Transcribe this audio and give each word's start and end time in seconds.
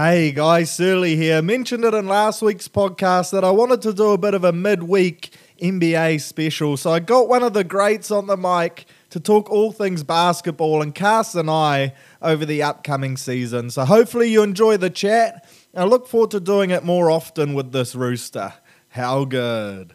Hey 0.00 0.30
guys, 0.30 0.72
Surly 0.72 1.16
here. 1.16 1.42
Mentioned 1.42 1.84
it 1.84 1.92
in 1.92 2.06
last 2.06 2.40
week's 2.40 2.68
podcast 2.68 3.32
that 3.32 3.42
I 3.42 3.50
wanted 3.50 3.82
to 3.82 3.92
do 3.92 4.10
a 4.12 4.16
bit 4.16 4.32
of 4.32 4.44
a 4.44 4.52
midweek 4.52 5.36
NBA 5.60 6.20
special. 6.20 6.76
So 6.76 6.92
I 6.92 7.00
got 7.00 7.28
one 7.28 7.42
of 7.42 7.52
the 7.52 7.64
greats 7.64 8.12
on 8.12 8.28
the 8.28 8.36
mic 8.36 8.86
to 9.10 9.18
talk 9.18 9.50
all 9.50 9.72
things 9.72 10.04
basketball 10.04 10.82
and 10.82 10.94
cast 10.94 11.34
an 11.34 11.48
eye 11.48 11.94
over 12.22 12.46
the 12.46 12.62
upcoming 12.62 13.16
season. 13.16 13.70
So 13.70 13.84
hopefully 13.84 14.30
you 14.30 14.44
enjoy 14.44 14.76
the 14.76 14.88
chat. 14.88 15.44
I 15.74 15.82
look 15.82 16.06
forward 16.06 16.30
to 16.30 16.38
doing 16.38 16.70
it 16.70 16.84
more 16.84 17.10
often 17.10 17.54
with 17.54 17.72
this 17.72 17.96
rooster. 17.96 18.54
How 18.90 19.24
good? 19.24 19.94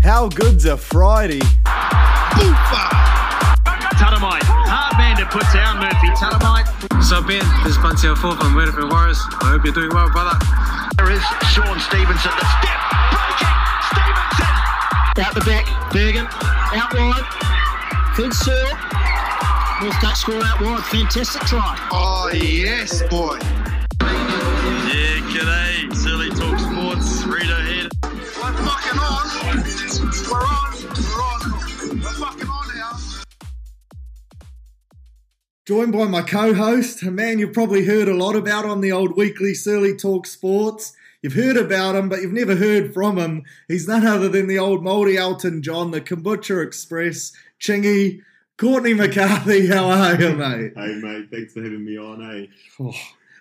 How 0.00 0.30
good's 0.30 0.64
a 0.64 0.78
Friday? 0.78 1.40
Tatamite. 4.00 4.44
Hard 4.44 4.96
man 4.96 5.18
to 5.18 5.26
put 5.26 5.44
down, 5.52 5.80
Murphy. 6.20 6.36
Tatamite. 6.36 7.02
So 7.02 7.22
Ben, 7.22 7.44
this 7.64 7.76
is 7.76 7.78
Bunty 7.78 8.08
Fourth 8.16 8.38
from 8.38 8.54
Werribee 8.54 8.90
Warriors. 8.90 9.20
I 9.40 9.52
hope 9.52 9.64
you're 9.64 9.74
doing 9.74 9.90
well, 9.92 10.10
brother. 10.10 10.36
There 10.96 11.10
is 11.12 11.22
Sean 11.52 11.78
Stevenson. 11.80 12.32
The 12.32 12.46
step. 12.56 12.80
Breaking. 13.12 13.56
Stevenson. 13.92 14.52
Out 15.20 15.34
the 15.34 15.44
back, 15.44 15.66
Bergen. 15.92 16.26
Out 16.72 16.92
wide. 16.94 17.26
Good 18.16 18.32
serve. 18.32 18.72
North 19.82 20.00
Dutch 20.00 20.18
score 20.18 20.42
out 20.42 20.60
wide. 20.60 20.84
Fantastic 20.84 21.42
try. 21.42 21.76
Oh, 21.92 22.30
yes, 22.32 23.02
boy. 23.10 23.38
Joined 35.66 35.92
by 35.92 36.04
my 36.04 36.22
co-host, 36.22 37.02
a 37.02 37.10
man 37.10 37.40
you've 37.40 37.52
probably 37.52 37.84
heard 37.84 38.06
a 38.06 38.14
lot 38.14 38.36
about 38.36 38.64
on 38.64 38.80
the 38.80 38.92
old 38.92 39.16
weekly 39.16 39.52
Surly 39.52 39.96
Talk 39.96 40.24
Sports. 40.26 40.92
You've 41.22 41.32
heard 41.32 41.56
about 41.56 41.96
him, 41.96 42.08
but 42.08 42.22
you've 42.22 42.32
never 42.32 42.54
heard 42.54 42.94
from 42.94 43.18
him. 43.18 43.42
He's 43.66 43.88
none 43.88 44.06
other 44.06 44.28
than 44.28 44.46
the 44.46 44.60
old 44.60 44.84
Moldy 44.84 45.16
Elton 45.16 45.62
John, 45.62 45.90
the 45.90 46.00
Kombucha 46.00 46.64
Express, 46.64 47.32
Chingy, 47.60 48.20
Courtney 48.58 48.94
McCarthy. 48.94 49.66
How 49.66 49.90
are 49.90 50.14
you, 50.20 50.34
mate? 50.36 50.72
Hey 50.76 51.00
mate, 51.02 51.28
thanks 51.32 51.52
for 51.54 51.64
having 51.64 51.84
me 51.84 51.98
on. 51.98 52.20
Hey, 52.20 52.48
Oh, 52.78 52.92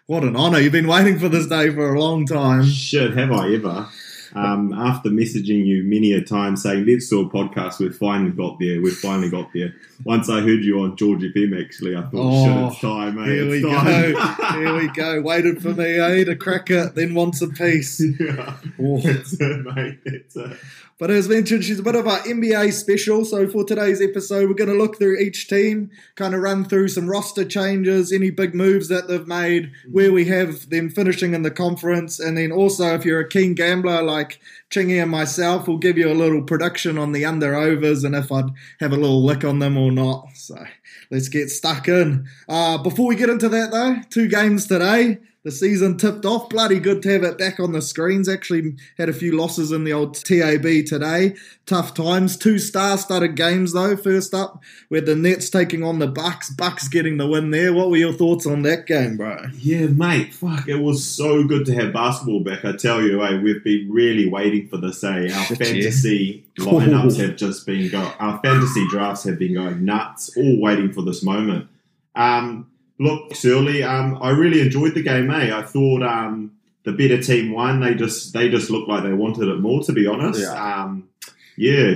what 0.08 0.24
an 0.24 0.36
honour. 0.36 0.60
You've 0.62 0.72
been 0.72 0.88
waiting 0.88 1.20
for 1.20 1.30
this 1.30 1.46
day 1.46 1.70
for 1.70 1.94
a 1.94 2.00
long 2.00 2.26
time. 2.26 2.66
shit, 2.66 3.16
have 3.16 3.32
I 3.32 3.54
ever? 3.54 3.88
Um, 4.36 4.74
after 4.74 5.10
messaging 5.10 5.66
you 5.66 5.84
many 5.84 6.12
a 6.12 6.22
time 6.22 6.56
saying 6.58 6.86
let's 6.86 7.08
do 7.10 7.22
a 7.22 7.30
podcast, 7.30 7.80
we've 7.80 7.96
finally 7.96 8.32
got 8.32 8.60
there. 8.60 8.82
We've 8.82 8.94
finally 8.98 9.30
got 9.30 9.50
there. 9.54 9.74
Once 10.04 10.30
I 10.30 10.42
heard 10.42 10.64
you 10.66 10.82
on 10.82 10.98
George 10.98 11.22
FM, 11.24 11.64
actually, 11.64 11.96
I 11.96 12.02
thought, 12.02 12.12
Oh, 12.14 12.46
shit, 12.70 12.72
it's 12.74 12.82
time, 12.82 13.16
mate. 13.16 13.30
Here 13.30 13.50
we 13.50 13.64
it's 13.64 13.66
go. 13.66 14.54
Here 14.60 14.76
we 14.76 14.88
go. 14.90 15.22
Waited 15.22 15.62
for 15.62 15.74
me, 15.74 15.98
eh, 16.00 16.24
to 16.26 16.36
crack 16.36 16.70
it, 16.70 16.96
then 16.96 17.14
wants 17.14 17.42
a 17.42 17.48
piece. 17.48 18.00
yeah, 18.20 18.58
Oh. 18.80 19.00
that's 19.00 19.34
it, 19.40 19.66
mate. 19.76 20.00
That's 20.06 20.36
it. 20.36 20.58
But 20.98 21.12
as 21.12 21.28
mentioned, 21.28 21.66
she's 21.66 21.80
a 21.80 21.84
bit 21.84 21.96
of 21.96 22.08
our 22.08 22.20
NBA 22.20 22.72
special. 22.72 23.26
So 23.26 23.50
for 23.50 23.66
today's 23.66 24.02
episode, 24.02 24.48
we're 24.48 24.56
going 24.56 24.70
to 24.70 24.78
look 24.78 24.98
through 24.98 25.18
each 25.18 25.50
team, 25.50 25.92
kind 26.16 26.34
of 26.34 26.40
run 26.40 26.64
through 26.64 26.88
some 26.88 27.10
roster 27.10 27.44
changes, 27.44 28.14
any 28.14 28.30
big 28.30 28.56
moves 28.56 28.88
that 28.88 29.10
they've 29.10 29.28
made, 29.28 29.74
where 29.92 30.14
we 30.14 30.24
have 30.26 30.70
them 30.70 30.90
finishing 30.90 31.34
in 31.34 31.42
the 31.42 31.52
conference, 31.52 32.18
and 32.18 32.38
then 32.38 32.54
also 32.54 32.96
if 32.96 33.04
you're 33.04 33.20
a 33.20 33.28
keen 33.28 33.56
gambler 33.56 34.02
like 34.02 34.40
Chingy 34.70 35.02
and 35.02 35.12
myself, 35.12 35.68
we'll 35.68 35.80
give 35.80 35.98
you 35.98 36.10
a 36.10 36.14
little 36.14 36.42
prediction 36.42 36.98
on 36.98 37.12
the 37.12 37.26
under 37.26 37.56
overs 37.56 38.06
and 38.06 38.16
if 38.16 38.32
I'd 38.32 38.52
have 38.80 38.94
a 38.94 38.98
little 38.98 39.24
lick 39.24 39.44
on 39.44 39.60
them 39.60 39.78
or 39.78 39.92
not. 39.92 40.30
So 40.36 40.64
let's 41.12 41.28
get 41.28 41.50
stuck 41.50 41.90
in. 41.90 42.26
Uh, 42.48 42.78
before 42.78 43.08
we 43.08 43.16
get 43.16 43.30
into 43.30 43.50
that 43.50 43.72
though, 43.72 43.98
two 44.10 44.30
games 44.30 44.66
today. 44.66 45.20
The 45.46 45.52
season 45.52 45.98
tipped 45.98 46.26
off. 46.26 46.50
Bloody 46.50 46.80
good 46.80 47.04
to 47.04 47.10
have 47.12 47.24
it 47.24 47.38
back 47.38 47.60
on 47.60 47.72
the 47.72 47.82
screens. 47.82 48.28
Actually, 48.28 48.78
had 48.98 49.10
a 49.10 49.14
few 49.14 49.38
losses 49.38 49.72
in 49.72 49.84
the 49.84 49.94
old 49.94 50.16
TAB 50.16 50.64
today. 50.88 51.36
Tough 51.68 51.94
times. 51.94 52.36
Two 52.36 52.58
star-studded 52.58 53.36
games 53.36 53.72
though. 53.72 53.96
First 53.96 54.34
up, 54.34 54.64
we 54.90 54.98
had 54.98 55.06
the 55.06 55.16
Nets 55.16 55.52
taking 55.52 55.84
on 55.84 56.00
the 56.00 56.08
Bucks. 56.08 56.50
Bucks 56.50 56.88
getting 56.88 57.18
the 57.18 57.28
win 57.28 57.52
there. 57.52 57.74
What 57.74 57.92
were 57.92 57.98
your 57.98 58.12
thoughts 58.14 58.48
on 58.48 58.64
that 58.64 58.88
game, 58.88 59.18
bro? 59.18 59.38
Yeah, 59.54 59.86
mate. 59.86 60.34
Fuck, 60.34 60.68
it 60.68 60.78
was 60.82 61.06
so 61.06 61.44
good 61.44 61.68
to 61.68 61.76
have 61.76 61.94
basketball 61.94 62.40
back. 62.40 62.66
I 62.66 62.76
tell 62.76 63.04
you, 63.04 63.24
eh, 63.24 63.40
we've 63.40 63.64
been 63.64 63.88
really 63.92 64.28
waiting 64.28 64.68
for 64.68 64.78
this. 64.78 65.04
Eh, 65.04 65.32
our 65.32 65.44
Shit, 65.46 65.60
yeah. 65.60 65.66
fantasy 65.66 66.46
lineups 66.58 67.20
have 67.20 67.36
just 67.36 67.68
been 67.68 67.92
go. 67.92 68.00
Our 68.20 68.40
fantasy 68.44 68.88
drafts 68.90 69.26
have 69.26 69.38
been 69.38 69.54
going 69.54 69.86
nuts. 69.86 70.36
All 70.36 70.60
waiting 70.60 70.92
for 70.92 71.04
this 71.04 71.22
moment. 71.22 71.68
Um, 72.16 72.66
look, 73.00 73.36
Surly, 73.36 73.84
um, 73.84 74.18
I 74.22 74.30
really 74.32 74.62
enjoyed 74.62 74.94
the 74.96 75.04
game. 75.04 75.30
Eh, 75.32 75.56
I 75.56 75.62
thought 75.64 76.04
um, 76.04 76.52
the 76.84 76.92
better 76.92 77.22
team 77.22 77.52
won. 77.52 77.80
They 77.82 77.94
just 77.96 78.34
they 78.34 78.50
just 78.50 78.70
looked 78.70 78.90
like 78.90 79.04
they 79.04 79.14
wanted 79.14 79.48
it 79.48 79.60
more. 79.60 79.82
To 79.84 79.92
be 79.94 80.08
honest, 80.08 80.42
Yeah. 80.42 80.84
um, 80.84 81.10
yeah. 81.58 81.96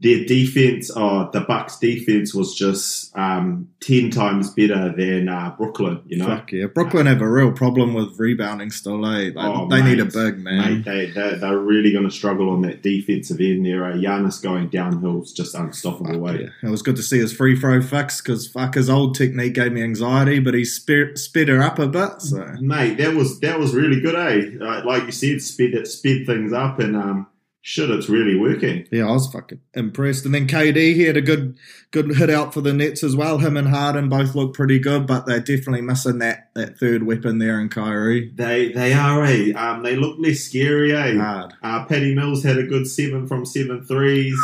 Their 0.00 0.26
defense, 0.26 0.90
oh, 0.94 1.30
the 1.32 1.40
Bucks' 1.40 1.78
defense 1.78 2.34
was 2.34 2.54
just 2.54 3.16
um, 3.16 3.70
ten 3.80 4.10
times 4.10 4.50
better 4.50 4.94
than 4.94 5.30
uh, 5.30 5.54
Brooklyn. 5.56 6.02
You 6.06 6.18
know, 6.18 6.26
Fuck 6.26 6.52
yeah. 6.52 6.66
Brooklyn 6.66 7.06
have 7.06 7.22
a 7.22 7.28
real 7.28 7.50
problem 7.50 7.94
with 7.94 8.18
rebounding 8.18 8.70
still, 8.70 9.06
eh? 9.06 9.30
Like, 9.34 9.36
Oh, 9.38 9.68
they 9.70 9.80
need 9.82 9.98
a 9.98 10.04
mate. 10.04 10.12
big 10.12 10.38
man. 10.38 10.74
Mate, 10.74 10.84
they, 10.84 11.06
they, 11.12 11.38
they're 11.38 11.56
really 11.56 11.92
going 11.92 12.04
to 12.04 12.10
struggle 12.10 12.50
on 12.50 12.60
that 12.60 12.82
defensive 12.82 13.40
end 13.40 13.64
there. 13.64 13.84
Uh, 13.86 13.94
Giannis 13.94 14.42
going 14.42 14.68
downhill 14.68 15.22
is 15.22 15.32
just 15.32 15.54
unstoppable. 15.54 16.12
Fuck 16.12 16.20
Way. 16.20 16.40
yeah. 16.42 16.68
It 16.68 16.70
was 16.70 16.82
good 16.82 16.96
to 16.96 17.02
see 17.02 17.18
his 17.20 17.32
free 17.32 17.58
throw 17.58 17.80
fix 17.80 18.20
because 18.20 18.46
fuck 18.46 18.74
his 18.74 18.90
old 18.90 19.14
technique 19.14 19.54
gave 19.54 19.72
me 19.72 19.82
anxiety, 19.82 20.40
but 20.40 20.52
he 20.52 20.66
sped, 20.66 21.16
sped 21.18 21.48
her 21.48 21.62
up 21.62 21.78
a 21.78 21.88
bit. 21.88 22.20
So 22.20 22.44
Mate, 22.60 22.98
that 22.98 23.14
was 23.14 23.40
that 23.40 23.58
was 23.58 23.74
really 23.74 24.02
good, 24.02 24.14
eh? 24.14 24.62
Uh, 24.62 24.82
like 24.84 25.04
you 25.04 25.12
said, 25.12 25.40
sped 25.40 25.72
it, 25.72 25.86
sped 25.88 26.26
things 26.26 26.52
up, 26.52 26.80
and 26.80 26.94
um, 26.96 27.26
shit, 27.66 27.90
it's 27.90 28.08
really 28.08 28.36
working. 28.36 28.86
yeah, 28.92 29.08
I 29.08 29.10
was 29.10 29.26
fucking 29.26 29.60
impressed. 29.74 30.24
And 30.24 30.32
then 30.32 30.46
KD 30.46 30.94
he 30.94 31.02
had 31.02 31.16
a 31.16 31.20
good 31.20 31.58
good 31.90 32.16
hit 32.16 32.30
out 32.30 32.54
for 32.54 32.60
the 32.60 32.72
Nets 32.72 33.02
as 33.02 33.16
well. 33.16 33.38
Him 33.38 33.56
and 33.56 33.66
Harden 33.66 34.08
both 34.08 34.36
look 34.36 34.54
pretty 34.54 34.78
good, 34.78 35.04
but 35.04 35.26
they're 35.26 35.40
definitely 35.40 35.80
missing 35.80 36.20
that 36.20 36.50
that 36.54 36.78
third 36.78 37.02
weapon 37.02 37.38
there 37.38 37.60
in 37.60 37.68
Kyrie. 37.68 38.30
They 38.34 38.70
they 38.70 38.92
are, 38.92 39.24
eh? 39.24 39.50
Um, 39.52 39.82
they 39.82 39.96
look 39.96 40.16
less 40.20 40.40
scary, 40.40 40.94
eh? 40.94 41.16
Hard. 41.16 41.54
Uh, 41.60 41.84
Paddy 41.86 42.14
Mills 42.14 42.44
had 42.44 42.56
a 42.56 42.62
good 42.62 42.86
seven 42.86 43.26
from 43.26 43.44
seven 43.44 43.84
threes, 43.84 44.38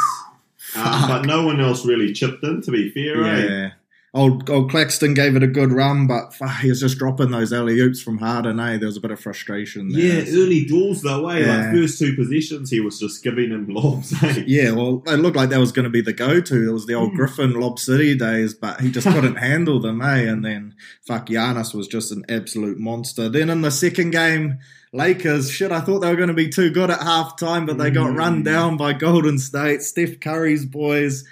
um, 0.74 1.08
but 1.08 1.22
no 1.24 1.46
one 1.46 1.60
else 1.60 1.86
really 1.86 2.12
chipped 2.12 2.42
in. 2.42 2.60
To 2.62 2.70
be 2.72 2.90
fair, 2.90 3.24
eh? 3.24 3.70
Old, 4.14 4.50
old 4.50 4.70
Claxton 4.70 5.14
gave 5.14 5.36
it 5.36 5.42
a 5.42 5.46
good 5.46 5.72
run, 5.72 6.06
but 6.06 6.34
fuck, 6.34 6.58
he 6.60 6.68
was 6.68 6.80
just 6.80 6.98
dropping 6.98 7.30
those 7.30 7.50
alley 7.50 7.80
oops 7.80 8.02
from 8.02 8.18
Harden. 8.18 8.60
Eh? 8.60 8.76
There 8.76 8.86
was 8.86 8.98
a 8.98 9.00
bit 9.00 9.10
of 9.10 9.18
frustration 9.18 9.88
there. 9.88 10.02
Yeah, 10.22 10.24
early 10.38 10.66
duels 10.66 11.00
though, 11.00 11.26
eh? 11.30 11.38
Yeah. 11.38 11.56
Like 11.68 11.74
first 11.74 11.98
two 11.98 12.14
positions, 12.14 12.68
he 12.68 12.80
was 12.80 13.00
just 13.00 13.24
giving 13.24 13.48
him 13.50 13.68
lobs, 13.68 14.12
eh? 14.22 14.44
Yeah, 14.46 14.72
well, 14.72 15.02
it 15.06 15.16
looked 15.16 15.36
like 15.38 15.48
that 15.48 15.58
was 15.60 15.72
going 15.72 15.84
to 15.84 15.90
be 15.90 16.02
the 16.02 16.12
go-to. 16.12 16.68
It 16.68 16.72
was 16.72 16.84
the 16.84 16.92
Hmm. 16.92 16.98
old 16.98 17.14
Griffin 17.14 17.52
Lob 17.58 17.78
City 17.78 18.14
days, 18.14 18.52
but 18.52 18.82
he 18.82 18.90
just 18.90 19.06
couldn't 19.14 19.36
handle 19.36 19.80
them, 19.80 20.02
eh? 20.02 20.24
And 20.28 20.44
then, 20.44 20.74
fuck, 21.00 21.28
Giannis 21.28 21.74
was 21.74 21.88
just 21.88 22.12
an 22.12 22.22
absolute 22.28 22.78
monster. 22.78 23.30
Then 23.30 23.48
in 23.48 23.62
the 23.62 23.70
second 23.70 24.10
game, 24.10 24.58
Lakers, 24.92 25.50
shit, 25.50 25.72
I 25.72 25.80
thought 25.80 26.00
they 26.00 26.10
were 26.10 26.16
going 26.16 26.28
to 26.28 26.34
be 26.34 26.50
too 26.50 26.68
good 26.70 26.90
at 26.90 27.00
halftime, 27.00 27.66
but 27.66 27.78
they 27.78 27.90
got 27.90 28.10
Mm. 28.10 28.18
run 28.18 28.42
down 28.42 28.76
by 28.76 28.92
Golden 28.92 29.38
State. 29.38 29.80
Steph 29.80 30.20
Curry's 30.20 30.66
boys. 30.66 31.24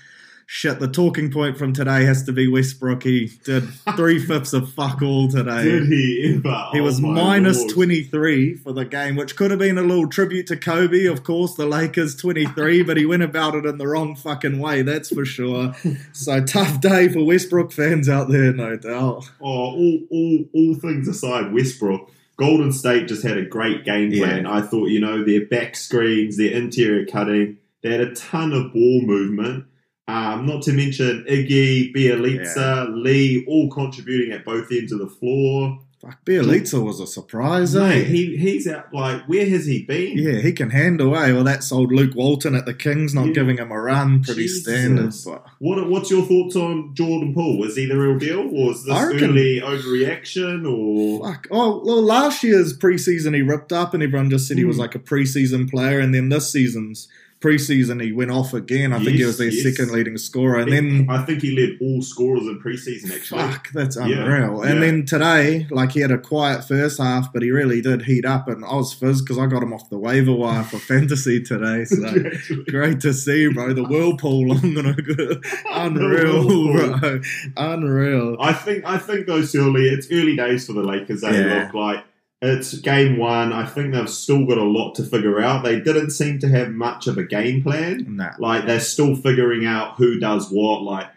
Shit, 0.52 0.80
the 0.80 0.88
talking 0.88 1.30
point 1.30 1.56
from 1.56 1.72
today 1.72 2.04
has 2.06 2.24
to 2.24 2.32
be 2.32 2.48
Westbrook. 2.48 3.04
He 3.04 3.30
did 3.44 3.62
three 3.96 4.18
fifths 4.18 4.52
of 4.52 4.68
fuck 4.72 5.00
all 5.00 5.28
today. 5.28 5.62
Did 5.62 5.86
he 5.86 6.34
ever? 6.44 6.66
He 6.72 6.80
Oh 6.80 6.82
was 6.82 7.00
my 7.00 7.12
minus 7.14 7.58
Lord. 7.58 7.70
23 7.70 8.54
for 8.56 8.72
the 8.72 8.84
game, 8.84 9.14
which 9.14 9.36
could 9.36 9.52
have 9.52 9.60
been 9.60 9.78
a 9.78 9.82
little 9.82 10.08
tribute 10.08 10.48
to 10.48 10.56
Kobe, 10.56 11.04
of 11.06 11.22
course, 11.22 11.54
the 11.54 11.66
Lakers 11.66 12.16
23, 12.16 12.82
but 12.82 12.96
he 12.96 13.06
went 13.06 13.22
about 13.22 13.54
it 13.54 13.64
in 13.64 13.78
the 13.78 13.86
wrong 13.86 14.16
fucking 14.16 14.58
way, 14.58 14.82
that's 14.82 15.14
for 15.14 15.24
sure. 15.24 15.72
So 16.12 16.42
tough 16.44 16.80
day 16.80 17.08
for 17.08 17.22
Westbrook 17.24 17.70
fans 17.70 18.08
out 18.08 18.28
there, 18.28 18.52
no 18.52 18.76
doubt. 18.76 19.30
Oh, 19.40 19.46
all, 19.46 20.00
all, 20.10 20.44
all 20.52 20.74
things 20.74 21.06
aside, 21.06 21.52
Westbrook, 21.52 22.10
Golden 22.36 22.72
State 22.72 23.06
just 23.06 23.22
had 23.22 23.38
a 23.38 23.44
great 23.46 23.84
game 23.84 24.10
Yeah. 24.10 24.24
plan. 24.24 24.46
I 24.46 24.62
thought, 24.62 24.86
you 24.86 24.98
know, 24.98 25.24
their 25.24 25.46
back 25.46 25.76
screens, 25.76 26.36
their 26.38 26.50
interior 26.50 27.06
cutting, 27.06 27.58
they 27.84 27.92
had 27.92 28.00
a 28.00 28.12
ton 28.16 28.53
of 28.53 28.72
ball 28.72 29.03
movement. 29.03 29.66
Um, 30.10 30.47
not 30.47 30.62
to 30.62 30.72
mention 30.72 31.24
Iggy, 31.28 31.95
Bjelica, 31.95 32.89
Lee, 33.03 33.45
all 33.47 33.68
contributing 33.71 34.33
at 34.33 34.45
both 34.45 34.71
ends 34.72 34.92
of 34.92 34.98
the 34.98 35.07
floor. 35.07 35.78
Fuck, 36.01 36.24
Bjelica 36.24 36.83
was 36.83 36.98
a 36.98 37.07
surprise, 37.07 37.77
eh? 37.77 38.04
He, 38.04 38.34
he's 38.39 38.66
out, 38.66 38.86
like, 38.95 39.28
where 39.28 39.47
has 39.47 39.66
he 39.66 39.83
been? 39.83 40.16
yeah, 40.16 40.41
he 40.41 40.51
can 40.51 40.71
handle, 40.71 41.15
eh? 41.15 41.30
Well, 41.30 41.45
that's 41.45 41.71
old 41.71 41.92
Luke 41.92 42.15
Walton 42.15 42.54
at 42.54 42.65
the 42.65 42.72
Kings, 42.72 43.15
not 43.15 43.27
Yeah. 43.27 43.33
giving 43.34 43.59
him 43.59 43.71
a 43.71 43.78
run, 43.78 44.22
pretty 44.22 44.45
Jesus. 44.45 44.62
standard. 44.62 45.12
But 45.27 45.45
What, 45.59 45.91
what's 45.91 46.10
your 46.10 46.24
thoughts 46.24 46.56
on 46.56 46.95
Jordan 46.95 47.34
Poole? 47.34 47.59
Was 47.59 47.77
he 47.77 47.84
the 47.84 47.98
real 47.98 48.18
deal? 48.18 48.41
Or 48.41 48.68
was 48.68 48.86
this 48.86 48.95
reckon- 48.98 49.30
early 49.30 49.60
overreaction? 49.60 50.66
Or 50.66 51.22
Fuck. 51.28 51.47
Oh, 51.51 51.83
well, 51.84 52.03
last 52.03 52.42
year's 52.42 52.77
preseason 52.77 53.34
he 53.34 53.42
ripped 53.42 53.72
up, 53.72 53.92
and 53.92 54.03
everyone 54.03 54.30
just 54.30 54.48
said 54.48 54.56
he 54.56 54.65
was 54.65 54.77
Hmm. 54.77 54.80
like 54.83 54.95
a 54.95 54.98
preseason 55.01 55.71
player, 55.71 56.01
and 56.01 56.15
then 56.15 56.30
this 56.30 56.51
season's 56.51 57.09
preseason 57.41 58.03
he 58.03 58.13
went 58.13 58.31
off 58.31 58.53
again. 58.53 58.92
I 58.92 58.98
think 59.03 59.16
he 59.16 59.25
was 59.25 59.39
their 59.39 59.48
yes. 59.48 59.63
second 59.77 59.92
leading 59.95 60.19
scorer, 60.19 60.59
and 60.60 60.71
then 60.71 61.07
I 61.09 61.25
think 61.25 61.41
he 61.41 61.57
led 61.59 61.78
all 61.81 62.03
scorers 62.03 62.42
in 62.42 62.60
preseason. 62.60 63.15
Actually, 63.15 63.41
Fuck, 63.41 63.72
that's 63.72 63.97
Yeah, 63.97 64.25
unreal. 64.25 64.63
And 64.63 64.75
yeah. 64.75 64.81
then 64.87 65.07
today, 65.07 65.66
like 65.71 65.92
he 65.92 66.01
had 66.01 66.10
a 66.10 66.19
quiet 66.19 66.65
first 66.65 66.98
half, 66.98 67.33
but 67.33 67.42
he 67.42 67.51
really 67.51 67.81
did 67.81 68.03
heat 68.03 68.25
up. 68.27 68.47
And 68.48 68.65
I 68.65 68.75
was 68.75 68.92
fizz 68.92 69.22
because 69.22 69.39
I 69.39 69.47
got 69.47 69.63
him 69.63 69.72
off 69.72 69.89
the 69.89 69.98
waiver 69.98 70.33
wire 70.33 70.65
for 70.65 70.78
fantasy 70.92 71.42
today. 71.42 71.84
So 71.87 72.13
great 72.69 73.01
to 73.01 73.15
see, 73.15 73.48
bro. 73.48 73.72
The 73.72 73.84
whirlpool, 73.84 74.53
I'm 74.53 74.75
gonna 74.75 74.95
go. 74.95 75.41
Unreal, 75.72 76.72
bro. 76.72 77.21
Unreal. 77.57 78.37
I 78.41 78.53
think 78.53 78.84
I 78.84 78.98
think 78.98 79.27
though, 79.27 79.42
Surly, 79.42 79.89
it's 79.89 80.09
early 80.13 80.37
days 80.37 80.66
for 80.66 80.75
the 80.75 80.83
Lakers. 80.83 81.22
They 81.22 81.33
Yeah. 81.33 81.65
look 81.65 81.75
like 81.75 82.04
it's 82.42 82.75
game 82.78 83.19
one. 83.19 83.53
I 83.53 83.66
think 83.66 83.92
they've 83.92 84.09
still 84.09 84.47
got 84.47 84.59
a 84.59 84.65
lot 84.65 84.95
to 84.95 85.03
figure 85.03 85.41
out. 85.41 85.63
They 85.63 85.81
didn't 85.81 86.10
seem 86.10 86.39
to 86.41 86.48
have 86.48 86.71
much 86.71 87.07
of 87.07 87.19
a 87.19 87.25
game 87.25 87.63
plan. 87.63 88.16
Nah. 88.16 88.33
Like 88.39 88.66
they're 88.66 88.81
still 88.81 89.15
figuring 89.15 89.66
out 89.66 89.97
who 89.97 90.19
does 90.19 90.51
what. 90.51 90.83
Like 90.83 91.09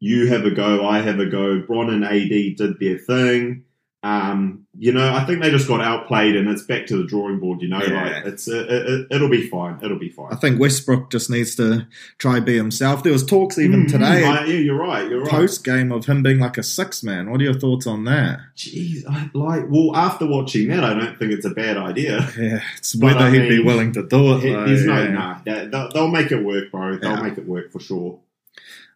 you 0.00 0.28
have 0.28 0.46
a 0.46 0.50
go, 0.50 0.86
I 0.86 1.00
have 1.00 1.20
a 1.20 1.26
go. 1.26 1.60
Bron 1.60 1.90
and 1.90 2.04
AD 2.04 2.56
did 2.56 2.80
their 2.80 2.98
thing. 2.98 3.64
Um, 4.04 4.66
you 4.78 4.90
know, 4.90 5.14
I 5.14 5.24
think 5.24 5.40
they 5.42 5.50
just 5.50 5.68
got 5.68 5.80
outplayed, 5.80 6.34
and 6.34 6.48
it's 6.48 6.62
back 6.62 6.86
to 6.86 6.96
the 6.96 7.04
drawing 7.06 7.38
board. 7.38 7.62
You 7.62 7.68
know, 7.68 7.80
Yeah. 7.80 8.02
like 8.02 8.24
it's 8.26 8.48
it, 8.48 8.68
it, 8.68 9.06
it'll 9.12 9.28
be 9.28 9.46
fine. 9.46 9.78
It'll 9.80 9.98
be 9.98 10.08
fine. 10.08 10.32
I 10.32 10.36
think 10.36 10.58
Westbrook 10.58 11.10
just 11.12 11.30
needs 11.30 11.54
to 11.56 11.86
try 12.18 12.40
be 12.40 12.56
himself. 12.56 13.04
There 13.04 13.12
was 13.12 13.24
talks 13.24 13.58
even 13.58 13.84
Mm, 13.86 13.90
today, 13.92 14.24
I- 14.24 14.44
yeah, 14.46 14.54
you're 14.56 14.76
right. 14.78 15.08
You're 15.08 15.20
right. 15.20 15.30
post 15.30 15.62
game, 15.64 15.92
of 15.92 16.06
him 16.06 16.22
being 16.24 16.40
like 16.40 16.58
a 16.58 16.64
six 16.64 17.04
man. 17.04 17.30
What 17.30 17.40
are 17.40 17.44
your 17.44 17.54
thoughts 17.54 17.86
on 17.86 18.04
that? 18.06 18.40
Jeez, 18.56 19.04
I, 19.08 19.30
like, 19.34 19.66
well, 19.68 19.94
after 19.94 20.26
watching 20.26 20.66
that, 20.68 20.82
I 20.82 20.94
don't 20.94 21.16
think 21.16 21.30
it's 21.30 21.46
a 21.46 21.50
bad 21.50 21.76
idea. 21.76 22.28
Yeah, 22.36 22.60
it's 22.78 22.94
But 22.96 23.14
whether 23.14 23.26
I 23.26 23.30
he'd 23.30 23.48
be 23.48 23.62
willing 23.62 23.92
to 23.92 24.02
do 24.02 24.34
it. 24.36 24.44
It- 24.44 24.52
though, 24.52 24.66
There's 24.66 24.84
no, 24.84 25.08
nah, 25.12 25.38
they- 25.44 25.66
they'll, 25.66 25.90
they'll 25.90 26.08
make 26.08 26.32
it 26.32 26.42
work, 26.44 26.72
bro. 26.72 26.96
They'll 26.96 27.12
Yeah. 27.12 27.22
make 27.22 27.38
it 27.38 27.46
work 27.46 27.70
for 27.70 27.78
sure. 27.78 28.18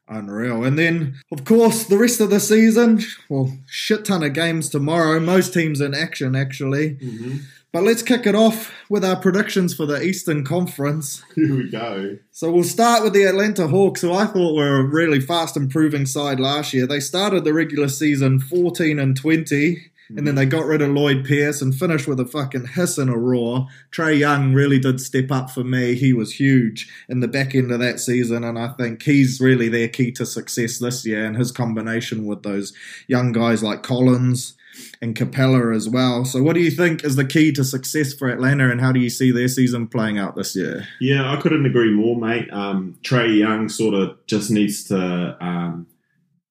Unreal. 0.09 0.65
And 0.65 0.79
then, 0.79 1.17
of 1.33 1.45
course, 1.45 1.85
the 1.85 1.99
rest 1.99 2.21
of 2.21 2.31
the 2.31 2.39
season, 2.39 3.03
well, 3.29 3.53
shit 3.67 4.05
ton 4.05 4.23
of 4.23 4.35
games 4.35 4.69
tomorrow. 4.69 5.19
Most 5.19 5.53
teams 5.53 5.81
in 5.81 5.95
action, 5.95 6.37
actually. 6.37 6.95
Mm-hmm. 6.95 7.39
But 7.73 7.83
let's 7.83 8.03
kick 8.03 8.27
it 8.27 8.35
off 8.35 8.73
with 8.89 9.05
our 9.05 9.17
predictions 9.17 9.75
for 9.75 9.85
the 9.85 10.01
Eastern 10.01 10.45
Conference. 10.45 11.23
Here 11.35 11.55
we 11.55 11.69
go. 11.69 12.19
So 12.31 12.51
we'll 12.51 12.65
start 12.65 13.03
with 13.03 13.13
the 13.13 13.25
Atlanta 13.25 13.69
Hawks, 13.69 14.01
who 14.01 14.15
I 14.15 14.27
thought 14.27 14.57
were 14.57 14.79
a 14.79 14.83
really 14.83 15.21
fast 15.21 15.57
improving 15.57 16.07
side 16.07 16.41
last 16.41 16.73
year. 16.73 16.87
They 16.87 17.01
started 17.01 17.45
the 17.45 17.53
regular 17.53 17.89
season 17.89 18.39
14 18.39 18.99
and 18.99 19.17
20, 19.17 19.91
and 20.09 20.27
then 20.27 20.35
they 20.35 20.47
got 20.47 20.67
rid 20.67 20.83
of 20.83 20.91
Lloyd 20.91 21.25
Pierce 21.25 21.61
and 21.61 21.75
finished 21.75 22.07
with 22.07 22.21
a 22.21 22.27
fucking 22.27 22.67
hiss 22.69 22.99
and 22.99 23.11
a 23.11 23.17
roar. 23.17 23.67
Trae 23.91 24.19
Young 24.19 24.53
really 24.53 24.79
did 24.79 25.01
step 25.01 25.31
up 25.31 25.51
for 25.51 25.65
me. 25.65 25.95
He 25.95 26.13
was 26.13 26.39
huge 26.39 26.89
in 27.09 27.21
the 27.21 27.29
back 27.29 27.55
end 27.55 27.73
of 27.73 27.81
that 27.81 27.99
season, 27.99 28.45
and 28.45 28.59
I 28.59 28.69
think 28.69 29.03
he's 29.03 29.41
really 29.41 29.69
their 29.69 29.89
key 29.89 30.13
to 30.13 30.27
success 30.27 30.79
this 30.79 31.05
year. 31.05 31.25
And 31.25 31.37
his 31.37 31.51
combination 31.51 32.27
with 32.27 32.43
those 32.43 32.73
young 33.09 33.33
guys 33.33 33.63
like 33.63 33.83
Collins 33.83 34.55
and 35.01 35.17
Capela 35.17 35.75
as 35.75 35.89
well. 35.89 36.25
So, 36.25 36.43
what 36.43 36.55
do 36.55 36.61
you 36.61 36.71
think 36.71 37.05
is 37.05 37.17
the 37.17 37.25
key 37.25 37.53
to 37.53 37.65
success 37.65 38.13
for 38.13 38.29
Atlanta, 38.29 38.71
and 38.71 38.81
how 38.81 38.93
do 38.93 39.01
you 39.01 39.11
see 39.11 39.31
their 39.31 39.49
season 39.49 39.89
playing 39.89 40.19
out 40.19 40.37
this 40.37 40.55
year? 40.55 40.87
Yeah, 41.01 41.33
I 41.33 41.41
couldn't 41.41 41.67
agree 41.67 41.93
more, 41.93 42.17
mate. 42.17 42.53
Um, 42.53 42.99
Trae 43.03 43.39
Young 43.39 43.69
sort 43.69 43.95
of 43.95 44.19
just 44.27 44.51
needs 44.51 44.85
to 44.85 45.37
um, 45.41 45.87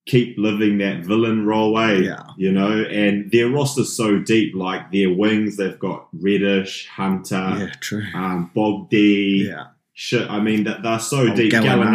keep 0.05 0.37
living 0.37 0.77
that 0.79 1.03
villain 1.03 1.45
role, 1.45 1.77
eh? 1.79 1.93
Yeah. 1.95 2.23
You 2.37 2.51
know, 2.51 2.83
and 2.83 3.31
their 3.31 3.49
roster's 3.49 3.91
so 3.95 4.19
deep. 4.19 4.53
Like 4.55 4.91
their 4.91 5.11
wings, 5.11 5.57
they've 5.57 5.79
got 5.79 6.07
Reddish, 6.19 6.87
Hunter, 6.89 7.55
yeah, 7.57 7.71
true. 7.79 8.03
um, 8.13 8.51
Bogdy. 8.53 9.47
Yeah. 9.49 9.67
Shit, 9.97 10.29
I 10.29 10.41
mean 10.41 10.65
that 10.65 10.83
they're 10.83 10.99
so 10.99 11.19
Oh, 11.21 11.33
deep. 11.35 11.53
Gallinari. 11.53 11.85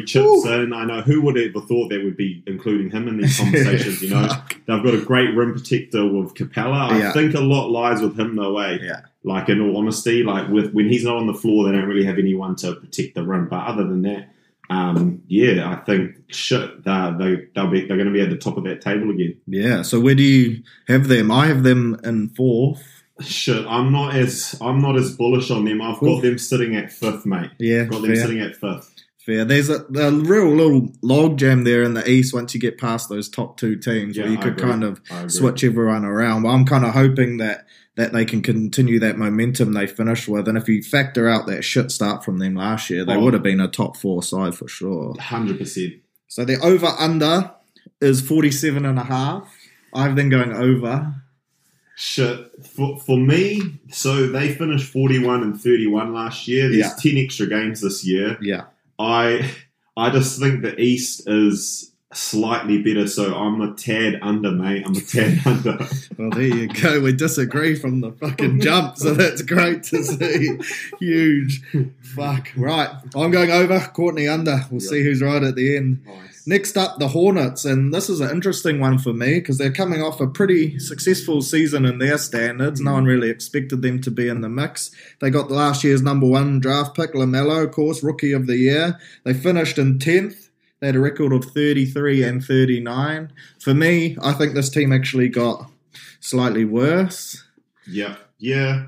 Gallinari 0.00 0.06
chips 0.06 0.46
in. 0.46 0.72
I 0.72 0.86
know 0.86 1.02
who 1.02 1.20
would 1.20 1.36
have 1.36 1.50
ever 1.54 1.60
thought 1.66 1.90
they 1.90 1.98
would 1.98 2.16
be 2.16 2.42
including 2.46 2.90
him 2.90 3.08
in 3.08 3.18
these 3.18 3.36
conversations. 3.40 4.00
you 4.00 4.08
know, 4.08 4.26
they've 4.66 4.82
got 4.82 4.94
a 4.94 5.02
great 5.04 5.34
rim 5.36 5.52
protector 5.52 6.06
with 6.06 6.32
Capela. 6.32 6.90
I 6.90 6.98
Yeah. 6.98 7.12
think 7.12 7.34
a 7.34 7.40
lot 7.40 7.68
lies 7.70 8.00
with 8.00 8.18
him, 8.18 8.36
though. 8.36 8.56
Eh? 8.58 8.78
Yeah. 8.80 9.00
Like 9.22 9.50
in 9.50 9.60
all 9.60 9.76
honesty, 9.76 10.22
like 10.22 10.48
with 10.48 10.72
when 10.72 10.88
he's 10.88 11.04
not 11.04 11.16
on 11.16 11.26
the 11.26 11.34
floor, 11.34 11.66
they 11.66 11.72
don't 11.72 11.86
really 11.86 12.06
have 12.06 12.18
anyone 12.18 12.56
to 12.56 12.74
protect 12.74 13.14
the 13.14 13.22
rim. 13.22 13.48
But 13.48 13.66
other 13.66 13.84
than 13.86 14.00
that, 14.02 14.30
um, 14.70 15.22
yeah, 15.26 15.70
I 15.70 15.84
think 15.84 16.16
shit, 16.28 16.84
they're, 16.84 17.16
they 17.18 17.46
they'll 17.54 17.70
be 17.70 17.86
they're 17.86 17.96
going 17.96 18.06
to 18.08 18.12
be 18.12 18.20
at 18.22 18.30
the 18.30 18.36
top 18.36 18.56
of 18.56 18.64
that 18.64 18.80
table 18.80 19.10
again. 19.10 19.40
Yeah. 19.46 19.82
So 19.82 20.00
where 20.00 20.14
do 20.14 20.22
you 20.22 20.62
have 20.88 21.08
them? 21.08 21.30
I 21.30 21.46
have 21.46 21.62
them 21.62 22.00
in 22.04 22.28
fourth. 22.30 22.82
Shit, 23.20 23.66
I'm 23.66 23.92
not 23.92 24.14
as 24.16 24.56
I'm 24.60 24.80
not 24.80 24.96
as 24.96 25.16
bullish 25.16 25.50
on 25.50 25.64
them. 25.64 25.82
I've 25.82 26.00
got 26.00 26.22
them 26.22 26.38
sitting 26.38 26.76
at 26.76 26.92
fifth, 26.92 27.26
mate. 27.26 27.50
Yeah, 27.58 27.84
got 27.84 28.02
them 28.02 28.14
fair. 28.14 28.22
sitting 28.22 28.40
at 28.40 28.56
fifth. 28.56 28.94
Fair. 29.18 29.44
There's 29.44 29.68
a, 29.68 29.84
a 29.94 30.10
real 30.10 30.48
little 30.48 30.88
log 31.02 31.38
jam 31.38 31.62
there 31.62 31.84
in 31.84 31.94
the 31.94 32.08
East 32.08 32.34
once 32.34 32.54
you 32.54 32.60
get 32.60 32.78
past 32.78 33.08
those 33.08 33.28
top 33.28 33.56
two 33.56 33.76
teams, 33.76 34.16
Yeah, 34.16 34.24
where 34.24 34.32
you 34.32 34.38
could 34.38 34.58
kind 34.58 34.82
of 34.82 35.00
switch 35.28 35.62
everyone 35.62 36.04
around. 36.04 36.42
But 36.42 36.48
I'm 36.48 36.64
kind 36.66 36.84
of 36.84 36.92
hoping 36.92 37.36
that 37.36 37.66
that 37.96 38.12
they 38.12 38.24
can 38.24 38.40
continue 38.42 38.98
that 38.98 39.18
momentum 39.18 39.72
they 39.74 39.86
finished 39.86 40.26
with. 40.28 40.48
And 40.48 40.56
if 40.56 40.68
you 40.68 40.82
factor 40.82 41.28
out 41.28 41.46
that 41.46 41.62
shit 41.62 41.90
start 41.90 42.24
from 42.24 42.38
them 42.38 42.54
last 42.54 42.88
year, 42.90 43.04
they 43.04 43.14
Oh. 43.14 43.20
would 43.20 43.34
have 43.34 43.42
been 43.42 43.60
a 43.60 43.68
top 43.68 43.96
four 43.96 44.22
side 44.22 44.54
for 44.54 44.66
sure. 44.68 45.14
Hundred 45.20 45.58
percent. 45.58 45.94
So 46.28 46.44
the 46.44 46.58
over 46.60 46.86
under 46.98 47.50
is 48.00 48.20
47 48.22 48.86
and 48.86 48.98
a 48.98 49.04
half. 49.04 49.52
I've 49.94 50.16
then 50.16 50.30
going 50.30 50.52
over. 50.52 51.14
Shit, 51.94 52.50
for, 52.66 52.98
for 53.00 53.18
me, 53.18 53.60
so 53.90 54.26
they 54.28 54.54
finished 54.54 54.90
41 54.90 55.42
and 55.42 55.60
31 55.60 56.14
last 56.14 56.48
year. 56.48 56.70
There's 56.70 56.78
Yeah. 56.78 56.94
10 56.98 57.18
extra 57.18 57.46
games 57.46 57.82
this 57.82 58.04
year. 58.06 58.38
Yeah. 58.40 58.64
I 58.98 59.50
I 59.96 60.08
just 60.10 60.40
think 60.40 60.62
the 60.62 60.80
East 60.80 61.28
is 61.28 61.91
slightly 62.12 62.82
better, 62.82 63.06
so 63.06 63.34
I'm 63.34 63.60
a 63.60 63.74
tad 63.74 64.18
under, 64.22 64.50
mate. 64.50 64.84
I'm 64.86 64.96
a 64.96 65.00
tad 65.00 65.40
under. 65.46 65.78
Well, 66.18 66.30
there 66.30 66.42
you 66.42 66.68
go. 66.68 67.00
We 67.00 67.12
disagree 67.12 67.74
from 67.74 68.00
the 68.00 68.12
fucking 68.12 68.60
jump, 68.60 68.96
so 68.96 69.14
that's 69.14 69.42
great 69.42 69.82
to 69.84 70.02
see. 70.02 70.58
Huge. 70.98 71.62
Fuck. 72.00 72.50
Right. 72.56 72.90
I'm 73.14 73.30
going 73.30 73.50
over. 73.50 73.80
Courtney 73.92 74.28
under. 74.28 74.60
We'll 74.70 74.80
see 74.80 75.02
who's 75.02 75.22
right 75.22 75.42
at 75.42 75.54
the 75.54 75.76
end. 75.76 76.04
Nice. 76.06 76.32
Next 76.44 76.76
up, 76.76 76.98
the 76.98 77.08
Hornets, 77.08 77.64
and 77.64 77.94
this 77.94 78.10
is 78.10 78.20
an 78.20 78.30
interesting 78.30 78.80
one 78.80 78.98
for 78.98 79.12
me 79.12 79.34
because 79.34 79.58
they're 79.58 79.70
coming 79.70 80.02
off 80.02 80.20
a 80.20 80.26
pretty 80.26 80.76
successful 80.80 81.40
season 81.40 81.84
in 81.84 81.98
their 81.98 82.18
standards. 82.18 82.80
No 82.80 82.94
one 82.94 83.04
really 83.04 83.30
expected 83.30 83.80
them 83.82 84.00
to 84.02 84.10
be 84.10 84.28
in 84.28 84.40
the 84.40 84.48
mix. 84.48 84.90
They 85.20 85.30
got 85.30 85.52
last 85.52 85.84
year's 85.84 86.02
number 86.02 86.26
one 86.26 86.58
draft 86.58 86.96
pick, 86.96 87.12
LaMelo, 87.14 87.64
of 87.64 87.70
course, 87.70 88.02
rookie 88.02 88.32
of 88.32 88.48
the 88.48 88.56
year. 88.56 88.98
They 89.22 89.34
finished 89.34 89.78
in 89.78 90.00
tenth. 90.00 90.48
They 90.82 90.88
had 90.88 90.96
a 90.96 91.00
record 91.00 91.32
of 91.32 91.44
33 91.44 92.24
and 92.24 92.44
39. 92.44 93.32
For 93.60 93.72
me, 93.72 94.16
I 94.20 94.32
think 94.32 94.54
this 94.54 94.68
team 94.68 94.92
actually 94.92 95.28
got 95.28 95.70
slightly 96.18 96.64
worse. 96.64 97.40
Yeah, 97.86 98.16
yeah. 98.40 98.86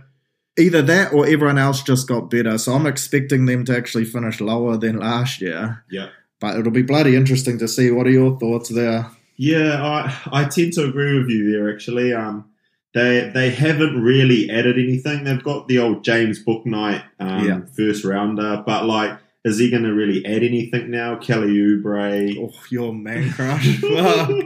Either 0.58 0.82
that 0.82 1.13
or 1.13 1.24
everyone 1.24 1.56
else 1.56 1.84
just 1.84 2.08
got 2.08 2.31
better. 2.31 2.58
So 2.58 2.72
I'm 2.72 2.86
expecting 2.86 3.46
them 3.46 3.65
to 3.67 3.77
actually 3.77 4.06
finish 4.06 4.41
lower 4.41 4.77
than 4.77 4.98
last 4.98 5.41
year. 5.41 5.84
Yeah. 5.89 6.08
But 6.41 6.58
it'll 6.58 6.72
be 6.72 6.82
bloody 6.82 7.15
interesting 7.15 7.58
to 7.60 7.69
see. 7.69 7.93
What 7.93 8.08
are 8.08 8.10
your 8.10 8.41
thoughts 8.41 8.70
there? 8.70 9.08
Yeah, 9.36 9.81
I 9.81 10.43
I 10.43 10.44
tend 10.46 10.72
to 10.72 10.84
agree 10.86 11.17
with 11.17 11.29
you 11.29 11.53
there. 11.53 11.72
Actually, 11.72 12.13
um, 12.13 12.46
they 12.93 13.31
they 13.32 13.51
haven't 13.51 14.03
really 14.03 14.51
added 14.51 14.79
anything. 14.79 15.22
They've 15.22 15.43
got 15.44 15.69
the 15.69 15.79
old 15.79 16.03
James 16.03 16.44
Bouknight 16.44 17.05
um, 17.20 17.46
Yeah. 17.46 17.60
first 17.77 18.05
rounder, 18.05 18.65
but 18.67 18.84
like, 18.84 19.17
is 19.44 19.58
he 19.58 19.69
going 19.70 19.82
to 19.82 19.93
really 19.93 20.24
add 20.24 20.43
anything 20.43 20.91
now? 20.91 21.17
Kelly 21.17 21.48
Oubre. 21.55 22.36
Oh, 22.39 22.53
your 22.70 22.94
man 22.94 23.31
crush. 23.32 23.81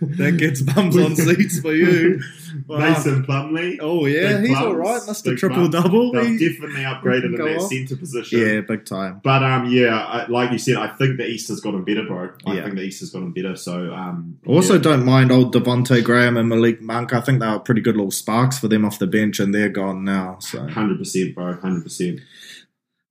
That 0.00 0.36
gets 0.38 0.62
bums 0.62 0.96
on 0.96 1.16
seats 1.16 1.60
for 1.60 1.72
you. 1.74 2.20
Mason 2.68 3.24
Plumlee. 3.24 3.78
Oh, 3.80 4.06
yeah, 4.06 4.40
he's 4.40 4.48
plums, 4.50 4.66
all 4.66 4.74
right. 4.74 5.02
Mr. 5.02 5.36
Triple. 5.36 5.68
Double. 5.68 6.12
They've 6.12 6.38
He- 6.38 6.48
definitely 6.48 6.82
upgraded 6.82 7.24
in 7.26 7.32
that 7.36 7.56
off. 7.58 7.68
centre 7.70 7.96
position. 7.96 8.38
Yeah, 8.40 8.60
big 8.60 8.84
time. 8.86 9.20
But 9.22 9.42
um, 9.42 9.70
yeah, 9.70 9.96
I, 10.04 10.26
like 10.26 10.52
you 10.52 10.58
said, 10.58 10.76
I 10.76 10.88
think 10.88 11.16
the 11.18 11.26
East 11.26 11.48
has 11.48 11.60
gotten 11.60 11.84
better, 11.84 12.04
bro. 12.04 12.30
I 12.46 12.54
Yeah. 12.54 12.64
think 12.64 12.76
the 12.76 12.82
East 12.82 13.00
has 13.00 13.10
gotten 13.10 13.32
better. 13.32 13.56
So 13.56 13.92
um, 13.92 14.38
Also, 14.46 14.74
yeah. 14.74 14.80
don't 14.80 15.04
mind 15.04 15.30
old 15.32 15.54
Devonte 15.54 16.02
Graham 16.02 16.36
and 16.36 16.48
Malik 16.48 16.80
Monk. 16.80 17.12
I 17.12 17.20
think 17.20 17.40
they 17.40 17.46
were 17.48 17.58
pretty 17.60 17.80
good 17.80 17.96
little 17.96 18.10
sparks 18.10 18.58
for 18.58 18.68
them 18.68 18.84
off 18.84 18.98
the 18.98 19.06
bench, 19.06 19.40
and 19.40 19.54
they're 19.54 19.68
gone 19.68 20.04
now. 20.04 20.38
So 20.40 20.66
hundred 20.68 20.98
percent, 20.98 21.34
bro, 21.34 21.54
hundred 21.54 21.82
percent. 21.84 22.20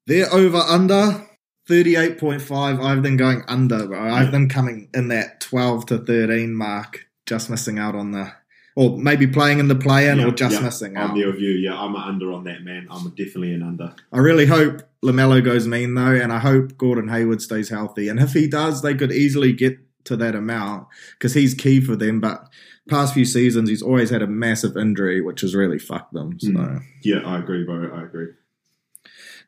They're 0.07 0.31
over 0.33 0.57
under 0.57 1.27
thirty-eight 1.67 2.17
point 2.17 2.41
five. 2.41 2.79
I've 2.79 3.03
them 3.03 3.17
going 3.17 3.43
under, 3.47 3.87
bro. 3.87 4.13
I've 4.13 4.31
them 4.31 4.49
coming 4.49 4.89
in 4.93 5.07
that 5.09 5.39
twelve 5.39 5.85
to 5.87 5.97
thirteen 5.97 6.53
mark, 6.53 7.05
just 7.25 7.49
missing 7.49 7.79
out 7.79 7.95
on 7.95 8.11
the, 8.11 8.31
or 8.75 8.97
maybe 8.97 9.27
playing 9.27 9.59
in 9.59 9.67
the 9.69 9.75
play-in, 9.75 10.19
or 10.19 10.31
just 10.31 10.61
missing 10.61 10.97
out. 10.97 11.11
I'm 11.11 11.17
there 11.17 11.27
with 11.27 11.39
you. 11.39 11.51
Yeah, 11.51 11.79
I'm 11.79 11.95
an 11.95 12.01
under 12.01 12.31
on 12.33 12.43
that, 12.45 12.63
man. 12.63 12.87
I'm 12.89 13.09
definitely 13.11 13.53
an 13.53 13.63
under. 13.63 13.95
I 14.11 14.17
really 14.17 14.45
hope 14.45 14.81
LaMelo 15.03 15.43
goes 15.43 15.67
mean 15.67 15.93
though, 15.95 16.15
and 16.15 16.33
I 16.33 16.39
hope 16.39 16.77
Gordon 16.77 17.07
Hayward 17.07 17.41
stays 17.41 17.69
healthy. 17.69 18.09
And 18.09 18.19
if 18.19 18.33
he 18.33 18.47
does, 18.47 18.81
they 18.81 18.95
could 18.95 19.11
easily 19.11 19.53
get 19.53 19.77
to 20.05 20.17
that 20.17 20.35
amount 20.35 20.87
because 21.17 21.33
he's 21.33 21.53
key 21.53 21.79
for 21.79 21.95
them. 21.95 22.19
But 22.19 22.49
past 22.89 23.13
few 23.13 23.23
seasons, 23.23 23.69
he's 23.69 23.81
always 23.81 24.09
had 24.09 24.21
a 24.21 24.27
massive 24.27 24.75
injury, 24.75 25.21
which 25.21 25.41
has 25.41 25.55
really 25.55 25.79
fucked 25.79 26.13
them. 26.13 26.37
So 26.41 26.49
Mm. 26.49 26.81
Yeah, 27.03 27.19
I 27.25 27.39
agree, 27.39 27.63
bro. 27.63 27.89
I 27.95 28.03
agree. 28.03 28.27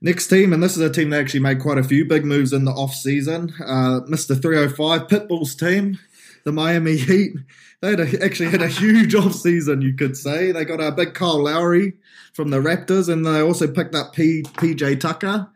Next 0.05 0.27
team, 0.27 0.53
and 0.53 0.61
this 0.61 0.77
is 0.77 0.83
a 0.83 0.89
team 0.91 1.09
that 1.09 1.19
actually 1.19 1.39
made 1.39 1.59
quite 1.59 1.79
a 1.79 1.83
few 1.83 2.05
big 2.05 2.25
moves 2.25 2.53
in 2.53 2.63
the 2.63 2.71
off 2.71 2.93
season. 2.93 3.51
Uh, 3.59 4.01
Mr. 4.07 4.39
305 4.39 5.07
Pitbull's 5.07 5.55
team, 5.55 5.97
the 6.43 6.51
Miami 6.51 6.95
Heat. 6.95 7.33
They 7.81 7.89
had 7.89 7.99
a, 7.99 8.23
actually 8.23 8.51
had 8.51 8.61
a 8.61 8.67
huge 8.67 9.15
off 9.15 9.33
season, 9.33 9.81
you 9.81 9.95
could 9.95 10.15
say. 10.15 10.51
They 10.51 10.63
got 10.63 10.79
a 10.79 10.91
big 10.91 11.15
Kyle 11.15 11.43
Lowry 11.43 11.93
from 12.33 12.51
the 12.51 12.59
Raptors, 12.59 13.09
and 13.11 13.25
they 13.25 13.39
also 13.39 13.67
picked 13.67 13.95
up 13.95 14.13
P, 14.13 14.43
PJ 14.43 14.99
Tucker, 14.99 15.49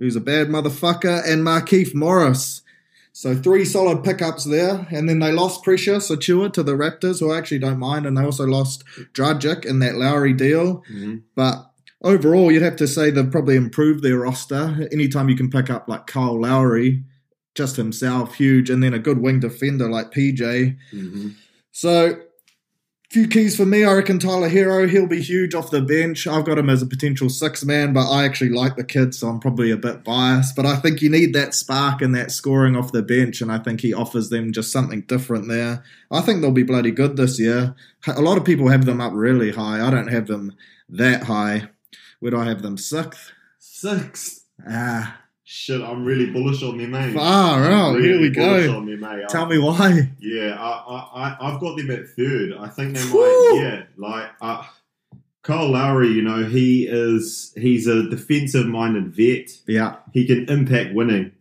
who's 0.00 0.16
a 0.16 0.20
bad 0.20 0.48
motherfucker, 0.48 1.22
and 1.24 1.46
Markieff 1.46 1.94
Morris. 1.94 2.62
So 3.12 3.36
three 3.36 3.64
solid 3.64 4.02
pickups 4.02 4.42
there, 4.42 4.84
and 4.90 5.08
then 5.08 5.20
they 5.20 5.30
lost 5.30 5.62
Precious 5.62 6.10
Achiuwa 6.10 6.52
to 6.54 6.64
the 6.64 6.72
Raptors, 6.72 7.20
who 7.20 7.30
I 7.30 7.38
actually 7.38 7.60
don't 7.60 7.78
mind, 7.78 8.06
and 8.06 8.16
they 8.16 8.24
also 8.24 8.46
lost 8.46 8.84
Dragic 9.14 9.64
in 9.64 9.78
that 9.78 9.94
Lowry 9.94 10.32
deal. 10.32 10.82
But 11.36 11.71
overall, 12.02 12.50
you'd 12.50 12.62
have 12.62 12.76
to 12.76 12.88
say 12.88 13.10
they've 13.10 13.30
probably 13.30 13.56
improved 13.56 14.02
their 14.02 14.18
roster. 14.18 14.88
Anytime 14.92 15.28
you 15.28 15.36
can 15.36 15.50
pick 15.50 15.70
up 15.70 15.88
like 15.88 16.06
Kyle 16.06 16.40
Lowry, 16.40 17.04
just 17.54 17.76
himself, 17.76 18.34
huge, 18.34 18.70
and 18.70 18.82
then 18.82 18.94
a 18.94 18.98
good 18.98 19.18
wing 19.18 19.40
defender 19.40 19.88
like 19.88 20.10
PJ. 20.10 20.38
Mm-hmm. 20.92 21.28
So, 21.70 22.20
few 23.10 23.28
keys 23.28 23.54
for 23.54 23.66
me. 23.66 23.84
I 23.84 23.92
reckon 23.92 24.18
Tyler 24.18 24.48
Herro, 24.48 24.88
he'll 24.88 25.06
be 25.06 25.20
huge 25.20 25.54
off 25.54 25.70
the 25.70 25.82
bench. 25.82 26.26
I've 26.26 26.46
got 26.46 26.56
him 26.56 26.70
as 26.70 26.80
a 26.80 26.86
potential 26.86 27.28
six 27.28 27.62
man, 27.62 27.92
but 27.92 28.10
I 28.10 28.24
actually 28.24 28.50
like 28.50 28.76
the 28.76 28.84
kid, 28.84 29.14
so 29.14 29.28
I'm 29.28 29.38
probably 29.38 29.70
a 29.70 29.76
bit 29.76 30.02
biased. 30.02 30.56
But 30.56 30.64
I 30.64 30.76
think 30.76 31.02
you 31.02 31.10
need 31.10 31.34
that 31.34 31.54
spark 31.54 32.00
and 32.00 32.14
that 32.14 32.30
scoring 32.30 32.74
off 32.74 32.92
the 32.92 33.02
bench, 33.02 33.42
and 33.42 33.52
I 33.52 33.58
think 33.58 33.82
he 33.82 33.92
offers 33.92 34.30
them 34.30 34.52
just 34.52 34.72
something 34.72 35.02
different 35.02 35.48
there. 35.48 35.84
I 36.10 36.22
think 36.22 36.40
they'll 36.40 36.52
be 36.52 36.62
bloody 36.62 36.90
good 36.90 37.16
this 37.18 37.38
year. 37.38 37.74
A 38.06 38.22
lot 38.22 38.38
of 38.38 38.46
people 38.46 38.68
have 38.68 38.86
them 38.86 39.00
up 39.00 39.12
really 39.14 39.52
high. 39.52 39.86
I 39.86 39.90
don't 39.90 40.08
have 40.08 40.26
them 40.26 40.54
that 40.88 41.24
high. 41.24 41.68
Do 42.30 42.38
I 42.38 42.44
have 42.44 42.62
them? 42.62 42.76
Sixth? 42.76 43.32
Sixth. 43.58 44.44
Ah, 44.68 45.18
Shit, 45.44 45.82
I'm 45.82 46.04
really 46.04 46.30
bullish 46.30 46.62
on 46.62 46.78
them, 46.78 46.92
mate. 46.92 47.14
far 47.14 47.64
out. 47.64 48.00
Here 48.00 48.18
we 48.20 48.30
go. 48.30 48.76
On 48.76 48.86
them, 48.86 49.00
mate. 49.00 49.28
Tell 49.28 49.44
I- 49.46 49.48
me 49.48 49.58
why. 49.58 50.10
Yeah, 50.20 50.56
I, 50.58 50.68
I, 50.70 50.98
I, 51.14 51.36
I've 51.54 51.60
got 51.60 51.76
them 51.76 51.90
at 51.90 52.08
third. 52.08 52.52
I 52.58 52.68
think 52.68 52.94
they 52.96 53.04
might. 53.04 53.52
Yeah, 53.60 53.82
like 53.96 54.30
uh, 54.40 54.64
Kyle 55.42 55.68
Lowry, 55.70 56.08
you 56.08 56.22
know, 56.22 56.44
he 56.44 56.86
is 56.88 57.52
he's 57.56 57.86
a 57.86 58.08
defensive-minded 58.08 59.14
vet. 59.14 59.50
Yeah, 59.66 59.96
He 60.12 60.26
can 60.26 60.48
impact 60.48 60.94
winning. 60.94 61.32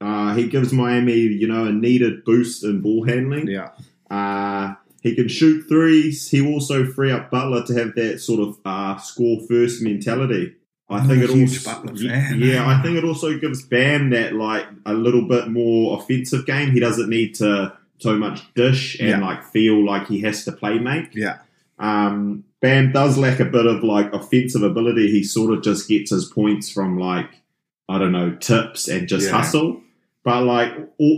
Uh, 0.00 0.34
he 0.34 0.46
gives 0.48 0.72
Miami, 0.72 1.14
you 1.16 1.48
know, 1.48 1.64
a 1.66 1.72
needed 1.72 2.24
boost 2.24 2.62
in 2.64 2.80
ball 2.80 3.04
handling. 3.04 3.48
yeah. 3.48 3.70
Uh, 4.08 4.74
he 5.02 5.14
can 5.14 5.28
shoot 5.28 5.62
threes. 5.68 6.28
He 6.30 6.40
will 6.40 6.54
also 6.54 6.84
free 6.84 7.10
up 7.12 7.30
Butler 7.30 7.64
to 7.66 7.74
have 7.74 7.94
that 7.94 8.20
sort 8.20 8.40
of 8.40 8.58
uh, 8.64 8.96
score 8.98 9.40
first 9.48 9.82
mentality. 9.82 10.54
I 10.90 10.98
I'm 10.98 11.08
think 11.08 11.22
it 11.22 11.30
also, 11.30 11.70
Butler 11.82 11.96
fan. 12.08 12.40
yeah, 12.40 12.66
I 12.66 12.82
think 12.82 12.96
it 12.96 13.04
also 13.04 13.38
gives 13.38 13.62
Bam 13.62 14.10
that 14.10 14.34
like 14.34 14.66
a 14.86 14.94
little 14.94 15.28
bit 15.28 15.48
more 15.48 15.98
offensive 15.98 16.46
game. 16.46 16.70
He 16.72 16.80
doesn't 16.80 17.08
need 17.10 17.34
to 17.36 17.74
so 17.98 18.16
much 18.16 18.42
dish 18.54 18.98
and 19.00 19.08
Yeah. 19.08 19.20
like 19.20 19.44
feel 19.44 19.84
like 19.84 20.06
he 20.08 20.20
has 20.22 20.44
to 20.46 20.52
play 20.52 20.78
make. 20.78 21.14
Yeah. 21.14 21.38
Um, 21.78 22.44
Bam 22.60 22.90
does 22.92 23.16
lack 23.18 23.38
a 23.38 23.44
bit 23.44 23.66
of 23.66 23.84
like 23.84 24.12
offensive 24.12 24.62
ability. 24.62 25.10
He 25.10 25.22
sort 25.22 25.52
of 25.52 25.62
just 25.62 25.88
gets 25.88 26.10
his 26.10 26.24
points 26.24 26.70
from 26.70 26.98
like 26.98 27.30
I 27.88 27.98
don't 27.98 28.12
know 28.12 28.30
tips 28.34 28.88
and 28.88 29.06
just 29.08 29.26
Yeah. 29.28 29.36
hustle. 29.36 29.80
But 30.24 30.44
like 30.44 30.72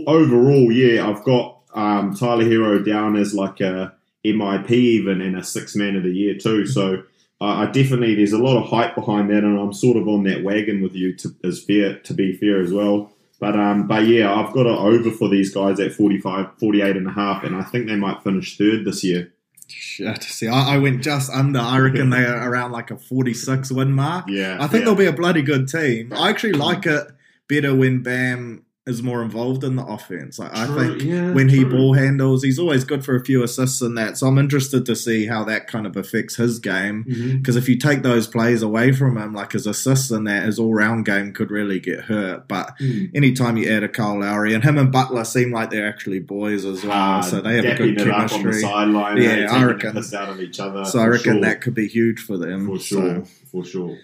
overall, 0.07 0.71
yeah, 0.71 1.07
I've 1.09 1.23
got 1.23 1.60
um, 1.73 2.15
Tyler 2.15 2.45
Herro 2.45 2.85
down 2.85 3.15
as 3.15 3.33
like 3.33 3.59
a 3.61 3.93
MIP 4.25 4.71
even 4.71 5.21
and 5.21 5.37
a 5.37 5.43
six 5.43 5.75
man 5.75 5.95
of 5.95 6.03
the 6.03 6.11
year 6.11 6.35
too. 6.37 6.65
So 6.65 7.03
uh, 7.39 7.45
I 7.45 7.65
definitely 7.67 8.15
there's 8.15 8.33
a 8.33 8.37
lot 8.37 8.61
of 8.61 8.69
hype 8.69 8.95
behind 8.95 9.29
that, 9.29 9.43
and 9.43 9.59
I'm 9.59 9.73
sort 9.73 9.97
of 9.97 10.07
on 10.07 10.23
that 10.23 10.43
wagon 10.43 10.81
with 10.81 10.93
you 10.93 11.15
to 11.17 11.35
as 11.43 11.63
fair 11.63 11.99
to 11.99 12.13
be 12.13 12.33
fair 12.33 12.61
as 12.61 12.71
well. 12.71 13.11
But 13.39 13.59
um, 13.59 13.87
but 13.87 14.05
yeah, 14.05 14.31
I've 14.31 14.53
got 14.53 14.67
an 14.67 14.75
over 14.75 15.09
for 15.09 15.27
these 15.27 15.53
guys 15.53 15.79
at 15.79 15.93
45, 15.93 16.59
48 16.59 16.95
and 16.95 17.07
a 17.07 17.11
half, 17.11 17.43
and 17.43 17.55
I 17.55 17.63
think 17.63 17.87
they 17.87 17.95
might 17.95 18.23
finish 18.23 18.57
third 18.57 18.85
this 18.85 19.03
year. 19.03 19.33
Shit. 19.67 20.21
See, 20.23 20.47
I, 20.47 20.75
I 20.75 20.77
went 20.77 21.01
just 21.01 21.31
under. 21.31 21.59
I 21.59 21.79
reckon 21.79 22.11
they're 22.11 22.47
around 22.47 22.71
like 22.71 22.91
a 22.91 22.97
46 22.97 23.71
win 23.71 23.93
mark. 23.93 24.25
Yeah, 24.27 24.57
I 24.59 24.67
think 24.67 24.81
yeah. 24.81 24.85
they'll 24.85 24.95
be 24.95 25.05
a 25.05 25.13
bloody 25.13 25.41
good 25.41 25.67
team. 25.67 26.13
I 26.13 26.29
actually 26.29 26.53
like 26.53 26.85
it 26.85 27.07
better 27.47 27.73
when 27.73 28.03
Bam 28.03 28.65
is 28.91 29.01
more 29.01 29.23
involved 29.23 29.63
in 29.63 29.75
the 29.75 29.83
offense. 29.85 30.37
Like, 30.37 30.55
I 30.55 30.67
think 30.67 31.01
yeah, 31.03 31.31
when 31.33 31.49
he 31.49 31.63
ball 31.63 31.93
handles, 31.95 32.43
he's 32.43 32.59
always 32.59 32.83
good 32.83 33.03
for 33.03 33.15
a 33.15 33.23
few 33.25 33.41
assists 33.41 33.81
and 33.81 33.97
that. 33.97 34.17
So 34.17 34.27
I'm 34.27 34.37
interested 34.37 34.85
to 34.85 34.95
see 34.95 35.25
how 35.25 35.43
that 35.45 35.65
kind 35.67 35.87
of 35.87 35.97
affects 35.97 36.35
his 36.35 36.59
game. 36.59 37.03
Because 37.37 37.55
if 37.55 37.67
you 37.67 37.77
take 37.77 38.03
those 38.03 38.27
plays 38.27 38.61
away 38.61 38.91
from 38.91 39.17
him, 39.17 39.33
like 39.33 39.53
his 39.53 39.65
assists 39.65 40.11
and 40.11 40.27
that, 40.27 40.43
his 40.43 40.59
all 40.59 40.73
round 40.73 41.05
game 41.05 41.33
could 41.33 41.49
really 41.49 41.79
get 41.79 42.01
hurt. 42.01 42.47
But 42.47 42.77
Mm. 42.79 43.09
anytime 43.15 43.57
you 43.57 43.69
add 43.71 43.83
a 43.83 43.89
Kyle 43.89 44.19
Lowry, 44.19 44.53
and 44.53 44.63
him 44.63 44.77
and 44.77 44.91
Butler 44.91 45.23
seem 45.23 45.51
like 45.51 45.69
they're 45.71 45.87
actually 45.87 46.19
boys 46.19 46.65
as 46.65 46.83
well, 46.83 47.19
Uh, 47.19 47.21
so 47.21 47.41
they 47.41 47.55
have 47.55 47.65
a 47.65 47.75
good 47.75 48.01
it 48.01 48.07
up 48.07 48.15
on 48.15 48.21
the 48.27 48.27
chemistry. 48.37 48.61
sideline. 48.61 49.17
Yeah, 49.17 49.29
eh, 49.29 49.47
I 49.49 49.63
reckon. 49.63 49.93
piss 49.93 50.13
out 50.13 50.29
of 50.29 50.39
each 50.41 50.59
other. 50.59 50.85
So 50.85 50.99
I 50.99 51.07
reckon 51.07 51.33
sure. 51.35 51.41
that 51.41 51.61
could 51.61 51.73
be 51.73 51.87
huge 51.87 52.19
for 52.19 52.37
them. 52.37 52.67
for 52.67 52.77
So- 52.79 52.83
sure, 53.01 53.23
for 53.51 53.63
sure. 53.65 53.97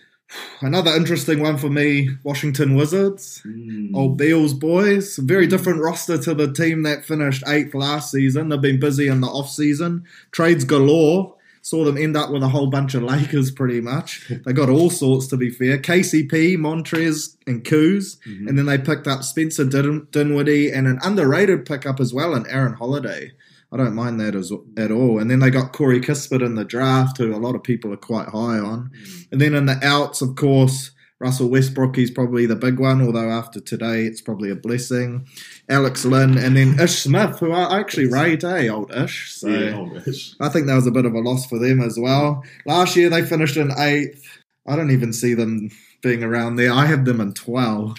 Another 0.62 0.92
interesting 0.92 1.40
one 1.40 1.58
for 1.58 1.70
me, 1.70 2.10
Washington 2.24 2.76
Wizards. 2.76 3.42
Mm. 3.46 3.96
Old 3.96 4.18
Beals 4.18 4.54
boys. 4.54 5.18
Very 5.18 5.48
different 5.48 5.82
roster 5.82 6.18
to 6.18 6.34
the 6.34 6.52
team 6.52 6.84
that 6.84 7.06
finished 7.06 7.44
eighth 7.48 7.74
last 7.74 8.12
season. 8.12 8.50
They've 8.50 8.60
been 8.60 8.80
busy 8.80 9.08
in 9.08 9.22
the 9.22 9.28
off 9.28 9.50
season. 9.50 10.04
Trades 10.32 10.64
galore. 10.64 11.36
Saw 11.62 11.84
them 11.84 11.98
end 11.98 12.16
up 12.16 12.32
with 12.32 12.44
a 12.44 12.48
whole 12.48 12.68
bunch 12.68 12.94
of 12.96 13.04
Lakers 13.04 13.52
pretty 13.52 13.82
much. 13.82 14.32
They 14.46 14.54
got 14.54 14.70
all 14.70 14.90
sorts 14.90 15.28
to 15.28 15.38
be 15.38 15.50
fair. 15.50 15.78
KCP, 15.78 16.56
Montrez, 16.56 17.36
and 17.46 17.64
Kuz. 17.64 18.18
Mm-hmm. 18.26 18.48
And 18.48 18.58
then 18.58 18.66
they 18.68 18.78
picked 18.78 19.08
up 19.08 19.24
Spencer 19.24 19.66
Din- 19.66 20.08
Dinwiddie 20.12 20.72
and 20.72 20.88
an 20.88 21.00
underrated 21.04 21.66
pickup 21.66 22.00
as 22.00 22.14
well 22.14 22.36
in 22.36 22.48
Aaron 22.48 22.74
Holiday. 22.74 23.32
I 23.72 23.78
don't 23.78 23.96
mind 23.96 24.20
that 24.22 24.36
as, 24.36 24.52
at 24.78 24.92
all. 24.92 25.20
And 25.20 25.30
then 25.30 25.40
they 25.40 25.50
got 25.50 25.74
Corey 25.74 26.00
Kispert 26.00 26.46
in 26.46 26.56
the 26.56 26.64
draft, 26.64 27.18
who 27.18 27.36
a 27.36 27.38
lot 27.38 27.56
of 27.56 27.64
people 27.64 27.92
are 27.94 27.98
quite 27.98 28.30
high 28.30 28.60
on. 28.60 28.92
And 29.32 29.42
then 29.42 29.54
in 29.54 29.66
the 29.66 29.80
outs, 29.84 30.22
of 30.22 30.36
course, 30.36 30.92
Russell 31.20 31.50
Westbrook, 31.50 31.98
is 31.98 32.12
probably 32.12 32.46
the 32.46 32.56
big 32.56 32.80
one, 32.80 33.02
although 33.02 33.30
after 33.30 33.60
today, 33.60 34.06
it's 34.06 34.22
probably 34.22 34.52
a 34.52 34.56
blessing. 34.56 35.28
Alex 35.68 36.06
Len, 36.06 36.38
and 36.38 36.56
then 36.56 36.80
Ish 36.80 37.00
Smith, 37.00 37.40
who 37.40 37.52
I 37.52 37.80
actually 37.80 38.06
rate, 38.06 38.44
eh, 38.44 38.68
old 38.68 38.94
Ish. 38.94 39.34
So 39.34 39.48
yeah, 39.48 39.76
oh, 39.76 39.86
gosh. 39.88 40.36
I 40.40 40.50
think 40.50 40.68
that 40.68 40.76
was 40.76 40.86
a 40.86 40.92
bit 40.92 41.06
of 41.06 41.14
a 41.14 41.20
loss 41.20 41.48
for 41.48 41.58
them 41.58 41.82
as 41.82 41.98
well. 42.00 42.44
Last 42.66 42.96
year, 42.96 43.10
they 43.10 43.24
finished 43.24 43.58
in 43.58 43.72
eighth. 43.80 44.26
I 44.68 44.76
don't 44.76 44.92
even 44.92 45.12
see 45.12 45.34
them 45.34 45.72
being 46.02 46.24
around 46.24 46.58
there. 46.58 46.72
I 46.72 46.86
have 46.86 47.06
them 47.06 47.20
in 47.20 47.34
12. 47.34 47.98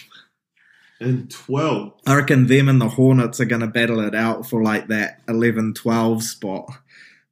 And 1.01 1.31
12. 1.31 1.93
I 2.07 2.17
reckon 2.17 2.47
them 2.49 2.69
and 2.69 2.81
the 2.81 2.89
Hornets 2.89 3.41
are 3.41 3.45
going 3.45 3.61
to 3.61 3.67
battle 3.69 4.01
it 4.01 4.15
out 4.15 4.49
for 4.49 4.63
like 4.63 4.89
that 4.89 5.21
11 5.29 5.75
12 5.75 6.23
spot. 6.25 6.71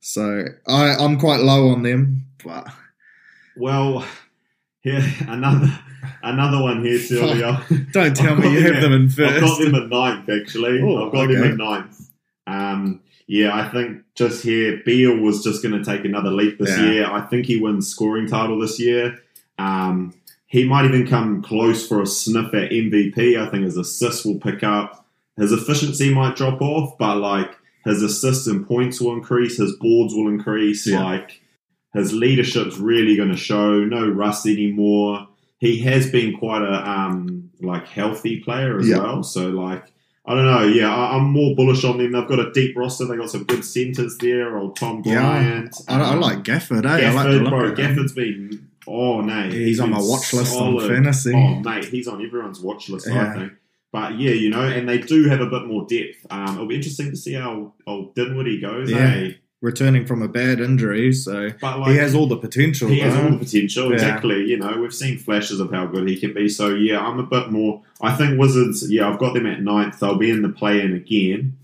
So 0.01 0.45
I, 0.69 0.95
I'm 0.95 1.19
quite 1.19 1.41
low 1.41 1.71
on 1.71 1.83
them, 1.83 2.27
but 2.45 2.69
Well, 3.57 4.07
here 4.81 5.03
another 5.29 5.77
another 6.23 6.63
one 6.63 6.85
here, 6.85 6.99
Sylvia. 7.01 7.65
don't 7.91 8.15
tell 8.15 8.37
me 8.37 8.53
you 8.53 8.61
have 8.73 8.81
them 8.81 8.93
in 8.93 9.07
at- 9.07 9.19
I've 9.19 9.41
got 9.41 9.59
them 9.59 9.75
at 9.75 9.89
ninth, 9.89 10.29
actually. 10.31 10.81
Oh, 10.83 11.07
I've 11.07 11.13
got 11.13 11.27
them 11.27 11.41
okay. 11.43 11.49
at 11.51 11.57
ninth. 11.57 12.11
Um, 12.47 13.01
yeah, 13.27 13.53
I 13.57 13.69
think 13.71 14.03
just 14.15 14.45
here, 14.45 14.81
Beal 14.85 15.17
was 15.17 15.43
just 15.43 15.61
going 15.65 15.77
to 15.77 15.85
take 15.85 16.05
another 16.05 16.31
leap 16.31 16.61
this 16.61 16.79
Yeah. 16.79 16.85
year. 16.93 17.07
I 17.11 17.23
think 17.23 17.47
he 17.47 17.61
wins 17.61 17.89
scoring 17.89 18.29
title 18.29 18.61
this 18.61 18.79
year. 18.79 19.19
Um, 19.59 20.15
he 20.47 20.65
might 20.65 20.85
even 20.85 21.07
come 21.07 21.43
close 21.43 21.87
for 21.87 22.01
a 22.01 22.07
sniff 22.07 22.55
at 22.55 22.71
MVP. 22.71 23.37
I 23.39 23.51
think 23.51 23.65
his 23.65 23.77
assists 23.77 24.25
will 24.25 24.39
pick 24.39 24.63
up. 24.63 25.05
His 25.37 25.53
efficiency 25.53 26.15
might 26.15 26.37
drop 26.37 26.61
off, 26.63 26.97
but 26.99 27.17
like 27.19 27.51
his 27.85 28.03
assists 28.03 28.47
and 28.47 28.67
points 28.67 29.01
will 29.01 29.13
increase. 29.13 29.59
His 29.59 29.75
boards 29.77 30.15
will 30.15 30.29
increase. 30.29 30.87
Yeah. 30.87 31.03
Like 31.05 31.41
his 31.95 32.13
leadership's 32.13 32.79
really 32.79 33.17
going 33.17 33.31
to 33.31 33.37
show. 33.37 33.85
No 33.85 34.09
rust 34.09 34.47
anymore. 34.47 35.29
He 35.59 35.79
has 35.81 36.11
been 36.11 36.37
quite 36.39 36.63
a 36.63 36.89
um 36.91 37.51
like 37.61 37.87
healthy 37.89 38.41
player 38.41 38.79
as 38.79 38.89
Yeah. 38.89 38.99
well. 38.99 39.23
So 39.23 39.49
like 39.49 39.85
I 40.29 40.35
don't 40.35 40.45
know. 40.47 40.65
Yeah, 40.65 40.93
I, 40.95 41.17
I'm 41.17 41.31
more 41.31 41.55
bullish 41.55 41.85
on 41.85 41.99
them. 41.99 42.13
They've 42.13 42.27
got 42.29 42.41
a 42.41 42.51
deep 42.53 42.77
roster. 42.77 43.05
They 43.05 43.17
got 43.17 43.31
some 43.31 43.45
good 43.45 43.65
centers 43.65 44.17
there. 44.19 44.57
Old 44.59 44.77
Tom 44.77 45.03
Yeah. 45.05 45.21
Bryant. 45.21 45.77
I, 45.89 46.01
I 46.01 46.13
um, 46.15 46.21
like 46.21 46.39
Gafford, 46.43 46.85
eh? 46.85 47.09
I 47.09 47.13
like 47.13 47.27
Gafford, 47.27 47.33
the 47.33 47.41
look 47.41 47.51
bro. 47.51 47.73
Gafford's 47.75 48.13
been 48.13 48.69
oh 48.87 49.21
no, 49.21 49.49
He's 49.49 49.81
on 49.81 49.91
my 49.91 49.99
watch 50.01 50.33
list 50.33 50.57
on 50.57 50.81
fantasy. 50.89 51.33
Oh 51.35 51.57
mate, 51.61 51.85
he's 51.87 52.09
on 52.09 52.25
everyone's 52.25 52.61
watch 52.61 52.89
list. 52.89 53.09
I 53.09 53.35
think. 53.35 53.53
But 53.93 54.19
yeah, 54.19 54.33
you 54.33 54.51
know, 54.51 54.63
and 54.63 54.89
they 54.89 54.99
do 54.99 55.29
have 55.29 55.41
a 55.41 55.47
bit 55.47 55.67
more 55.67 55.87
depth. 55.87 56.27
Um, 56.29 56.55
it'll 56.55 56.67
be 56.67 56.75
interesting 56.75 57.11
to 57.11 57.17
see 57.17 57.33
how 57.35 57.73
old 57.87 58.15
Dinwiddie 58.15 58.61
goes. 58.61 58.91
Yeah. 58.91 58.99
eh? 58.99 59.33
Returning 59.63 60.05
from 60.05 60.21
a 60.21 60.29
bad 60.29 60.61
injury, 60.61 61.13
so 61.15 61.49
like 61.63 61.91
he 61.91 61.97
has 61.97 62.15
all 62.15 62.27
the 62.27 62.37
potential. 62.37 62.89
he 62.89 63.01
has 63.01 63.17
all 63.17 63.31
the 63.31 63.39
potential. 63.39 63.89
Yeah. 63.89 63.95
Exactly. 63.95 64.45
You 64.45 64.59
know, 64.59 64.77
we've 64.79 64.93
seen 64.95 65.17
flashes 65.17 65.61
of 65.61 65.73
how 65.73 65.87
good 65.87 66.07
he 66.07 66.19
can 66.21 66.35
be. 66.35 66.49
So 66.49 66.75
yeah, 66.75 67.01
I'm 67.01 67.19
a 67.19 67.23
bit 67.23 67.51
more. 67.51 67.83
I 68.03 68.15
think 68.15 68.39
Wizards. 68.39 68.91
Yeah, 68.91 69.09
I've 69.09 69.19
got 69.19 69.33
them 69.33 69.47
at 69.47 69.63
ninth. 69.63 69.99
They'll 69.99 70.19
be 70.19 70.31
in 70.31 70.43
the 70.43 70.51
play-in 70.51 70.93
again. 70.95 71.57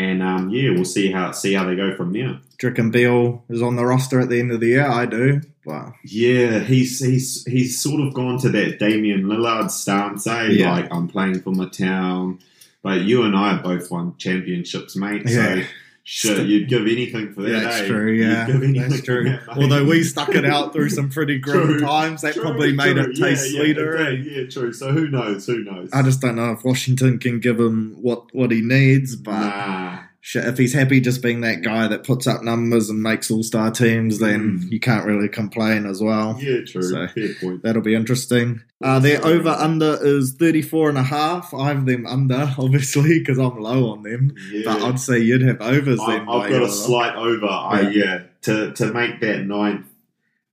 And 0.00 0.22
um, 0.22 0.48
yeah, 0.48 0.70
we'll 0.70 0.84
see 0.86 1.12
how 1.12 1.32
see 1.32 1.52
how 1.52 1.64
they 1.66 1.76
go 1.76 1.94
from 1.94 2.12
there. 2.12 2.40
Dricken 2.56 2.90
Beal 2.90 3.44
is 3.50 3.60
on 3.60 3.76
the 3.76 3.84
roster 3.84 4.18
at 4.18 4.30
the 4.30 4.40
end 4.40 4.50
of 4.50 4.60
the 4.60 4.68
year. 4.68 4.86
I 4.86 5.04
do. 5.04 5.42
Wow. 5.66 5.92
Yeah, 6.04 6.60
he's 6.60 7.04
he's 7.04 7.44
he's 7.44 7.80
sort 7.80 8.00
of 8.00 8.14
gone 8.14 8.38
to 8.38 8.48
that 8.48 8.78
Damian 8.78 9.24
Lillard 9.24 9.70
stance, 9.70 10.26
eh? 10.26 10.46
Yeah. 10.52 10.72
Like 10.72 10.88
I'm 10.90 11.06
playing 11.06 11.42
for 11.42 11.50
my 11.50 11.68
town. 11.68 12.38
But 12.82 13.02
you 13.02 13.24
and 13.24 13.36
I 13.36 13.52
have 13.52 13.62
both 13.62 13.90
won 13.90 14.16
championships, 14.16 14.96
mate. 14.96 15.24
Yeah. 15.26 15.56
So 15.56 15.62
shit, 16.10 16.44
you'd 16.48 16.68
give 16.68 16.82
anything 16.88 17.32
for 17.32 17.42
that. 17.42 17.62
That's 17.62 17.80
eh? 17.82 17.86
true, 17.86 18.10
yeah. 18.10 18.44
give 18.46 18.62
anything 18.64 18.90
That's 18.90 19.02
true. 19.02 19.30
that. 19.30 19.48
Although 19.48 19.84
we 19.84 20.02
stuck 20.02 20.30
it 20.30 20.44
out 20.44 20.72
through 20.72 20.90
some 20.90 21.08
pretty 21.08 21.38
grim 21.38 21.66
True. 21.66 21.80
times, 21.80 22.22
that 22.22 22.34
True, 22.34 22.42
probably 22.42 22.72
made 22.72 22.94
true. 22.94 23.04
it 23.04 23.16
taste 23.16 23.52
yeah, 23.52 23.60
sweeter. 23.60 24.12
Yeah, 24.12 24.40
yeah, 24.40 24.46
true. 24.48 24.72
So 24.72 24.90
who 24.90 25.08
knows? 25.08 25.46
Who 25.46 25.62
knows? 25.62 25.88
I 25.92 26.02
just 26.02 26.20
don't 26.20 26.34
know 26.34 26.50
if 26.50 26.64
Washington 26.64 27.20
can 27.20 27.38
give 27.38 27.60
him 27.60 27.96
what, 28.00 28.34
what 28.34 28.50
he 28.50 28.60
needs, 28.60 29.14
but 29.14 29.38
nah. 29.38 29.98
If 30.22 30.58
he's 30.58 30.74
happy 30.74 31.00
just 31.00 31.22
being 31.22 31.40
that 31.40 31.62
guy 31.62 31.88
that 31.88 32.04
puts 32.04 32.26
up 32.26 32.42
numbers 32.42 32.90
and 32.90 33.02
makes 33.02 33.30
all 33.30 33.42
star 33.42 33.70
teams, 33.70 34.18
then 34.18 34.58
Mm. 34.60 34.70
you 34.72 34.78
can't 34.80 35.06
really 35.06 35.28
complain 35.28 35.86
as 35.86 36.02
well. 36.02 36.38
Yeah, 36.40 36.58
true. 36.66 36.82
So- 36.82 37.06
Fair 37.08 37.34
point. 37.40 37.62
That'll 37.62 37.82
be 37.82 37.94
interesting. 37.94 38.60
Uh, 38.82 38.98
their 38.98 39.24
over 39.24 39.48
under 39.50 39.98
is 40.02 40.32
34 40.32 40.90
and 40.90 40.98
a 40.98 41.02
half. 41.02 41.52
I 41.54 41.68
have 41.68 41.86
them 41.86 42.06
under, 42.06 42.52
obviously, 42.58 43.18
because 43.18 43.38
I'm 43.38 43.58
low 43.58 43.90
on 43.90 44.02
them. 44.02 44.34
Yeah. 44.52 44.62
But 44.66 44.82
I'd 44.82 45.00
say 45.00 45.18
you'd 45.20 45.42
have 45.42 45.60
overs 45.60 46.00
I, 46.00 46.18
then. 46.18 46.28
I've 46.28 46.50
got 46.50 46.62
a 46.62 46.68
slight 46.70 47.16
over. 47.16 47.46
I 47.46 47.80
Yeah. 47.82 47.90
yeah 47.90 48.18
to 48.42 48.72
to 48.72 48.92
make 48.92 49.20
that 49.20 49.46
ninth. 49.46 49.86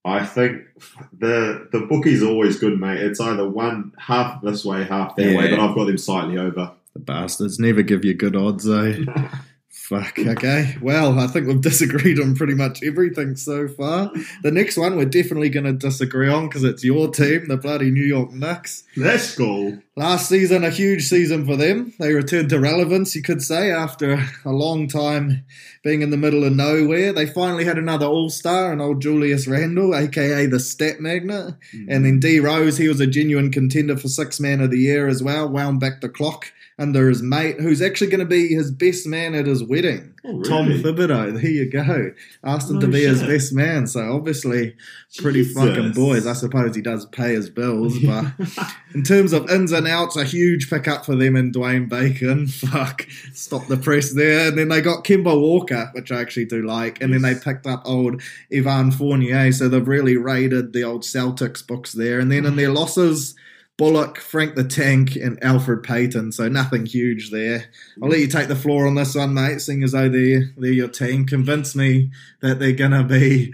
I 0.05 0.25
think 0.25 0.61
the 1.17 1.67
the 1.73 1.81
bookie's 1.81 2.23
always 2.23 2.57
good, 2.57 2.79
mate. 2.79 2.99
It's 3.01 3.19
either 3.19 3.47
one 3.47 3.91
half 3.97 4.41
this 4.41 4.63
way, 4.63 4.83
half 4.85 5.15
that 5.17 5.35
way, 5.35 5.49
but 5.49 5.59
I've 5.59 5.75
got 5.75 5.85
them 5.87 5.97
slightly 5.97 6.37
over. 6.37 6.71
The 6.93 6.99
bastards 6.99 7.59
never 7.59 7.81
give 7.81 8.03
you 8.05 8.13
good 8.13 8.35
odds, 8.35 8.67
eh? 8.69 9.03
Fuck, 9.87 10.19
okay. 10.19 10.75
Well, 10.81 11.17
I 11.17 11.27
think 11.27 11.47
we've 11.47 11.61
disagreed 11.61 12.19
on 12.19 12.35
pretty 12.35 12.55
much 12.55 12.83
everything 12.83 13.37
so 13.37 13.69
far. 13.69 14.11
The 14.43 14.51
next 14.51 14.75
one 14.75 14.97
we're 14.97 15.05
definitely 15.05 15.47
going 15.47 15.63
to 15.65 15.71
disagree 15.71 16.27
on 16.27 16.49
because 16.49 16.65
it's 16.65 16.83
your 16.83 17.09
team, 17.09 17.47
the 17.47 17.55
bloody 17.55 17.89
New 17.89 18.03
York 18.03 18.33
Knicks. 18.33 18.83
Let's 18.97 19.33
go. 19.37 19.79
Last 19.95 20.27
season, 20.27 20.65
a 20.65 20.71
huge 20.71 21.03
season 21.03 21.45
for 21.45 21.55
them. 21.55 21.93
They 21.99 22.11
returned 22.11 22.49
to 22.49 22.59
relevance, 22.59 23.15
you 23.15 23.21
could 23.21 23.41
say, 23.41 23.71
after 23.71 24.25
a 24.43 24.51
long 24.51 24.89
time 24.89 25.45
being 25.85 26.01
in 26.01 26.09
the 26.09 26.17
middle 26.17 26.43
of 26.43 26.53
nowhere. 26.53 27.13
They 27.13 27.25
finally 27.25 27.63
had 27.63 27.77
another 27.77 28.07
All 28.07 28.29
Star, 28.29 28.73
and 28.73 28.81
old 28.81 29.01
Julius 29.01 29.47
Randle, 29.47 29.95
aka 29.95 30.47
the 30.47 30.59
Stat 30.59 30.99
Magnet. 30.99 31.55
And 31.71 31.87
mm. 31.87 32.03
then 32.03 32.19
D 32.19 32.41
Rose, 32.41 32.77
he 32.77 32.89
was 32.89 32.99
a 32.99 33.07
genuine 33.07 33.53
contender 33.53 33.95
for 33.95 34.09
Six 34.09 34.37
Man 34.41 34.59
of 34.59 34.69
the 34.69 34.79
Year 34.79 35.07
as 35.07 35.23
well, 35.23 35.47
wound 35.47 35.79
back 35.79 36.01
the 36.01 36.09
clock 36.09 36.51
under 36.79 37.09
his 37.09 37.23
mate, 37.23 37.59
who's 37.59 37.81
actually 37.81 38.07
going 38.07 38.19
to 38.19 38.25
be 38.25 38.49
his 38.49 38.69
best 38.69 39.07
man 39.07 39.33
at 39.33 39.47
his 39.47 39.63
wedding. 39.63 40.13
Oh, 40.23 40.43
Tom 40.43 40.67
really? 40.67 40.83
Thibodeau, 40.83 41.33
there 41.33 41.49
you 41.49 41.71
go. 41.71 42.11
Asked 42.43 42.69
him 42.69 42.75
No 42.75 42.81
to 42.81 42.87
be 42.87 43.03
his 43.03 43.23
best 43.23 43.51
man, 43.51 43.87
so 43.87 44.13
obviously 44.13 44.75
pretty 45.17 45.43
Jesus. 45.43 45.55
fucking 45.57 45.93
boys. 45.93 46.27
I 46.27 46.33
suppose 46.33 46.75
he 46.75 46.83
does 46.83 47.07
pay 47.07 47.33
his 47.33 47.49
bills, 47.49 47.97
but 48.05 48.31
in 48.93 49.01
terms 49.01 49.33
of 49.33 49.49
ins 49.49 49.71
and 49.71 49.87
outs, 49.87 50.17
a 50.17 50.23
huge 50.23 50.69
pickup 50.69 51.03
for 51.03 51.15
them 51.15 51.35
in 51.35 51.51
Dwayne 51.51 51.89
Bacon. 51.89 52.47
Fuck, 52.47 53.07
stop 53.33 53.65
the 53.67 53.77
press 53.77 54.13
there. 54.13 54.49
And 54.49 54.57
then 54.57 54.67
they 54.67 54.81
got 54.81 55.03
Kemba 55.03 55.39
Walker, 55.39 55.89
which 55.93 56.11
I 56.11 56.21
actually 56.21 56.45
do 56.45 56.61
like. 56.61 57.01
And 57.01 57.11
then 57.11 57.23
they 57.23 57.33
picked 57.33 57.65
up 57.65 57.81
old 57.85 58.21
Evan 58.51 58.91
Fournier, 58.91 59.51
so 59.51 59.67
they've 59.67 59.87
really 59.87 60.17
raided 60.17 60.73
the 60.73 60.83
old 60.83 61.01
Celtics 61.01 61.65
books 61.65 61.93
there. 61.93 62.19
And 62.19 62.31
then 62.31 62.45
in 62.45 62.55
their 62.55 62.71
losses, 62.71 63.33
Bullock, 63.77 64.17
Frank 64.17 64.55
the 64.55 64.63
Tank, 64.63 65.15
and 65.15 65.39
Elfrid 65.41 65.83
Payton. 65.83 66.31
So 66.31 66.47
nothing 66.49 66.87
huge 66.87 67.29
there. 67.29 67.65
I'll 68.01 68.09
let 68.09 68.19
you 68.19 68.27
take 68.27 68.47
the 68.47 68.55
floor 68.55 68.87
on 68.87 68.95
this 68.95 69.13
one, 69.13 69.35
mate, 69.35 69.61
seeing 69.61 69.83
as 69.83 69.91
though 69.91 70.09
they're, 70.09 70.51
they're 70.57 70.71
your 70.71 70.87
team. 70.87 71.27
Convince 71.27 71.75
me 71.75 72.09
that 72.41 72.57
they're 72.57 72.71
going 72.71 72.91
to 72.91 73.03
be 73.03 73.53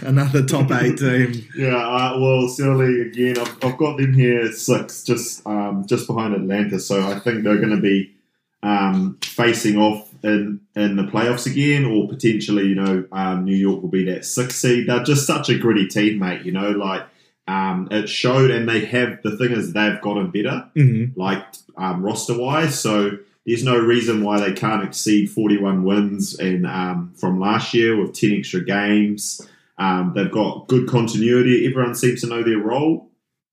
another 0.00 0.44
top 0.46 0.70
eight 0.70 0.96
team. 0.98 1.46
Yeah, 1.54 1.76
uh, 1.76 2.18
well, 2.18 2.48
Silly 2.48 3.02
again. 3.02 3.38
I've, 3.38 3.62
I've 3.62 3.76
got 3.76 3.98
them 3.98 4.14
here 4.14 4.50
six, 4.50 5.04
just 5.04 5.46
um, 5.46 5.84
just 5.86 6.06
behind 6.06 6.34
Atlanta. 6.34 6.80
So 6.80 7.02
I 7.02 7.18
think 7.18 7.44
they're 7.44 7.58
going 7.58 7.76
to 7.76 7.82
be 7.82 8.14
um, 8.62 9.18
facing 9.22 9.76
off 9.76 10.08
in 10.22 10.60
in 10.74 10.96
the 10.96 11.02
playoffs 11.04 11.46
again, 11.46 11.84
or 11.84 12.08
potentially, 12.08 12.66
you 12.66 12.74
know, 12.74 13.04
um, 13.12 13.44
New 13.44 13.56
York 13.56 13.82
will 13.82 13.90
be 13.90 14.06
that 14.06 14.24
six 14.24 14.56
seed. 14.56 14.88
They're 14.88 15.02
just 15.02 15.26
such 15.26 15.50
a 15.50 15.58
gritty 15.58 15.86
team, 15.86 16.18
mate. 16.18 16.46
You 16.46 16.52
know, 16.52 16.70
like 16.70 17.02
um, 17.50 17.88
it 17.90 18.08
showed, 18.08 18.50
and 18.50 18.68
they 18.68 18.84
have. 18.86 19.22
The 19.22 19.36
thing 19.36 19.52
is, 19.52 19.72
they've 19.72 20.00
gotten 20.00 20.30
better, 20.30 20.68
Mm-hmm. 20.76 21.18
like 21.20 21.44
um, 21.76 22.02
roster 22.02 22.36
wise. 22.38 22.78
So. 22.80 23.18
There's 23.46 23.64
no 23.64 23.78
reason 23.78 24.22
why 24.22 24.38
they 24.38 24.52
can't 24.52 24.84
exceed 24.84 25.30
41 25.30 25.82
wins 25.82 26.38
in, 26.38 26.66
um, 26.66 27.12
from 27.16 27.40
last 27.40 27.72
year 27.72 27.96
with 28.00 28.12
10 28.14 28.32
extra 28.32 28.62
games. 28.62 29.40
Um, 29.78 30.12
they've 30.14 30.30
got 30.30 30.68
good 30.68 30.86
continuity. 30.86 31.66
Everyone 31.66 31.94
seems 31.94 32.20
to 32.20 32.26
know 32.28 32.42
their 32.44 32.58
role. 32.58 33.08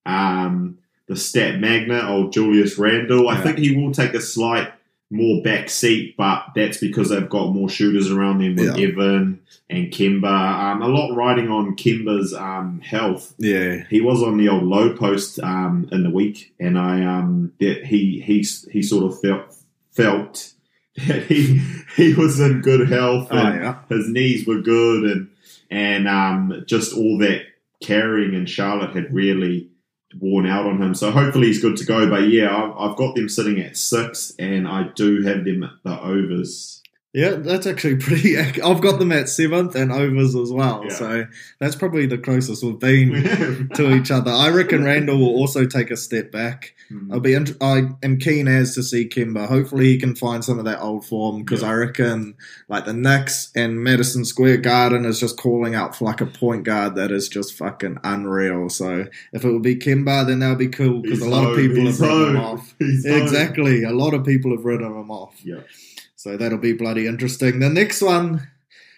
Um, 0.06 0.78
the 1.08 1.16
stat 1.16 1.60
magnet, 1.60 2.04
old 2.04 2.34
Julius 2.34 2.78
Randle, 2.78 3.30
I 3.30 3.40
think 3.42 3.58
he 3.60 3.76
will 3.78 3.94
take 3.94 4.14
a 4.14 4.22
slight 4.22 4.72
more 5.10 5.42
back 5.42 5.70
seat, 5.70 6.16
but 6.18 6.44
that's 6.56 6.78
because 6.78 7.10
they've 7.10 7.30
got 7.30 7.54
more 7.54 7.70
shooters 7.70 8.12
around 8.12 8.40
them 8.40 8.56
with 8.56 8.78
Yeah. 8.78 8.88
Evan 8.88 9.40
and 9.70 9.88
Kemba. 9.88 10.26
Um, 10.26 10.82
a 10.82 10.88
lot 10.88 11.16
riding 11.16 11.50
on 11.50 11.76
Kemba's 11.76 12.34
um, 12.34 12.82
health. 12.82 13.34
Yeah. 13.38 13.84
He 13.90 14.02
was 14.02 14.22
on 14.22 14.38
the 14.38 14.50
old 14.50 14.64
low 14.64 14.94
post 14.96 15.40
um, 15.40 15.88
in 15.92 16.04
the 16.04 16.10
week, 16.10 16.54
and 16.60 16.78
I 16.78 17.04
um, 17.06 17.54
that 17.60 17.86
he 17.86 18.20
he 18.20 18.46
he 18.72 18.82
sort 18.82 19.06
of 19.06 19.20
felt 19.22 19.56
felt 19.92 20.54
that 21.08 21.24
he 21.24 21.62
he 21.96 22.14
was 22.14 22.40
in 22.40 22.62
good 22.62 22.90
health. 22.90 23.30
Oh, 23.32 23.38
and 23.38 23.62
yeah. 23.62 23.80
his 23.90 24.10
knees 24.10 24.46
were 24.46 24.62
good 24.62 25.06
and 25.06 25.30
and 25.70 26.08
um, 26.08 26.64
just 26.66 26.96
all 26.96 27.18
that 27.20 27.42
carrying 27.82 28.34
in 28.34 28.46
Charlotte 28.46 28.96
had 28.96 29.14
really 29.14 29.70
worn 30.20 30.46
out 30.46 30.66
on 30.66 30.82
him. 30.82 30.96
So 30.96 31.12
hopefully 31.12 31.48
he's 31.48 31.62
good 31.62 31.78
to 31.78 31.86
go. 31.86 32.10
But 32.10 32.30
yeah, 32.30 32.74
I've, 32.78 32.96
got 32.96 33.16
them 33.16 33.30
sitting 33.30 33.60
at 33.60 33.78
six, 33.78 34.34
and 34.40 34.68
I 34.68 34.90
do 34.96 35.24
have 35.24 35.44
them 35.44 35.70
the 35.84 36.00
overs. 36.02 36.82
Yeah, 37.14 37.32
that's 37.36 37.66
actually 37.66 37.96
pretty. 37.98 38.38
I've 38.38 38.82
got 38.82 39.00
them 39.00 39.12
at 39.12 39.30
seventh 39.30 39.76
and 39.76 39.92
overs 39.92 40.36
as 40.36 40.52
well. 40.52 40.84
Yeah. 40.84 40.94
So 40.94 41.26
that's 41.60 41.76
probably 41.76 42.06
the 42.06 42.18
closest 42.18 42.64
we've 42.64 42.78
been 42.78 43.70
to 43.76 43.96
each 43.96 44.12
other. 44.12 44.30
I 44.32 44.50
reckon 44.50 44.84
Randle 44.84 45.18
will 45.18 45.36
also 45.36 45.66
take 45.66 45.90
a 45.90 45.98
step 45.98 46.32
back. 46.32 46.74
Hmm. 46.90 47.12
I'll 47.12 47.20
be. 47.20 47.34
int- 47.34 47.58
I 47.62 47.90
am 48.04 48.18
keen 48.20 48.48
as 48.48 48.76
to 48.76 48.84
see 48.84 49.08
Kemba. 49.10 49.48
Hopefully, 49.48 49.86
he 49.88 49.98
can 50.00 50.16
find 50.16 50.44
some 50.46 50.60
of 50.60 50.66
that 50.66 50.80
old 50.82 51.06
form 51.06 51.40
because 51.44 51.62
Yeah. 51.64 51.70
I 51.70 51.74
reckon 51.74 52.36
like 52.70 52.86
the 52.86 52.94
Knicks 52.94 53.52
and 53.56 53.84
Madison 53.84 54.24
Square 54.24 54.58
Garden 54.58 55.04
is 55.06 55.20
just 55.20 55.38
calling 55.38 55.76
out 55.76 55.96
for 55.96 56.06
like 56.06 56.22
a 56.22 56.26
point 56.26 56.66
guard 56.66 56.96
that 56.96 57.12
is 57.12 57.30
just 57.30 57.58
fucking 57.58 57.98
unreal. 58.04 58.70
So 58.70 59.08
if 59.34 59.44
it 59.44 59.52
would 59.52 59.64
be 59.64 59.76
Kemba, 59.78 60.28
then 60.28 60.40
that 60.40 60.50
would 60.50 60.58
be 60.60 60.68
cool 60.68 61.02
because 61.02 61.22
a 61.22 61.30
lot 61.30 61.50
of 61.50 61.58
people 61.58 61.86
have 61.86 62.00
written 62.00 62.30
him 62.36 62.38
off. 62.38 62.76
he's. 62.80 63.06
Exactly, 63.06 63.84
a 63.84 63.92
lot 63.92 64.14
of 64.14 64.24
people 64.26 64.52
have 64.52 64.66
written 64.66 64.86
him 64.88 65.10
off. 65.10 65.34
Yeah. 65.44 65.62
So 66.18 66.36
that'll 66.36 66.58
be 66.58 66.74
bloody 66.74 67.06
interesting. 67.06 67.60
The 67.60 67.70
next 67.70 68.02
one, 68.02 68.50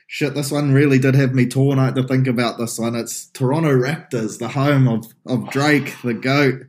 shit, 0.07 0.35
this 0.35 0.51
one 0.51 0.71
really 0.71 0.99
did 0.99 1.15
have 1.15 1.35
me 1.35 1.45
torn 1.45 1.77
out 1.77 1.95
to 1.95 2.03
think 2.03 2.27
about 2.27 2.57
this 2.57 2.79
one. 2.79 2.95
It's 2.95 3.25
Toronto 3.27 3.71
Raptors, 3.71 4.39
the 4.39 4.47
home 4.47 4.87
of, 4.87 5.05
of 5.25 5.49
Drake, 5.49 5.95
the 6.01 6.13
GOAT. 6.13 6.67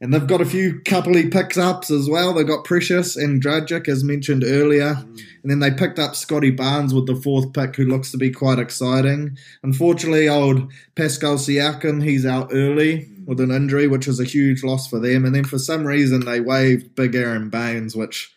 And 0.00 0.14
they've 0.14 0.24
got 0.24 0.40
a 0.40 0.46
few 0.46 0.74
coupley 0.82 1.32
picks 1.32 1.58
ups 1.58 1.90
as 1.90 2.08
well. 2.08 2.32
They 2.32 2.44
got 2.44 2.62
Precious 2.62 3.16
and 3.16 3.42
Dragic, 3.42 3.88
as 3.88 4.04
mentioned 4.04 4.44
earlier. 4.46 4.94
Mm. 4.94 5.20
And 5.42 5.50
then 5.50 5.58
they 5.58 5.72
picked 5.72 5.98
up 5.98 6.14
Scottie 6.14 6.52
Barnes 6.52 6.94
with 6.94 7.08
the 7.08 7.16
fourth 7.16 7.52
pick, 7.52 7.74
who 7.74 7.84
looks 7.84 8.12
to 8.12 8.18
be 8.18 8.30
quite 8.30 8.60
exciting. 8.60 9.36
Unfortunately, 9.64 10.28
old 10.28 10.70
Pascal 10.94 11.34
Siakam, 11.34 12.04
he's 12.04 12.24
out 12.24 12.50
early 12.52 12.98
mm. 13.00 13.26
with 13.26 13.40
an 13.40 13.50
injury, 13.50 13.88
which 13.88 14.06
is 14.06 14.20
a 14.20 14.24
huge 14.24 14.62
loss 14.62 14.86
for 14.86 15.00
them. 15.00 15.24
And 15.24 15.34
then 15.34 15.44
for 15.44 15.58
some 15.58 15.84
reason, 15.84 16.20
they 16.20 16.38
waived 16.38 16.94
Big 16.94 17.16
Aron 17.16 17.50
Baynes, 17.50 17.96
which 17.96 18.32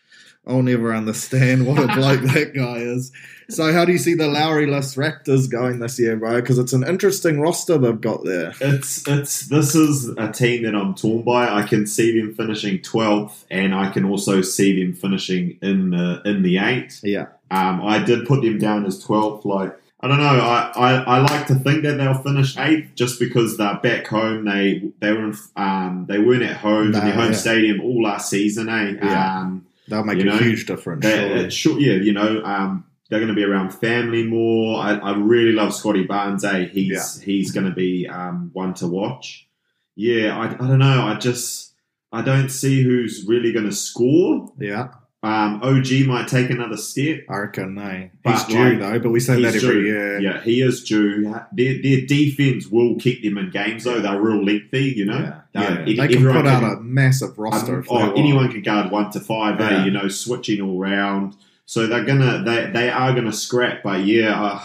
I'll 0.47 0.63
never 0.63 0.93
understand 0.93 1.67
what 1.67 1.77
a 1.77 1.87
bloke 1.93 2.21
that 2.21 2.51
guy 2.55 2.77
is. 2.77 3.11
So, 3.49 3.71
how 3.73 3.83
do 3.85 3.91
you 3.91 3.97
see 3.97 4.13
the 4.13 4.27
Lowry-less 4.27 4.95
Raptors 4.95 5.49
going 5.51 5.79
this 5.79 5.99
year, 5.99 6.15
bro? 6.15 6.39
Because 6.41 6.57
it's 6.57 6.73
an 6.73 6.83
interesting 6.87 7.39
roster 7.41 7.77
they've 7.77 7.99
got 7.99 8.23
there. 8.23 8.53
It's 8.61 9.07
it's 9.07 9.47
this 9.47 9.75
is 9.75 10.07
a 10.17 10.31
team 10.31 10.63
that 10.63 10.73
I'm 10.75 10.95
torn 10.95 11.23
by. 11.23 11.47
I 11.49 11.63
can 11.67 11.85
see 11.85 12.19
them 12.19 12.33
finishing 12.33 12.79
12th, 12.79 13.43
and 13.51 13.75
I 13.75 13.91
can 13.91 14.05
also 14.05 14.41
see 14.41 14.81
them 14.81 14.93
finishing 14.93 15.57
in 15.61 15.89
the 15.91 16.21
in 16.25 16.41
the 16.43 16.57
eight. 16.57 16.99
Yeah. 17.03 17.27
Um, 17.51 17.81
I 17.85 17.99
did 18.01 18.25
put 18.25 18.41
them 18.41 18.57
down 18.57 18.85
as 18.85 19.03
12th. 19.03 19.43
Like 19.43 19.77
I 19.99 20.07
don't 20.07 20.19
know. 20.19 20.23
I, 20.39 20.71
I, 20.75 20.93
I 21.03 21.17
like 21.19 21.45
to 21.47 21.55
think 21.55 21.83
that 21.83 21.97
they'll 21.97 22.13
finish 22.23 22.57
eighth 22.57 22.95
just 22.95 23.19
because 23.19 23.57
they're 23.57 23.75
back 23.83 24.07
home. 24.07 24.45
They 24.45 24.91
they 24.99 25.11
were 25.11 25.25
in, 25.25 25.35
um 25.57 26.05
they 26.07 26.17
weren't 26.19 26.43
at 26.43 26.57
home 26.57 26.85
in 26.87 26.91
Nah, 26.93 27.01
their 27.01 27.13
home 27.13 27.31
yeah. 27.33 27.37
stadium 27.37 27.81
all 27.81 28.01
last 28.01 28.29
season. 28.29 28.69
Eh? 28.69 28.93
Yeah. 29.03 29.39
Um, 29.41 29.65
They'll 29.87 30.03
make 30.03 30.17
You 30.17 30.23
a 30.23 30.25
know, 30.33 30.37
huge 30.37 30.65
difference. 30.65 31.03
they, 31.03 31.49
sure, 31.49 31.79
yeah, 31.79 31.93
you 31.93 32.13
know, 32.13 32.43
um, 32.43 32.85
they're 33.09 33.19
going 33.19 33.29
to 33.29 33.35
be 33.35 33.43
around 33.43 33.71
family 33.71 34.23
more. 34.25 34.79
I, 34.81 34.93
I 34.97 35.17
really 35.17 35.51
love 35.51 35.73
Scottie 35.73 36.03
Barnes. 36.05 36.43
Eh? 36.45 36.65
He's 36.71 37.19
he's 37.21 37.51
going 37.51 37.67
to 37.67 37.73
be 37.73 38.07
um, 38.07 38.51
one 38.53 38.73
to 38.75 38.87
watch. 38.87 39.47
Yeah, 39.95 40.37
I, 40.37 40.45
I 40.45 40.67
don't 40.67 40.79
know. 40.79 41.05
I 41.07 41.15
just 41.15 41.73
I 42.11 42.21
don't 42.21 42.49
see 42.49 42.81
who's 42.83 43.25
really 43.27 43.51
going 43.51 43.65
to 43.65 43.71
score. 43.75 44.51
yeah. 44.59 44.89
Um, 45.23 45.61
OG 45.61 46.07
might 46.07 46.27
take 46.27 46.49
another 46.49 46.77
step. 46.77 47.25
I 47.29 47.37
reckon, 47.37 47.75
no. 47.75 48.09
He's 48.25 48.43
due, 48.45 48.57
like, 48.57 48.79
though, 48.79 48.99
but 48.99 49.09
we 49.11 49.19
say 49.19 49.39
that 49.43 49.53
every 49.55 49.59
due. 49.59 49.81
year. 49.81 50.19
Yeah, 50.19 50.41
he 50.41 50.61
is 50.63 50.83
due. 50.83 51.23
Their, 51.51 51.79
their 51.83 52.01
defense 52.07 52.67
will 52.67 52.95
keep 52.95 53.21
them 53.23 53.37
in 53.37 53.51
games, 53.51 53.83
though. 53.83 53.99
They're 53.99 54.19
real 54.19 54.43
lengthy, 54.43 54.93
you 54.97 55.05
know. 55.05 55.19
Yeah. 55.53 55.61
Uh, 55.61 55.73
Yeah. 55.75 55.85
e- 55.85 55.95
They 55.95 56.07
can 56.07 56.23
put 56.25 56.47
out 56.47 56.61
can- 56.63 56.71
a 56.77 56.81
massive 56.81 57.37
roster. 57.37 57.77
um, 57.81 57.85
oh, 57.89 58.13
anyone 58.13 58.51
can 58.51 58.63
guard 58.63 58.91
one 58.91 59.11
to 59.11 59.19
five, 59.19 59.59
Yeah. 59.59 59.81
eh? 59.81 59.85
You 59.85 59.91
know, 59.91 60.07
switching 60.07 60.59
all 60.59 60.79
round. 60.79 61.35
So 61.67 61.85
they're 61.85 62.03
gonna, 62.03 62.43
they 62.43 62.71
they 62.73 62.89
are 62.89 63.13
gonna 63.13 63.31
scrap. 63.31 63.83
But 63.83 64.03
yeah, 64.05 64.41
uh, 64.43 64.59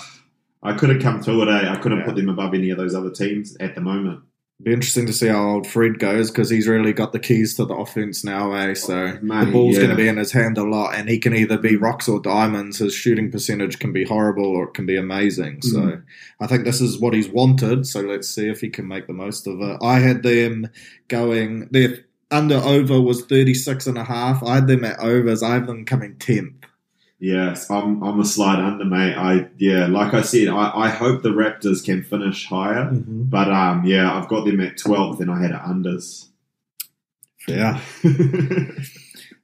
I 0.63 0.73
could 0.73 0.89
have 0.89 1.03
come 1.03 1.23
through 1.23 1.43
it. 1.43 1.49
Eh? 1.49 1.71
I 1.71 1.77
couldn't 1.77 1.99
Yeah. 1.99 2.05
put 2.07 2.17
them 2.17 2.29
above 2.31 2.55
any 2.55 2.71
of 2.71 2.79
those 2.79 2.95
other 2.95 3.11
teams 3.11 3.57
at 3.61 3.75
the 3.75 3.81
moment. 3.83 4.21
Be 4.63 4.73
interesting 4.73 5.05
to 5.07 5.13
see 5.13 5.27
how 5.29 5.51
old 5.51 5.67
Fred 5.67 5.99
goes 5.99 6.31
because 6.31 6.49
he's 6.49 6.67
really 6.67 6.95
got 6.95 7.13
the 7.13 7.19
keys 7.19 7.55
to 7.57 7.67
the 7.67 7.75
offense 7.75 8.25
now, 8.25 8.53
eh? 8.55 8.73
So 8.73 9.13
the 9.13 9.21
Mate, 9.21 9.53
ball's 9.53 9.75
yeah. 9.75 9.83
going 9.83 9.91
to 9.91 9.97
be 9.97 10.09
in 10.09 10.17
his 10.17 10.33
hand 10.33 10.57
a 10.57 10.65
lot, 10.65 10.95
and 10.95 11.11
he 11.11 11.19
can 11.19 11.37
either 11.37 11.59
be 11.59 11.77
rocks 11.77 12.09
or 12.09 12.21
diamonds. 12.21 12.79
His 12.79 12.95
shooting 12.95 13.31
percentage 13.31 13.79
can 13.79 13.93
be 13.93 14.05
horrible 14.05 14.47
or 14.47 14.65
it 14.69 14.75
can 14.75 14.87
be 14.87 14.97
amazing. 14.97 15.61
So 15.63 15.79
Mm. 15.81 16.03
I 16.41 16.47
think 16.47 16.65
this 16.65 16.81
is 16.81 16.99
what 16.99 17.13
he's 17.13 17.29
wanted. 17.29 17.87
So 17.87 18.01
let's 18.01 18.29
see 18.29 18.49
if 18.49 18.61
he 18.63 18.71
can 18.71 18.89
make 18.89 19.07
the 19.07 19.13
most 19.13 19.47
of 19.47 19.61
it. 19.61 19.79
I 19.83 19.99
had 19.99 20.23
them 20.23 20.69
going, 21.09 21.69
their 21.71 21.99
under 22.31 22.57
over 22.57 23.01
was 23.01 23.25
36 23.27 23.87
and 23.87 23.99
a 23.99 24.05
half. 24.05 24.43
I 24.43 24.57
had 24.57 24.69
them 24.69 24.85
at 24.85 24.99
overs. 24.99 25.43
I 25.43 25.53
have 25.55 25.67
them 25.67 25.85
coming 25.85 26.15
10th. 26.17 26.55
Yes, 27.19 27.71
I'm 27.71 28.03
I'm 28.03 28.21
a 28.21 28.25
slide 28.25 28.59
under, 28.59 28.85
mate. 28.85 29.15
I 29.15 29.49
yeah, 29.57 29.87
like 29.87 30.13
I 30.13 30.21
said, 30.21 30.49
I, 30.49 30.71
I 30.75 30.89
hope 30.91 31.23
the 31.23 31.31
Raptors 31.31 31.83
can 31.83 32.03
finish 32.03 32.47
higher. 32.47 32.91
But 32.93 33.51
um, 33.51 33.85
yeah, 33.85 34.13
I've 34.13 34.29
got 34.29 34.45
them 34.45 34.61
at 34.61 34.77
12th, 34.77 35.21
and 35.21 35.31
I 35.31 35.41
had 35.41 35.53
it 35.53 35.57
unders. 35.57 36.29
Yeah. 37.49 37.81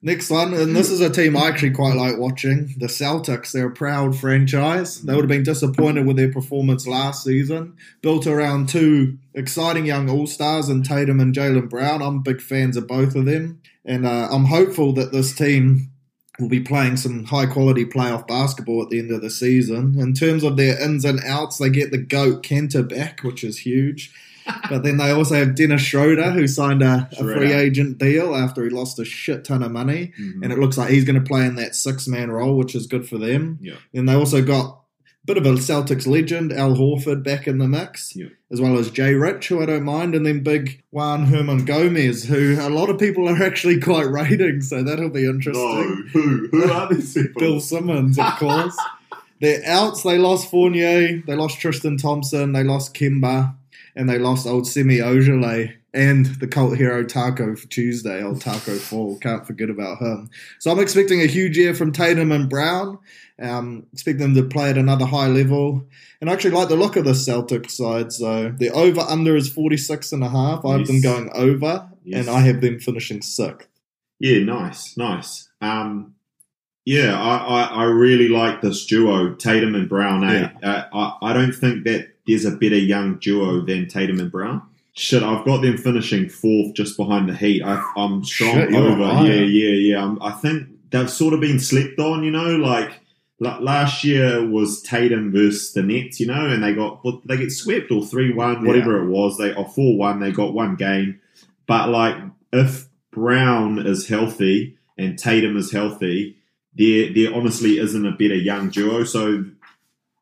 Next 0.04 0.30
one, 0.30 0.52
and 0.52 0.74
this 0.74 0.90
is 0.90 1.00
a 1.00 1.08
team 1.08 1.36
I 1.36 1.46
actually 1.46 1.70
quite 1.70 1.94
like 1.94 2.18
watching. 2.18 2.74
The 2.76 2.88
Celtics, 2.88 3.52
they're 3.52 3.68
a 3.68 3.70
proud 3.70 4.18
franchise. 4.18 5.00
They 5.00 5.14
would 5.14 5.22
have 5.22 5.28
been 5.28 5.44
disappointed 5.44 6.04
with 6.06 6.16
their 6.16 6.32
performance 6.32 6.88
last 6.88 7.22
season. 7.22 7.76
Built 8.02 8.26
around 8.26 8.68
two 8.68 9.18
exciting 9.32 9.86
young 9.86 10.10
All 10.10 10.26
Stars 10.26 10.68
in 10.68 10.82
Tatum 10.82 11.20
and 11.20 11.32
Jaylen 11.32 11.70
Brown. 11.70 12.02
I'm 12.02 12.20
big 12.20 12.42
fans 12.42 12.76
of 12.76 12.88
both 12.88 13.14
of 13.14 13.26
them. 13.26 13.62
And 13.84 14.04
uh, 14.04 14.28
I'm 14.32 14.46
hopeful 14.46 14.92
that 14.94 15.12
this 15.12 15.36
team 15.36 15.91
will 16.38 16.48
be 16.48 16.60
playing 16.60 16.96
some 16.96 17.24
high 17.24 17.46
quality 17.46 17.84
playoff 17.84 18.26
basketball 18.26 18.82
at 18.82 18.90
the 18.90 18.98
end 18.98 19.10
of 19.10 19.20
the 19.20 19.30
season. 19.30 19.98
In 19.98 20.14
terms 20.14 20.42
of 20.42 20.56
their 20.56 20.80
ins 20.80 21.04
and 21.04 21.20
outs, 21.24 21.58
they 21.58 21.68
get 21.68 21.90
the 21.90 21.98
GOAT 21.98 22.42
Kanter 22.42 22.88
back, 22.88 23.20
which 23.22 23.44
is 23.44 23.58
huge. 23.58 24.12
But 24.68 24.82
then 24.82 24.96
they 24.96 25.10
also 25.10 25.36
have 25.36 25.54
Dennis 25.54 25.82
Schroeder, 25.82 26.32
who 26.32 26.48
signed 26.48 26.82
a, 26.82 27.08
a 27.12 27.16
free 27.22 27.52
agent 27.52 27.98
deal 27.98 28.34
after 28.34 28.64
he 28.64 28.70
lost 28.70 28.98
a 28.98 29.04
shit 29.04 29.44
ton 29.44 29.62
of 29.62 29.70
money. 29.70 30.12
Mhm. 30.20 30.42
And 30.42 30.52
it 30.52 30.58
looks 30.58 30.76
like 30.76 30.90
he's 30.90 31.04
going 31.04 31.22
to 31.22 31.24
play 31.24 31.46
in 31.46 31.54
that 31.56 31.76
six 31.76 32.08
man 32.08 32.28
role, 32.28 32.56
which 32.56 32.74
is 32.74 32.88
good 32.88 33.08
for 33.08 33.18
them. 33.18 33.60
Yeah. 33.62 33.74
And 33.94 34.08
they 34.08 34.14
also 34.14 34.42
got 34.42 34.64
a 34.64 34.81
bit 35.24 35.36
of 35.36 35.46
a 35.46 35.50
Celtics 35.52 36.06
legend, 36.06 36.52
Al 36.52 36.74
Horford, 36.74 37.22
back 37.22 37.46
in 37.46 37.58
the 37.58 37.68
mix, 37.68 38.14
Yeah. 38.16 38.26
as 38.50 38.60
well 38.60 38.76
as 38.78 38.90
Jay 38.90 39.14
Rich, 39.14 39.48
who 39.48 39.62
I 39.62 39.66
don't 39.66 39.84
mind, 39.84 40.14
and 40.14 40.26
then 40.26 40.42
big 40.42 40.82
Juan 40.90 41.26
Hernangomez, 41.26 42.26
who 42.26 42.56
a 42.60 42.68
lot 42.68 42.90
of 42.90 42.98
people 42.98 43.28
are 43.28 43.42
actually 43.42 43.78
quite 43.80 44.10
rating. 44.10 44.60
So 44.62 44.82
that'll 44.82 45.10
be 45.10 45.24
interesting. 45.24 45.62
No, 45.62 45.82
who 46.12 46.48
who 46.50 46.70
are 46.70 46.92
these 46.92 47.14
people? 47.14 47.40
Bill 47.40 47.60
Simmons, 47.60 48.18
of 48.18 48.32
course. 48.38 48.76
They're 49.40 49.62
outs, 49.66 50.02
they 50.04 50.18
lost 50.18 50.50
Fournier, 50.50 51.20
they 51.26 51.34
lost 51.34 51.58
Tristan 51.58 51.96
Thompson, 51.96 52.52
they 52.52 52.62
lost 52.62 52.94
Kemba, 52.94 53.54
and 53.96 54.08
they 54.08 54.18
lost 54.18 54.46
old 54.46 54.66
Semi 54.68 54.98
Ojeleye 54.98 55.74
and 55.94 56.26
the 56.40 56.46
cult 56.46 56.76
hero 56.76 57.04
Taco 57.04 57.54
Tuesday, 57.54 58.22
old 58.22 58.40
Taco 58.40 58.76
Fall. 58.76 59.18
Can't 59.18 59.46
forget 59.46 59.68
about 59.70 59.98
him. 59.98 60.30
So 60.58 60.70
I'm 60.70 60.78
expecting 60.80 61.20
a 61.20 61.26
huge 61.26 61.56
year 61.58 61.74
from 61.74 61.92
Tatum 61.92 62.32
and 62.32 62.48
Brown. 62.48 62.98
Um, 63.40 63.86
expect 63.92 64.18
them 64.18 64.34
to 64.34 64.42
play 64.44 64.70
at 64.70 64.78
another 64.78 65.04
high 65.06 65.26
level. 65.26 65.86
And 66.20 66.30
I 66.30 66.32
actually 66.32 66.52
like 66.52 66.68
the 66.68 66.76
look 66.76 66.96
of 66.96 67.04
the 67.04 67.14
Celtic 67.14 67.68
side. 67.70 68.12
So 68.12 68.50
the 68.56 68.70
over 68.70 69.00
under 69.00 69.36
is 69.36 69.52
46 69.52 70.12
and 70.12 70.22
a 70.24 70.28
half. 70.28 70.64
I 70.64 70.78
have 70.78 70.86
them 70.86 71.00
going 71.00 71.30
over, 71.34 71.88
Yes. 72.04 72.20
and 72.20 72.30
I 72.36 72.40
have 72.40 72.60
them 72.60 72.78
finishing 72.78 73.20
sixth. 73.22 73.68
Yeah, 74.20 74.38
nice, 74.44 74.96
nice. 74.96 75.48
Um, 75.60 76.14
yeah, 76.84 77.20
I, 77.20 77.36
I, 77.36 77.62
I 77.62 77.84
really 77.84 78.28
like 78.28 78.60
this 78.60 78.86
duo, 78.86 79.34
Tatum 79.34 79.74
and 79.74 79.88
Brown. 79.88 80.24
Eh? 80.24 80.48
Uh, 80.62 80.84
I, 80.92 81.30
I 81.30 81.32
don't 81.32 81.52
think 81.52 81.84
that 81.84 82.08
there's 82.26 82.44
a 82.44 82.52
better 82.52 82.78
young 82.78 83.18
duo 83.18 83.60
than 83.60 83.88
Tatum 83.88 84.20
and 84.20 84.30
Brown. 84.30 84.62
Shit, 84.94 85.22
I've 85.22 85.44
got 85.44 85.62
them 85.62 85.78
finishing 85.78 86.28
fourth 86.28 86.74
just 86.74 86.96
behind 86.98 87.28
the 87.28 87.34
Heat. 87.34 87.62
I, 87.62 87.82
I'm 87.96 88.22
strong 88.24 88.54
Shit, 88.56 88.74
over. 88.74 89.26
Yeah, 89.26 89.40
yeah, 89.40 89.70
yeah. 89.70 90.16
i 90.20 90.28
I 90.28 90.32
think 90.32 90.68
they've 90.90 91.10
sort 91.10 91.32
of 91.32 91.40
been 91.40 91.58
slept 91.58 91.98
on, 91.98 92.22
you 92.24 92.30
know, 92.30 92.56
like 92.56 93.00
la- 93.42 93.58
last 93.58 94.04
year 94.04 94.46
was 94.46 94.82
Tatum 94.82 95.32
versus 95.32 95.72
the 95.72 95.82
Nets, 95.82 96.20
you 96.20 96.26
know, 96.26 96.46
and 96.46 96.62
they 96.62 96.74
got 96.74 97.02
they 97.26 97.36
get 97.36 97.50
swept 97.50 97.90
or 97.90 98.04
three 98.04 98.32
one, 98.32 98.66
whatever 98.66 99.02
it 99.02 99.08
was. 99.08 99.38
They 99.38 99.54
or 99.54 99.68
four 99.68 99.96
one, 99.96 100.20
they 100.20 100.30
got 100.30 100.54
one 100.54 100.76
game. 100.76 101.20
But 101.66 101.88
like 101.88 102.16
if 102.52 102.88
Brown 103.10 103.78
is 103.84 104.08
healthy 104.08 104.76
and 104.98 105.18
Tatum 105.18 105.56
is 105.56 105.72
healthy, 105.72 106.36
there 106.74 107.12
there 107.12 107.34
honestly 107.34 107.78
isn't 107.78 108.06
a 108.06 108.12
better 108.12 108.36
young 108.36 108.70
duo. 108.70 109.04
So 109.04 109.44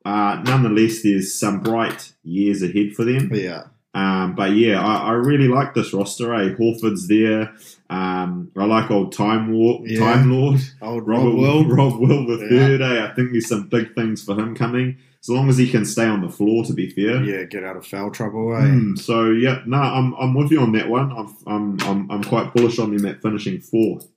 uh, 0.05 0.43
nonetheless, 0.45 1.03
there's 1.03 1.39
some 1.39 1.61
bright 1.61 2.13
years 2.23 2.63
ahead 2.63 2.95
for 2.95 3.05
them. 3.05 3.31
Yeah. 3.35 3.65
Um, 3.93 4.35
but 4.37 4.53
yeah, 4.53 4.81
I, 4.81 5.09
I 5.09 5.13
really 5.13 5.49
like 5.49 5.75
this 5.75 5.93
roster. 5.93 6.33
Eh? 6.35 6.55
Horford's 6.55 7.09
there. 7.09 7.53
Um, 7.89 8.53
I 8.57 8.65
like 8.67 8.91
old 8.91 9.13
Time 9.13 9.53
War, 9.53 9.81
Yeah. 9.85 9.99
Time 9.99 10.31
Lord, 10.31 10.61
Old 10.81 11.07
Robert 11.09 11.25
Rob 11.31 11.35
Will. 11.37 11.65
Rob 11.77 11.99
Will 12.01 12.27
the 12.27 12.39
Yeah. 12.45 12.49
third. 12.49 12.83
Eh? 12.83 13.05
I 13.07 13.15
think 13.15 13.33
there's 13.33 13.49
some 13.49 13.69
big 13.69 13.95
things 13.97 14.23
for 14.23 14.39
him 14.39 14.55
coming. 14.55 14.99
As 15.23 15.29
long 15.29 15.49
as 15.51 15.59
he 15.59 15.69
can 15.69 15.85
stay 15.85 16.07
on 16.07 16.23
the 16.23 16.31
floor, 16.31 16.65
to 16.65 16.73
be 16.73 16.89
fair. 16.89 17.23
Yeah, 17.23 17.45
get 17.45 17.63
out 17.65 17.77
of 17.77 17.85
foul 17.87 18.11
trouble, 18.11 18.55
eh? 18.57 18.61
Hmm, 18.67 18.95
so 18.97 19.31
yeah, 19.33 19.61
no, 19.67 19.77
I'm 19.77 20.15
I'm 20.15 20.33
with 20.35 20.51
you 20.51 20.61
on 20.61 20.73
that 20.73 20.89
one. 20.89 21.13
I'm 21.13 21.37
I'm 21.47 21.81
I'm, 21.83 22.11
I'm 22.11 22.25
quite 22.25 22.55
bullish 22.55 22.79
on 22.79 22.97
them 22.97 23.05
at 23.05 23.21
finishing 23.21 23.61
fourth. 23.61 24.09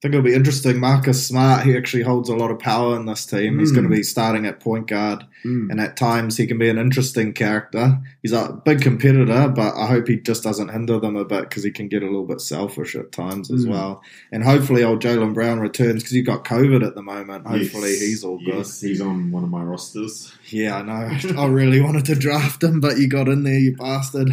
I 0.00 0.08
think 0.08 0.14
it'll 0.14 0.24
be 0.24 0.32
interesting. 0.34 0.80
Marcus 0.80 1.26
Smart, 1.26 1.66
he 1.66 1.76
actually 1.76 2.04
holds 2.04 2.30
a 2.30 2.34
lot 2.34 2.50
of 2.50 2.58
power 2.58 2.96
in 2.96 3.04
this 3.04 3.26
team. 3.26 3.58
He's 3.58 3.70
Mm. 3.70 3.74
going 3.74 3.90
to 3.90 3.94
be 3.94 4.02
starting 4.02 4.46
at 4.46 4.58
point 4.58 4.86
guard, 4.88 5.24
Mm. 5.44 5.70
and 5.70 5.78
at 5.78 5.98
times 5.98 6.38
he 6.38 6.46
can 6.46 6.56
be 6.56 6.70
an 6.70 6.78
interesting 6.78 7.34
character. 7.34 7.98
He's 8.22 8.32
a 8.32 8.58
big 8.64 8.80
competitor, 8.80 9.52
but 9.54 9.74
I 9.76 9.86
hope 9.88 10.08
he 10.08 10.16
just 10.16 10.42
doesn't 10.42 10.70
hinder 10.70 10.98
them 11.00 11.16
a 11.16 11.26
bit 11.26 11.42
because 11.50 11.64
he 11.64 11.70
can 11.70 11.88
get 11.88 12.02
a 12.02 12.06
little 12.06 12.24
bit 12.24 12.40
selfish 12.40 12.96
at 12.96 13.12
times 13.12 13.50
as 13.50 13.66
Mm. 13.66 13.72
well. 13.72 14.02
And 14.32 14.42
hopefully, 14.42 14.82
old 14.82 15.02
Jaylen 15.02 15.34
Brown 15.34 15.60
returns 15.60 15.96
because 16.02 16.12
he's 16.12 16.24
got 16.24 16.46
COVID 16.46 16.82
at 16.82 16.94
the 16.94 17.02
moment. 17.02 17.46
Hopefully, 17.46 17.90
Yes, 17.90 18.00
he's 18.00 18.24
all 18.24 18.38
good. 18.38 18.54
Yes, 18.54 18.80
he's 18.80 19.02
on 19.02 19.30
one 19.30 19.44
of 19.44 19.50
my 19.50 19.62
rosters. 19.62 20.32
Yeah, 20.48 20.78
I 20.78 20.82
know. 20.82 21.18
I 21.38 21.46
really 21.46 21.82
wanted 21.82 22.06
to 22.06 22.14
draft 22.14 22.64
him, 22.64 22.80
but 22.80 22.96
you 22.96 23.06
got 23.06 23.28
in 23.28 23.42
there, 23.42 23.58
you 23.58 23.76
bastard. 23.76 24.30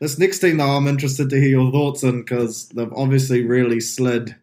This 0.00 0.18
next 0.18 0.38
team, 0.38 0.56
though, 0.56 0.70
I'm 0.78 0.88
interested 0.88 1.28
to 1.28 1.38
hear 1.38 1.50
your 1.50 1.70
thoughts 1.70 2.02
on 2.04 2.20
because 2.20 2.70
they've 2.74 2.88
obviously 2.96 3.42
really 3.44 3.80
slid 3.80 4.34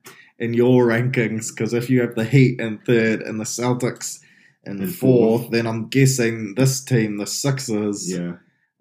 in 0.42 0.54
your 0.54 0.86
rankings. 0.88 1.50
Because 1.56 1.74
if 1.74 1.90
you 1.90 2.02
have 2.02 2.16
the 2.16 2.26
Heat 2.26 2.60
in 2.60 2.80
third 2.80 3.22
and 3.22 3.40
the 3.40 3.46
Celtics 3.46 4.20
in 4.66 4.80
fourth, 4.88 5.44
fourth. 5.44 5.52
then 5.52 5.66
I'm 5.68 5.88
guessing 5.88 6.56
this 6.56 6.84
team, 6.84 7.18
the 7.18 7.26
Sixers, 7.28 8.12
Yeah. 8.12 8.34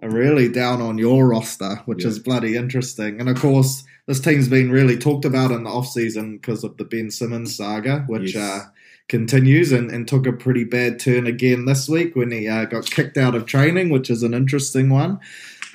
are 0.02 0.10
really 0.10 0.48
down 0.48 0.80
on 0.80 0.98
your 0.98 1.28
roster, 1.28 1.76
which 1.86 2.02
Yeah. 2.02 2.08
is 2.08 2.18
bloody 2.18 2.56
interesting. 2.56 3.20
And 3.20 3.28
of 3.28 3.36
course, 3.36 3.84
this 4.06 4.20
team's 4.20 4.48
been 4.48 4.70
really 4.70 4.96
talked 4.96 5.24
about 5.24 5.50
in 5.52 5.64
the 5.64 5.70
offseason 5.70 6.40
because 6.40 6.64
of 6.64 6.76
the 6.78 6.84
Ben 6.84 7.10
Simmons 7.10 7.54
saga, 7.56 8.04
which 8.08 8.34
Yes. 8.34 8.42
uh, 8.42 8.64
continues 9.08 9.72
and, 9.72 9.90
and 9.90 10.06
took 10.08 10.26
a 10.26 10.32
pretty 10.32 10.64
bad 10.64 10.98
turn 10.98 11.26
again 11.26 11.64
this 11.66 11.88
week 11.88 12.14
when 12.16 12.30
he 12.30 12.46
uh, 12.48 12.64
got 12.64 12.90
kicked 12.90 13.18
out 13.18 13.34
of 13.34 13.44
training, 13.44 13.90
which 13.90 14.08
is 14.08 14.22
an 14.22 14.32
interesting 14.34 14.88
one. 14.88 15.18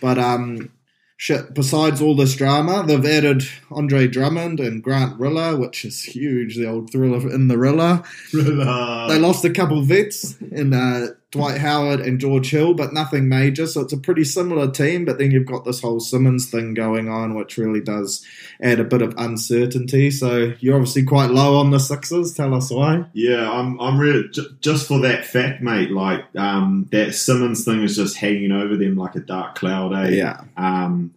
But 0.01 0.17
um, 0.17 0.69
shit, 1.17 1.53
besides 1.53 2.01
all 2.01 2.15
this 2.15 2.35
drama, 2.35 2.83
they've 2.85 3.05
added 3.05 3.43
Andre 3.71 4.07
Drummond 4.07 4.59
and 4.59 4.83
Grant 4.83 5.19
Rilla, 5.19 5.55
which 5.55 5.85
is 5.85 6.03
huge, 6.03 6.55
the 6.55 6.67
old 6.67 6.91
thriller 6.91 7.31
in 7.33 7.47
the 7.47 7.57
Rilla. 7.57 8.03
They 8.33 9.19
lost 9.19 9.45
a 9.45 9.49
couple 9.49 9.79
of 9.79 9.85
vets 9.85 10.39
in 10.41 10.73
uh, 10.73 11.07
Dwight 11.35 11.57
Howard 11.59 11.99
and 11.99 12.17
George 12.17 12.49
Hill, 12.49 12.73
but 12.73 12.93
nothing 12.93 13.27
major. 13.27 13.67
So 13.67 13.81
it's 13.81 13.91
a 13.91 13.97
pretty 13.97 14.23
similar 14.23 14.71
team. 14.71 15.03
But 15.03 15.17
then 15.17 15.31
you've 15.31 15.45
got 15.45 15.65
this 15.65 15.81
whole 15.81 15.99
Simmons 15.99 16.49
thing 16.49 16.73
going 16.73 17.09
on, 17.09 17.35
which 17.35 17.57
really 17.57 17.81
does 17.81 18.25
add 18.61 18.79
a 18.79 18.85
bit 18.85 19.01
of 19.01 19.13
uncertainty. 19.17 20.11
So 20.11 20.53
you're 20.61 20.75
obviously 20.75 21.03
quite 21.03 21.31
low 21.31 21.57
on 21.57 21.71
the 21.71 21.79
Sixers. 21.79 22.33
Tell 22.33 22.53
us 22.53 22.71
why. 22.71 23.03
Yeah, 23.11 23.51
I'm. 23.51 23.77
I'm 23.81 23.99
really 23.99 24.29
j- 24.29 24.47
just 24.61 24.87
for 24.87 24.99
that 25.01 25.25
fact, 25.25 25.61
mate. 25.61 25.91
Like 25.91 26.23
um, 26.37 26.87
that 26.93 27.13
Simmons 27.13 27.65
thing 27.65 27.83
is 27.83 27.97
just 27.97 28.15
hanging 28.15 28.53
over 28.53 28.77
them 28.77 28.95
like 28.95 29.15
a 29.15 29.19
dark 29.19 29.55
cloud. 29.55 29.93
Eh? 29.93 30.11
Yeah. 30.11 30.41
Um, 30.55 31.13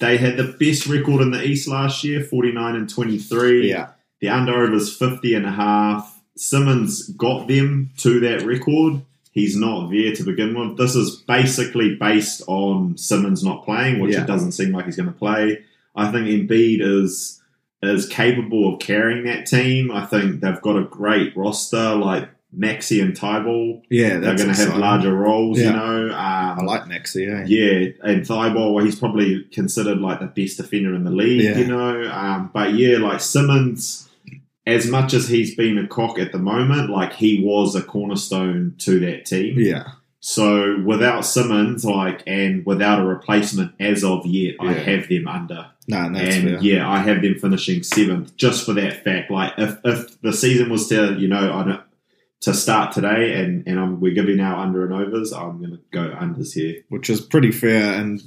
they 0.00 0.18
had 0.18 0.36
the 0.36 0.54
best 0.60 0.86
record 0.86 1.22
in 1.22 1.30
the 1.30 1.42
East 1.42 1.66
last 1.66 2.04
year, 2.04 2.22
49 2.22 2.76
and 2.76 2.90
23. 2.90 3.70
Yeah. 3.70 3.88
The 4.20 4.28
under 4.28 4.52
over 4.52 4.74
is 4.74 4.94
50 4.94 5.34
and 5.34 5.46
a 5.46 5.50
half. 5.50 6.20
Simmons 6.36 7.08
got 7.08 7.48
them 7.48 7.90
to 7.98 8.20
that 8.20 8.42
record. 8.42 9.00
He's 9.36 9.54
not 9.56 9.90
there 9.90 10.12
to 10.14 10.24
begin 10.24 10.58
with. 10.58 10.78
This 10.78 10.96
is 10.96 11.16
basically 11.28 11.94
based 11.94 12.42
on 12.46 12.96
Simmons 12.96 13.44
not 13.44 13.64
playing, 13.66 14.00
which 14.00 14.14
Yeah. 14.14 14.22
it 14.22 14.26
doesn't 14.26 14.52
seem 14.52 14.72
like 14.72 14.86
he's 14.86 14.96
going 14.96 15.12
to 15.12 15.18
play. 15.18 15.58
I 15.94 16.10
think 16.10 16.26
Embiid 16.26 16.80
is 16.80 17.42
is 17.82 18.08
capable 18.08 18.72
of 18.72 18.80
carrying 18.80 19.24
that 19.26 19.44
team. 19.46 19.92
I 19.92 20.06
think 20.06 20.40
they've 20.40 20.60
got 20.62 20.76
a 20.78 20.84
great 20.84 21.36
roster, 21.36 21.94
like 21.94 22.30
Maxey 22.50 23.00
and 23.00 23.12
Thybulle. 23.14 23.82
Yeah, 23.90 24.18
They're 24.18 24.34
going 24.36 24.54
to 24.54 24.60
have 24.64 24.78
larger 24.78 25.12
roles, 25.14 25.58
Yeah. 25.60 25.66
you 25.66 25.72
know. 25.76 26.06
Um, 26.14 26.58
I 26.58 26.62
like 26.64 26.88
Maxey. 26.88 27.26
Eh? 27.26 27.44
yeah, 27.46 27.88
and 28.02 28.22
Thybulle, 28.22 28.72
well, 28.74 28.84
he's 28.84 28.98
probably 28.98 29.44
considered 29.52 29.98
like 29.98 30.20
the 30.20 30.26
best 30.26 30.56
defender 30.56 30.94
in 30.94 31.04
the 31.04 31.10
league, 31.10 31.42
Yeah. 31.42 31.58
you 31.58 31.66
know. 31.66 32.10
Um, 32.10 32.50
but 32.54 32.72
yeah, 32.74 32.96
like 32.96 33.20
Simmons, 33.20 34.08
as 34.66 34.88
much 34.88 35.14
as 35.14 35.28
he's 35.28 35.54
been 35.54 35.78
a 35.78 35.86
cock 35.86 36.18
at 36.18 36.32
the 36.32 36.38
moment, 36.38 36.90
like 36.90 37.12
he 37.12 37.40
was 37.44 37.74
a 37.74 37.82
cornerstone 37.82 38.74
to 38.78 38.98
that 39.00 39.24
team. 39.24 39.58
yeah, 39.58 39.84
So 40.20 40.82
without 40.84 41.24
Simmons, 41.24 41.84
like, 41.84 42.22
and 42.26 42.66
without 42.66 43.00
a 43.00 43.04
replacement 43.04 43.72
as 43.78 44.02
of 44.02 44.26
yet, 44.26 44.56
I 44.60 44.72
Yeah. 44.74 44.78
have 44.80 45.08
them 45.08 45.28
under. 45.28 45.66
no, 45.88 46.12
that's 46.12 46.34
and 46.36 46.48
fair. 46.50 46.58
yeah, 46.62 46.90
I 46.90 46.98
have 46.98 47.22
them 47.22 47.36
finishing 47.36 47.84
seventh 47.84 48.36
just 48.36 48.66
for 48.66 48.72
that 48.72 49.04
fact. 49.04 49.30
Like, 49.30 49.52
if, 49.56 49.78
if 49.84 50.20
the 50.20 50.32
season 50.32 50.68
was 50.68 50.88
to, 50.88 51.14
you 51.14 51.28
know, 51.28 51.52
I 51.52 51.64
don't, 51.64 51.80
to 52.40 52.52
start 52.52 52.92
today, 52.92 53.40
and 53.40 53.66
and 53.68 53.78
I'm, 53.80 54.00
we're 54.00 54.14
giving 54.14 54.40
out 54.40 54.58
under 54.58 54.84
and 54.84 54.92
overs, 54.92 55.32
I'm 55.32 55.58
going 55.58 55.70
to 55.70 55.80
go 55.92 56.10
unders 56.10 56.52
here. 56.54 56.82
which 56.90 57.08
is 57.08 57.20
pretty 57.20 57.50
fair. 57.52 57.94
And 57.94 58.20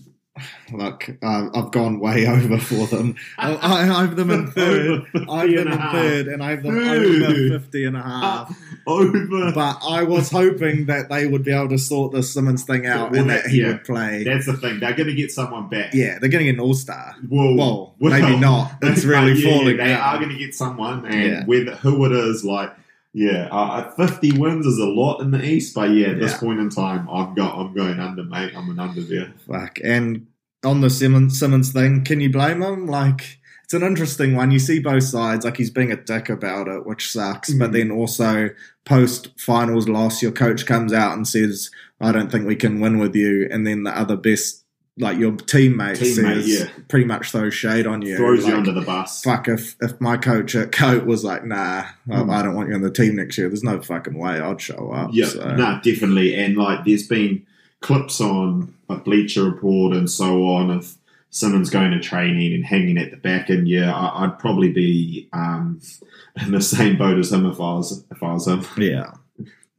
look, 0.71 1.09
uh, 1.21 1.49
I've 1.53 1.71
gone 1.71 1.99
way 1.99 2.25
over 2.35 2.57
for 2.57 2.87
them. 2.87 3.15
I, 3.37 3.85
have 3.85 4.15
them 4.15 4.31
in 4.31 4.47
third. 4.51 5.03
I 5.29 5.47
have 5.47 5.49
50 5.49 5.55
them 5.63 5.67
in 5.73 5.79
third, 5.91 6.27
and 6.27 6.43
I 6.43 6.49
have 6.51 6.63
them 6.63 6.75
Dude. 6.75 7.23
over 7.51 7.59
50 7.59 7.85
and 7.85 7.97
a 7.97 8.01
half. 8.01 8.57
Over. 8.87 9.51
But 9.53 9.77
I 9.87 10.03
was 10.03 10.31
hoping 10.31 10.85
that 10.87 11.09
they 11.09 11.27
would 11.27 11.43
be 11.43 11.51
able 11.51 11.69
to 11.69 11.77
sort 11.77 12.11
the 12.11 12.23
Simmons 12.23 12.63
thing 12.63 12.85
out 12.85 13.11
Well, 13.11 13.21
and 13.21 13.29
that 13.29 13.43
that- 13.43 13.51
he 13.51 13.61
yeah. 13.61 13.67
would 13.67 13.83
play. 13.83 14.23
That's 14.23 14.45
the 14.45 14.57
thing. 14.57 14.79
They're 14.79 14.93
going 14.93 15.07
to 15.09 15.15
get 15.15 15.31
someone 15.31 15.69
back. 15.69 15.93
yeah, 15.93 16.17
they're 16.19 16.29
going 16.29 16.45
to 16.45 16.51
get 16.51 16.55
an 16.55 16.59
all 16.59 16.73
star. 16.73 17.15
Well, 17.29 17.55
Well, 17.55 17.95
maybe 17.99 18.37
not. 18.39 18.73
It's 18.81 19.03
really 19.05 19.33
yeah, 19.33 19.49
falling 19.51 19.77
They 19.77 19.87
down. 19.87 20.01
are 20.01 20.17
going 20.17 20.29
to 20.29 20.37
get 20.37 20.53
someone, 20.55 21.05
and 21.05 21.23
Yeah. 21.31 21.45
whether 21.45 21.75
who 21.75 22.05
it 22.05 22.11
is, 22.11 22.43
like, 22.43 22.71
yeah, 23.13 23.47
uh, 23.51 23.89
fifty 23.91 24.37
wins 24.37 24.65
is 24.65 24.77
a 24.77 24.85
lot 24.85 25.21
in 25.21 25.31
the 25.31 25.43
East, 25.43 25.73
but 25.75 25.89
yeah, 25.91 26.07
at 26.09 26.19
this 26.19 26.33
Yeah. 26.33 26.37
point 26.39 26.59
in 26.59 26.69
time, 26.69 27.07
I'm 27.09 27.33
go, 27.33 27.45
I'm 27.45 27.73
going 27.73 27.99
under, 27.99 28.23
mate. 28.23 28.53
I'm 28.55 28.69
an 28.69 28.79
under 28.79 29.01
there. 29.01 29.33
Fuck. 29.47 29.79
And 29.83 30.27
on 30.63 30.81
the 30.81 30.89
Simmons, 30.89 31.39
Simmons 31.39 31.71
thing, 31.71 32.03
can 32.03 32.19
you 32.19 32.29
blame 32.31 32.61
him? 32.61 32.85
Like, 32.85 33.39
it's 33.63 33.73
an 33.73 33.83
interesting 33.83 34.35
one. 34.35 34.51
You 34.51 34.59
see 34.59 34.79
both 34.79 35.03
sides. 35.03 35.45
Like, 35.45 35.57
he's 35.57 35.69
being 35.69 35.91
a 35.91 35.95
dick 35.95 36.29
about 36.29 36.67
it, 36.67 36.85
which 36.85 37.11
sucks. 37.11 37.53
But 37.53 37.69
Mm. 37.69 37.73
then 37.73 37.91
also, 37.91 38.49
post 38.85 39.29
finals 39.37 39.87
loss, 39.87 40.21
your 40.21 40.31
coach 40.31 40.65
comes 40.65 40.91
out 40.91 41.15
and 41.15 41.27
says, 41.27 41.69
I 42.01 42.11
don't 42.11 42.31
think 42.31 42.47
we 42.47 42.55
can 42.55 42.79
win 42.79 42.97
with 42.99 43.15
you. 43.15 43.47
And 43.51 43.65
then 43.67 43.83
the 43.83 43.95
other 43.97 44.17
best, 44.17 44.65
like 44.99 45.17
your 45.17 45.31
teammates 45.31 45.99
Teammate, 46.01 46.15
says, 46.43 46.47
yeah. 46.59 46.65
pretty 46.89 47.05
much 47.05 47.31
throws 47.31 47.53
shade 47.53 47.87
on 47.87 48.01
you. 48.01 48.17
Throws 48.17 48.45
you 48.45 48.53
under 48.55 48.71
the 48.73 48.81
bus. 48.81 49.23
Fuck, 49.23 49.47
if, 49.47 49.75
if 49.81 49.99
my 50.01 50.17
coach 50.17 50.55
at 50.55 50.71
Coat 50.71 51.05
was 51.05 51.23
like, 51.23 51.45
nah, 51.45 51.85
I- 51.85 51.89
Mm. 52.09 52.33
I 52.33 52.41
don't 52.43 52.53
want 52.55 52.69
you 52.69 52.75
on 52.75 52.81
the 52.81 52.91
team 52.91 53.15
next 53.15 53.37
year, 53.37 53.47
there's 53.47 53.63
no 53.63 53.81
fucking 53.81 54.17
way 54.17 54.39
I'd 54.39 54.59
show 54.61 54.91
up. 54.91 55.11
Yeah, 55.13 55.27
so. 55.27 55.55
no, 55.55 55.79
definitely. 55.83 56.35
And 56.35 56.57
like, 56.57 56.83
there's 56.85 57.07
been 57.07 57.45
clips 57.81 58.19
on 58.19 58.73
a 58.89 58.97
Bleacher 58.97 59.43
Report 59.45 59.95
and 59.95 60.09
so 60.09 60.45
on 60.47 60.69
of 60.69 60.95
Simmons 61.29 61.69
going 61.69 61.91
to 61.91 61.99
training 61.99 62.53
and 62.53 62.65
hanging 62.65 62.97
at 62.97 63.11
the 63.11 63.17
back. 63.17 63.49
And 63.49 63.67
yeah, 63.69 63.93
I, 63.95 64.25
I'd 64.25 64.37
probably 64.39 64.71
be 64.73 65.29
um, 65.31 65.79
in 66.41 66.51
the 66.51 66.61
same 66.61 66.97
boat 66.97 67.17
as 67.19 67.31
him 67.31 67.45
if 67.45 67.59
I 67.59 67.73
was 67.75 68.03
if 68.11 68.21
I 68.23 68.33
was 68.33 68.47
him. 68.47 68.65
Yeah. 68.77 69.11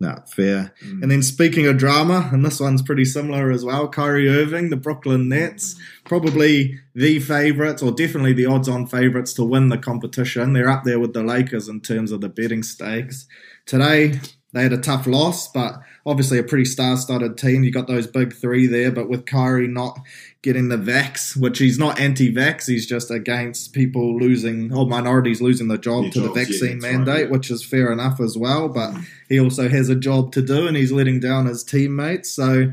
No, 0.02 0.22
fair. 0.26 0.72
Mm. 0.82 1.02
And 1.02 1.10
then 1.10 1.22
speaking 1.22 1.66
of 1.66 1.76
drama, 1.76 2.30
and 2.32 2.42
this 2.42 2.58
one's 2.58 2.80
pretty 2.80 3.04
similar 3.04 3.50
as 3.50 3.66
well, 3.66 3.86
Kyrie 3.86 4.30
Irving, 4.30 4.70
the 4.70 4.76
Brooklyn 4.76 5.28
Nets, 5.28 5.78
probably 6.04 6.80
the 6.94 7.20
favourites, 7.20 7.82
or 7.82 7.92
definitely 7.92 8.32
the 8.32 8.46
odds 8.46 8.66
on 8.66 8.86
favourites 8.86 9.34
to 9.34 9.44
win 9.44 9.68
the 9.68 9.76
competition. 9.76 10.54
They're 10.54 10.70
up 10.70 10.84
there 10.84 10.98
with 10.98 11.12
the 11.12 11.22
Lakers 11.22 11.68
in 11.68 11.82
terms 11.82 12.12
of 12.12 12.22
the 12.22 12.30
betting 12.30 12.62
stakes. 12.62 13.26
Today, 13.66 14.18
they 14.54 14.62
had 14.62 14.72
a 14.72 14.78
tough 14.78 15.06
loss, 15.06 15.48
but 15.52 15.80
obviously 16.06 16.38
a 16.38 16.42
pretty 16.42 16.64
star 16.64 16.96
studded 16.96 17.36
team. 17.36 17.62
You 17.62 17.70
got 17.70 17.86
those 17.86 18.06
big 18.06 18.34
three 18.34 18.66
there, 18.66 18.90
but 18.90 19.08
with 19.08 19.26
Kyrie 19.26 19.68
not 19.68 20.00
getting 20.42 20.68
the 20.68 20.76
vax, 20.76 21.36
which 21.36 21.58
he's 21.58 21.78
not 21.78 22.00
anti 22.00 22.32
vax, 22.32 22.66
he's 22.66 22.86
just 22.86 23.10
against 23.10 23.72
people 23.72 24.18
losing, 24.18 24.72
or 24.72 24.86
minorities 24.86 25.40
losing 25.40 25.68
the 25.68 25.78
job 25.78 26.04
Their 26.04 26.12
to 26.12 26.20
the 26.20 26.26
jobs, 26.28 26.36
yeah, 26.36 26.44
vaccine 26.44 26.78
that's 26.78 26.84
right, 26.84 26.98
mandate, 26.98 27.24
yeah. 27.26 27.30
which 27.30 27.50
is 27.50 27.64
fair 27.64 27.92
enough 27.92 28.20
as 28.20 28.36
well. 28.36 28.68
But 28.68 28.94
he 29.28 29.38
also 29.38 29.68
has 29.68 29.88
a 29.88 29.94
job 29.94 30.32
to 30.32 30.42
do 30.42 30.66
and 30.66 30.76
he's 30.76 30.92
letting 30.92 31.20
down 31.20 31.46
his 31.46 31.62
teammates. 31.62 32.30
So, 32.30 32.72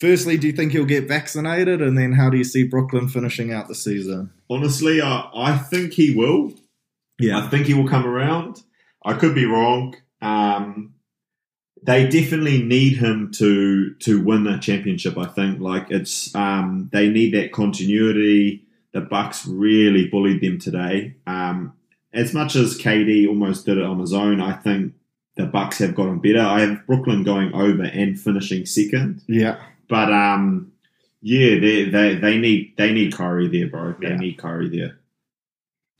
firstly, 0.00 0.38
do 0.38 0.46
you 0.46 0.52
think 0.52 0.72
he'll 0.72 0.84
get 0.84 1.08
vaccinated? 1.08 1.82
And 1.82 1.98
then 1.98 2.12
how 2.12 2.30
do 2.30 2.38
you 2.38 2.44
see 2.44 2.64
Brooklyn 2.64 3.08
finishing 3.08 3.52
out 3.52 3.68
the 3.68 3.74
season? 3.74 4.30
Honestly, 4.48 5.02
I, 5.02 5.28
I 5.34 5.58
think 5.58 5.92
he 5.92 6.14
will. 6.14 6.54
Yeah, 7.18 7.38
I 7.38 7.48
think 7.48 7.66
he 7.66 7.74
will 7.74 7.88
come 7.88 8.06
around. 8.06 8.62
I 9.04 9.14
could 9.14 9.34
be 9.34 9.44
wrong. 9.44 9.94
Um, 10.20 10.94
they 11.84 12.08
definitely 12.08 12.62
need 12.62 12.96
him 12.98 13.30
to 13.32 13.94
to 13.94 14.22
win 14.22 14.44
that 14.44 14.62
championship. 14.62 15.18
I 15.18 15.26
think 15.26 15.60
like 15.60 15.90
it's 15.90 16.34
um, 16.34 16.88
they 16.92 17.08
need 17.08 17.34
that 17.34 17.52
continuity. 17.52 18.64
The 18.92 19.00
Bucks 19.00 19.46
really 19.46 20.08
bullied 20.08 20.40
them 20.42 20.58
today. 20.58 21.14
Um, 21.26 21.72
as 22.12 22.34
much 22.34 22.56
as 22.56 22.76
KD 22.78 23.26
almost 23.26 23.64
did 23.64 23.78
it 23.78 23.84
on 23.84 23.98
his 24.00 24.12
own, 24.12 24.40
I 24.40 24.52
think 24.52 24.92
the 25.36 25.46
Bucks 25.46 25.78
have 25.78 25.94
gotten 25.94 26.18
better. 26.18 26.40
I 26.42 26.60
have 26.60 26.86
Brooklyn 26.86 27.22
going 27.24 27.54
over 27.54 27.84
and 27.84 28.20
finishing 28.20 28.66
second, 28.66 29.22
Yeah. 29.26 29.58
but 29.88 30.12
um, 30.12 30.72
yeah, 31.22 31.58
they 31.58 31.84
they 31.88 32.14
they 32.16 32.36
need 32.38 32.74
they 32.76 32.92
need 32.92 33.14
Kyrie 33.14 33.48
there, 33.48 33.68
bro. 33.68 33.94
They 34.00 34.08
Yeah. 34.10 34.16
need 34.16 34.36
Kyrie 34.38 34.68
there. 34.68 34.98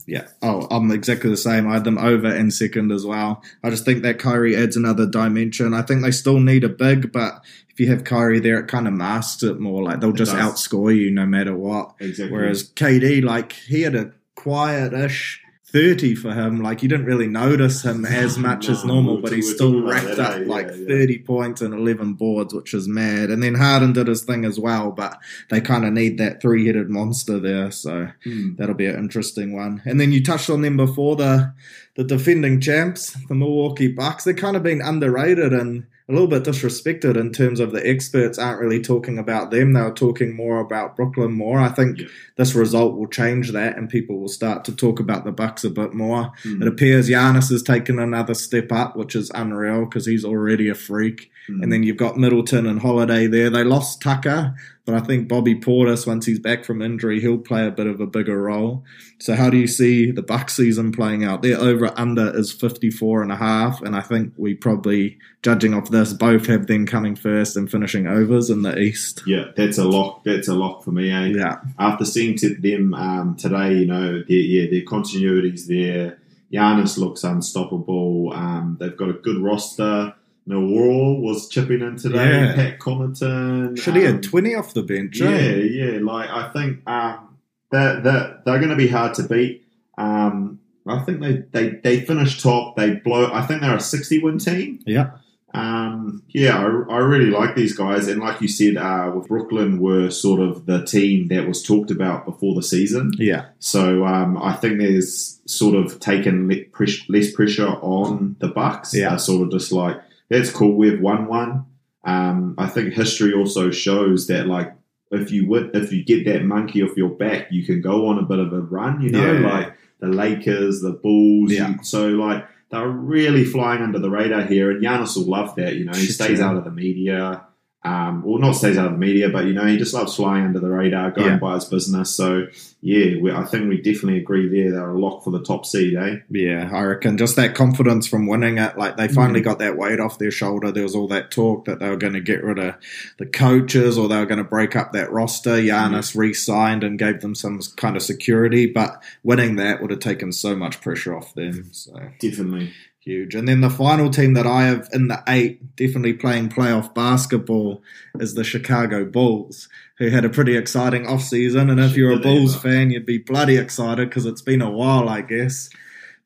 Yeah. 0.06 0.26
Oh, 0.42 0.66
I'm 0.70 0.90
exactly 0.90 1.30
the 1.30 1.36
same. 1.36 1.68
I 1.68 1.74
had 1.74 1.84
them 1.84 1.98
over 1.98 2.34
in 2.34 2.50
second 2.50 2.90
as 2.92 3.06
well. 3.06 3.42
I 3.62 3.70
just 3.70 3.84
think 3.84 4.02
that 4.02 4.18
Kyrie 4.18 4.56
adds 4.56 4.76
another 4.76 5.06
dimension. 5.06 5.74
I 5.74 5.82
think 5.82 6.02
they 6.02 6.10
still 6.10 6.40
need 6.40 6.64
a 6.64 6.68
big, 6.68 7.12
but 7.12 7.44
if 7.70 7.78
you 7.78 7.88
have 7.90 8.04
Kyrie 8.04 8.40
there, 8.40 8.58
it 8.58 8.68
kind 8.68 8.86
of 8.88 8.94
masks 8.94 9.42
it 9.42 9.60
more. 9.60 9.82
Like 9.82 10.00
they'll 10.00 10.10
It 10.10 10.16
just 10.16 10.32
does. 10.32 10.68
outscore 10.68 10.96
you 10.96 11.10
no 11.10 11.26
matter 11.26 11.56
what. 11.56 11.94
Exactly. 12.00 12.32
Whereas 12.36 12.68
KD, 12.70 13.22
like 13.22 13.52
he 13.52 13.82
had 13.82 13.94
a 13.94 14.12
quiet-ish 14.34 15.41
30 15.72 16.14
for 16.16 16.32
him. 16.34 16.62
Like 16.62 16.82
you 16.82 16.88
didn't 16.88 17.06
really 17.06 17.26
notice 17.28 17.82
him 17.84 18.04
as 18.24 18.36
much 18.38 18.68
as 18.68 18.84
normal, 18.84 19.18
but 19.20 19.32
he 19.32 19.40
still 19.42 19.82
racked 19.82 20.18
up 20.18 20.34
eh? 20.40 20.44
like 20.46 20.66
Yeah, 20.68 20.74
yeah. 20.76 20.86
30 20.88 21.18
points 21.20 21.60
and 21.62 21.72
11 21.74 22.14
boards, 22.14 22.52
which 22.54 22.74
is 22.74 22.86
mad. 22.88 23.30
And 23.30 23.42
then 23.42 23.54
Harden 23.54 23.92
did 23.92 24.06
his 24.06 24.22
thing 24.24 24.44
as 24.44 24.58
well, 24.60 24.90
but 24.92 25.18
they 25.50 25.60
kind 25.60 25.84
of 25.84 25.92
need 25.92 26.18
that 26.18 26.42
three-headed 26.42 26.90
monster 26.90 27.38
there. 27.38 27.70
So 27.70 28.08
Hmm. 28.24 28.54
that'll 28.56 28.74
be 28.74 28.86
an 28.86 28.96
interesting 28.98 29.54
one. 29.54 29.80
And 29.84 29.98
then 30.00 30.12
you 30.12 30.22
touched 30.22 30.50
on 30.50 30.62
them 30.62 30.76
before 30.76 31.16
the 31.16 31.52
the 31.94 32.04
defending 32.04 32.58
champs, 32.58 33.14
the 33.28 33.34
Milwaukee 33.34 33.88
Bucks. 33.88 34.24
They've 34.24 34.34
kind 34.34 34.56
of 34.56 34.62
been 34.62 34.80
underrated 34.80 35.52
and 35.52 35.84
a 36.12 36.14
little 36.14 36.28
bit 36.28 36.44
disrespected 36.44 37.16
in 37.16 37.32
terms 37.32 37.58
of 37.58 37.72
the 37.72 37.84
experts 37.88 38.38
aren't 38.38 38.60
really 38.60 38.80
talking 38.82 39.18
about 39.18 39.50
them. 39.50 39.72
They 39.72 39.80
were 39.80 39.90
talking 39.90 40.36
more 40.36 40.60
about 40.60 40.94
Brooklyn 40.94 41.32
more. 41.32 41.58
I 41.58 41.68
think 41.68 42.00
Yeah. 42.00 42.06
this 42.36 42.54
result 42.54 42.98
will 42.98 43.06
change 43.06 43.52
that 43.52 43.78
and 43.78 43.88
people 43.88 44.20
will 44.20 44.28
start 44.28 44.64
to 44.66 44.76
talk 44.76 45.00
about 45.00 45.24
the 45.24 45.32
Bucks 45.32 45.64
a 45.64 45.70
bit 45.70 45.94
more. 45.94 46.30
Hmm. 46.42 46.60
It 46.60 46.68
appears 46.68 47.08
Giannis 47.08 47.50
has 47.50 47.62
taken 47.62 47.98
another 47.98 48.34
step 48.34 48.70
up, 48.70 48.94
which 48.94 49.16
is 49.16 49.30
unreal 49.34 49.86
because 49.86 50.04
he's 50.04 50.24
already 50.24 50.68
a 50.68 50.74
freak. 50.74 51.30
Hmm. 51.46 51.62
And 51.62 51.72
then 51.72 51.82
you've 51.82 51.96
got 51.96 52.18
Middleton 52.18 52.66
and 52.66 52.80
Holiday 52.80 53.26
there. 53.26 53.48
They 53.48 53.64
lost 53.64 54.02
Tucker, 54.02 54.54
but 54.84 54.96
I 54.96 55.00
think 55.00 55.28
Bobby 55.28 55.54
Portis, 55.54 56.06
once 56.06 56.26
he's 56.26 56.40
back 56.40 56.64
from 56.64 56.82
injury, 56.82 57.20
he'll 57.20 57.38
play 57.38 57.66
a 57.66 57.70
bit 57.70 57.86
of 57.86 58.00
a 58.00 58.06
bigger 58.06 58.42
role. 58.42 58.84
So 59.20 59.36
how 59.36 59.48
do 59.48 59.56
you 59.56 59.68
see 59.68 60.10
the 60.10 60.22
Bucks 60.22 60.56
season 60.56 60.90
playing 60.90 61.22
out? 61.22 61.42
Their 61.42 61.58
over 61.58 61.92
under 61.96 62.36
is 62.36 62.52
54 62.52 63.22
and 63.22 63.30
a 63.30 63.36
half, 63.36 63.80
and 63.80 63.94
I 63.94 64.00
think 64.00 64.32
we 64.36 64.54
probably, 64.54 65.18
judging 65.42 65.72
off 65.72 65.90
this, 65.90 66.12
both 66.12 66.46
have 66.46 66.66
them 66.66 66.86
coming 66.86 67.14
first 67.14 67.56
and 67.56 67.70
finishing 67.70 68.08
overs 68.08 68.50
in 68.50 68.62
the 68.62 68.76
East. 68.76 69.22
Yeah, 69.24 69.46
that's 69.56 69.78
a 69.78 69.84
lock. 69.84 70.24
That's 70.24 70.48
a 70.48 70.54
lock 70.54 70.82
for 70.82 70.90
me. 70.90 71.12
Eh? 71.12 71.26
Yeah. 71.26 71.60
After 71.78 72.04
seeing 72.04 72.36
to 72.38 72.54
them 72.56 72.92
um, 72.94 73.36
today, 73.36 73.74
you 73.74 73.86
know, 73.86 74.22
their, 74.26 74.36
yeah, 74.36 74.68
their 74.68 74.84
continuity's 74.84 75.68
there. 75.68 76.18
Giannis 76.52 76.98
looks 76.98 77.22
unstoppable. 77.24 78.32
Um, 78.34 78.76
they've 78.80 78.96
got 78.96 79.08
a 79.08 79.14
good 79.14 79.38
roster. 79.38 80.14
Noel 80.46 81.20
was 81.20 81.48
chipping 81.48 81.80
in 81.80 81.96
today. 81.96 82.46
Yeah. 82.46 82.54
Pat 82.54 82.78
Connaughton. 82.78 83.78
Should 83.78 83.96
he 83.96 84.06
um, 84.06 84.14
had 84.14 84.22
20 84.22 84.54
off 84.54 84.74
the 84.74 84.82
bench? 84.82 85.20
Yeah, 85.20 85.28
eh? 85.28 85.54
yeah. 85.70 85.98
Like 86.02 86.28
I 86.30 86.48
think 86.52 86.88
um, 86.88 87.38
that 87.70 88.04
that 88.04 88.44
they're 88.44 88.58
going 88.58 88.70
to 88.70 88.76
be 88.76 88.88
hard 88.88 89.14
to 89.14 89.22
beat. 89.22 89.64
Um, 89.96 90.60
I 90.86 90.98
think 91.00 91.20
they, 91.20 91.44
they 91.52 91.68
they 91.82 92.00
finish 92.00 92.42
top. 92.42 92.76
They 92.76 92.94
blow. 92.94 93.30
I 93.32 93.46
think 93.46 93.60
they're 93.60 93.76
a 93.76 93.80
sixty 93.80 94.18
win 94.18 94.38
team. 94.38 94.80
Yeah. 94.86 95.12
Um, 95.54 96.22
yeah, 96.28 96.56
I, 96.58 96.94
I 96.94 96.98
really 96.98 97.30
like 97.30 97.54
these 97.54 97.76
guys, 97.76 98.08
and 98.08 98.20
like 98.20 98.40
you 98.40 98.48
said, 98.48 98.78
uh, 98.78 99.12
with 99.14 99.28
Brooklyn 99.28 99.80
were 99.80 100.10
sort 100.10 100.40
of 100.40 100.64
the 100.64 100.82
team 100.82 101.28
that 101.28 101.46
was 101.46 101.62
talked 101.62 101.90
about 101.90 102.24
before 102.24 102.54
the 102.54 102.62
season. 102.62 103.12
Yeah. 103.18 103.46
So 103.58 104.06
um, 104.06 104.38
I 104.42 104.54
think 104.54 104.78
there's 104.78 105.40
sort 105.44 105.74
of 105.74 106.00
taken 106.00 106.48
less 106.48 107.30
pressure 107.32 107.68
on 107.68 108.36
the 108.38 108.48
Bucks. 108.48 108.94
Yeah. 108.94 109.10
They're 109.10 109.18
sort 109.18 109.42
of 109.42 109.50
just 109.50 109.72
like 109.72 110.00
that's 110.32 110.50
cool. 110.50 110.74
We've 110.76 111.00
won 111.00 111.26
one. 111.26 111.66
Um, 112.04 112.54
I 112.58 112.66
think 112.68 112.94
history 112.94 113.32
also 113.32 113.70
shows 113.70 114.26
that 114.26 114.46
like 114.46 114.72
if 115.10 115.30
you 115.30 115.46
would, 115.48 115.76
if 115.76 115.92
you 115.92 116.04
get 116.04 116.24
that 116.24 116.44
monkey 116.44 116.82
off 116.82 116.96
your 116.96 117.10
back, 117.10 117.48
you 117.50 117.64
can 117.64 117.80
go 117.80 118.06
on 118.08 118.18
a 118.18 118.22
bit 118.22 118.38
of 118.38 118.52
a 118.52 118.60
run. 118.60 119.00
You 119.02 119.10
know, 119.10 119.32
Yeah. 119.32 119.52
like 119.52 119.72
the 120.00 120.08
Lakers, 120.08 120.80
the 120.80 120.92
Bulls. 120.92 121.52
Yeah. 121.52 121.76
So 121.82 122.08
like 122.08 122.46
they're 122.70 122.88
really 122.88 123.44
flying 123.44 123.82
under 123.82 123.98
the 123.98 124.10
radar 124.10 124.42
here, 124.42 124.70
and 124.70 124.82
Giannis 124.82 125.16
will 125.16 125.28
love 125.30 125.54
that. 125.56 125.76
You 125.76 125.84
know, 125.84 125.92
he 125.92 126.06
stays 126.06 126.40
out 126.40 126.56
of 126.56 126.64
the 126.64 126.70
media. 126.70 127.42
Um, 127.84 128.22
well, 128.22 128.38
not 128.38 128.52
stays 128.52 128.78
out 128.78 128.86
of 128.86 128.92
the 128.92 128.98
media, 128.98 129.28
but 129.28 129.44
you 129.46 129.52
know, 129.54 129.66
he 129.66 129.76
just 129.76 129.92
loves 129.92 130.14
flying 130.14 130.44
under 130.44 130.60
the 130.60 130.70
radar, 130.70 131.10
going 131.10 131.26
Yeah. 131.26 131.38
by 131.38 131.54
his 131.54 131.64
business. 131.64 132.10
So, 132.10 132.46
yeah, 132.80 133.20
we, 133.20 133.32
I 133.32 133.42
think 133.44 133.68
we 133.68 133.78
definitely 133.78 134.18
agree 134.18 134.48
there. 134.48 134.70
They're 134.70 134.90
a 134.90 134.96
lock 135.00 135.24
for 135.24 135.30
the 135.32 135.42
top 135.42 135.66
seed, 135.66 135.96
eh? 135.96 136.18
Yeah, 136.30 136.70
I 136.72 136.82
reckon 136.84 137.18
just 137.18 137.34
that 137.34 137.56
confidence 137.56 138.06
from 138.06 138.28
winning 138.28 138.58
it. 138.58 138.78
Like 138.78 138.96
they 138.96 139.08
finally 139.08 139.40
Mm. 139.40 139.44
got 139.44 139.58
that 139.58 139.76
weight 139.76 139.98
off 139.98 140.18
their 140.20 140.30
shoulder. 140.30 140.70
There 140.70 140.84
was 140.84 140.94
all 140.94 141.08
that 141.08 141.32
talk 141.32 141.64
that 141.64 141.80
they 141.80 141.88
were 141.90 141.96
going 141.96 142.12
to 142.12 142.20
get 142.20 142.44
rid 142.44 142.60
of 142.60 142.76
the 143.18 143.26
coaches 143.26 143.98
or 143.98 144.06
they 144.06 144.16
were 144.18 144.26
going 144.26 144.38
to 144.38 144.44
break 144.44 144.76
up 144.76 144.92
that 144.92 145.10
roster. 145.10 145.56
Giannis 145.56 146.14
re-signed 146.16 146.84
and 146.84 147.00
gave 147.00 147.20
them 147.20 147.34
some 147.34 147.60
kind 147.76 147.96
of 147.96 148.02
security, 148.02 148.66
but 148.66 149.02
winning 149.24 149.56
that 149.56 149.82
would 149.82 149.90
have 149.90 149.98
taken 150.00 150.30
so 150.30 150.54
much 150.54 150.80
pressure 150.80 151.16
off 151.16 151.34
them. 151.34 151.68
So 151.72 151.98
Definitely. 152.20 152.70
Huge. 153.02 153.34
And 153.34 153.48
then 153.48 153.60
the 153.60 153.70
final 153.70 154.10
team 154.10 154.34
that 154.34 154.46
I 154.46 154.64
have 154.64 154.88
in 154.92 155.08
the 155.08 155.22
eight, 155.28 155.76
definitely 155.76 156.14
playing 156.14 156.48
playoff 156.48 156.94
basketball, 156.94 157.82
is 158.18 158.34
the 158.34 158.44
Chicago 158.44 159.04
Bulls, 159.04 159.68
who 159.98 160.08
had 160.08 160.24
a 160.24 160.30
pretty 160.30 160.56
exciting 160.56 161.04
offseason. 161.04 161.70
And 161.70 161.80
if 161.80 161.96
you're 161.96 162.12
a 162.12 162.18
Bulls 162.18 162.56
fan, 162.56 162.90
you'd 162.90 163.06
be 163.06 163.18
bloody 163.18 163.56
excited 163.56 164.08
because 164.08 164.26
it's 164.26 164.42
been 164.42 164.62
a 164.62 164.70
while, 164.70 165.08
I 165.08 165.22
guess. 165.22 165.68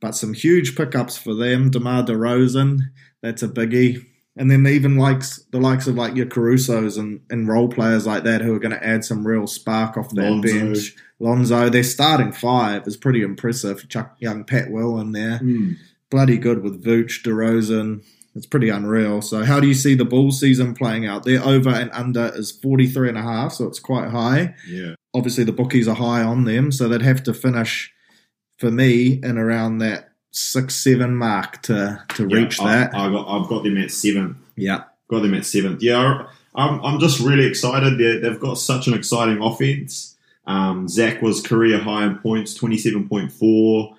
But 0.00 0.14
some 0.14 0.34
huge 0.34 0.76
pickups 0.76 1.16
for 1.16 1.34
them. 1.34 1.70
DeMar 1.70 2.04
DeRozan, 2.04 2.80
that's 3.22 3.42
a 3.42 3.48
biggie. 3.48 4.04
And 4.38 4.50
then 4.50 4.66
even 4.66 4.98
likes 4.98 5.42
the 5.50 5.58
likes 5.58 5.86
of 5.86 5.94
like 5.94 6.14
your 6.14 6.26
Caruso's 6.26 6.98
and, 6.98 7.22
and 7.30 7.48
role 7.48 7.68
players 7.68 8.06
like 8.06 8.24
that 8.24 8.42
who 8.42 8.54
are 8.54 8.58
going 8.58 8.74
to 8.74 8.86
add 8.86 9.02
some 9.02 9.26
real 9.26 9.46
spark 9.46 9.96
off 9.96 10.10
that 10.10 10.30
Lonzo. 10.30 10.52
bench. 10.52 10.94
Lonzo, 11.18 11.70
their 11.70 11.82
starting 11.82 12.32
five 12.32 12.86
is 12.86 12.98
pretty 12.98 13.22
impressive. 13.22 13.88
Chuck 13.88 14.14
young 14.18 14.44
Pat 14.44 14.70
Will 14.70 15.00
in 15.00 15.12
there 15.12 15.40
bloody 16.10 16.38
good 16.38 16.62
with 16.62 16.82
Vooch, 16.84 17.22
DeRozan. 17.22 18.04
It's 18.34 18.46
pretty 18.46 18.68
unreal. 18.68 19.22
So 19.22 19.44
how 19.44 19.60
do 19.60 19.66
you 19.66 19.74
see 19.74 19.94
the 19.94 20.04
Bulls 20.04 20.38
season 20.38 20.74
playing 20.74 21.06
out? 21.06 21.24
Their 21.24 21.42
over 21.42 21.70
and 21.70 21.90
under 21.92 22.30
is 22.34 22.50
43 22.52 23.08
and 23.10 23.18
a 23.18 23.22
half, 23.22 23.52
so 23.52 23.66
it's 23.66 23.78
quite 23.78 24.10
high. 24.10 24.54
Yeah. 24.68 24.94
Obviously 25.14 25.44
the 25.44 25.52
bookies 25.52 25.88
are 25.88 25.94
high 25.96 26.22
on 26.22 26.44
them, 26.44 26.70
so 26.70 26.86
they'd 26.88 27.00
have 27.02 27.22
to 27.24 27.32
finish 27.34 27.90
for 28.58 28.70
me 28.70 29.20
in 29.22 29.38
around 29.38 29.78
that 29.78 30.10
six, 30.32 30.74
seven 30.76 31.16
mark 31.16 31.62
to 31.62 32.02
to 32.10 32.28
Yeah, 32.28 32.36
reach 32.36 32.60
I, 32.60 32.64
that. 32.76 32.94
I 32.94 33.10
got, 33.10 33.26
I've 33.26 33.48
got 33.48 33.64
them 33.64 33.78
at 33.78 33.90
seven. 33.90 34.36
yeah. 34.56 34.84
Got 35.08 35.22
them 35.22 35.34
at 35.34 35.46
seventh. 35.46 35.82
Yeah, 35.82 36.26
I'm, 36.54 36.80
I'm 36.84 36.98
just 36.98 37.20
really 37.20 37.46
excited. 37.46 37.96
They're, 37.98 38.18
they've 38.20 38.40
got 38.40 38.58
such 38.58 38.86
an 38.88 38.92
exciting 38.94 39.40
offense. 39.40 40.16
Um, 40.46 40.88
Zach 40.88 41.22
was 41.22 41.40
career 41.40 41.78
high 41.78 42.04
in 42.06 42.18
points, 42.18 42.58
27.4. 42.58 43.94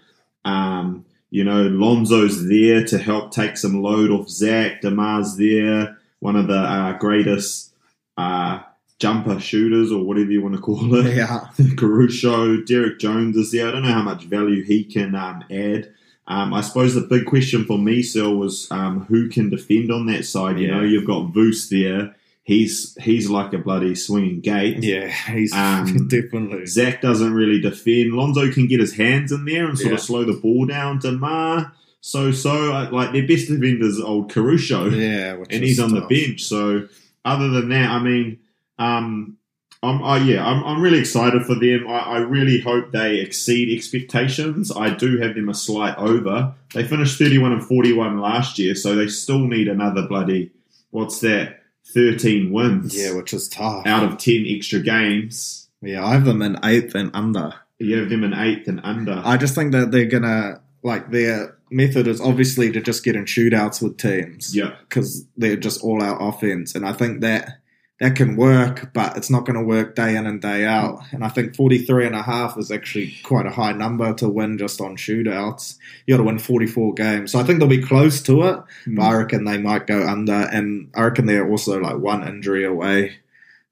Um, 0.45 1.05
you 1.29 1.43
know, 1.43 1.63
Lonzo's 1.63 2.47
there 2.47 2.83
to 2.85 2.97
help 2.97 3.31
take 3.31 3.57
some 3.57 3.81
load 3.81 4.11
off 4.11 4.29
Zach. 4.29 4.81
DeMar's 4.81 5.37
there, 5.37 5.97
one 6.19 6.35
of 6.35 6.47
the 6.47 6.57
uh, 6.57 6.97
greatest 6.97 7.73
uh, 8.17 8.59
jumper 8.99 9.39
shooters 9.39 9.91
or 9.91 10.03
whatever 10.03 10.31
you 10.31 10.41
want 10.41 10.55
to 10.55 10.61
call 10.61 10.95
it. 10.95 11.15
Yeah. 11.15 11.47
Caruso, 11.77 12.61
Derrick 12.61 12.99
Jones 12.99 13.35
is 13.37 13.51
there. 13.51 13.67
I 13.67 13.71
don't 13.71 13.83
know 13.83 13.91
how 13.91 14.01
much 14.03 14.23
value 14.23 14.63
he 14.63 14.83
can 14.83 15.15
um, 15.15 15.43
add. 15.51 15.91
Um, 16.29 16.53
I 16.53 16.61
suppose 16.61 16.93
the 16.93 17.01
big 17.01 17.25
question 17.25 17.63
for 17.65 17.77
me, 17.77 18.03
Sil, 18.03 18.35
was 18.35 18.67
um, 18.71 19.05
who 19.05 19.29
can 19.29 19.49
defend 19.49 19.91
on 19.91 20.07
that 20.07 20.25
side. 20.25 20.59
You 20.59 20.67
Yeah. 20.67 20.77
know, 20.77 20.83
you've 20.83 21.05
got 21.05 21.31
Voos 21.33 21.69
there. 21.69 22.15
He's 22.47 22.95
he's 23.01 23.29
like 23.29 23.51
a 23.51 23.57
bloody 23.57 23.93
swinging 23.93 24.39
gate. 24.39 24.81
Yeah, 24.81 25.07
he's 25.09 25.51
Um, 25.53 26.07
definitely. 26.09 26.65
Zach 26.65 27.01
doesn't 27.01 27.33
really 27.33 27.59
defend. 27.59 28.13
Lonzo 28.13 28.49
can 28.53 28.67
get 28.67 28.79
his 28.79 28.93
hands 28.95 29.33
in 29.33 29.43
there 29.43 29.67
and 29.67 29.77
sort 29.77 29.89
Yeah. 29.91 29.95
of 29.95 29.99
slow 30.01 30.23
the 30.23 30.31
ball 30.31 30.65
down. 30.65 30.99
Demar, 30.99 31.73
so 31.99 32.31
so 32.31 32.87
like 32.93 33.11
their 33.11 33.27
best 33.27 33.49
defender 33.49 33.85
is 33.85 33.99
old 33.99 34.31
Caruso 34.31 34.89
Yeah, 34.89 35.33
which 35.33 35.53
and 35.53 35.61
is 35.61 35.71
he's 35.71 35.79
on 35.81 35.93
the 35.93 35.99
bench. 36.07 36.45
So 36.45 36.87
other 37.25 37.49
than 37.49 37.67
that, 37.67 37.89
I 37.91 37.99
mean, 38.01 38.39
um, 38.79 39.35
I'm 39.83 40.01
I, 40.01 40.19
yeah, 40.19 40.47
I'm, 40.47 40.63
I'm 40.63 40.81
really 40.81 40.99
excited 40.99 41.43
for 41.45 41.55
them. 41.55 41.85
I, 41.89 41.99
I 41.99 42.17
really 42.19 42.61
hope 42.61 42.93
they 42.93 43.17
exceed 43.19 43.75
expectations. 43.75 44.71
I 44.71 44.91
do 44.91 45.17
have 45.17 45.35
them 45.35 45.49
a 45.49 45.53
slight 45.53 45.97
over. 45.97 46.53
They 46.73 46.85
finished 46.85 47.19
31 47.19 47.51
and 47.51 47.63
41 47.65 48.21
last 48.21 48.57
year, 48.57 48.73
so 48.73 48.95
they 48.95 49.09
still 49.09 49.39
need 49.47 49.67
another 49.67 50.07
bloody 50.07 50.51
what's 50.91 51.19
that? 51.19 51.63
13 51.93 52.51
wins. 52.51 52.95
Yeah, 52.97 53.15
which 53.15 53.33
is 53.33 53.47
tough. 53.49 53.85
out 53.85 54.03
of 54.03 54.17
10 54.17 54.45
extra 54.47 54.79
games. 54.79 55.69
Yeah, 55.81 56.05
I 56.05 56.13
have 56.13 56.25
them 56.25 56.41
in 56.41 56.57
eighth 56.63 56.95
and 56.95 57.11
under. 57.13 57.53
You 57.79 57.97
have 57.99 58.09
them 58.09 58.23
in 58.23 58.33
eighth 58.33 58.67
and 58.67 58.81
under. 58.83 59.21
I 59.23 59.37
just 59.37 59.53
think 59.55 59.71
that 59.73 59.91
they're 59.91 60.05
gonna 60.05 60.61
like 60.83 61.11
their 61.11 61.55
method 61.69 62.07
is 62.07 62.19
obviously 62.21 62.71
to 62.71 62.81
just 62.81 63.03
get 63.03 63.15
in 63.15 63.25
shootouts 63.25 63.81
with 63.81 63.97
teams. 63.97 64.55
yeah, 64.55 64.75
because 64.89 65.25
they're 65.37 65.55
just 65.57 65.83
all 65.83 66.01
out 66.01 66.17
offense, 66.19 66.73
and 66.73 66.85
I 66.85 66.93
think 66.93 67.21
that 67.21 67.59
that 67.99 68.15
can 68.15 68.35
work, 68.35 68.93
but 68.93 69.17
it's 69.17 69.29
not 69.29 69.45
going 69.45 69.57
to 69.57 69.65
work 69.65 69.95
day 69.95 70.15
in 70.15 70.27
and 70.27 70.39
day 70.39 70.65
out. 70.65 71.01
And 71.11 71.23
I 71.23 71.29
think 71.29 71.55
43 71.55 72.05
and 72.05 72.15
a 72.15 72.21
half 72.21 72.57
is 72.57 72.71
actually 72.71 73.15
quite 73.23 73.47
a 73.47 73.51
high 73.51 73.71
number 73.71 74.13
to 74.15 74.29
win 74.29 74.57
just 74.59 74.79
on 74.81 74.97
shootouts. 74.97 75.77
You 76.05 76.13
got 76.13 76.17
to 76.17 76.23
win 76.23 76.37
44 76.37 76.93
games, 76.93 77.31
so 77.31 77.39
I 77.39 77.43
think 77.43 77.59
they'll 77.59 77.67
be 77.67 77.81
close 77.81 78.21
to 78.23 78.43
it. 78.43 78.59
But 78.85 79.01
I 79.03 79.15
reckon 79.15 79.45
they 79.45 79.57
might 79.57 79.87
go 79.87 80.07
under, 80.07 80.33
and 80.33 80.91
I 80.95 81.03
reckon 81.03 81.25
they're 81.25 81.49
also 81.49 81.79
like 81.79 81.97
one 81.97 82.27
injury 82.27 82.65
away 82.65 83.17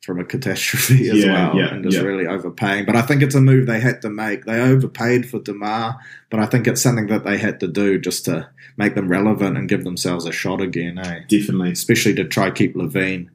from 0.06 0.20
a 0.20 0.24
catastrophe 0.26 1.10
as 1.10 1.24
Yeah, 1.24 1.32
well, 1.50 1.58
yeah, 1.58 1.74
and 1.74 1.84
just 1.84 1.98
yeah. 1.98 2.04
really 2.04 2.28
overpaying. 2.28 2.86
But 2.86 2.96
I 2.96 3.02
think 3.02 3.22
it's 3.24 3.36
a 3.36 3.42
move 3.42 3.66
they 3.66 3.80
had 3.80 4.02
to 4.04 4.10
make. 4.10 4.46
They 4.46 4.62
overpaid 4.62 5.28
for 5.28 5.40
Demar, 5.40 6.00
but 6.30 6.40
I 6.40 6.46
think 6.46 6.68
it's 6.68 6.82
something 6.82 7.08
that 7.08 7.24
they 7.26 7.38
had 7.38 7.60
to 7.62 7.68
do 7.68 8.00
just 8.00 8.26
to 8.26 8.50
make 8.78 8.94
them 8.96 9.08
relevant 9.08 9.58
and 9.58 9.70
give 9.70 9.84
themselves 9.84 10.26
a 10.26 10.32
shot 10.32 10.62
again. 10.62 11.00
Eh? 11.00 11.22
definitely. 11.28 11.72
especially 11.72 12.14
to 12.16 12.26
try 12.26 12.52
keep 12.52 12.76
LaVine, 12.76 13.30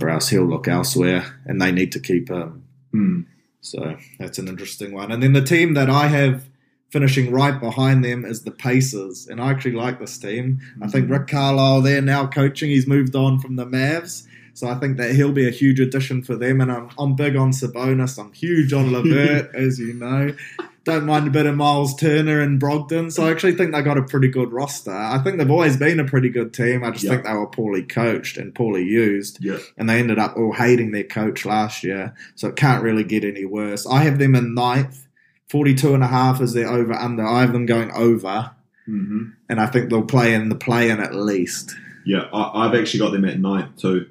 or 0.00 0.08
else 0.08 0.28
he'll 0.28 0.44
look 0.44 0.68
elsewhere, 0.68 1.40
and 1.44 1.60
they 1.60 1.72
need 1.72 1.92
to 1.92 2.00
keep 2.00 2.30
him. 2.30 2.64
Hmm. 2.92 3.20
So 3.60 3.96
that's 4.18 4.38
an 4.38 4.48
interesting 4.48 4.92
one. 4.92 5.12
And 5.12 5.22
then 5.22 5.32
the 5.32 5.42
team 5.42 5.74
that 5.74 5.88
I 5.88 6.08
have 6.08 6.48
finishing 6.90 7.30
right 7.32 7.58
behind 7.58 8.04
them 8.04 8.24
is 8.24 8.42
the 8.42 8.50
Pacers, 8.50 9.26
and 9.26 9.40
I 9.40 9.50
actually 9.50 9.72
like 9.72 9.98
this 9.98 10.18
team. 10.18 10.60
I 10.82 10.88
think 10.88 11.10
Rick 11.10 11.28
Carlisle 11.28 11.82
there 11.82 12.02
now 12.02 12.26
coaching. 12.26 12.68
He's 12.68 12.86
moved 12.86 13.16
on 13.16 13.38
from 13.38 13.56
the 13.56 13.64
Mavs. 13.64 14.26
So 14.54 14.68
I 14.68 14.74
think 14.74 14.98
that 14.98 15.14
he'll 15.14 15.32
be 15.32 15.48
a 15.48 15.50
huge 15.50 15.80
addition 15.80 16.22
for 16.22 16.36
them, 16.36 16.60
and 16.60 16.70
I'm 16.70 16.90
I'm 16.98 17.16
big 17.16 17.36
on 17.36 17.52
Sabonis. 17.52 18.18
I'm 18.18 18.32
huge 18.32 18.72
on 18.74 18.92
Levert, 18.92 19.54
as 19.54 19.78
you 19.78 19.94
know. 19.94 20.34
Don't 20.84 21.06
mind 21.06 21.28
a 21.28 21.30
bit 21.30 21.46
of 21.46 21.54
Miles 21.56 21.94
Turner 21.94 22.40
and 22.40 22.60
Brogdon. 22.60 23.12
So 23.12 23.24
I 23.24 23.30
actually 23.30 23.52
think 23.54 23.72
they 23.72 23.82
got 23.82 23.98
a 23.98 24.02
pretty 24.02 24.28
good 24.28 24.52
roster. 24.52 24.90
I 24.92 25.18
think 25.18 25.38
they've 25.38 25.50
always 25.50 25.76
been 25.76 26.00
a 26.00 26.04
pretty 26.04 26.28
good 26.28 26.52
team. 26.52 26.82
I 26.82 26.90
just 26.90 27.04
Yeah. 27.04 27.10
think 27.12 27.24
they 27.24 27.32
were 27.34 27.46
poorly 27.46 27.84
coached 27.84 28.36
and 28.36 28.52
poorly 28.52 28.82
used 28.84 29.38
Yeah. 29.40 29.58
and 29.78 29.88
they 29.88 30.00
ended 30.00 30.18
up 30.18 30.36
all 30.36 30.52
hating 30.52 30.90
their 30.90 31.04
coach 31.04 31.44
last 31.46 31.84
year. 31.84 32.14
So 32.34 32.48
it 32.48 32.56
can't 32.56 32.82
really 32.82 33.04
get 33.04 33.22
any 33.24 33.44
worse. 33.44 33.86
I 33.86 34.02
have 34.04 34.18
them 34.18 34.34
in 34.34 34.54
ninth. 34.54 35.06
42 35.48 35.94
and 35.94 36.02
a 36.02 36.06
half 36.08 36.40
is 36.40 36.52
their 36.54 36.68
over 36.68 36.94
under. 36.94 37.24
I 37.24 37.42
have 37.42 37.52
them 37.52 37.66
going 37.66 37.90
over, 37.92 38.50
hmm 38.86 39.24
and 39.48 39.60
I 39.60 39.66
think 39.66 39.90
they'll 39.90 40.02
play 40.02 40.32
in 40.34 40.48
the 40.48 40.54
play 40.56 40.88
in 40.90 40.98
at 40.98 41.14
least. 41.14 41.76
Yeah, 42.06 42.22
I, 42.32 42.66
I've 42.66 42.74
actually 42.74 43.00
got 43.00 43.12
them 43.12 43.24
at 43.26 43.38
ninth 43.38 43.76
too. 43.76 44.06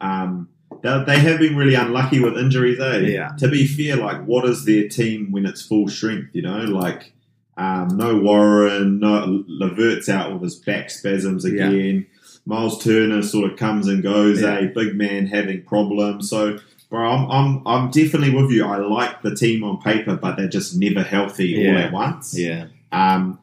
Um, 0.00 0.48
they, 0.82 1.04
they 1.06 1.18
have 1.20 1.38
been 1.38 1.56
really 1.56 1.74
unlucky 1.74 2.20
with 2.20 2.36
injuries, 2.36 2.78
eh? 2.80 2.98
Yeah. 2.98 3.30
To 3.38 3.48
be 3.48 3.66
fair, 3.66 3.96
like, 3.96 4.24
what 4.24 4.44
is 4.44 4.64
their 4.64 4.88
team 4.88 5.32
when 5.32 5.46
it's 5.46 5.62
full 5.62 5.88
strength? 5.88 6.30
You 6.34 6.42
know, 6.42 6.58
like, 6.64 7.12
um, 7.56 7.96
no 7.96 8.16
Warren, 8.18 8.98
no 9.00 9.44
Levert's 9.48 10.08
out 10.08 10.32
with 10.32 10.42
his 10.42 10.56
back 10.56 10.90
spasms 10.90 11.44
Yeah. 11.44 11.68
again. 11.68 12.06
Miles 12.44 12.82
Turner 12.82 13.22
sort 13.22 13.50
of 13.50 13.56
comes 13.58 13.86
and 13.86 14.02
goes, 14.02 14.40
Yeah. 14.42 14.54
eh? 14.58 14.66
Big 14.74 14.96
man 14.96 15.26
having 15.26 15.62
problems. 15.62 16.28
So, 16.28 16.58
bro, 16.90 17.08
I'm, 17.08 17.30
I'm, 17.30 17.62
I'm 17.66 17.90
definitely 17.90 18.34
with 18.34 18.50
you. 18.50 18.64
I 18.66 18.78
like 18.78 19.22
the 19.22 19.34
team 19.34 19.62
on 19.64 19.80
paper, 19.80 20.16
but 20.16 20.36
they're 20.36 20.48
just 20.48 20.76
never 20.76 21.02
healthy 21.02 21.68
all 21.68 21.78
at 21.78 21.92
once. 21.92 22.36
Yeah. 22.36 22.66
Um, 22.90 23.38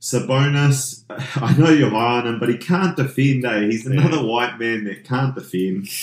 Sabonis, 0.00 1.04
I 1.42 1.54
know 1.56 1.70
you're 1.70 1.90
high 1.90 2.20
on 2.20 2.26
him, 2.26 2.40
but 2.40 2.48
he 2.48 2.56
can't 2.56 2.96
defend. 2.96 3.44
Eh? 3.44 3.66
He's 3.66 3.86
another 3.86 4.24
white 4.24 4.58
man 4.58 4.84
that 4.84 5.04
can't 5.04 5.34
defend. 5.34 5.86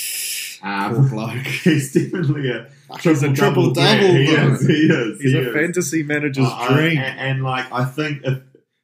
Poor 0.60 0.70
Um, 0.70 1.08
bloke. 1.08 1.30
he's 1.46 1.92
definitely 1.92 2.50
a 2.50 2.68
He's 3.00 3.22
a 3.22 3.32
triple 3.32 3.72
double. 3.72 3.84
Yeah, 3.84 3.98
he 4.12 4.24
is. 4.24 4.66
He 4.66 4.74
is. 4.74 5.20
He's 5.20 5.32
he 5.32 5.38
a 5.38 5.48
is. 5.48 5.54
fantasy 5.54 6.02
manager's 6.02 6.46
Uh, 6.46 6.56
uh, 6.56 6.74
dream. 6.74 6.98
and, 6.98 7.20
and, 7.20 7.42
like 7.44 7.66
I 7.72 7.84
think 7.84 8.22
if 8.24 8.38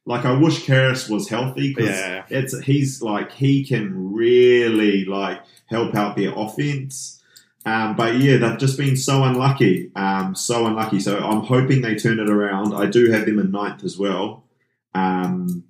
like 0.05 0.23
I 0.25 0.31
wish 0.33 0.63
Caris 0.65 1.09
was 1.09 1.27
healthy 1.29 1.73
because 1.73 1.89
Yeah. 1.89 2.23
it's 2.29 2.57
he's 2.59 3.01
like 3.01 3.31
he 3.31 3.65
can 3.65 4.13
really 4.13 5.03
like 5.05 5.41
help 5.65 5.95
out 5.95 6.15
their 6.15 6.31
offense. 6.35 7.21
Um, 7.65 7.95
but 7.95 8.17
yeah, 8.19 8.37
they've 8.37 8.59
just 8.59 8.77
been 8.77 8.95
so 8.95 9.23
unlucky, 9.23 9.89
um, 9.95 10.35
so 10.35 10.67
unlucky. 10.67 10.99
So 10.99 11.17
I'm 11.17 11.41
hoping 11.41 11.81
they 11.81 11.95
turn 11.95 12.19
it 12.19 12.29
around. 12.29 12.75
I 12.75 12.85
do 12.85 13.09
have 13.11 13.25
them 13.25 13.39
in 13.39 13.49
ninth 13.49 13.83
as 13.83 13.97
well. 13.97 14.43
Um, 14.93 15.63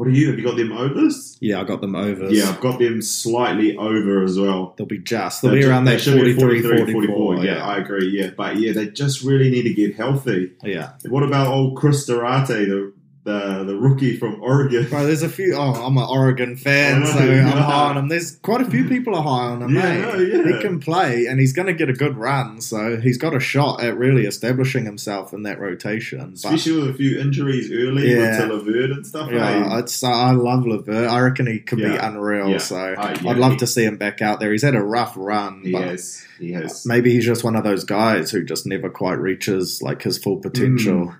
What 0.00 0.08
are 0.08 0.12
you? 0.12 0.28
Have 0.30 0.38
you 0.38 0.44
got 0.46 0.56
them 0.56 0.72
overs? 0.72 1.36
Yeah, 1.40 1.60
I 1.60 1.64
got 1.64 1.82
them 1.82 1.94
overs. 1.94 2.32
Yeah, 2.32 2.48
I've 2.48 2.60
got 2.62 2.78
them 2.78 3.02
slightly 3.02 3.76
over 3.76 4.24
as 4.24 4.38
well. 4.38 4.72
They'll 4.78 4.86
be 4.86 4.96
just. 4.96 5.42
They'll 5.42 5.50
They 5.50 5.58
be 5.60 5.66
around 5.66 5.84
that 5.84 6.00
should 6.00 6.14
be 6.24 6.32
43, 6.32 6.78
44. 6.78 6.92
44. 6.92 7.44
Yeah, 7.44 7.62
I 7.62 7.76
agree. 7.76 8.08
Yeah, 8.08 8.30
but 8.34 8.56
yeah, 8.56 8.72
they 8.72 8.88
just 8.88 9.22
really 9.22 9.50
need 9.50 9.64
to 9.64 9.74
get 9.74 9.96
healthy. 9.96 10.52
yeah. 10.64 10.92
What 11.06 11.22
about 11.22 11.48
old 11.48 11.76
Chris 11.76 12.06
Duarte, 12.06 12.64
the 12.64 12.94
the, 13.22 13.64
the 13.64 13.76
rookie 13.76 14.16
from 14.16 14.42
Oregon? 14.42 14.88
Bro, 14.88 15.04
there's 15.06 15.22
a 15.22 15.28
few. 15.28 15.54
Oh, 15.54 15.72
I'm 15.74 15.96
an 15.98 16.06
Oregon 16.08 16.56
fan, 16.56 17.00
know, 17.00 17.06
so 17.06 17.18
I'm 17.18 17.28
yeah. 17.28 17.50
high 17.50 17.90
on 17.90 17.98
him. 17.98 18.08
There's 18.08 18.36
quite 18.36 18.62
a 18.62 18.64
few 18.64 18.88
people 18.88 19.14
are 19.14 19.22
high 19.22 19.52
on 19.52 19.62
him, 19.62 19.74
Yeah, 19.74 19.82
mate. 19.82 20.00
no, 20.00 20.14
yeah. 20.48 20.56
He 20.56 20.62
can 20.62 20.80
play, 20.80 21.26
and 21.26 21.38
he's 21.38 21.52
going 21.52 21.66
to 21.66 21.74
get 21.74 21.90
a 21.90 21.92
good 21.92 22.16
run. 22.16 22.60
So 22.62 22.98
he's 22.98 23.18
got 23.18 23.34
a 23.34 23.40
shot 23.40 23.82
at 23.82 23.96
really 23.98 24.24
establishing 24.26 24.86
himself 24.86 25.32
in 25.34 25.42
that 25.42 25.60
rotation. 25.60 26.18
But 26.20 26.32
Especially 26.34 26.80
with 26.80 26.90
a 26.90 26.94
few 26.94 27.18
injuries 27.20 27.70
early 27.70 28.10
Yeah. 28.10 28.46
with 28.48 28.66
Levert 28.66 28.90
and 28.92 29.06
stuff. 29.06 29.30
yeah, 29.30 29.74
eh? 29.74 29.78
it's, 29.80 30.02
I 30.02 30.30
love 30.32 30.66
Levert. 30.66 31.10
I 31.10 31.20
reckon 31.20 31.46
he 31.46 31.60
could 31.60 31.78
be 31.78 31.84
unreal. 31.96 32.48
Yeah. 32.48 32.58
So 32.58 32.76
Uh, 32.76 33.16
yeah, 33.22 33.30
I'd 33.30 33.36
love 33.36 33.52
he- 33.52 33.58
to 33.58 33.66
see 33.66 33.84
him 33.84 33.98
back 33.98 34.22
out 34.22 34.40
there. 34.40 34.50
He's 34.50 34.62
had 34.62 34.74
a 34.74 34.82
rough 34.82 35.12
run, 35.16 35.60
he 35.64 35.72
but 35.72 35.82
has. 35.84 36.24
He 36.38 36.52
has. 36.52 36.86
maybe 36.86 37.12
he's 37.12 37.26
just 37.26 37.44
one 37.44 37.54
of 37.54 37.64
those 37.64 37.84
guys 37.84 38.30
who 38.30 38.42
just 38.44 38.66
never 38.66 38.88
quite 38.88 39.18
reaches 39.18 39.82
like 39.82 40.00
his 40.02 40.16
full 40.16 40.38
potential. 40.38 41.08
Mm. 41.08 41.16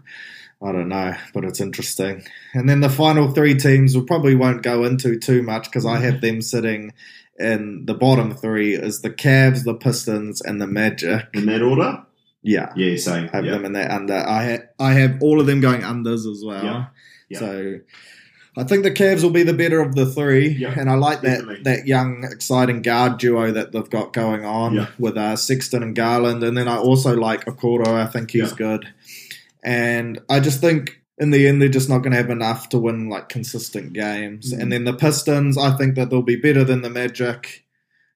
I 0.63 0.73
don't 0.73 0.89
know, 0.89 1.15
but 1.33 1.45
it's 1.45 1.61
interesting. 1.61 2.23
And 2.53 2.69
then 2.69 2.81
the 2.81 2.91
final 2.91 3.31
three 3.33 3.55
teams 3.55 3.97
we 3.97 4.05
probably 4.05 4.35
won't 4.35 4.63
go 4.63 4.85
into 4.85 5.19
too 5.19 5.43
much 5.43 5.65
because 5.65 5.87
I 5.87 5.99
have 5.99 6.21
them 6.21 6.43
sitting 6.43 6.93
in 7.39 7.87
the 7.87 7.95
bottom 7.95 8.35
three 8.35 8.75
is 8.75 9.01
the 9.01 9.11
Cavs, 9.11 9.65
the 9.65 9.75
Pistons, 9.75 10.43
and 10.43 10.61
the 10.61 10.67
Magic. 10.67 11.29
In 11.33 11.47
that 11.47 11.63
order? 11.63 12.05
Yeah, 12.43 12.73
Yeah, 12.77 12.97
same. 12.97 13.31
I 13.33 13.37
have 13.37 13.45
yeah. 13.47 13.53
them 13.53 13.65
in 13.65 13.73
that 13.73 13.91
under. 13.91 14.17
I 14.17 14.51
ha- 14.51 14.67
I 14.79 14.93
have 14.93 15.23
all 15.23 15.41
of 15.41 15.47
them 15.47 15.61
going 15.61 15.83
unders 15.83 16.31
as 16.31 16.43
well. 16.45 16.65
Yeah. 16.65 16.87
Yeah. 17.29 17.39
So 17.39 17.81
I 18.57 18.65
think 18.65 18.83
the 18.83 18.91
Cavs 18.91 19.23
will 19.23 19.31
be 19.31 19.43
the 19.43 19.55
better 19.55 19.81
of 19.81 19.95
the 19.95 20.07
three, 20.07 20.65
and 20.65 20.91
I 20.91 20.95
like 20.95 21.21
that 21.21 21.41
definitely. 21.41 21.63
that 21.65 21.87
young, 21.87 22.25
exciting 22.25 22.83
guard 22.83 23.19
duo 23.19 23.53
that 23.53 23.73
they've 23.73 23.89
got 23.89 24.13
going 24.13 24.45
on 24.45 24.89
with 24.99 25.17
uh, 25.17 25.37
Sexton 25.37 25.83
and 25.83 25.95
Garland, 25.95 26.43
and 26.43 26.57
then 26.59 26.67
I 26.67 26.77
also 26.77 27.15
like 27.17 27.45
Okoro. 27.45 27.87
I 27.87 28.07
think 28.07 28.33
he's 28.33 28.53
good, 28.53 28.89
and 29.63 30.21
I 30.29 30.41
just 30.41 30.61
think. 30.61 30.97
In 31.19 31.33
the 31.33 31.47
end, 31.47 31.61
they're 31.61 31.69
just 31.69 31.91
not 31.91 31.99
going 31.99 32.13
to 32.13 32.17
have 32.17 32.31
enough 32.31 32.71
to 32.71 32.79
win 32.79 33.11
like 33.11 33.29
consistent 33.29 33.93
games. 33.93 34.55
Mm. 34.55 34.59
And 34.63 34.73
then 34.73 34.85
the 34.85 34.95
Pistons, 34.95 35.59
I 35.59 35.77
think 35.77 35.95
that 35.97 36.09
they'll 36.09 36.23
be 36.23 36.37
better 36.37 36.65
than 36.65 36.81
the 36.81 36.89
Magic, 36.89 37.67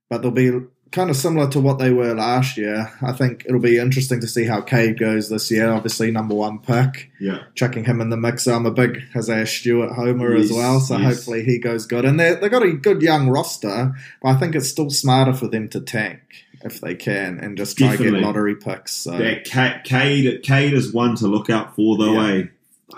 but 0.08 0.22
they'll 0.22 0.30
be 0.30 0.62
kind 0.90 1.10
of 1.10 1.16
similar 1.16 1.50
to 1.50 1.60
what 1.60 1.78
they 1.78 1.90
were 1.90 2.14
last 2.14 2.56
year. 2.56 2.90
I 3.02 3.12
think 3.12 3.44
it'll 3.46 3.60
be 3.60 3.78
interesting 3.78 4.20
to 4.20 4.26
see 4.26 4.46
how 4.46 4.62
Cade 4.62 4.98
goes 4.98 5.28
this 5.28 5.50
year. 5.50 5.70
Obviously, 5.70 6.10
number 6.12 6.34
one 6.34 6.60
pick 6.60 7.10
Yeah. 7.20 7.40
chucking 7.54 7.84
him 7.84 8.00
in 8.00 8.08
the 8.08 8.16
mix. 8.16 8.46
I'm 8.46 8.64
a 8.64 8.70
big 8.70 9.02
Isaiah 9.14 9.44
Stewart 9.44 9.92
homer 9.92 10.34
as 10.34 10.50
well, 10.50 10.80
so 10.80 10.96
yes. 10.96 11.16
hopefully 11.16 11.44
he 11.44 11.58
goes 11.58 11.84
good. 11.84 12.06
And 12.06 12.18
they 12.18 12.36
they 12.36 12.48
got 12.48 12.62
a 12.62 12.72
good 12.72 13.02
young 13.02 13.28
roster, 13.28 13.92
but 14.22 14.28
I 14.28 14.36
think 14.36 14.54
it's 14.54 14.68
still 14.68 14.88
smarter 14.88 15.34
for 15.34 15.48
them 15.48 15.68
to 15.70 15.80
tank 15.80 16.43
if 16.64 16.80
they 16.80 16.94
can 16.94 17.38
and 17.40 17.56
just 17.56 17.76
try 17.78 17.88
to 17.88 17.92
Definitely. 17.92 18.20
get 18.20 18.26
lottery 18.26 18.56
picks. 18.56 18.92
So 18.92 19.16
Yeah, 19.18 19.40
Ca- 19.46 19.80
Cade, 19.84 20.42
Cade 20.42 20.72
is 20.72 20.92
one 20.92 21.14
to 21.16 21.28
look 21.28 21.50
out 21.50 21.76
for, 21.76 21.96
though, 21.98 22.14
Yeah, 22.14 22.28
eh? 22.34 22.42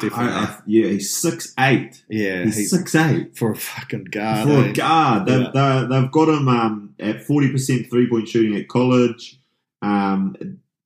definitely. 0.01 0.17
I- 0.33 0.39
I- 0.45 0.57
yeah, 0.67 0.87
he's 0.89 1.15
six 1.17 1.53
eight. 1.59 2.03
yeah, 2.09 2.45
He's 2.45 2.57
he's 2.57 2.71
six 2.71 2.95
eight. 2.95 3.37
for 3.37 3.51
a 3.53 3.57
fucking 3.57 4.05
guard. 4.05 4.49
for 4.49 4.65
eh? 4.65 4.69
a 4.69 4.73
guard. 4.73 5.27
They've, 5.27 5.41
Yeah. 5.55 5.87
they 5.89 6.01
they've 6.01 6.11
got 6.13 6.29
him 6.29 6.49
um, 6.49 6.91
at 7.01 7.27
40% 7.27 7.91
three 7.91 8.09
point 8.09 8.29
shooting 8.29 8.57
at 8.57 8.69
college. 8.69 9.39
Um, 9.83 10.37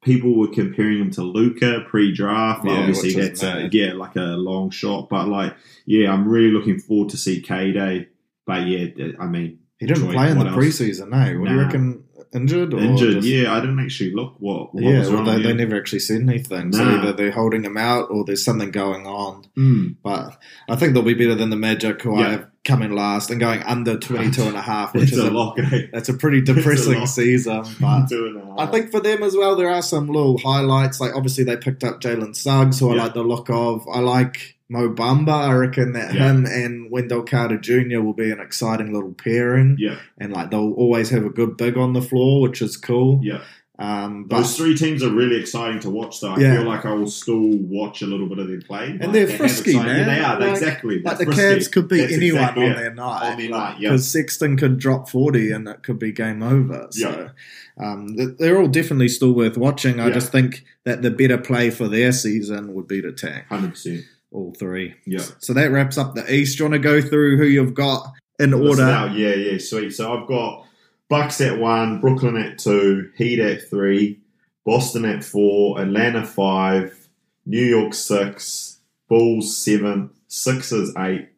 people 0.03 0.35
were 0.39 0.49
comparing 0.49 0.99
him 0.99 1.11
to 1.13 1.23
Luka 1.23 1.81
pre 1.89 2.13
draft. 2.13 2.65
Yeah, 2.65 2.73
Obviously, 2.79 3.13
that's 3.15 3.43
a, 3.43 3.69
yeah, 3.73 3.93
like 3.93 4.17
a 4.17 4.37
long 4.37 4.71
shot. 4.71 5.09
But, 5.11 5.29
like, 5.29 5.55
yeah, 5.87 6.13
I'm 6.13 6.27
really 6.29 6.51
looking 6.53 6.79
forward 6.79 7.11
to 7.11 7.17
see 7.17 7.41
Cade. 7.41 8.09
But, 8.47 8.67
yeah, 8.67 8.87
I 9.21 9.27
mean, 9.27 9.59
He 9.79 9.87
didn't 9.87 10.11
play 10.13 10.31
in 10.31 10.39
the 10.39 10.47
else? 10.47 10.57
preseason, 10.57 11.09
no. 11.11 11.39
What 11.41 11.49
do 11.49 11.55
you 11.55 11.61
reckon? 11.61 12.05
Injured? 12.33 12.75
Or 12.75 12.79
injured. 12.79 13.15
just- 13.17 13.27
yeah, 13.29 13.53
I 13.53 13.61
didn't 13.61 13.81
actually 13.81 14.13
look 14.15 14.35
what, 14.39 14.73
what 14.75 14.85
Yeah, 14.85 15.01
was 15.01 15.09
well, 15.11 15.25
wrong. 15.25 15.37
they, 15.37 15.43
they 15.43 15.53
never 15.53 15.77
actually 15.77 15.99
said 15.99 16.21
anything. 16.23 16.73
So 16.73 16.83
either 16.85 17.13
they're 17.13 17.33
holding 17.33 17.65
him 17.65 17.77
out 17.77 18.09
or 18.11 18.25
there's 18.25 18.45
something 18.45 18.71
going 18.71 19.07
on. 19.07 19.47
Mm. 19.59 19.97
But 20.03 20.39
I 20.69 20.77
think 20.77 20.95
they'll 20.95 21.03
be 21.03 21.15
better 21.15 21.35
than 21.35 21.51
the 21.51 21.57
Magic, 21.57 22.03
who 22.03 22.15
I 22.17 22.21
Yeah. 22.21 22.31
have 22.31 22.47
coming 22.63 22.93
last 22.93 23.31
and 23.31 23.41
going 23.41 23.63
under 23.63 23.97
22 23.99 24.43
and 24.43 24.55
a 24.57 24.61
half, 24.61 24.95
which 24.95 25.11
is 25.13 25.19
a 25.19 25.31
lock, 25.31 25.59
eh? 25.59 25.87
that's 25.93 26.09
a 26.11 26.15
pretty 26.15 26.39
It's 26.41 26.51
a 26.51 26.55
depressing 26.55 27.07
season. 27.07 27.65
But 27.81 28.07
Two 28.09 28.27
and 28.27 28.37
a 28.37 28.45
half. 28.47 28.59
I 28.61 28.67
think 28.67 28.91
for 28.93 29.01
them 29.01 29.23
as 29.23 29.35
well, 29.35 29.57
there 29.57 29.71
are 29.71 29.83
some 29.83 30.07
little 30.09 30.39
highlights. 30.39 31.01
Like 31.01 31.17
obviously 31.17 31.43
they 31.45 31.57
picked 31.57 31.83
up 31.85 32.01
Jalen 32.01 32.37
Suggs, 32.37 32.79
who 32.79 32.91
I 32.93 32.95
like 32.97 33.15
the 33.15 33.23
look 33.25 33.49
of. 33.51 33.89
I 33.93 34.01
like 34.01 34.57
Mo 34.71 34.89
Bamba. 34.89 35.49
I 35.49 35.53
reckon 35.55 35.93
that 35.93 36.15
Yeah. 36.15 36.31
him 36.31 36.47
and 36.47 36.91
Wendell 36.91 37.23
Carter 37.25 37.59
Jr. 37.59 38.01
will 38.01 38.15
be 38.15 38.31
an 38.31 38.41
exciting 38.41 38.93
little 38.95 39.13
pairing. 39.13 39.77
Yeah, 39.79 39.97
And 40.19 40.33
like 40.33 40.51
they'll 40.51 40.73
always 40.73 41.11
have 41.11 41.25
a 41.27 41.31
good 41.31 41.57
big 41.57 41.77
on 41.77 41.93
the 41.93 42.01
floor, 42.03 42.41
which 42.41 42.63
is 42.63 42.77
cool. 42.77 43.21
yeah. 43.23 43.41
Um, 43.81 44.25
but 44.29 44.37
Those 44.43 44.59
three 44.59 44.77
teams 44.77 45.03
are 45.03 45.09
really 45.11 45.37
exciting 45.41 45.81
to 45.81 45.89
watch, 45.89 46.21
though. 46.21 46.33
I 46.35 46.39
Yeah. 46.39 46.57
feel 46.57 46.65
like 46.65 46.85
I 46.85 46.93
will 46.93 47.07
still 47.09 47.41
watch 47.49 48.03
a 48.03 48.07
little 48.07 48.27
bit 48.29 48.39
of 48.39 48.47
their 48.47 48.61
play. 48.61 48.91
Like, 49.01 49.11
they're 49.11 49.25
they 49.25 49.37
frisky, 49.39 49.75
man. 49.75 49.87
Yeah, 50.01 50.05
they 50.15 50.21
are. 50.21 50.39
Like- 50.39 50.51
exactly. 50.51 51.01
like 51.03 51.17
the 51.17 51.25
frisky. 51.25 51.43
Cavs 51.43 51.73
could 51.73 51.89
beat 51.89 52.01
That's 52.03 52.13
anyone 52.13 52.41
exactly 52.43 52.67
on 52.67 52.77
their 52.77 52.95
night. 52.95 53.31
On 53.33 53.39
their 53.39 53.49
night, 53.49 53.77
yeah. 53.81 53.89
Because 53.89 54.07
Sexton 54.07 54.59
could 54.59 54.77
drop 54.79 55.09
40 55.09 55.51
and 55.51 55.67
it 55.67 55.83
could 55.83 55.99
be 55.99 56.13
game 56.13 56.43
over. 56.43 56.89
So 56.91 57.31
um, 57.79 58.09
they're 58.39 58.61
all 58.61 58.69
definitely 58.69 59.09
still 59.09 59.33
worth 59.33 59.57
watching. 59.57 59.99
I 59.99 60.09
Yeah. 60.09 60.13
just 60.15 60.31
think 60.31 60.63
that 60.85 61.01
the 61.01 61.11
better 61.11 61.39
play 61.39 61.71
for 61.71 61.89
their 61.89 62.13
season 62.13 62.75
would 62.75 62.87
be 62.87 63.01
to 63.01 63.13
tank 63.13 63.45
Hundred 63.49 63.71
percent. 63.71 64.03
All 64.33 64.55
three. 64.59 64.95
Yeah. 65.07 65.25
So 65.39 65.53
that 65.55 65.71
wraps 65.71 65.99
up 65.99 66.15
the 66.15 66.33
East. 66.33 66.59
Do 66.59 66.65
you 66.65 66.71
want 66.71 66.83
to 66.83 66.89
go 66.89 67.01
through 67.01 67.37
who 67.37 67.45
you've 67.45 67.75
got 67.75 68.13
in 68.39 68.55
order? 68.55 68.83
out. 68.83 69.13
Yeah, 69.13 69.35
yeah, 69.35 69.59
sweet. 69.59 69.91
So 69.91 70.17
I've 70.17 70.29
got 70.29 70.67
Bucks 71.09 71.41
at 71.41 71.59
one, 71.59 72.01
Brooklyn 72.01 72.37
at 72.37 72.59
two, 72.59 73.11
Heat 73.17 73.41
at 73.41 73.69
three, 73.69 74.21
Boston 74.65 75.05
at 75.05 75.25
four, 75.25 75.81
Atlanta 75.81 76.25
five, 76.25 77.09
New 77.47 77.65
York 77.65 77.95
six, 77.95 78.81
Bulls 79.09 79.57
seven, 79.57 80.11
Sixers 80.29 80.93
eight, 80.99 81.29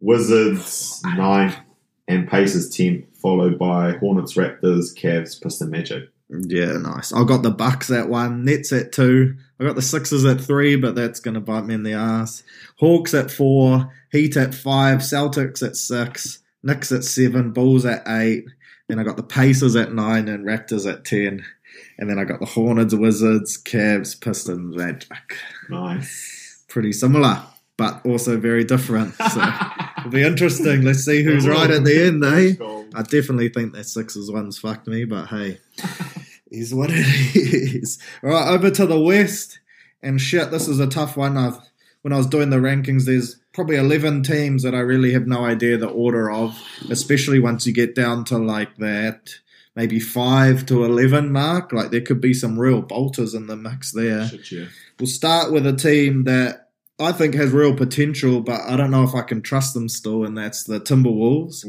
Wizards 0.00 1.02
nine, 1.04 1.54
and 2.08 2.28
Pacers 2.28 2.70
ten, 2.70 3.06
followed 3.20 3.58
by 3.58 3.92
Hornets, 3.98 4.34
Raptors, 4.34 4.96
Cavs, 4.96 5.40
Piston, 5.40 5.70
Magic. 5.70 6.08
Yeah, 6.28 6.72
nice. 6.78 7.12
I 7.12 7.24
got 7.24 7.42
the 7.42 7.50
Bucks 7.50 7.90
at 7.90 8.08
one, 8.08 8.44
Nets 8.44 8.72
at 8.72 8.92
two. 8.92 9.36
I 9.58 9.64
got 9.64 9.74
the 9.74 9.82
Sixers 9.82 10.24
at 10.24 10.40
three, 10.40 10.76
but 10.76 10.94
that's 10.94 11.20
going 11.20 11.34
to 11.34 11.40
bite 11.40 11.64
me 11.64 11.74
in 11.74 11.82
the 11.82 11.94
ass. 11.94 12.42
Hawks 12.78 13.14
at 13.14 13.30
four, 13.30 13.92
Heat 14.12 14.36
at 14.36 14.54
five, 14.54 14.98
Celtics 14.98 15.66
at 15.66 15.76
six, 15.76 16.40
Knicks 16.62 16.92
at 16.92 17.04
seven, 17.04 17.52
Bulls 17.52 17.86
at 17.86 18.02
eight. 18.06 18.44
Then 18.88 18.98
I 18.98 19.04
got 19.04 19.16
the 19.16 19.22
Pacers 19.22 19.74
at 19.74 19.92
nine 19.92 20.28
and 20.28 20.44
Raptors 20.44 20.90
at 20.90 21.04
ten. 21.04 21.44
And 21.98 22.10
then 22.10 22.18
I 22.18 22.24
got 22.24 22.40
the 22.40 22.46
Hornets, 22.46 22.94
Wizards, 22.94 23.60
Cavs, 23.62 24.20
Pistons, 24.20 24.76
Magic. 24.76 25.38
Nice. 25.70 26.64
Pretty 26.68 26.92
similar, 26.92 27.42
but 27.76 28.04
also 28.04 28.38
very 28.38 28.64
different. 28.64 29.14
So 29.14 29.42
it'll 29.98 30.10
be 30.10 30.22
interesting. 30.22 30.82
Let's 30.82 31.04
see 31.04 31.22
who's 31.22 31.48
right 31.48 31.70
at 31.70 31.84
the 31.84 32.06
end, 32.06 32.24
eh? 32.24 32.54
I 32.94 33.02
definitely 33.02 33.48
think 33.48 33.72
that 33.74 33.84
Sixers 33.84 34.30
one's 34.30 34.58
fucked 34.58 34.86
me, 34.86 35.04
but 35.04 35.26
hey, 35.26 35.58
is 36.50 36.74
what 36.74 36.90
it 36.92 37.06
is. 37.34 37.98
All 38.22 38.30
right, 38.30 38.48
over 38.48 38.70
to 38.70 38.86
the 38.86 39.00
West. 39.00 39.60
And 40.02 40.20
shit, 40.20 40.50
this 40.50 40.68
is 40.68 40.78
a 40.78 40.86
tough 40.86 41.16
one. 41.16 41.36
I've, 41.36 41.58
when 42.02 42.12
I 42.12 42.18
was 42.18 42.26
doing 42.26 42.50
the 42.50 42.56
rankings, 42.56 43.04
there's 43.04 43.40
probably 43.52 43.76
11 43.76 44.22
teams 44.22 44.62
that 44.62 44.74
I 44.74 44.80
really 44.80 45.12
have 45.12 45.26
no 45.26 45.44
idea 45.44 45.78
the 45.78 45.88
order 45.88 46.30
of, 46.30 46.60
especially 46.90 47.40
once 47.40 47.66
you 47.66 47.72
get 47.72 47.94
down 47.94 48.24
to 48.26 48.38
like 48.38 48.76
that 48.76 49.30
maybe 49.76 50.00
5 50.00 50.66
to 50.66 50.84
11 50.84 51.30
mark. 51.30 51.72
Like 51.72 51.90
there 51.90 52.00
could 52.00 52.20
be 52.20 52.34
some 52.34 52.58
real 52.58 52.82
bolters 52.82 53.34
in 53.34 53.46
the 53.46 53.56
mix 53.56 53.92
there. 53.92 54.26
Shit, 54.26 54.50
yeah. 54.50 54.64
We'll 54.98 55.06
start 55.06 55.52
with 55.52 55.66
a 55.66 55.74
team 55.74 56.24
that 56.24 56.65
I 56.98 57.12
think 57.12 57.34
has 57.34 57.52
real 57.52 57.74
potential, 57.74 58.40
but 58.40 58.58
I 58.62 58.74
don't 58.74 58.90
know 58.90 59.04
if 59.04 59.14
I 59.14 59.20
can 59.20 59.42
trust 59.42 59.74
them 59.74 59.86
still, 59.86 60.24
and 60.24 60.36
that's 60.36 60.64
the 60.64 60.80
Timberwolves. 60.80 61.62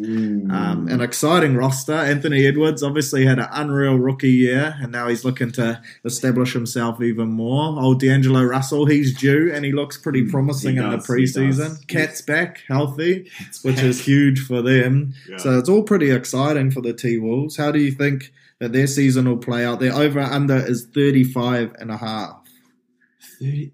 Um, 0.50 0.88
an 0.88 1.02
exciting 1.02 1.58
roster. 1.58 1.92
Anthony 1.94 2.46
Edwards 2.46 2.82
obviously 2.82 3.26
had 3.26 3.38
an 3.38 3.50
unreal 3.52 3.96
rookie 4.00 4.30
year, 4.32 4.78
and 4.82 4.90
now 4.94 5.10
he's 5.10 5.26
looking 5.26 5.52
to 5.54 5.82
establish 6.06 6.54
himself 6.54 7.02
even 7.02 7.28
more. 7.28 7.78
Old 7.78 8.00
D'Angelo 8.00 8.42
Russell, 8.42 8.86
he's 8.86 9.18
due, 9.20 9.52
and 9.54 9.66
he 9.66 9.74
looks 9.74 9.98
pretty 9.98 10.26
promising 10.26 10.76
He 10.76 10.82
in 10.82 10.90
the 10.92 10.96
does, 10.96 11.08
he 11.08 11.14
preseason. 11.14 11.86
KAT's 11.90 12.22
back, 12.22 12.62
healthy, 12.66 13.30
which 13.64 13.82
is 13.82 14.00
huge 14.06 14.40
for 14.40 14.62
them. 14.62 15.14
Yeah. 15.30 15.38
So 15.38 15.60
it's 15.60 15.68
all 15.68 15.84
pretty 15.84 16.10
exciting 16.10 16.72
for 16.72 16.80
the 16.80 16.94
T 16.94 17.18
Wolves. 17.18 17.58
How 17.58 17.72
do 17.72 17.80
you 17.80 17.92
think 17.92 18.32
that 18.60 18.72
their 18.72 18.88
season 18.88 19.28
will 19.28 19.38
play 19.38 19.66
out? 19.66 19.82
Their 19.82 19.94
over 19.94 20.22
under 20.22 20.56
is 20.56 20.86
35 20.86 21.76
and 21.80 21.92
a 21.92 21.98
half. 21.98 22.44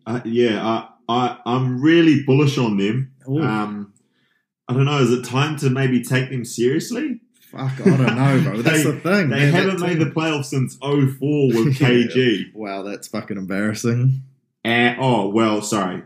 Uh, 0.06 0.20
yeah, 0.26 0.66
I, 0.66 0.90
I, 1.10 1.38
I'm 1.46 1.82
really 1.82 2.24
bullish 2.24 2.58
on 2.58 2.78
them. 2.78 3.12
Um, 3.28 3.94
I 4.68 4.74
don't 4.74 4.86
know. 4.86 5.00
Is 5.00 5.12
it 5.12 5.26
time 5.26 5.58
to 5.58 5.70
maybe 5.70 6.04
take 6.04 6.30
them 6.30 6.46
seriously? 6.46 7.20
Fuck, 7.52 7.80
I 7.82 7.98
don't 7.98 8.16
know, 8.16 8.42
bro. 8.44 8.62
That's 8.64 8.84
They- 8.84 8.92
the 8.92 9.00
thing. 9.00 9.30
They 9.30 9.36
man, 9.52 9.54
haven't 9.54 9.80
made 9.82 9.98
team- 9.98 10.00
the 10.00 10.12
playoffs 10.16 10.46
since 10.46 10.76
04 10.78 10.90
with 11.48 11.78
KG. 11.78 12.54
Wow, 12.54 12.84
that's 12.84 13.08
fucking 13.08 13.38
embarrassing. 13.38 14.24
And, 14.64 14.98
oh, 15.00 15.30
well, 15.30 15.62
sorry. 15.62 16.04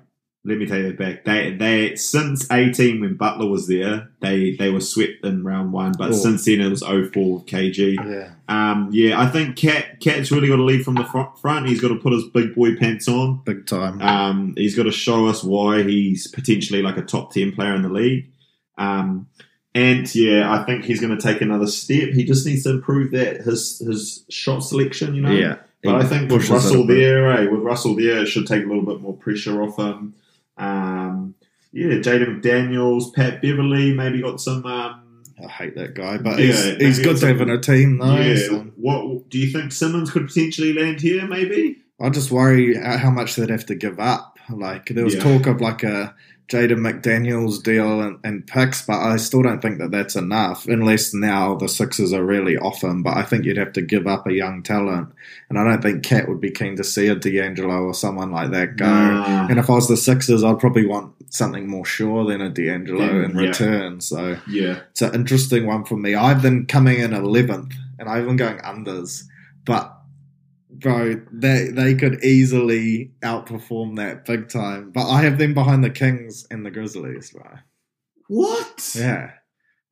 Let 0.48 0.58
me 0.60 0.66
take 0.66 0.84
that 0.84 0.98
back. 0.98 1.26
They 1.26 1.52
they 1.52 1.96
since 1.98 2.50
eighteen 2.52 3.02
when 3.02 3.16
Butler 3.16 3.48
was 3.50 3.68
there, 3.68 4.10
they 4.22 4.56
they 4.56 4.70
were 4.72 4.80
swept 4.80 5.26
in 5.26 5.44
round 5.44 5.74
one, 5.74 5.92
but 5.98 6.12
Oh. 6.12 6.14
since 6.14 6.46
then 6.46 6.62
it 6.62 6.70
was 6.70 6.82
04 6.82 7.34
with 7.34 7.46
KG. 7.46 7.96
Yeah. 7.96 8.32
Um, 8.48 8.90
yeah, 8.94 9.20
I 9.22 9.28
think 9.28 9.58
KAT 9.58 10.00
KAT's 10.00 10.32
really 10.32 10.48
got 10.48 10.56
to 10.56 10.64
lead 10.64 10.86
from 10.86 10.96
the 10.96 11.04
front. 11.04 11.38
front. 11.38 11.68
He's 11.68 11.82
got 11.82 11.90
to 11.90 11.98
put 11.98 12.14
his 12.14 12.24
big 12.34 12.56
boy 12.56 12.78
pants 12.78 13.08
on. 13.10 13.42
Big 13.46 13.68
time. 13.68 14.02
Um, 14.02 14.54
he's 14.56 14.76
got 14.76 14.84
to 14.84 14.92
show 14.92 15.28
us 15.28 15.44
why 15.44 15.84
he's 15.84 16.28
potentially 16.28 16.82
like 16.82 16.98
a 16.98 17.02
top 17.02 17.34
ten 17.34 17.52
player 17.52 17.76
in 17.76 17.82
the 17.82 17.90
league. 17.90 18.32
Um, 18.78 19.28
and 19.76 20.14
yeah, 20.16 20.52
I 20.52 20.64
think 20.64 20.86
he's 20.86 21.02
going 21.02 21.16
to 21.16 21.22
take 21.22 21.42
another 21.42 21.68
step. 21.68 22.10
He 22.10 22.24
just 22.24 22.46
needs 22.46 22.64
to 22.64 22.70
improve 22.72 23.12
that 23.12 23.42
his 23.42 23.80
his 23.80 24.24
shot 24.30 24.60
selection. 24.62 25.14
You 25.14 25.22
know, 25.24 25.32
yeah. 25.32 25.58
but 25.84 25.96
I 25.96 26.06
think 26.06 26.32
with 26.32 26.48
pushes 26.48 26.50
it 26.50 26.54
a 26.54 26.56
Russell 26.56 26.88
there, 26.88 27.32
eh, 27.32 27.48
with 27.48 27.62
Russell 27.62 27.96
there, 27.96 28.20
it 28.20 28.28
should 28.28 28.48
take 28.48 28.64
a 28.64 28.68
little 28.68 28.86
bit 28.86 29.02
more 29.02 29.14
pressure 29.14 29.62
off 29.62 29.78
him. 29.78 30.16
Um, 30.58 31.36
yeah, 31.74 31.88
Jaden 31.98 32.42
McDaniels, 32.42 33.14
Pat 33.14 33.42
Beverley, 33.42 33.94
maybe 33.94 34.22
got 34.22 34.42
some. 34.42 34.66
Um, 34.66 35.24
I 35.44 35.48
hate 35.48 35.76
that 35.76 35.94
guy, 35.94 36.18
but 36.18 36.40
Yeah, 36.40 36.46
he's, 36.48 36.66
he's 36.78 37.00
good 37.00 37.18
to 37.18 37.28
have 37.28 37.42
in 37.42 37.50
a 37.50 37.60
team, 37.60 38.00
though. 38.00 38.16
yeah, 38.16 38.36
so. 38.36 38.60
what 38.76 39.30
do 39.30 39.38
you 39.38 39.52
think 39.52 39.72
Simmons 39.72 40.10
could 40.10 40.28
potentially 40.28 40.74
land 40.74 41.00
here? 41.02 41.28
Maybe. 41.28 41.78
I 42.02 42.10
just 42.10 42.32
worry 42.32 42.76
how 42.76 42.98
how 42.98 43.12
much 43.12 43.36
they'd 43.36 43.50
have 43.50 43.66
to 43.68 43.76
give 43.76 44.00
up. 44.00 44.38
Like 44.50 44.88
there 44.90 45.04
was 45.04 45.16
Yeah. 45.16 45.24
talk 45.24 45.46
of 45.48 45.62
like 45.62 45.84
a 45.84 46.16
Jaden 46.50 46.78
McDaniels 46.80 47.62
deal 47.62 48.00
and, 48.02 48.18
and 48.24 48.48
picks, 48.48 48.82
but 48.82 48.98
I 49.02 49.18
still 49.18 49.42
don't 49.42 49.62
think 49.62 49.80
that 49.80 49.92
that's 49.92 50.16
enough 50.16 50.66
unless 50.68 51.14
now 51.14 51.56
the 51.56 51.68
Sixers 51.68 52.14
are 52.14 52.24
really 52.24 52.58
off 52.58 52.82
him. 52.82 53.04
But 53.04 53.18
I 53.18 53.24
think 53.24 53.44
you'd 53.44 53.58
have 53.58 53.74
to 53.74 53.82
give 53.82 54.08
up 54.08 54.26
a 54.26 54.34
young 54.34 54.64
talent, 54.64 55.12
and 55.50 55.60
I 55.60 55.66
don't 55.66 55.82
think 55.82 56.04
KAT 56.06 56.30
would 56.30 56.40
be 56.40 56.52
keen 56.52 56.78
to 56.78 56.86
see 56.86 57.08
a 57.10 57.16
D'Angelo 57.16 57.82
or 57.84 57.94
someone 57.94 58.32
like 58.32 58.52
that 58.52 58.78
go. 58.78 58.86
Nah. 58.86 59.48
And 59.50 59.60
if 59.60 59.70
I 59.70 59.74
was 59.74 59.90
the 59.90 59.98
Sixers, 59.98 60.44
I'd 60.44 60.60
probably 60.60 60.86
want 60.86 61.14
something 61.34 61.68
more 61.68 61.84
sure 61.86 62.24
than 62.24 62.40
a 62.40 62.50
D'Angelo 62.50 63.04
Yeah, 63.06 63.26
in 63.26 63.32
yeah. 63.38 63.42
return. 63.48 64.00
So 64.00 64.38
Yeah, 64.48 64.80
it's 64.92 65.02
an 65.02 65.14
interesting 65.16 65.66
one 65.66 65.84
for 65.84 65.98
me. 65.98 66.16
I've 66.16 66.42
been 66.42 66.66
coming 66.66 67.00
in 67.00 67.12
eleventh, 67.14 67.74
and 68.00 68.08
I've 68.08 68.26
been 68.26 68.38
going 68.38 68.60
unders, 68.60 69.24
but 69.66 69.97
bro, 70.80 71.22
they 71.32 71.70
they 71.72 71.96
could 71.96 72.24
easily 72.24 73.12
outperform 73.22 73.96
that 73.98 74.26
big 74.26 74.50
time. 74.50 74.92
But 74.92 75.10
I 75.10 75.22
have 75.22 75.38
them 75.38 75.54
behind 75.54 75.84
the 75.84 75.90
Kings 75.90 76.46
and 76.52 76.66
the 76.66 76.72
Grizzlies, 76.72 77.32
bro. 77.32 77.60
what? 78.28 78.92
Yeah, 78.96 79.32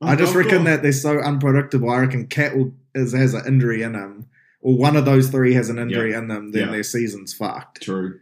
I 0.01 0.15
just 0.15 0.35
reckon 0.35 0.63
that 0.65 0.81
they're 0.81 0.91
so 0.91 1.19
unpredictable. 1.19 1.89
I 1.89 1.99
reckon 1.99 2.27
KAT 2.27 2.55
will, 2.55 2.73
is, 2.93 3.13
has 3.13 3.33
an 3.33 3.45
injury 3.47 3.81
in 3.81 3.93
him, 3.93 4.27
or 4.61 4.77
one 4.77 4.95
of 4.95 5.05
those 5.05 5.29
three 5.29 5.53
has 5.53 5.69
an 5.69 5.79
injury 5.79 6.13
in 6.13 6.27
them. 6.27 6.51
Then 6.51 6.65
Yeah. 6.67 6.71
their 6.71 6.83
season's 6.83 7.33
fucked. 7.33 7.81
True. 7.83 8.19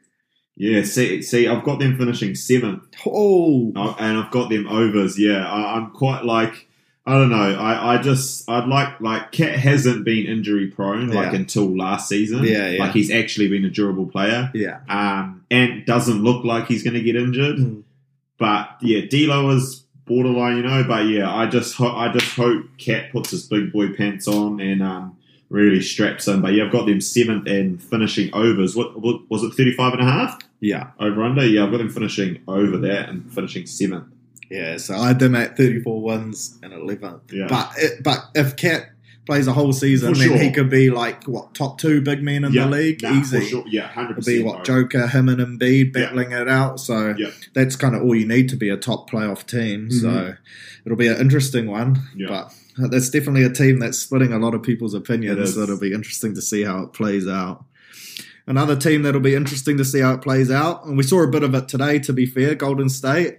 Yeah, 0.56 0.84
see, 0.84 1.24
see, 1.24 1.48
I've 1.48 1.64
got 1.64 1.80
them 1.80 1.98
finishing 1.98 2.36
seventh, 2.36 2.84
Oh, 3.08 3.74
uh, 3.76 3.96
and 3.98 4.20
I've 4.20 4.30
got 4.30 4.50
them 4.52 4.68
overs. 4.68 5.18
Yeah, 5.18 5.48
I, 5.48 5.76
I'm 5.78 5.90
quite 5.92 6.26
like, 6.26 6.68
I 7.06 7.14
don't 7.16 7.30
know. 7.30 7.36
I, 7.60 7.96
I 7.96 8.02
just, 8.02 8.50
I'd 8.50 8.68
like, 8.68 9.02
like, 9.02 9.34
KAT 9.34 9.60
hasn't 9.60 10.06
been 10.06 10.26
injury 10.26 10.68
prone 10.68 11.10
like 11.10 11.34
Yeah. 11.34 11.40
until 11.40 11.76
last 11.76 12.08
season. 12.08 12.46
Yeah, 12.46 12.70
yeah. 12.70 12.80
Like 12.84 12.94
he's 12.94 13.12
actually 13.12 13.50
been 13.50 13.66
a 13.66 13.70
durable 13.70 14.06
player, 14.06 14.50
yeah. 14.54 14.80
um, 14.88 15.44
and 15.52 15.86
doesn't 15.86 16.24
look 16.24 16.46
like 16.46 16.68
he's 16.68 16.82
going 16.82 16.94
to 16.94 17.02
get 17.02 17.18
injured. 17.18 17.58
Mm. 17.58 17.84
But 18.38 18.70
yeah, 18.82 19.02
D'Lo 19.02 19.50
is 19.50 19.84
borderline, 20.06 20.58
you 20.58 20.64
know. 20.64 20.84
But 20.88 21.08
yeah, 21.08 21.30
I 21.34 21.46
just, 21.48 21.76
ho- 21.76 21.94
I 21.96 22.10
just 22.12 22.36
hope 22.36 22.66
KAT 22.78 23.12
puts 23.12 23.32
his 23.32 23.48
big 23.48 23.74
boy 23.74 23.94
pants 23.94 24.26
on 24.28 24.62
and 24.62 24.82
um, 24.82 25.18
really 25.50 25.82
straps 25.82 26.28
in. 26.30 26.40
But 26.42 26.54
yeah, 26.54 26.66
I've 26.66 26.72
got 26.72 26.86
them 26.86 27.02
seventh 27.02 27.48
and 27.48 27.84
finishing 27.84 28.34
overs. 28.34 28.78
What, 28.78 29.00
what 29.02 29.30
was 29.30 29.44
it, 29.44 29.54
35 29.56 29.94
and 29.94 30.02
a 30.02 30.06
half? 30.06 30.40
Yeah, 30.62 30.92
Over 31.02 31.24
under, 31.24 31.46
yeah, 31.46 31.66
I've 31.66 31.72
got 31.72 31.80
them 31.80 31.90
finishing 31.90 32.42
over 32.48 32.78
that 32.78 33.10
and 33.10 33.30
finishing 33.34 33.66
seventh. 33.68 34.06
Yeah. 34.50 34.78
So 34.78 34.96
I 34.96 35.08
had 35.08 35.20
them 35.20 35.36
at 35.36 35.58
thirty-four 35.58 36.02
wins 36.02 36.58
and 36.64 36.74
11. 36.74 37.22
Yeah. 37.32 37.48
But 37.48 37.72
it, 37.78 38.04
but 38.04 38.20
if 38.36 38.56
KAT 38.56 38.90
plays 39.26 39.48
a 39.48 39.54
whole 39.54 39.72
season, 39.72 40.14
For 40.14 40.20
then 40.20 40.28
sure. 40.30 40.38
he 40.38 40.52
could 40.52 40.70
be 40.70 40.90
like 40.90 41.24
what 41.26 41.56
top 41.56 41.78
two 41.78 42.02
big 42.02 42.22
men 42.22 42.44
in 42.44 42.52
yeah, 42.52 42.66
the 42.66 42.70
league, 42.72 43.02
nah, 43.02 43.14
easy. 43.20 43.46
Sure. 43.48 43.64
Yeah, 43.68 43.88
hundred 43.88 44.18
It'll 44.18 44.26
be 44.26 44.44
percent. 44.44 44.46
what 44.46 44.66
Joker, 44.66 45.08
him, 45.08 45.30
and 45.30 45.40
Embiid 45.40 45.94
battling 45.94 46.34
it 46.34 46.50
out. 46.50 46.80
So 46.80 47.16
Yeah. 47.18 47.30
that's 47.54 47.76
kind 47.78 47.96
of 47.96 48.02
all 48.04 48.16
you 48.16 48.28
need 48.28 48.50
to 48.50 48.58
be 48.58 48.70
a 48.70 48.76
top 48.78 49.10
playoff 49.10 49.46
team. 49.48 49.90
So 49.92 50.36
it'll 50.86 50.98
be 50.98 51.08
an 51.08 51.18
interesting 51.18 51.68
one. 51.68 51.96
Mm-hmm. 51.96 52.20
Yeah. 52.20 52.28
But 52.78 52.90
that's 52.90 53.10
definitely 53.10 53.44
a 53.44 53.50
team 53.50 53.80
that's 53.80 53.98
splitting 53.98 54.34
a 54.34 54.40
lot 54.40 54.54
of 54.56 54.62
people's 54.64 54.94
opinions. 54.94 55.54
So 55.54 55.62
it'll 55.62 55.80
be 55.80 55.94
interesting 55.94 56.36
to 56.36 56.42
see 56.42 56.64
how 56.64 56.84
it 56.84 56.92
plays 56.94 57.28
out. 57.28 57.64
Another 58.46 58.76
team 58.76 59.04
that'll 59.04 59.22
be 59.22 59.36
interesting 59.36 59.78
to 59.78 59.86
see 59.86 60.02
how 60.02 60.16
it 60.16 60.22
plays 60.22 60.52
out, 60.52 60.86
and 60.86 60.98
we 60.98 61.04
saw 61.04 61.24
a 61.24 61.30
bit 61.30 61.44
of 61.44 61.56
it 61.56 61.70
today. 61.70 61.98
To 62.00 62.12
be 62.12 62.26
fair, 62.26 62.56
Golden 62.56 62.90
State, 62.90 63.38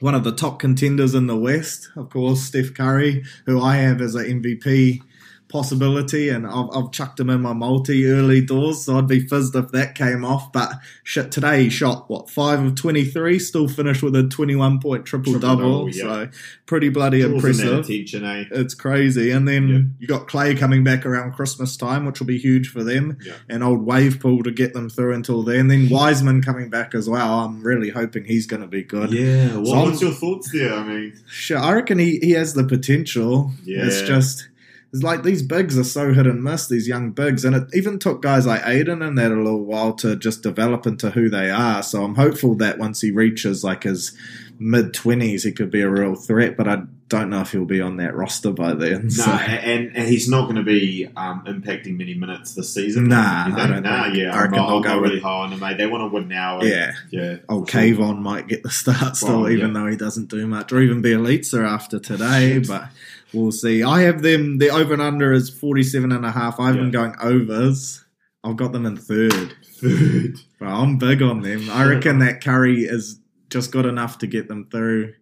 one 0.00 0.14
of 0.14 0.24
the 0.24 0.32
top 0.32 0.58
contenders 0.58 1.14
in 1.14 1.26
the 1.26 1.36
West, 1.36 1.90
of 1.96 2.10
course, 2.10 2.42
Steph 2.42 2.74
Curry, 2.74 3.24
who 3.46 3.60
I 3.60 3.76
have 3.76 4.00
as 4.00 4.14
an 4.14 4.42
MVP 4.42 5.02
possibility, 5.48 6.28
and 6.28 6.46
I've, 6.46 6.68
I've 6.72 6.90
chucked 6.92 7.18
him 7.20 7.30
in 7.30 7.40
my 7.40 7.52
multi 7.52 8.06
early 8.06 8.40
doors, 8.40 8.84
so 8.84 8.98
I'd 8.98 9.06
be 9.08 9.20
fizzed 9.20 9.54
if 9.56 9.70
that 9.72 9.94
came 9.94 10.24
off. 10.24 10.52
But 10.52 10.72
shit, 11.04 11.32
today 11.32 11.64
he 11.64 11.70
shot 11.70 12.08
what 12.08 12.30
five 12.30 12.62
of 12.62 12.74
twenty 12.74 13.04
three, 13.04 13.38
still 13.38 13.68
finished 13.68 14.02
with 14.02 14.14
a 14.16 14.24
twenty 14.28 14.56
one 14.56 14.80
point 14.80 15.06
triple 15.06 15.38
double, 15.38 15.88
yeah. 15.90 16.02
so 16.02 16.28
pretty 16.66 16.88
bloody 16.88 17.22
impressive. 17.22 17.80
Attention, 17.84 18.24
eh? 18.24 18.44
It's 18.50 18.74
crazy. 18.74 19.30
And 19.30 19.46
then 19.48 19.68
Yeah. 19.68 19.78
you 20.00 20.06
got 20.06 20.28
Clay 20.28 20.54
coming 20.54 20.84
back 20.84 21.06
around 21.06 21.32
Christmas 21.32 21.76
time, 21.76 22.04
which 22.04 22.20
will 22.20 22.26
be 22.26 22.38
huge 22.38 22.68
for 22.68 22.84
them. 22.84 23.18
Yeah. 23.24 23.34
And 23.48 23.62
old 23.64 23.82
Wave 23.84 24.20
Pool 24.20 24.42
to 24.42 24.50
get 24.50 24.74
them 24.74 24.88
through 24.90 25.14
until 25.14 25.42
then. 25.42 25.68
Then 25.68 25.88
Wiseman 25.88 26.42
coming 26.42 26.68
back 26.70 26.94
as 26.94 27.08
well. 27.08 27.40
I'm 27.40 27.62
really 27.62 27.90
hoping 27.90 28.24
he's 28.24 28.46
going 28.46 28.62
to 28.62 28.68
be 28.68 28.82
good. 28.82 29.12
Yeah. 29.12 29.56
What, 29.56 29.66
So 29.66 29.72
I'm- 29.74 29.84
what's 29.88 30.02
your 30.02 30.12
thoughts 30.12 30.50
there? 30.52 30.74
I 30.74 30.84
mean, 30.84 31.12
Sure, 31.26 31.58
I 31.58 31.72
reckon 31.74 31.98
he, 31.98 32.18
he 32.20 32.32
has 32.32 32.54
the 32.54 32.64
potential. 32.64 33.52
Yeah. 33.64 33.86
It's 33.86 34.02
just. 34.02 34.48
It's 34.92 35.02
like 35.02 35.22
these 35.22 35.42
bigs 35.42 35.78
are 35.78 35.84
so 35.84 36.14
hit 36.14 36.26
and 36.26 36.42
miss, 36.42 36.66
these 36.66 36.88
young 36.88 37.10
bigs. 37.10 37.44
And 37.44 37.54
it 37.54 37.64
even 37.74 37.98
took 37.98 38.22
guys 38.22 38.46
like 38.46 38.62
Ayton 38.66 39.02
and 39.02 39.18
that 39.18 39.30
a 39.30 39.34
little 39.34 39.64
while 39.64 39.92
to 39.96 40.16
just 40.16 40.42
develop 40.42 40.86
into 40.86 41.10
who 41.10 41.28
they 41.28 41.50
are. 41.50 41.82
So 41.82 42.02
I'm 42.04 42.14
hopeful 42.14 42.54
that 42.56 42.78
once 42.78 43.02
he 43.02 43.10
reaches 43.10 43.62
like 43.62 43.82
his 43.82 44.16
mid 44.58 44.94
20s, 44.94 45.44
he 45.44 45.52
could 45.52 45.70
be 45.70 45.82
a 45.82 45.90
real 45.90 46.14
threat. 46.14 46.56
But 46.56 46.68
I 46.68 46.82
don't 47.08 47.28
know 47.28 47.42
if 47.42 47.52
he'll 47.52 47.66
be 47.66 47.82
on 47.82 47.98
that 47.98 48.14
roster 48.14 48.50
by 48.50 48.72
then. 48.72 49.04
no, 49.04 49.08
so. 49.10 49.30
and, 49.30 49.94
and 49.94 50.08
he's 50.08 50.26
not 50.28 50.44
going 50.44 50.56
to 50.56 50.62
be 50.62 51.06
um, 51.16 51.44
impacting 51.46 51.98
many 51.98 52.14
minutes 52.14 52.54
this 52.54 52.72
season. 52.72 53.08
Nah, 53.08 53.44
I 53.46 53.66
don't 53.66 53.82
nah, 53.82 54.04
think. 54.04 54.16
yeah, 54.16 54.34
I 54.34 54.40
reckon 54.42 54.52
they'll 54.52 54.64
I'm 54.76 54.82
go 54.82 54.88
not 54.88 55.00
with- 55.02 55.10
really 55.10 55.20
high 55.22 55.40
on 55.44 55.50
them, 55.50 55.60
mate. 55.60 55.76
They 55.76 55.86
want 55.86 56.02
to 56.10 56.14
win 56.14 56.28
now. 56.28 56.60
and- 56.60 56.68
Yeah. 56.68 56.92
yeah. 57.10 57.36
Old 57.50 57.70
sure. 57.70 57.82
Kevon 57.82 58.20
might 58.20 58.46
get 58.48 58.62
the 58.62 58.70
start 58.70 59.16
still, 59.16 59.42
Well, 59.42 59.50
even 59.50 59.74
yeah. 59.74 59.80
though 59.82 59.86
he 59.86 59.96
doesn't 59.96 60.30
do 60.30 60.46
much, 60.46 60.72
or 60.72 60.80
even 60.80 61.02
Bjelica 61.02 61.62
after 61.66 61.98
today. 61.98 62.58
But 62.58 62.88
we'll 63.32 63.52
see. 63.52 63.82
I 63.82 64.02
have 64.02 64.22
them. 64.22 64.58
The 64.58 64.70
over 64.70 64.92
and 64.92 65.02
under 65.02 65.32
is 65.32 65.50
47 65.50 66.12
and 66.12 66.24
a 66.24 66.30
half. 66.30 66.58
I 66.58 66.66
have 66.68 66.76
them 66.76 66.90
going 66.90 67.14
overs. 67.20 68.04
I've 68.44 68.56
got 68.56 68.72
them 68.72 68.86
in 68.86 68.96
third. 68.96 69.54
Third. 69.80 70.38
But 70.58 70.66
I'm 70.66 70.98
big 70.98 71.22
on 71.22 71.42
them. 71.42 71.70
I 71.70 71.84
reckon 71.84 72.18
that 72.18 72.42
Curry 72.42 72.82
is 72.82 73.20
just 73.48 73.70
good 73.70 73.86
enough 73.86 74.18
to 74.18 74.26
get 74.26 74.48
them 74.48 74.66
through 74.68 75.14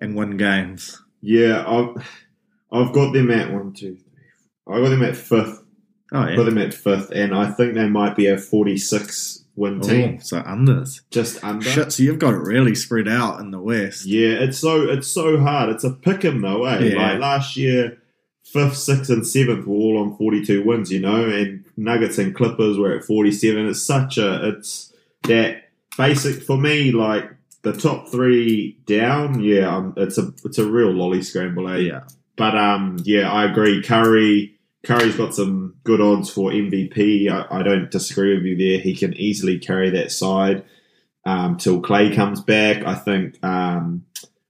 and 0.00 0.16
win 0.16 0.36
games. 0.36 1.00
Yeah, 1.20 1.64
I've, 1.64 2.04
I've 2.72 2.92
got 2.92 3.12
them 3.12 3.30
at 3.30 3.52
one, 3.52 3.72
two, 3.72 3.96
three. 3.96 4.74
I 4.74 4.80
got 4.80 4.88
them 4.88 5.04
at 5.04 5.16
fifth. 5.16 5.62
Oh 6.12 6.18
I've 6.18 6.36
got 6.36 6.44
them 6.46 6.58
at 6.58 6.74
fifth, 6.74 7.12
and 7.12 7.32
I 7.32 7.52
think 7.52 7.74
they 7.74 7.88
might 7.88 8.16
be 8.16 8.26
a 8.26 8.36
46 8.36 9.39
win 9.60 9.80
team. 9.80 10.16
Oh, 10.16 10.22
so 10.22 10.42
unders. 10.42 11.02
Just 11.10 11.44
under. 11.44 11.64
Shit, 11.64 11.92
so 11.92 12.02
you've 12.02 12.18
got 12.18 12.34
it 12.34 12.38
really 12.38 12.74
spread 12.74 13.06
out 13.06 13.38
in 13.40 13.50
the 13.50 13.60
West. 13.60 14.06
Yeah, 14.06 14.30
it's 14.30 14.58
so 14.58 14.88
it's 14.88 15.06
so 15.06 15.38
hard. 15.38 15.68
It's 15.70 15.84
a 15.84 15.90
pick 15.90 16.24
'em 16.24 16.40
though, 16.40 16.64
eh? 16.64 16.78
Yeah. 16.80 16.96
Like 16.96 17.20
last 17.20 17.56
year, 17.56 17.98
fifth, 18.42 18.76
sixth, 18.76 19.10
and 19.10 19.26
seventh 19.26 19.66
were 19.66 19.76
all 19.76 19.98
on 19.98 20.16
forty-two 20.16 20.64
wins, 20.64 20.90
you 20.90 21.00
know, 21.00 21.28
and 21.28 21.64
Nuggets 21.76 22.18
and 22.18 22.34
Clippers 22.34 22.78
were 22.78 22.96
at 22.96 23.04
forty-seven. 23.04 23.66
It's 23.68 23.82
such 23.82 24.18
a 24.18 24.48
it's 24.48 24.92
that 25.24 25.70
basic 25.96 26.42
for 26.42 26.56
me. 26.56 26.90
Like 26.90 27.30
the 27.62 27.72
top 27.72 28.08
three 28.08 28.78
down, 28.86 29.40
yeah, 29.40 29.76
um, 29.76 29.92
it's 29.96 30.16
a 30.16 30.32
it's 30.44 30.58
a 30.58 30.64
real 30.64 30.90
lolly 30.90 31.22
scramble, 31.22 31.68
eh? 31.68 31.76
Yeah. 31.76 32.04
But 32.36 32.56
um, 32.56 32.96
yeah, 33.04 33.30
I 33.30 33.44
agree. 33.44 33.82
Curry, 33.82 34.58
Curry's 34.82 35.16
got 35.16 35.34
some 35.34 35.74
good 35.84 36.00
odds 36.00 36.30
for 36.30 36.50
MVP. 36.50 37.30
I, 37.30 37.60
I 37.60 37.62
don't 37.62 37.90
disagree 37.90 38.34
with 38.34 38.44
you 38.44 38.56
there. 38.56 38.80
He 38.80 38.94
can 38.94 39.14
easily 39.14 39.58
carry 39.58 39.90
that 39.90 40.10
side 40.10 40.64
um, 41.24 41.56
till 41.56 41.80
Clay 41.80 42.14
comes 42.14 42.40
back. 42.40 42.84
I 42.84 42.94
think 42.94 43.42
um, 43.44 44.06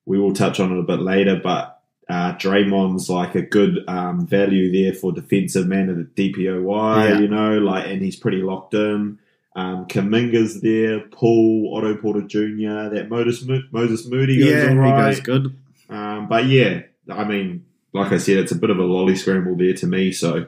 we 0.07 0.18
will 0.18 0.33
touch 0.33 0.61
on 0.61 0.72
it 0.72 0.78
a 0.78 0.85
bit 0.85 1.01
later, 1.01 1.41
but 1.43 1.81
uh, 2.09 2.35
Draymond's 2.35 3.09
like 3.11 3.35
a 3.35 3.43
good 3.43 3.85
um, 3.89 4.26
value 4.26 4.70
there 4.72 4.95
for 4.95 5.12
defensive 5.12 5.66
man 5.66 5.89
of 5.89 5.97
the 5.97 6.05
DPOY. 6.05 7.09
Yeah. 7.09 7.18
You 7.18 7.28
know, 7.28 7.59
like, 7.59 7.87
and 7.89 8.03
he's 8.03 8.16
pretty 8.16 8.43
locked 8.43 8.74
in. 8.74 9.18
Um, 9.57 9.87
Kuminga's 9.87 10.61
there, 10.61 11.01
Paul, 11.01 11.72
Otto 11.76 11.97
Porter 11.97 12.22
Jr., 12.22 12.95
that 12.95 13.09
Moses, 13.11 13.45
Moses 13.72 14.07
Moody 14.07 14.39
goes 14.39 14.49
Yeah, 14.49 14.68
all 14.70 14.76
right. 14.76 15.14
he 15.14 15.14
goes 15.14 15.20
good. 15.20 15.57
Um, 15.89 16.28
but 16.28 16.47
yeah, 16.47 16.83
I 17.11 17.24
mean, 17.24 17.66
like 17.93 18.12
I 18.12 18.18
said, 18.18 18.38
it's 18.38 18.53
a 18.53 18.57
bit 18.57 18.70
of 18.70 18.78
a 18.78 18.84
lolly 18.84 19.16
scramble 19.16 19.57
there 19.57 19.74
to 19.74 19.86
me. 19.86 20.12
So, 20.12 20.47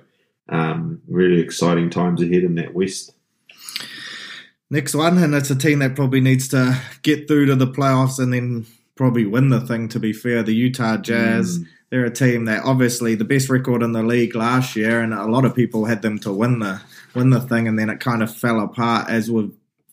um, 0.48 1.02
really 1.08 1.40
exciting 1.40 1.90
times 1.90 2.22
ahead 2.22 2.42
in 2.44 2.54
that 2.56 2.74
West. 2.74 3.14
Next 4.70 4.94
one, 4.94 5.18
and 5.18 5.34
it's 5.34 5.50
a 5.50 5.56
team 5.56 5.80
that 5.80 5.94
probably 5.94 6.20
needs 6.20 6.48
to 6.48 6.80
get 7.02 7.28
through 7.28 7.46
to 7.46 7.56
the 7.56 7.66
playoffs 7.66 8.18
and 8.18 8.32
then 8.32 8.66
probably 8.94 9.26
win 9.26 9.50
the 9.50 9.60
thing. 9.60 9.88
To 9.88 10.00
be 10.00 10.12
fair, 10.12 10.42
the 10.42 10.54
Utah 10.54 10.96
Jazz. 10.96 11.60
They're 11.90 12.06
a 12.06 12.10
team 12.10 12.46
that 12.46 12.62
obviously 12.64 13.14
the 13.14 13.24
best 13.26 13.50
record 13.50 13.82
in 13.82 13.92
the 13.92 14.02
league 14.02 14.34
last 14.34 14.74
year, 14.74 15.02
and 15.02 15.12
a 15.12 15.26
lot 15.26 15.44
of 15.44 15.54
people 15.54 15.84
had 15.84 16.00
them 16.00 16.18
to 16.20 16.32
win 16.32 16.60
the 16.60 16.80
win 17.14 17.28
the 17.28 17.40
thing, 17.40 17.68
and 17.68 17.78
then 17.78 17.90
it 17.90 18.00
kind 18.00 18.22
of 18.22 18.34
fell 18.34 18.60
apart 18.60 19.10
as 19.10 19.30
we've 19.30 19.52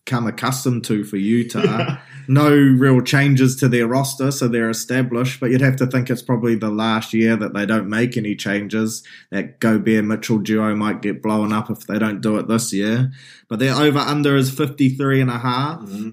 come 0.10 0.28
accustomed 0.28 0.84
to 0.86 1.04
for 1.04 1.18
Utah. 1.18 1.98
no 2.28 2.50
real 2.50 3.02
changes 3.02 3.56
to 3.58 3.70
their 3.70 3.88
roster, 3.88 4.32
so 4.32 4.48
they're 4.48 4.70
established. 4.70 5.40
But 5.40 5.52
you'd 5.52 5.62
have 5.62 5.78
to 5.78 5.88
think 5.88 6.10
it's 6.10 6.22
probably 6.22 6.56
the 6.56 6.70
last 6.70 7.14
year 7.14 7.36
that 7.38 7.54
they 7.54 7.66
don't 7.66 7.90
make 7.90 8.18
any 8.18 8.36
changes. 8.36 9.04
That 9.32 9.60
Gobert 9.60 10.06
Mitchell 10.06 10.40
duo 10.40 10.76
might 10.76 11.02
get 11.02 11.22
blown 11.22 11.54
up 11.54 11.70
if 11.70 11.88
they 11.88 12.00
don't 12.00 12.22
do 12.22 12.38
it 12.38 12.48
this 12.48 12.74
year. 12.74 13.12
But 13.48 13.60
their 13.60 13.76
over 13.76 14.00
under 14.00 14.36
is 14.36 14.50
53 14.50 15.22
and 15.22 15.30
a 15.30 15.40
half. 15.40 15.82
Mm-hmm. 15.82 16.10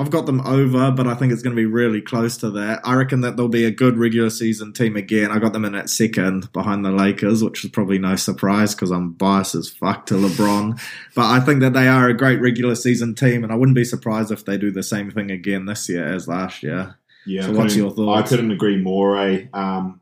I've 0.00 0.10
got 0.10 0.24
them 0.24 0.40
over, 0.46 0.90
but 0.90 1.06
I 1.06 1.14
think 1.14 1.30
it's 1.30 1.42
going 1.42 1.54
to 1.54 1.60
be 1.60 1.66
really 1.66 2.00
close 2.00 2.38
to 2.38 2.50
that. 2.52 2.80
I 2.84 2.94
reckon 2.94 3.20
that 3.20 3.36
they'll 3.36 3.48
be 3.48 3.66
a 3.66 3.70
good 3.70 3.98
regular 3.98 4.30
season 4.30 4.72
team 4.72 4.96
again. 4.96 5.30
I 5.30 5.38
got 5.38 5.52
them 5.52 5.66
in 5.66 5.74
at 5.74 5.90
second 5.90 6.50
behind 6.54 6.86
the 6.86 6.90
Lakers, 6.90 7.44
which 7.44 7.62
is 7.64 7.70
probably 7.70 7.98
no 7.98 8.16
surprise 8.16 8.74
because 8.74 8.90
I'm 8.90 9.12
biased 9.12 9.54
as 9.54 9.68
fuck 9.68 10.06
to 10.06 10.14
LeBron. 10.14 10.80
But 11.14 11.26
I 11.26 11.40
think 11.40 11.60
that 11.60 11.74
they 11.74 11.86
are 11.86 12.08
a 12.08 12.16
great 12.16 12.40
regular 12.40 12.76
season 12.76 13.14
team, 13.14 13.44
and 13.44 13.52
I 13.52 13.56
wouldn't 13.56 13.76
be 13.76 13.84
surprised 13.84 14.32
if 14.32 14.46
they 14.46 14.56
do 14.56 14.70
the 14.70 14.82
same 14.82 15.10
thing 15.10 15.30
again 15.30 15.66
this 15.66 15.86
year 15.86 16.06
as 16.06 16.26
last 16.26 16.62
year. 16.62 16.96
Yeah. 17.26 17.42
So 17.42 17.52
what's 17.52 17.76
your 17.76 17.90
thoughts? 17.90 18.32
I 18.32 18.34
couldn't 18.34 18.52
agree 18.52 18.78
more. 18.78 19.20
Eh? 19.20 19.48
Um, 19.52 20.00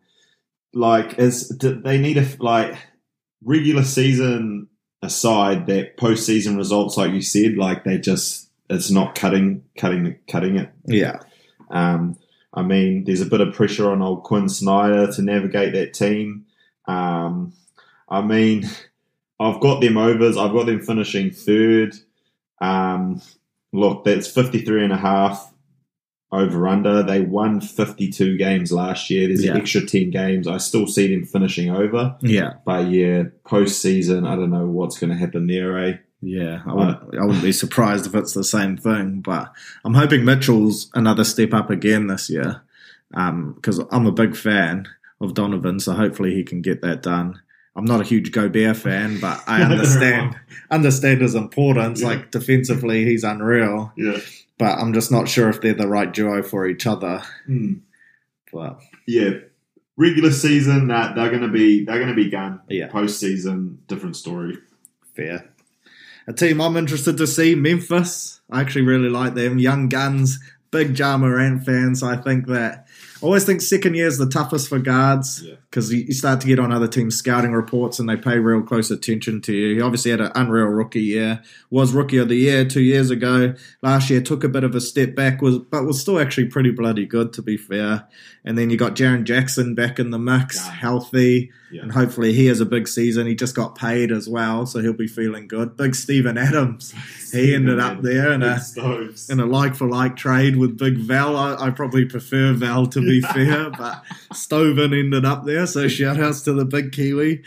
like, 0.72 1.18
is 1.18 1.48
they 1.58 1.98
need 1.98 2.18
a 2.18 2.26
like 2.38 2.76
regular 3.42 3.82
season 3.82 4.68
aside, 5.02 5.66
that 5.66 5.96
postseason 5.96 6.56
results, 6.56 6.96
like 6.96 7.12
you 7.12 7.22
said, 7.22 7.56
like 7.56 7.84
they 7.84 7.98
just 7.98 8.47
it's 8.70 8.90
not 8.90 9.14
cutting, 9.14 9.64
cutting, 9.76 10.16
cutting 10.30 10.56
it. 10.56 10.70
Yeah. 10.86 11.20
Um, 11.70 12.16
I 12.54 12.62
mean, 12.62 13.04
there's 13.04 13.20
a 13.20 13.26
bit 13.26 13.40
of 13.40 13.54
pressure 13.54 13.90
on 13.90 14.02
old 14.02 14.24
Quin 14.24 14.48
Snyder 14.48 15.12
to 15.12 15.22
navigate 15.22 15.72
that 15.74 15.94
team. 15.94 16.46
Um, 16.86 17.52
I 18.08 18.20
mean, 18.22 18.68
I've 19.40 19.60
got 19.60 19.80
them 19.80 19.96
overs. 19.96 20.36
I've 20.36 20.52
got 20.52 20.66
them 20.66 20.80
finishing 20.80 21.30
third. 21.30 21.94
Um, 22.60 23.22
look, 23.72 24.04
that's 24.04 24.26
53 24.28 24.84
and 24.84 24.92
a 24.92 24.96
half 24.96 25.52
over 26.32 26.66
under. 26.66 27.02
They 27.02 27.20
won 27.20 27.60
52 27.60 28.36
games 28.36 28.72
last 28.72 29.08
year. 29.10 29.28
There's 29.28 29.44
Yeah. 29.44 29.52
an 29.52 29.58
extra 29.58 29.82
10 29.86 30.10
games. 30.10 30.48
I 30.48 30.56
still 30.58 30.86
see 30.86 31.14
them 31.14 31.24
finishing 31.24 31.70
over. 31.70 32.16
Yeah. 32.20 32.54
But 32.64 32.88
yeah, 32.90 33.24
postseason, 33.46 34.26
I 34.26 34.34
don't 34.36 34.50
know 34.50 34.66
what's 34.66 34.98
going 34.98 35.10
to 35.10 35.16
happen 35.16 35.46
there, 35.46 35.78
eh? 35.78 35.96
Yeah, 36.20 36.62
I 36.66 36.74
wouldn't, 36.74 36.98
I 37.16 37.24
wouldn't 37.24 37.44
be 37.44 37.52
surprised 37.52 38.06
if 38.06 38.14
it's 38.14 38.32
the 38.34 38.42
same 38.44 38.76
thing, 38.76 39.20
but 39.20 39.52
I'm 39.84 39.94
hoping 39.94 40.24
Mitchell's 40.24 40.90
another 40.94 41.22
step 41.24 41.54
up 41.54 41.70
again 41.70 42.08
this 42.08 42.28
year 42.28 42.62
um, 43.14 43.52
because 43.54 43.78
I'm 43.92 44.06
a 44.06 44.12
big 44.12 44.36
fan 44.36 44.88
of 45.20 45.34
Donovan, 45.34 45.78
so 45.78 45.92
hopefully 45.92 46.34
he 46.34 46.42
can 46.42 46.60
get 46.60 46.82
that 46.82 47.02
done. 47.02 47.40
I'm 47.76 47.84
not 47.84 48.00
a 48.00 48.04
huge 48.04 48.32
Gobert 48.32 48.76
fan, 48.76 49.20
but 49.20 49.40
I 49.46 49.62
understand 49.70 50.34
understand 50.72 51.20
his 51.20 51.36
importance. 51.36 52.00
Yeah. 52.02 52.08
Like 52.08 52.32
defensively, 52.32 53.04
he's 53.04 53.22
unreal, 53.22 53.92
Yeah. 53.96 54.18
but 54.58 54.76
I'm 54.78 54.92
just 54.92 55.12
not 55.12 55.28
sure 55.28 55.48
if 55.48 55.60
they're 55.60 55.74
the 55.74 55.86
right 55.86 56.12
duo 56.12 56.42
for 56.42 56.66
each 56.66 56.86
other. 56.88 57.22
Hmm. 57.46 57.74
But 58.52 58.80
yeah, 59.06 59.30
regular 59.96 60.32
season 60.32 60.88
that 60.88 61.14
they're 61.14 61.30
gonna 61.30 61.46
be 61.52 61.84
they're 61.84 62.00
gonna 62.00 62.14
be 62.14 62.28
gone. 62.30 62.60
Yeah. 62.68 62.88
Postseason, 62.88 63.76
different 63.86 64.16
story. 64.16 64.58
fair. 65.14 65.48
A 66.28 66.32
team 66.34 66.60
I'm 66.60 66.76
interested 66.76 67.16
to 67.16 67.26
see, 67.26 67.54
Memphis. 67.54 68.40
I 68.50 68.60
actually 68.60 68.82
really 68.82 69.08
like 69.08 69.34
them. 69.34 69.58
Young 69.58 69.88
guns, 69.88 70.38
big 70.70 70.96
Ja 70.98 71.16
Morant 71.16 71.64
fan, 71.64 71.94
so 71.94 72.06
I 72.06 72.16
think 72.16 72.46
that 72.48 72.86
I 73.22 73.24
always 73.24 73.44
think 73.46 73.62
second 73.62 73.94
year 73.94 74.06
is 74.06 74.18
the 74.18 74.28
toughest 74.28 74.68
for 74.68 74.78
guards 74.78 75.42
Yeah. 75.42 75.54
Because 75.70 75.92
you 75.92 76.14
start 76.14 76.40
to 76.40 76.46
get 76.46 76.58
on 76.58 76.72
other 76.72 76.88
teams' 76.88 77.16
scouting 77.16 77.52
reports 77.52 77.98
and 77.98 78.08
they 78.08 78.16
pay 78.16 78.38
real 78.38 78.62
close 78.62 78.90
attention 78.90 79.42
to 79.42 79.52
you. 79.52 79.74
He 79.74 79.80
obviously 79.82 80.10
had 80.10 80.20
an 80.22 80.32
unreal 80.34 80.64
rookie 80.66 81.02
year, 81.02 81.42
was 81.68 81.92
rookie 81.92 82.16
of 82.16 82.28
the 82.30 82.36
year 82.36 82.64
two 82.64 82.80
years 82.80 83.10
ago. 83.10 83.54
Last 83.82 84.08
year 84.08 84.22
took 84.22 84.44
a 84.44 84.48
bit 84.48 84.64
of 84.64 84.74
a 84.74 84.80
step 84.80 85.14
back, 85.14 85.42
was 85.42 85.58
but 85.58 85.84
was 85.84 86.00
still 86.00 86.18
actually 86.18 86.46
pretty 86.46 86.70
bloody 86.70 87.04
good 87.04 87.34
to 87.34 87.42
be 87.42 87.58
fair. 87.58 88.06
And 88.46 88.56
then 88.56 88.70
you 88.70 88.78
got 88.78 88.94
Jaren 88.96 89.24
Jackson 89.24 89.74
back 89.74 89.98
in 89.98 90.10
the 90.10 90.18
mix, 90.18 90.56
Yeah. 90.56 90.70
healthy, 90.72 91.50
Yeah. 91.70 91.82
and 91.82 91.92
hopefully 91.92 92.32
he 92.32 92.46
has 92.46 92.60
a 92.60 92.64
big 92.64 92.88
season. 92.88 93.26
He 93.26 93.34
just 93.34 93.54
got 93.54 93.74
paid 93.76 94.10
as 94.10 94.26
well, 94.26 94.64
so 94.64 94.80
he'll 94.80 94.94
be 94.94 95.06
feeling 95.06 95.48
good. 95.48 95.76
Big 95.76 95.94
Steven 95.94 96.38
Adams, 96.38 96.94
he 97.32 97.54
ended 97.54 97.78
up 97.78 98.00
there 98.00 98.32
in 98.32 98.42
a 98.42 98.58
Stoves. 98.58 99.28
in 99.28 99.38
a 99.38 99.44
like 99.44 99.74
for 99.74 99.86
like 99.86 100.16
trade 100.16 100.56
with 100.56 100.78
Big 100.78 100.96
Val. 100.96 101.36
I, 101.36 101.66
I 101.66 101.70
probably 101.70 102.06
prefer 102.06 102.54
Val 102.54 102.86
to 102.86 103.00
be 103.02 103.20
fair, 103.34 103.68
but 103.68 104.02
Stoven 104.32 104.94
ended 104.94 105.26
up 105.26 105.44
there. 105.44 105.57
So 105.66 105.88
shout 105.88 106.20
outs 106.20 106.42
to 106.42 106.52
the 106.52 106.64
big 106.64 106.92
Kiwi. 106.92 107.42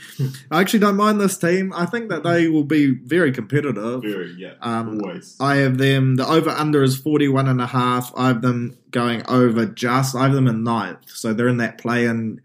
I 0.50 0.62
actually 0.62 0.80
don't 0.80 0.96
mind 0.96 1.20
this 1.20 1.38
team. 1.38 1.74
I 1.76 1.86
think 1.86 2.10
that 2.10 2.24
they 2.24 2.48
will 2.48 2.64
be 2.64 2.92
very 2.92 3.32
competitive. 3.32 4.02
Very, 4.02 4.34
yeah. 4.38 4.54
Um, 4.62 5.02
always. 5.02 5.38
I 5.40 5.58
have 5.58 5.78
them, 5.78 6.16
the 6.16 6.28
over 6.28 6.50
under 6.50 6.84
is 6.84 6.98
41 6.98 7.48
and 7.48 7.62
a 7.62 7.68
half. 7.68 8.12
I 8.16 8.28
have 8.28 8.42
them 8.42 8.78
going 8.92 9.24
over 9.28 9.66
just, 9.66 10.16
I 10.16 10.24
have 10.24 10.34
them 10.34 10.48
in 10.48 10.64
ninth. 10.64 11.10
So 11.10 11.34
they're 11.34 11.48
in 11.48 11.58
that 11.58 11.78
play 11.78 12.06
in 12.06 12.42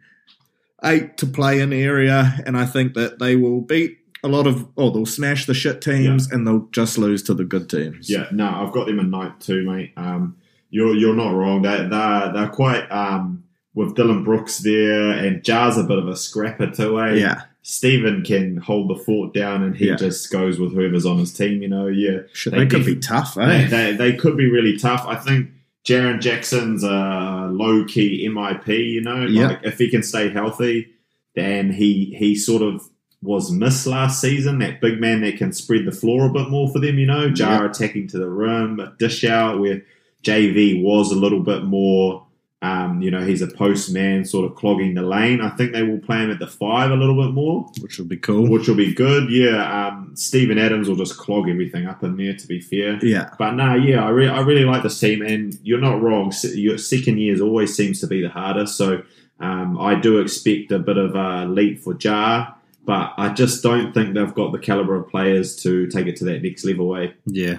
eight 0.84 1.16
to 1.18 1.26
play 1.26 1.60
in 1.60 1.72
area. 1.72 2.40
And 2.46 2.56
I 2.56 2.66
think 2.66 2.94
that 2.94 3.18
they 3.18 3.36
will 3.36 3.60
beat 3.60 3.98
a 4.22 4.28
lot 4.28 4.46
of, 4.46 4.66
oh 4.76 4.90
they'll 4.90 5.06
smash 5.06 5.46
the 5.46 5.54
shit 5.54 5.80
teams 5.80 6.30
and 6.30 6.46
they'll 6.46 6.68
just 6.72 6.98
lose 6.98 7.22
to 7.24 7.34
the 7.34 7.44
good 7.44 7.70
teams. 7.70 8.10
Yeah, 8.10 8.26
no, 8.32 8.46
I've 8.48 8.72
got 8.72 8.86
them 8.86 8.98
in 8.98 9.10
ninth 9.10 9.38
too, 9.40 9.64
mate. 9.68 9.92
Um, 9.96 10.36
you're 10.70 10.94
you're 10.94 11.14
not 11.14 11.30
wrong. 11.30 11.62
They 11.62 11.86
they're 11.88 12.32
they're 12.32 12.48
quite 12.48 12.86
um 12.90 13.44
with 13.76 13.94
Dillon 13.94 14.24
Brooks 14.24 14.58
there 14.58 15.10
and 15.12 15.44
Ja's 15.44 15.76
a 15.78 15.84
bit 15.84 15.98
of 15.98 16.08
a 16.08 16.16
scrapper 16.16 16.68
too, 16.70 16.98
eh? 17.00 17.14
Yeah. 17.14 17.42
Steven 17.62 18.22
can 18.22 18.56
hold 18.56 18.88
the 18.88 18.96
fort 18.96 19.34
down 19.34 19.62
and 19.62 19.76
he 19.76 19.86
Yeah. 19.88 19.96
just 19.96 20.32
goes 20.32 20.58
with 20.58 20.72
whoever's 20.72 21.04
on 21.06 21.18
his 21.18 21.32
team, 21.32 21.62
you 21.62 21.68
know, 21.68 21.86
yeah. 21.86 22.20
Shit, 22.32 22.52
They 22.54 22.60
they, 22.60 22.66
could 22.66 22.78
def- 22.84 22.86
be 22.86 22.96
tough, 22.96 23.34
They, 23.34 23.42
eh? 23.42 23.68
they, 23.68 23.92
they 23.94 24.12
could 24.14 24.36
be 24.36 24.50
really 24.50 24.76
tough. 24.78 25.04
I 25.06 25.16
think 25.16 25.50
Jaren 25.86 26.20
Jackson's 26.20 26.82
a 26.84 27.48
low 27.52 27.84
key 27.84 28.26
MIP, 28.28 28.66
you 28.92 29.00
know, 29.02 29.26
Yeah. 29.26 29.48
like 29.48 29.60
if 29.64 29.78
he 29.78 29.88
can 29.90 30.02
stay 30.02 30.30
healthy, 30.30 30.88
then 31.34 31.70
he 31.72 32.14
he 32.18 32.34
sort 32.34 32.62
of 32.62 32.82
was 33.22 33.50
missed 33.50 33.86
last 33.86 34.20
season. 34.20 34.58
That 34.60 34.80
big 34.80 35.00
man 35.00 35.20
that 35.22 35.36
can 35.36 35.52
spread 35.52 35.84
the 35.84 35.92
floor 35.92 36.26
a 36.26 36.32
bit 36.32 36.48
more 36.48 36.68
for 36.72 36.78
them, 36.78 36.98
you 36.98 37.06
know, 37.06 37.26
Ja 37.26 37.64
attacking 37.66 38.08
to 38.08 38.18
the 38.18 38.28
rim, 38.28 38.80
a 38.80 38.94
dish 38.98 39.22
out 39.24 39.58
where 39.60 39.82
JV 40.22 40.82
was 40.82 41.12
a 41.12 41.16
little 41.18 41.40
bit 41.42 41.64
more. 41.64 42.25
Um, 42.66 43.00
you 43.02 43.10
know, 43.10 43.24
he's 43.24 43.42
a 43.42 43.46
post 43.46 43.92
man, 43.92 44.24
sort 44.24 44.44
of 44.50 44.56
clogging 44.56 44.94
the 44.94 45.02
lane. 45.02 45.40
I 45.40 45.50
think 45.50 45.72
they 45.72 45.82
will 45.82 45.98
play 45.98 46.18
him 46.18 46.30
at 46.30 46.38
the 46.38 46.46
five 46.46 46.90
a 46.90 46.96
little 46.96 47.14
bit 47.22 47.32
more 47.32 47.70
Which 47.80 47.98
will 47.98 48.06
be 48.06 48.16
cool. 48.16 48.48
which 48.50 48.66
will 48.68 48.74
be 48.74 48.92
good. 48.94 49.30
Yeah, 49.30 49.60
um, 49.88 50.12
Steven 50.14 50.58
Adams 50.58 50.88
will 50.88 50.96
just 50.96 51.16
clog 51.16 51.48
everything 51.48 51.86
up 51.86 52.02
in 52.02 52.16
there. 52.16 52.34
To 52.34 52.46
be 52.46 52.60
fair, 52.60 52.98
Yeah. 53.04 53.30
but 53.38 53.52
nah, 53.52 53.74
yeah, 53.74 54.04
I, 54.04 54.08
re- 54.10 54.28
I 54.28 54.40
really 54.40 54.64
like 54.64 54.82
this 54.82 54.98
team, 54.98 55.22
and 55.22 55.56
you're 55.62 55.80
not 55.80 56.00
wrong. 56.02 56.32
Your 56.54 56.78
second 56.78 57.18
years 57.18 57.40
always 57.40 57.76
seems 57.76 58.00
to 58.00 58.06
be 58.06 58.20
the 58.22 58.30
hardest, 58.30 58.76
so 58.76 59.02
um, 59.38 59.78
I 59.78 59.94
do 59.94 60.18
expect 60.20 60.72
a 60.72 60.78
bit 60.78 60.96
of 60.96 61.14
a 61.14 61.44
leap 61.46 61.80
for 61.80 61.94
Ja, 62.00 62.48
but 62.84 63.12
I 63.18 63.32
just 63.34 63.62
don't 63.62 63.92
think 63.92 64.14
they've 64.14 64.34
got 64.34 64.52
the 64.52 64.58
caliber 64.58 64.94
of 64.96 65.08
players 65.08 65.56
to 65.62 65.86
take 65.88 66.06
it 66.06 66.16
to 66.16 66.24
that 66.26 66.42
next 66.42 66.64
level. 66.64 66.96
Eh? 66.96 67.08
Yeah. 67.26 67.58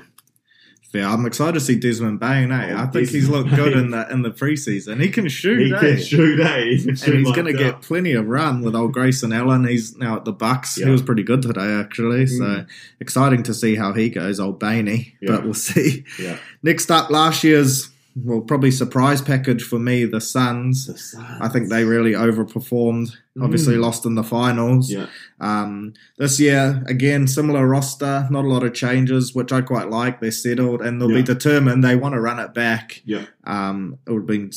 Fair. 0.92 1.06
I'm 1.06 1.26
excited 1.26 1.54
to 1.56 1.60
see 1.60 1.76
Desmond 1.76 2.20
Bane, 2.22 2.50
eh? 2.50 2.72
Oh, 2.74 2.78
I 2.84 2.86
think 2.88 3.10
he's 3.10 3.28
looked 3.28 3.50
good 3.50 3.74
Bain. 3.74 3.84
in 3.86 3.92
the 3.92 4.10
in 4.10 4.22
the 4.22 4.32
preseason. 4.32 5.02
He 5.02 5.10
can 5.10 5.28
shoot, 5.28 5.60
He 5.68 5.74
eh? 5.74 5.80
can 5.80 6.00
shoot, 6.02 6.40
eh? 6.40 6.64
He 6.64 6.84
can 6.86 6.96
shoot 6.96 7.08
and 7.10 7.18
he's 7.20 7.28
like 7.28 7.36
going 7.36 7.48
to 7.54 7.62
get 7.62 7.82
plenty 7.82 8.14
of 8.14 8.26
run 8.26 8.62
with 8.62 8.74
old 8.74 8.94
Grayson 8.94 9.34
Allen. 9.34 9.68
He's 9.68 9.98
now 9.98 10.16
at 10.16 10.24
the 10.24 10.32
Bucks. 10.32 10.78
Yeah. 10.78 10.86
He 10.86 10.92
was 10.92 11.02
pretty 11.02 11.24
good 11.24 11.42
today, 11.42 11.74
actually. 11.74 12.26
So 12.28 12.44
Mm. 12.46 12.68
exciting 13.02 13.44
to 13.44 13.54
see 13.54 13.76
how 13.76 13.92
he 13.92 14.10
goes, 14.10 14.40
old 14.40 14.62
Bainey. 14.62 15.12
Yeah. 15.20 15.32
But 15.32 15.44
we'll 15.44 15.54
see. 15.56 16.06
Yeah. 16.18 16.38
Next 16.64 16.90
up, 16.90 17.10
last 17.10 17.44
year's 17.44 17.90
well, 18.24 18.42
probably 18.42 18.72
surprise 18.72 19.22
package 19.22 19.62
for 19.64 19.78
me, 19.80 20.06
the 20.06 20.20
Suns. 20.22 21.16
I 21.40 21.48
think 21.50 21.70
they 21.70 21.84
really 21.84 22.14
overperformed. 22.14 23.16
Obviously, 23.40 23.76
Mm. 23.76 23.82
lost 23.82 24.06
in 24.06 24.16
the 24.16 24.24
finals. 24.24 24.90
Yeah. 24.92 25.06
Um, 25.40 25.94
this 26.18 26.40
year, 26.40 26.84
again, 26.88 27.28
similar 27.28 27.68
roster, 27.68 28.28
not 28.32 28.46
a 28.46 28.48
lot 28.48 28.64
of 28.64 28.74
changes, 28.74 29.36
which 29.36 29.52
I 29.52 29.62
quite 29.62 29.90
like. 29.90 30.20
They're 30.20 30.32
settled 30.32 30.82
and 30.82 31.00
they'll 31.00 31.12
Yeah. 31.12 31.18
be 31.18 31.24
determined. 31.24 31.84
They 31.84 31.96
want 31.96 32.16
to 32.16 32.22
run 32.22 32.40
it 32.40 32.54
back. 32.54 33.02
Yeah. 33.06 33.26
Um, 33.46 33.98
it 34.08 34.12
would 34.12 34.22
have 34.22 34.28
been 34.28 34.50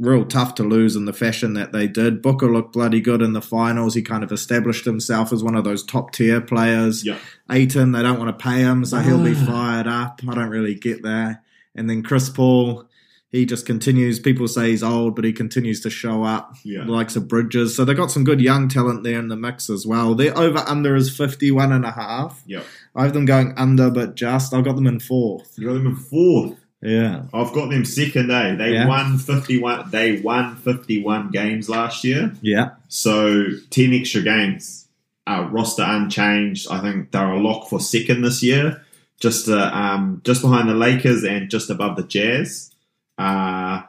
real 0.00 0.24
tough 0.24 0.54
to 0.56 0.62
lose 0.62 0.94
in 0.96 1.04
the 1.06 1.12
fashion 1.12 1.54
that 1.54 1.72
they 1.72 1.86
did. 1.88 2.22
Booker 2.22 2.50
looked 2.52 2.72
bloody 2.72 3.00
good 3.00 3.20
in 3.22 3.32
the 3.32 3.40
finals. 3.42 3.94
He 3.94 4.02
kind 4.02 4.22
of 4.24 4.30
established 4.32 4.84
himself 4.84 5.32
as 5.32 5.42
one 5.44 5.54
of 5.56 5.64
those 5.64 5.84
top 5.84 6.12
tier 6.12 6.40
players. 6.40 7.04
Yeah. 7.04 7.16
Ayton, 7.50 7.92
they 7.92 8.02
don't 8.02 8.18
want 8.18 8.36
to 8.36 8.42
pay 8.44 8.58
him, 8.60 8.84
so 8.84 8.98
he'll 8.98 9.22
be 9.22 9.34
Ah. 9.36 9.44
fired 9.46 9.86
up. 9.86 10.20
I 10.28 10.34
don't 10.34 10.50
really 10.50 10.74
get 10.74 11.02
that. 11.04 11.42
And 11.74 11.88
then 11.88 12.02
Chris 12.02 12.28
Paul, 12.28 12.87
he 13.30 13.44
just 13.46 13.66
continues. 13.66 14.18
People 14.18 14.48
say 14.48 14.70
he's 14.70 14.82
old, 14.82 15.14
but 15.14 15.24
he 15.24 15.32
continues 15.32 15.80
to 15.82 15.90
show 15.90 16.24
up. 16.24 16.54
Yeah. 16.64 16.84
Likes 16.86 17.14
of 17.16 17.28
Bridges. 17.28 17.76
So 17.76 17.84
they 17.84 17.94
got 17.94 18.10
some 18.10 18.24
good 18.24 18.40
young 18.40 18.68
talent 18.68 19.02
there 19.04 19.18
in 19.18 19.28
the 19.28 19.36
mix 19.36 19.68
as 19.68 19.86
well. 19.86 20.14
Their 20.14 20.36
over 20.36 20.58
under 20.66 20.96
is 20.96 21.14
51 21.14 21.72
and 21.72 21.84
a 21.84 21.90
half. 21.90 22.42
Yep. 22.46 22.64
I 22.96 23.04
have 23.04 23.12
them 23.12 23.26
going 23.26 23.52
under, 23.56 23.90
but 23.90 24.14
just. 24.14 24.54
I've 24.54 24.64
got 24.64 24.76
them 24.76 24.86
in 24.86 24.98
fourth. 25.00 25.54
You 25.58 25.66
got 25.68 25.74
them 25.74 25.86
in 25.88 25.96
fourth. 25.96 26.54
Yeah. 26.80 27.24
I've 27.34 27.52
got 27.52 27.70
them 27.70 27.84
second. 27.84 28.30
Eh? 28.30 28.54
They 28.54 28.72
Yeah. 28.74 28.86
won 28.86 29.18
fifty-one. 29.18 29.90
They 29.90 30.20
won 30.20 30.54
fifty-one 30.56 31.30
games 31.30 31.68
last 31.68 32.04
year. 32.04 32.32
Yeah. 32.40 32.70
So 32.88 33.46
ten 33.70 33.92
extra 33.92 34.22
games. 34.22 34.86
Uh, 35.26 35.46
roster 35.50 35.82
unchanged. 35.86 36.68
I 36.70 36.80
think 36.80 37.10
they're 37.10 37.32
a 37.32 37.40
lock 37.40 37.68
for 37.68 37.78
second 37.80 38.22
this 38.22 38.42
year. 38.42 38.80
Just 39.20 39.48
uh, 39.48 39.70
um, 39.74 40.22
just 40.24 40.40
behind 40.40 40.68
the 40.68 40.74
Lakers 40.74 41.24
and 41.24 41.50
just 41.50 41.68
above 41.68 41.96
the 41.96 42.04
Jazz. 42.04 42.72
Uh, 43.18 43.82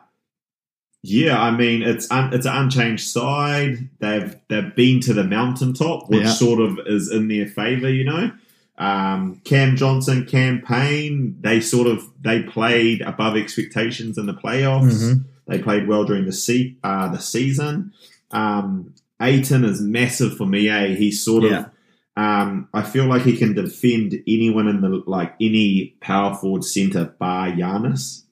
yeah, 1.01 1.39
I 1.41 1.51
mean 1.55 1.82
it's 1.82 2.09
un- 2.11 2.34
it's 2.34 2.45
an 2.45 2.55
unchanged 2.55 3.07
side. 3.07 3.89
They've 3.99 4.36
they've 4.49 4.75
been 4.75 4.99
to 5.01 5.13
the 5.13 5.23
mountaintop, 5.23 6.09
which 6.09 6.23
Yeah. 6.23 6.30
sort 6.32 6.59
of 6.59 6.80
is 6.88 7.09
in 7.11 7.27
their 7.30 7.47
favor, 7.47 7.89
you 7.89 8.03
know. 8.03 8.32
Um, 8.77 9.41
Cam 9.45 9.75
Johnson, 9.75 10.25
campaign, 10.25 11.38
they 11.41 11.61
sort 11.61 11.88
of 11.88 12.03
they 12.21 12.43
played 12.43 13.01
above 13.01 13.38
expectations 13.38 14.17
in 14.17 14.25
the 14.25 14.34
playoffs. 14.34 15.03
Mhm. 15.13 15.23
They 15.47 15.59
played 15.59 15.88
well 15.88 16.03
during 16.05 16.25
the 16.25 16.34
se- 16.34 16.75
uh, 16.84 17.07
the 17.11 17.19
season. 17.19 17.91
Um, 18.32 18.93
Ayton 19.21 19.63
is 19.65 19.82
massive 19.82 20.38
for 20.38 20.45
me. 20.45 20.69
Eh? 20.69 20.95
He's 20.95 21.21
sort 21.23 21.43
of. 21.45 21.65
Um, 22.17 22.67
I 22.73 22.82
feel 22.82 23.05
like 23.05 23.23
he 23.23 23.38
can 23.38 23.53
defend 23.53 24.13
anyone 24.27 24.67
in 24.67 24.82
the 24.82 25.01
like 25.07 25.34
any 25.39 25.95
power 26.01 26.36
forward 26.36 26.63
center 26.65 27.05
bar 27.19 27.51
Giannis. 27.51 28.23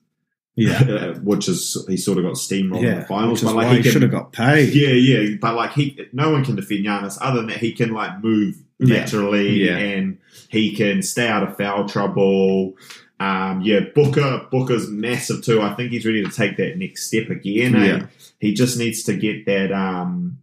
Yeah. 0.58 0.80
uh, 0.90 1.14
which 1.20 1.48
is 1.48 1.86
he 1.88 1.96
sort 1.98 2.18
of 2.18 2.26
got 2.26 2.34
steamrolled 2.34 2.84
in 2.84 3.00
the 3.00 3.06
finals. 3.06 3.44
But 3.44 3.56
like 3.56 3.78
he 3.78 3.84
he 3.84 3.90
should 3.92 4.02
have 4.02 4.12
got 4.12 4.32
paid. 4.34 4.74
yeah, 4.74 4.90
yeah. 4.90 5.36
But 5.40 5.56
like 5.56 5.72
he, 5.74 5.98
no 6.12 6.32
one 6.32 6.44
can 6.44 6.56
defend 6.56 6.84
Giannis 6.86 7.18
other 7.22 7.38
than 7.38 7.48
that 7.48 7.58
he 7.60 7.72
can 7.74 7.92
like 7.94 8.22
move 8.24 8.56
Yeah. 8.80 8.98
laterally 9.02 9.64
Yeah. 9.66 9.78
and 9.78 10.18
he 10.50 10.76
can 10.76 11.02
stay 11.04 11.28
out 11.28 11.44
of 11.44 11.56
foul 11.58 11.88
trouble. 11.88 12.76
Um, 13.20 13.62
yeah, 13.62 13.82
Booker, 13.96 14.48
Booker's 14.52 14.90
massive 14.90 15.44
too. 15.44 15.62
I 15.62 15.74
think 15.76 15.92
he's 15.92 16.06
ready 16.06 16.24
to 16.24 16.30
take 16.32 16.58
that 16.58 16.78
next 16.78 17.08
step 17.08 17.30
again. 17.30 17.76
eh? 17.76 17.86
Yeah. 17.86 18.06
He 18.40 18.54
just 18.54 18.78
needs 18.78 19.04
to 19.04 19.16
get 19.16 19.46
that 19.46 19.72
um 19.72 20.40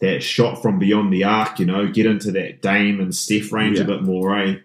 that 0.00 0.22
shot 0.22 0.60
from 0.60 0.78
beyond 0.78 1.12
the 1.12 1.24
arc, 1.24 1.58
you 1.60 1.66
know, 1.66 1.86
get 1.88 2.06
into 2.06 2.30
that 2.32 2.62
Dame 2.62 3.00
and 3.00 3.14
Steph 3.14 3.52
range 3.52 3.78
a 3.78 3.84
bit 3.84 4.02
more, 4.02 4.36
eh? 4.38 4.56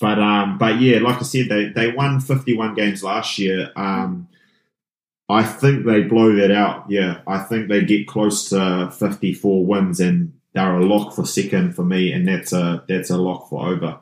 But 0.00 0.18
um, 0.18 0.58
but 0.58 0.80
yeah, 0.80 0.98
like 0.98 1.18
I 1.18 1.22
said, 1.22 1.48
they 1.48 1.68
they 1.68 1.92
won 1.92 2.20
fifty 2.20 2.56
one 2.56 2.74
games 2.74 3.02
last 3.02 3.38
year. 3.38 3.70
Um, 3.76 4.28
I 5.28 5.42
think 5.44 5.86
they 5.86 6.02
blow 6.02 6.34
that 6.36 6.50
out. 6.50 6.90
Yeah, 6.90 7.20
I 7.26 7.38
think 7.38 7.68
they 7.68 7.84
get 7.84 8.06
close 8.06 8.48
to 8.50 8.90
fifty 8.90 9.32
four 9.32 9.64
wins, 9.64 10.00
and 10.00 10.32
they're 10.52 10.78
a 10.78 10.84
lock 10.84 11.14
for 11.14 11.24
second 11.24 11.74
for 11.74 11.84
me, 11.84 12.12
and 12.12 12.26
that's 12.26 12.52
a 12.52 12.84
that's 12.88 13.10
a 13.10 13.16
lock 13.16 13.48
for 13.48 13.68
over. 13.68 14.00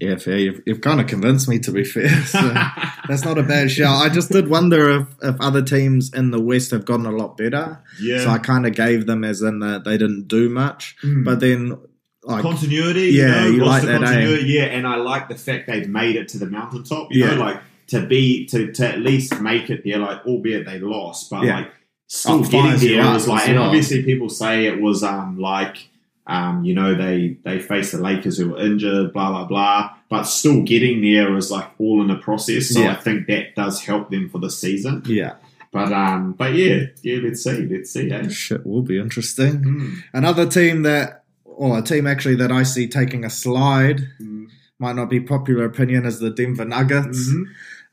Yeah, 0.00 0.16
fair. 0.16 0.36
You've, 0.36 0.62
you've 0.66 0.80
kind 0.80 1.00
of 1.00 1.06
convinced 1.06 1.48
me, 1.48 1.58
to 1.60 1.72
be 1.72 1.84
fair. 1.84 2.08
So 2.26 2.40
that's 3.08 3.24
not 3.24 3.38
a 3.38 3.42
bad 3.42 3.70
shout. 3.70 4.04
I 4.04 4.12
just 4.12 4.30
did 4.30 4.48
wonder 4.48 5.00
if, 5.00 5.08
if 5.22 5.40
other 5.40 5.62
teams 5.62 6.12
in 6.12 6.32
the 6.32 6.40
West 6.40 6.70
have 6.72 6.84
gotten 6.84 7.06
a 7.06 7.12
lot 7.12 7.36
better. 7.36 7.82
Yeah, 8.00 8.24
So 8.24 8.30
I 8.30 8.38
kind 8.38 8.66
of 8.66 8.74
gave 8.74 9.06
them 9.06 9.24
as 9.24 9.42
in 9.42 9.60
that 9.60 9.84
they 9.84 9.96
didn't 9.96 10.28
do 10.28 10.48
much. 10.48 10.96
Mm. 11.02 11.24
But 11.24 11.40
then, 11.40 11.78
like, 12.26 12.42
continuity. 12.42 13.08
Yeah, 13.12 13.46
you, 13.46 13.54
you 13.54 13.64
like 13.64 13.82
that, 13.84 14.02
eh? 14.02 14.38
Yeah, 14.44 14.64
and 14.64 14.86
I 14.86 14.96
like 14.96 15.28
the 15.28 15.36
fact 15.36 15.66
they've 15.66 15.88
made 15.88 16.16
it 16.16 16.28
to 16.28 16.38
the 16.38 16.46
mountaintop. 16.46 17.12
You 17.12 17.24
Yeah. 17.24 17.34
know, 17.34 17.40
like 17.40 17.60
to 17.88 18.04
be 18.06 18.46
to, 18.46 18.72
to 18.72 18.88
at 18.88 18.98
least 19.00 19.40
make 19.40 19.70
it 19.70 19.82
there. 19.84 19.98
Like, 19.98 20.26
albeit 20.26 20.66
they 20.66 20.78
lost, 20.78 21.30
but 21.30 21.44
Yeah. 21.44 21.56
like 21.60 21.70
still 22.08 22.40
Oh, 22.40 22.42
getting 22.44 22.94
there 22.96 23.10
was 23.12 23.26
like. 23.28 23.48
And 23.48 23.56
well. 23.58 23.66
obviously, 23.68 24.02
people 24.02 24.28
say 24.28 24.66
it 24.66 24.80
was 24.80 25.02
um 25.02 25.38
like. 25.38 25.88
Um, 26.28 26.64
you 26.64 26.74
know, 26.74 26.92
they 26.96 27.36
they 27.44 27.60
faced 27.60 27.92
the 27.92 27.98
Lakers 27.98 28.36
who 28.38 28.48
were 28.50 28.58
injured, 28.58 29.12
blah 29.12 29.28
blah 29.30 29.44
blah. 29.44 29.90
But 30.08 30.24
still 30.24 30.62
getting 30.62 31.00
there 31.00 31.30
was 31.30 31.52
like 31.52 31.68
all 31.78 32.00
in 32.02 32.08
the 32.08 32.16
process. 32.16 32.70
So 32.70 32.80
Yeah. 32.80 32.90
I 32.92 32.94
think 32.96 33.28
that 33.28 33.54
does 33.54 33.80
help 33.82 34.10
them 34.10 34.28
for 34.28 34.38
the 34.40 34.50
season. 34.50 35.02
yeah, 35.06 35.34
But 35.72 35.92
um, 35.92 36.32
but 36.32 36.54
yeah, 36.54 36.86
yeah. 37.02 37.20
Let's 37.22 37.44
see, 37.44 37.68
let's 37.70 37.92
see. 37.92 38.10
Eh? 38.10 38.28
shit 38.28 38.66
will 38.66 38.82
be 38.82 38.98
interesting. 38.98 39.52
Mm. 39.62 40.02
Another 40.14 40.46
team 40.46 40.82
that, 40.82 41.22
or 41.56 41.78
a 41.78 41.82
team 41.82 42.06
actually 42.06 42.36
that 42.36 42.52
I 42.52 42.62
see 42.62 42.86
taking 42.86 43.24
a 43.24 43.30
slide, 43.30 44.06
Mm. 44.22 44.46
might 44.78 44.94
not 44.96 45.08
be 45.10 45.20
popular 45.20 45.64
opinion, 45.64 46.04
is 46.04 46.18
the 46.20 46.30
Denver 46.30 46.64
Nuggets. 46.64 47.30
Mhm. 47.32 47.44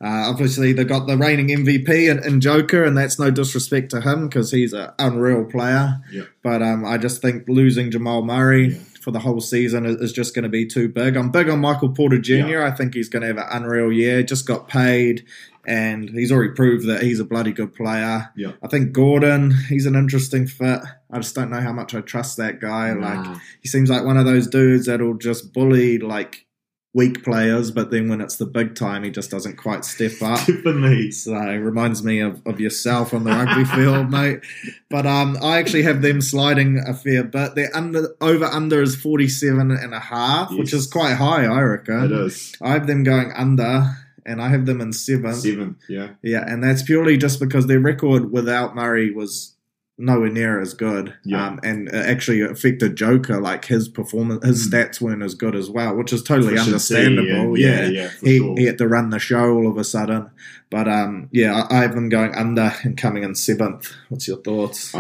Uh, 0.01 0.30
obviously, 0.30 0.74
they 0.74 0.84
got 0.84 1.07
the 1.07 1.16
reigning 1.18 1.47
MVP 1.49 2.09
and, 2.11 2.24
in 2.26 2.41
Joker, 2.41 2.84
and 2.84 2.97
that's 2.97 3.18
no 3.18 3.32
disrespect 3.32 3.89
to 3.91 4.01
him 4.01 4.28
because 4.28 4.51
he's 4.51 4.74
an 4.74 4.89
unreal 4.99 5.45
player. 5.45 5.95
Yeah. 6.11 6.24
But 6.43 6.61
um, 6.61 6.84
I 6.84 6.97
just 6.97 7.22
think 7.22 7.43
losing 7.47 7.89
Jamal 7.89 8.22
Murray 8.22 8.72
for 9.01 9.11
the 9.11 9.20
whole 9.20 9.39
season 9.39 9.86
is, 9.86 9.95
is 10.01 10.11
just 10.11 10.36
going 10.36 10.43
to 10.43 10.49
be 10.49 10.66
too 10.66 10.89
big. 10.89 11.16
I'm 11.16 11.32
big 11.32 11.47
on 11.47 11.59
Michael 11.59 11.89
Porter 11.89 12.18
Jr. 12.20 12.34
Yeah. 12.34 12.66
I 12.68 12.72
think 12.72 12.93
he's 12.95 13.07
going 13.07 13.22
to 13.22 13.28
have 13.28 13.38
an 13.38 13.45
unreal 13.49 13.93
year. 13.93 14.24
Just 14.24 14.45
got 14.45 14.68
paid, 14.68 15.24
and 15.66 16.09
he's 16.09 16.34
already 16.34 16.51
proved 16.53 16.86
that 16.88 17.01
he's 17.03 17.22
a 17.22 17.26
bloody 17.26 17.53
good 17.53 17.74
player. 17.74 18.28
Yeah. 18.36 18.51
I 18.61 18.68
think 18.68 18.91
Gordon, 18.91 19.51
he's 19.70 19.86
an 19.86 19.95
interesting 19.95 20.47
fit. 20.47 20.82
I 21.14 21.18
just 21.18 21.36
don't 21.36 21.51
know 21.51 21.61
how 21.61 21.72
much 21.74 21.93
I 21.93 22.01
trust 22.01 22.38
that 22.38 22.59
guy. 22.59 22.93
Like 22.93 23.38
he 23.61 23.68
seems 23.68 23.89
like 23.89 24.03
one 24.03 24.18
of 24.18 24.26
those 24.26 24.47
dudes 24.47 24.88
that'll 24.88 25.14
just 25.14 25.53
bully 25.53 25.99
like 25.99 26.45
weak 26.93 27.24
players, 27.24 27.72
but 27.72 27.89
then 27.89 28.07
when 28.07 28.22
it's 28.22 28.38
the 28.38 28.45
big 28.45 28.76
time, 28.76 29.03
he 29.03 29.09
just 29.09 29.32
doesn't 29.32 29.57
quite 29.57 29.84
step 29.84 30.11
up. 30.22 30.39
Definitely. 30.47 31.11
So 31.11 31.36
it 31.36 31.57
reminds 31.57 32.03
me 32.03 32.20
of, 32.20 32.41
of 32.45 32.59
yourself 32.59 33.14
on 33.14 33.24
the 33.24 33.32
rugby 33.32 33.66
field, 33.76 34.11
mate. 34.11 34.41
But 34.89 35.05
um, 35.05 35.38
I 35.41 35.57
actually 35.57 35.84
have 35.84 36.01
them 36.01 36.22
sliding 36.22 36.84
a 36.86 36.93
fair 36.93 37.24
bit. 37.24 37.55
Their 37.55 37.76
under 37.76 38.16
over 38.22 38.45
under 38.45 38.82
is 38.82 38.95
47 38.95 39.72
and 39.72 39.93
a 39.93 39.99
half, 39.99 40.51
which 40.51 40.74
is 40.74 40.88
quite 40.88 41.16
high, 41.16 41.45
I 41.45 41.61
reckon. 41.61 42.05
It 42.05 42.11
is. 42.11 42.55
I 42.61 42.74
have 42.74 42.86
them 42.86 43.03
going 43.03 43.32
under, 43.34 43.95
and 44.26 44.41
I 44.41 44.49
have 44.49 44.66
them 44.68 44.80
in 44.80 44.93
seventh. 44.93 45.38
Seventh, 45.38 45.78
yeah. 45.89 46.09
Yeah, 46.22 46.43
and 46.47 46.64
that's 46.64 46.84
purely 46.84 47.18
just 47.18 47.39
because 47.39 47.66
their 47.66 47.80
record 47.80 48.32
without 48.32 48.76
Murray 48.76 49.11
was 49.11 49.55
nowhere 49.98 50.30
near 50.30 50.60
as 50.60 50.74
good. 50.74 51.14
Yeah. 51.24 51.48
Um, 51.48 51.60
and 51.64 51.88
it 51.88 51.94
actually 51.94 52.41
affected 52.41 52.96
Joker, 52.96 53.39
like 53.39 53.66
his 53.66 53.88
performance, 53.88 54.44
his 54.46 54.68
stats 54.70 55.00
weren't 55.00 55.22
as 55.24 55.36
good 55.36 55.56
as 55.56 55.70
well, 55.70 55.96
which 55.96 56.12
is 56.12 56.24
totally 56.24 56.54
Efficiency 56.56 56.96
understandable. 56.96 57.54
and- 57.54 57.58
yeah, 57.60 57.82
yeah, 57.86 57.88
yeah, 57.88 58.10
he, 58.22 58.38
sure. 58.39 58.56
he 58.58 58.66
had 58.66 58.78
to 58.80 58.88
run 58.88 59.12
the 59.12 59.20
show 59.20 59.52
all 59.52 59.68
of 59.70 59.78
a 59.78 59.84
sudden. 59.84 60.30
But 60.72 60.88
um, 60.88 61.30
yeah, 61.32 61.68
I, 61.70 61.78
I 61.78 61.82
have 61.82 61.94
them 61.94 62.10
going 62.10 62.34
under 62.34 62.74
and 62.84 62.98
coming 62.98 63.22
in 63.24 63.36
seventh. 63.36 63.91
What's 64.10 64.28
your 64.28 64.38
thoughts? 64.38 64.94
Uh, 64.96 65.00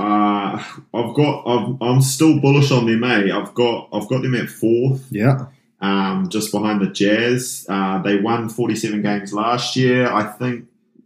I've 0.93 1.15
got. 1.15 1.43
I've, 1.47 1.81
I'm 1.81 2.01
still 2.01 2.39
bullish 2.39 2.69
on 2.69 2.85
them. 2.85 3.03
Eh? 3.03 3.35
I've 3.35 3.53
got. 3.55 3.89
I've 3.91 4.07
got 4.07 4.21
them 4.21 4.35
at 4.35 4.49
fourth, 4.49 5.07
Yeah, 5.09 5.47
um, 5.81 6.29
just 6.29 6.51
behind 6.51 6.81
the 6.81 6.91
Jazz. 6.91 7.65
Uh, 7.67 7.99
they 8.03 8.17
won 8.19 8.49
47 8.49 9.01
games 9.01 9.33
last 9.33 9.75
year. 9.75 10.11
I 10.11 10.23
think 10.27 10.65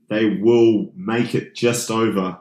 they 0.09 0.25
will 0.35 0.91
make 0.97 1.33
it 1.33 1.55
just 1.55 1.89
over. 1.89 2.37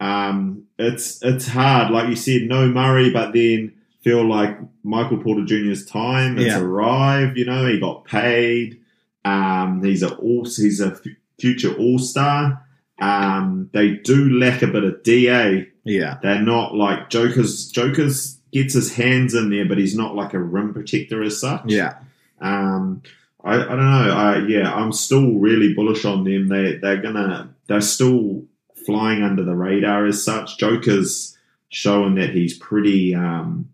Um, 0.00 0.64
it's 0.78 1.22
it's 1.22 1.48
hard, 1.48 1.90
like 1.92 2.08
you 2.08 2.16
said, 2.16 2.42
no 2.42 2.68
Murray, 2.68 3.10
but 3.10 3.32
then 3.32 3.72
feel 4.02 4.24
like 4.24 4.56
Michael 4.84 5.18
Porter 5.18 5.44
Jr.'s 5.44 5.84
time 5.84 6.38
it's 6.38 6.46
Yeah. 6.46 6.60
arrived. 6.60 7.36
You 7.36 7.46
know, 7.46 7.66
he 7.66 7.80
got 7.80 8.04
paid. 8.04 8.78
Um, 9.24 9.82
he's 9.82 10.02
a 10.02 10.14
all 10.14 10.44
he's 10.44 10.80
a 10.80 10.88
f- 10.92 11.00
future 11.40 11.74
All 11.74 11.98
Star. 11.98 12.62
Um, 13.00 13.70
they 13.72 13.90
do 13.96 14.30
lack 14.38 14.62
a 14.62 14.66
bit 14.68 14.84
of 14.84 15.02
DA. 15.02 15.68
yeah, 15.84 16.18
They're 16.22 16.42
not 16.42 16.74
like 16.74 17.10
Joker's. 17.10 17.68
Joker's 17.70 18.38
gets 18.52 18.74
his 18.74 18.94
hands 18.94 19.34
in 19.34 19.50
there, 19.50 19.66
but 19.66 19.78
he's 19.78 19.94
not 19.96 20.14
like 20.16 20.32
a 20.34 20.38
rim 20.38 20.72
protector 20.72 21.22
as 21.22 21.40
such. 21.40 21.62
yeah, 21.66 21.94
Um, 22.40 23.02
I, 23.44 23.54
I 23.56 23.58
don't 23.58 23.78
know. 23.78 24.12
I, 24.16 24.38
yeah, 24.46 24.72
I'm 24.74 24.92
still 24.92 25.34
really 25.34 25.74
bullish 25.74 26.04
on 26.04 26.24
them. 26.24 26.48
They 26.48 26.76
they're 26.76 27.02
gonna 27.02 27.50
they're 27.66 27.80
still 27.80 28.44
flying 28.88 29.22
under 29.22 29.44
the 29.44 29.54
radar 29.54 30.06
as 30.06 30.24
such. 30.24 30.56
Joker's 30.58 31.36
showing 31.68 32.14
that 32.14 32.30
he's 32.30 32.56
pretty 32.58 33.14
um, 33.14 33.68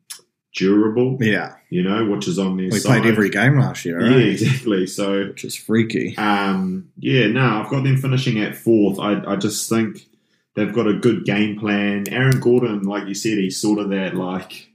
durable. 0.55 1.17
yeah. 1.21 1.55
You 1.71 1.83
know, 1.83 2.05
which 2.07 2.27
is 2.29 2.39
on 2.39 2.57
their 2.57 2.71
side. 2.71 2.75
We 2.75 2.81
side. 2.81 3.03
played 3.03 3.12
every 3.12 3.31
game 3.31 3.59
last 3.59 3.85
year, 3.85 4.01
right? 4.01 4.11
Yeah, 4.11 4.25
exactly. 4.27 4.87
So 4.87 5.27
Which 5.29 5.45
is 5.45 5.57
freaky. 5.57 6.17
um, 6.17 6.89
yeah, 6.99 7.27
no, 7.29 7.41
I've 7.62 7.71
got 7.71 7.85
them 7.85 7.97
finishing 7.97 8.41
at 8.41 8.55
fourth. 8.57 8.99
I, 9.01 9.23
I 9.27 9.37
just 9.37 9.69
think 9.69 10.07
they've 10.55 10.73
got 10.73 10.87
a 10.89 10.95
good 10.95 11.25
game 11.25 11.59
plan. 11.59 12.05
Aaron 12.11 12.39
Gordon, 12.41 12.83
like 12.83 13.07
you 13.09 13.15
said, 13.15 13.39
he's 13.39 13.61
sort 13.61 13.79
of 13.81 13.91
that 13.91 14.15
like 14.15 14.69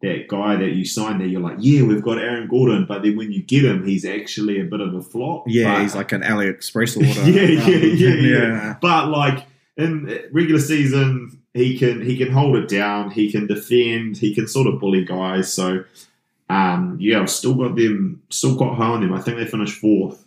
that 0.00 0.28
guy 0.28 0.54
that 0.56 0.72
you 0.72 0.84
sign 0.84 1.18
there. 1.18 1.26
You're 1.26 1.40
like, 1.40 1.56
yeah, 1.58 1.82
we've 1.82 2.02
got 2.02 2.18
Aaron 2.18 2.46
Gordon, 2.48 2.84
but 2.86 3.02
then 3.02 3.16
when 3.16 3.32
you 3.32 3.42
get 3.42 3.64
him, 3.64 3.84
he's 3.86 4.04
actually 4.04 4.60
a 4.60 4.64
bit 4.64 4.80
of 4.80 4.94
a 4.94 5.02
flop. 5.02 5.44
Yeah, 5.48 5.74
But- 5.74 5.82
he's 5.82 5.94
like 5.96 6.12
an 6.12 6.22
AliExpress 6.22 6.96
order. 6.96 7.30
yeah, 7.30 7.42
yeah, 7.42 7.64
Um, 7.64 7.70
yeah, 7.96 8.14
yeah, 8.14 8.76
But 8.80 9.08
like 9.08 9.46
in 9.76 10.06
regular 10.32 10.60
season, 10.60 11.40
he 11.54 11.76
can 11.78 12.00
he 12.04 12.16
can 12.16 12.30
hold 12.30 12.54
it 12.56 12.68
down. 12.68 13.10
He 13.10 13.32
can 13.32 13.46
defend. 13.48 14.18
He 14.18 14.34
can 14.34 14.46
sort 14.46 14.68
of 14.68 14.78
bully 14.78 15.04
guys. 15.04 15.52
So 15.52 15.82
um, 16.50 16.96
yeah, 17.00 17.20
I've 17.20 17.30
still 17.30 17.54
got 17.54 17.74
them. 17.74 18.22
Still 18.30 18.54
got 18.56 18.76
high 18.76 18.86
on 18.86 19.00
them. 19.00 19.12
I 19.12 19.20
think 19.20 19.36
they 19.38 19.46
finished 19.46 19.80
fourth. 19.80 20.24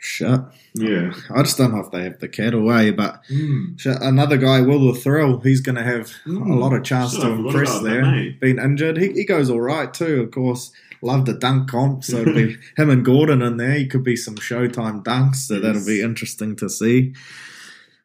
Shit. 0.00 0.40
Yeah. 0.74 1.12
I 1.34 1.42
just 1.42 1.58
don't 1.58 1.72
know 1.74 1.80
if 1.80 1.90
they 1.90 2.04
have 2.04 2.20
the 2.20 2.28
cattle 2.28 2.60
away, 2.60 2.92
but 2.92 3.20
Mm. 3.32 3.78
shit, 3.80 3.96
another 4.00 4.36
guy, 4.36 4.60
Will 4.60 4.92
the 4.92 4.98
Thrill, 4.98 5.40
he's 5.40 5.60
going 5.60 5.74
to 5.76 5.82
have 5.82 6.12
Mm. 6.24 6.50
a 6.50 6.54
lot 6.54 6.72
of 6.72 6.84
chance 6.84 7.12
Shit, 7.14 7.22
to 7.22 7.30
impress 7.32 7.72
that, 7.74 7.82
there. 7.84 8.02
mate. 8.02 8.38
Been 8.40 8.58
injured. 8.60 8.96
He, 8.98 9.08
he 9.12 9.24
goes 9.24 9.50
all 9.50 9.60
right 9.60 9.92
too, 9.92 10.20
of 10.22 10.30
course. 10.30 10.70
Love 11.02 11.26
the 11.26 11.32
dunk 11.34 11.68
comp, 11.70 12.04
so 12.04 12.18
it'll 12.18 12.34
be 12.34 12.56
him 12.76 12.90
and 12.90 13.04
Gordon 13.04 13.42
in 13.42 13.56
there. 13.56 13.72
He 13.74 13.86
could 13.86 14.04
be 14.04 14.14
some 14.16 14.36
Showtime 14.36 15.02
dunks, 15.04 15.36
so 15.36 15.54
Yes. 15.54 15.62
that'll 15.64 15.86
be 15.86 16.00
interesting 16.00 16.54
to 16.56 16.68
see. 16.68 17.14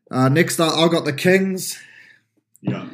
Uh, 0.10 0.30
next 0.30 0.60
up, 0.60 0.74
I've 0.76 0.92
got 0.92 1.06
the 1.06 1.14
Kings, 1.14 1.78
Yeah. 2.62 2.86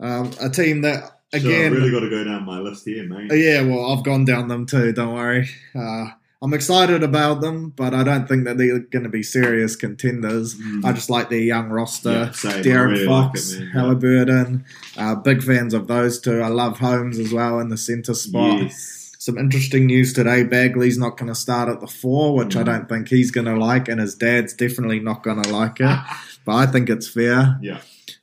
um, 0.00 0.30
a 0.40 0.48
team 0.48 0.80
that 0.82 1.04
So 1.32 1.40
again. 1.40 1.72
I've 1.72 1.78
really 1.78 1.90
got 1.90 2.00
to 2.00 2.10
go 2.10 2.24
down 2.24 2.44
my 2.46 2.58
list 2.60 2.84
here, 2.86 3.06
mate. 3.06 3.30
Yeah, 3.34 3.62
well, 3.62 3.92
I've 3.92 4.04
gone 4.04 4.24
down 4.24 4.48
them 4.48 4.64
too. 4.66 4.92
Don't 4.92 5.14
worry. 5.14 5.48
Uh, 5.74 6.06
I'm 6.42 6.52
excited 6.52 7.02
about 7.02 7.40
them, 7.40 7.70
but 7.70 7.94
I 7.94 8.02
don't 8.04 8.28
think 8.28 8.44
that 8.44 8.58
they're 8.58 8.78
going 8.80 9.04
to 9.04 9.08
be 9.08 9.22
serious 9.22 9.74
contenders. 9.74 10.54
Mm. 10.54 10.84
I 10.84 10.92
just 10.92 11.08
like 11.08 11.30
their 11.30 11.40
young 11.40 11.68
roster. 11.70 12.10
Yeah, 12.12 12.30
same. 12.32 12.62
De'Aaron 12.62 12.88
really 12.90 13.06
like 13.06 13.28
Fox, 13.32 13.52
it, 13.52 13.60
man. 13.60 13.68
Halliburton. 13.70 14.64
Uh, 14.98 15.14
big 15.14 15.42
fans 15.42 15.72
of 15.72 15.86
those 15.86 16.20
two. 16.20 16.42
I 16.42 16.48
love 16.48 16.78
Holmes 16.78 17.18
as 17.18 17.32
well 17.32 17.58
in 17.60 17.70
the 17.70 17.78
centre 17.78 18.12
spot. 18.14 18.62
Yes. 18.62 19.12
Some 19.18 19.38
interesting 19.38 19.86
news 19.86 20.12
today. 20.12 20.44
Bagley's 20.44 20.98
not 20.98 21.16
going 21.16 21.28
to 21.28 21.34
start 21.34 21.68
at 21.70 21.80
the 21.80 21.86
four, 21.86 22.36
which 22.36 22.54
I 22.54 22.62
Mm. 22.62 22.66
don't 22.66 22.88
think 22.88 23.08
he's 23.08 23.30
going 23.30 23.46
to 23.46 23.56
like, 23.56 23.88
and 23.88 23.98
his 24.00 24.14
dad's 24.14 24.52
definitely 24.52 25.00
not 25.00 25.22
going 25.22 25.42
to 25.42 25.48
like 25.50 25.80
it. 25.80 25.98
but 26.44 26.52
I 26.54 26.66
think 26.66 26.90
it's 26.90 27.08
fair. 27.08 27.58
Yeah. 27.62 27.80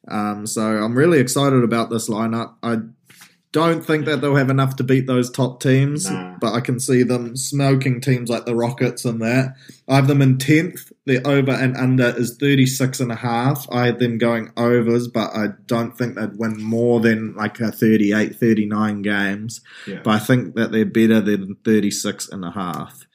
Um, 0.08 0.46
so 0.46 0.62
I'm 0.62 0.96
really 0.96 1.20
excited 1.20 1.64
about 1.64 1.90
this 1.90 2.10
lineup. 2.10 2.54
I 2.62 2.78
don't 3.54 3.86
think 3.86 4.06
that 4.06 4.16
hmm. 4.16 4.22
they'll 4.22 4.36
have 4.36 4.50
enough 4.50 4.76
to 4.78 4.84
beat 4.84 5.08
those 5.08 5.32
top 5.32 5.62
teams, 5.62 6.10
Nah. 6.10 6.36
but 6.42 6.54
I 6.54 6.60
can 6.60 6.80
see 6.80 7.04
them 7.04 7.38
smoking 7.38 8.02
teams 8.02 8.30
like 8.30 8.46
the 8.46 8.56
Rockets 8.56 9.06
and 9.06 9.22
that. 9.22 9.56
I 9.88 9.96
have 9.96 10.08
them 10.08 10.22
in 10.22 10.38
10th. 10.38 10.92
Their 11.06 11.26
over 11.26 11.52
and 11.52 11.78
under 11.78 12.08
is 12.18 12.36
36 12.38 13.00
and 13.00 13.12
a 13.12 13.16
half. 13.16 13.66
I 13.72 13.86
had 13.86 14.00
them 14.00 14.18
going 14.18 14.52
overs, 14.58 15.08
but 15.08 15.32
I 15.36 15.50
don't 15.68 15.98
think 15.98 16.16
they'd 16.16 16.38
win 16.38 16.62
more 16.62 17.00
than 17.00 17.36
like 17.36 17.60
a 17.60 17.72
38, 17.72 18.36
39 18.36 19.02
games. 19.04 19.62
Yeah. 19.88 20.02
But 20.04 20.16
I 20.16 20.20
think 20.20 20.56
that 20.56 20.72
they're 20.72 20.86
better 20.86 21.22
than 21.22 21.56
36 21.64 22.30
and 22.30 22.44
a 22.44 22.52
half, 22.52 23.06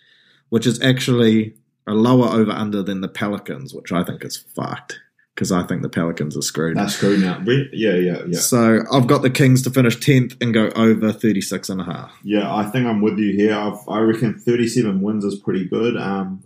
which 0.49 0.66
is 0.66 0.80
actually 0.80 1.55
a 1.86 1.93
lower 1.93 2.28
over 2.28 2.53
under 2.53 2.82
than 2.82 3.01
the 3.01 3.09
Pelicans, 3.09 3.74
which 3.74 3.93
I 3.93 4.05
think 4.05 4.24
is 4.24 4.36
fucked 4.36 5.01
because 5.39 5.53
I 5.53 5.62
think 5.62 5.82
the 5.82 5.89
Pelicans 5.89 6.36
are 6.36 6.43
screwed. 6.43 6.76
That's 6.76 6.97
screwed 6.97 7.20
now. 7.20 7.39
Re- 7.47 7.70
Yeah, 7.72 7.95
yeah, 7.95 8.22
yeah. 8.26 8.41
So 8.41 8.80
I've 8.93 9.07
got 9.07 9.22
the 9.22 9.30
Kings 9.30 9.62
to 9.62 9.70
finish 9.70 9.97
10th 9.97 10.36
and 10.43 10.53
go 10.53 10.66
over 10.74 11.12
36 11.12 11.68
and 11.68 11.80
a 11.80 11.84
half. 11.84 12.11
Yeah, 12.24 12.53
I 12.53 12.64
think 12.64 12.89
I'm 12.89 13.01
with 13.01 13.18
you 13.20 13.32
here. 13.32 13.55
I've, 13.55 13.78
I 13.89 14.01
reckon 14.01 14.36
37 14.36 15.01
wins 15.01 15.24
is 15.24 15.39
pretty 15.39 15.64
good. 15.64 15.97
Um, 15.97 16.43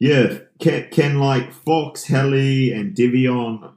yeah, 0.00 0.38
can, 0.58 0.88
can 0.90 1.20
like 1.20 1.52
Fox, 1.52 2.02
Helly, 2.02 2.72
and 2.72 2.96
Davion, 2.96 3.72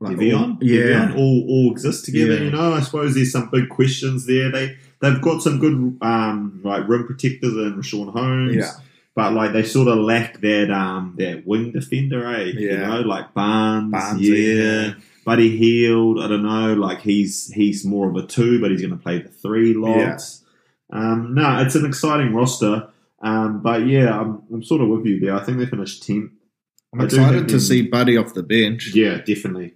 Like, 0.00 0.16
Davion, 0.16 0.56
yeah. 0.62 0.80
Davion 0.80 1.16
all 1.18 1.46
all 1.50 1.72
exist 1.72 2.06
together. 2.06 2.36
Yeah. 2.36 2.44
You 2.44 2.50
know, 2.50 2.72
I 2.72 2.80
suppose 2.80 3.14
there's 3.14 3.30
some 3.30 3.50
big 3.50 3.68
questions 3.68 4.24
there. 4.26 4.50
They 4.50 4.74
they've 5.02 5.20
got 5.20 5.42
some 5.42 5.58
good 5.58 5.98
um 6.00 6.62
like 6.64 6.88
rim 6.88 7.06
protectors 7.06 7.52
and 7.52 7.74
Richaun 7.74 8.10
Holmes. 8.14 8.56
Yeah. 8.56 8.70
But 9.16 9.32
like 9.32 9.52
they 9.52 9.62
sort 9.64 9.88
of 9.88 9.98
lack 9.98 10.40
that 10.42 10.70
um 10.70 11.14
that 11.18 11.44
wing 11.46 11.72
defender, 11.72 12.24
eh? 12.26 12.52
You 12.54 12.76
know, 12.78 13.00
like 13.00 13.34
Barnes, 13.34 13.90
Barnes, 13.90 14.20
yeah. 14.20 14.34
yeah. 14.34 14.94
Buddy 15.24 15.56
Hield, 15.56 16.22
I 16.22 16.28
don't 16.28 16.44
know, 16.44 16.74
like 16.74 17.00
he's 17.00 17.50
he's 17.52 17.84
more 17.84 18.08
of 18.08 18.14
a 18.14 18.24
two, 18.26 18.60
but 18.60 18.70
he's 18.70 18.82
going 18.82 18.96
to 18.96 19.02
play 19.02 19.20
the 19.22 19.28
three 19.30 19.74
lots. 19.74 20.44
Um, 20.90 21.34
no, 21.34 21.58
it's 21.62 21.74
an 21.74 21.84
exciting 21.86 22.32
roster. 22.34 22.88
Um, 23.20 23.60
but 23.62 23.86
yeah, 23.86 24.20
I'm, 24.20 24.42
I'm 24.52 24.62
sort 24.62 24.82
of 24.82 24.88
with 24.88 25.04
you 25.06 25.18
there. 25.18 25.34
I 25.34 25.42
think 25.42 25.58
they 25.58 25.66
finished 25.66 26.06
tenth. 26.06 26.30
I'm 26.92 27.00
I 27.00 27.04
excited 27.06 27.48
to 27.48 27.58
see 27.58 27.82
Buddy 27.82 28.16
off 28.16 28.34
the 28.34 28.42
bench. 28.44 28.90
Yeah, 28.94 29.16
definitely, 29.18 29.72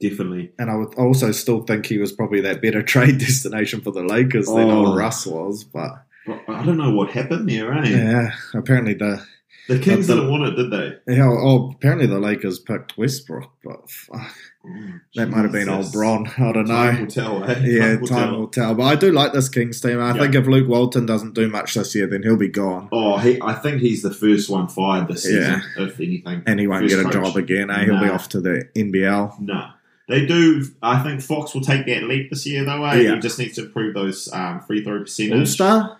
definitely. 0.00 0.52
And 0.58 0.70
I 0.70 0.76
would 0.76 0.94
also 0.94 1.32
still 1.32 1.62
think 1.62 1.86
he 1.86 1.98
was 1.98 2.12
probably 2.12 2.40
that 2.42 2.62
better 2.62 2.82
trade 2.94 3.18
destination 3.18 3.80
for 3.80 3.90
the 3.90 4.02
Lakers 4.04 4.46
than 4.46 4.70
Oh. 4.70 4.86
old 4.86 4.96
Russ 4.98 5.26
was. 5.26 5.64
But 5.64 6.04
I 6.28 6.64
don't 6.64 6.76
know 6.76 6.92
what 6.92 7.10
happened 7.10 7.48
there, 7.48 7.72
eh? 7.72 7.88
yeah, 7.88 8.30
apparently 8.54 8.94
the 8.94 9.24
The 9.68 9.78
Kings 9.78 10.06
the- 10.06 10.14
didn't 10.14 10.30
want 10.30 10.44
it, 10.44 10.56
did 10.56 10.70
they? 10.70 11.14
yeah, 11.16 11.28
oh, 11.28 11.72
apparently 11.74 12.06
the 12.06 12.18
Lakers 12.20 12.58
picked 12.60 12.96
Westbrook, 12.98 13.50
but 13.64 13.90
fuck, 13.90 14.30
Oh, 14.64 14.70
that 15.16 15.28
might 15.28 15.42
have 15.42 15.50
been 15.50 15.68
old 15.68 15.90
Bron. 15.92 16.28
I 16.38 16.52
don't 16.52 16.66
Time 16.66 16.94
know. 16.94 17.00
will 17.00 17.06
tell, 17.08 17.42
eh? 17.44 17.62
Yeah, 17.64 17.96
will 17.96 18.06
time 18.06 18.28
tell. 18.28 18.38
will 18.38 18.46
tell. 18.46 18.74
But 18.76 18.84
I 18.84 18.94
do 18.94 19.10
like 19.10 19.32
this 19.32 19.48
Kings 19.48 19.80
team. 19.80 19.98
I 20.00 20.14
Yeah. 20.14 20.20
think 20.22 20.36
if 20.36 20.46
Luke 20.46 20.68
Walton 20.68 21.04
doesn't 21.04 21.34
do 21.34 21.48
much 21.48 21.74
this 21.74 21.92
year, 21.96 22.06
then 22.06 22.22
he'll 22.22 22.36
be 22.36 22.46
gone. 22.46 22.88
Oh, 22.92 23.18
he, 23.18 23.40
I 23.42 23.54
think 23.54 23.80
he's 23.80 24.02
the 24.02 24.14
first 24.14 24.48
one 24.48 24.68
fired 24.68 25.08
this 25.08 25.24
season, 25.24 25.62
if 25.78 25.98
anything. 25.98 26.42
And 26.46 26.60
he 26.60 26.68
won't 26.68 26.82
First 26.84 26.94
get 26.94 27.00
a 27.00 27.10
coach. 27.10 27.12
job 27.24 27.36
again, 27.36 27.70
eh? 27.70 27.84
He'll 27.86 27.98
be 28.00 28.08
off 28.08 28.28
to 28.30 28.40
the 28.40 28.68
NBL. 28.76 29.40
No. 29.40 29.66
They 30.08 30.26
do. 30.26 30.64
I 30.82 31.02
think 31.02 31.22
Fox 31.22 31.54
will 31.54 31.60
take 31.62 31.86
that 31.86 32.04
leap 32.04 32.30
this 32.30 32.46
year, 32.46 32.64
though. 32.64 32.84
Eh? 32.84 33.00
Yeah. 33.00 33.14
He 33.16 33.20
just 33.20 33.38
needs 33.40 33.54
to 33.56 33.64
improve 33.64 33.94
those 33.94 34.28
um, 34.32 34.60
free 34.60 34.84
throw 34.84 35.00
percentage. 35.00 35.38
All 35.40 35.46
star? 35.46 35.98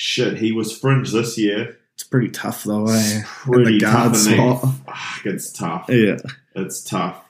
Shit, 0.00 0.36
he 0.36 0.52
was 0.52 0.78
fringe 0.78 1.10
this 1.10 1.36
year. 1.36 1.76
It's 1.94 2.04
pretty 2.04 2.30
tough 2.30 2.62
though, 2.62 2.86
eh? 2.86 2.92
It's 2.94 3.28
pretty 3.42 3.80
tough. 3.80 4.14
isn't 4.14 4.32
he? 4.32 4.38
slot. 4.38 4.74
Fuck, 4.86 5.26
it's 5.26 5.52
tough. 5.52 5.86
Yeah. 5.88 6.18
It's 6.54 6.84
tough. 6.84 7.24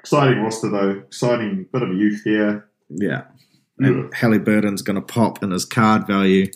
Exciting 0.00 0.42
roster 0.42 0.70
though. 0.70 0.90
Exciting 1.06 1.68
bit 1.72 1.82
of 1.82 1.94
youth 1.94 2.22
there. 2.24 2.68
Yeah. 2.88 3.26
And 3.78 4.12
Halliburton's 4.12 4.82
going 4.82 4.96
to 4.96 5.02
pop 5.02 5.40
and 5.44 5.52
his 5.52 5.64
card 5.64 6.08
value 6.08 6.50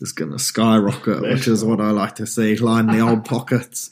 is 0.00 0.12
going 0.12 0.32
to 0.32 0.38
skyrocket, 0.38 1.20
That's 1.20 1.34
which 1.34 1.48
is 1.48 1.62
what 1.62 1.78
I 1.78 1.90
like 1.90 2.14
to 2.14 2.26
see. 2.26 2.56
Line 2.56 2.86
the 2.86 3.00
old 3.00 3.24
pockets. 3.26 3.90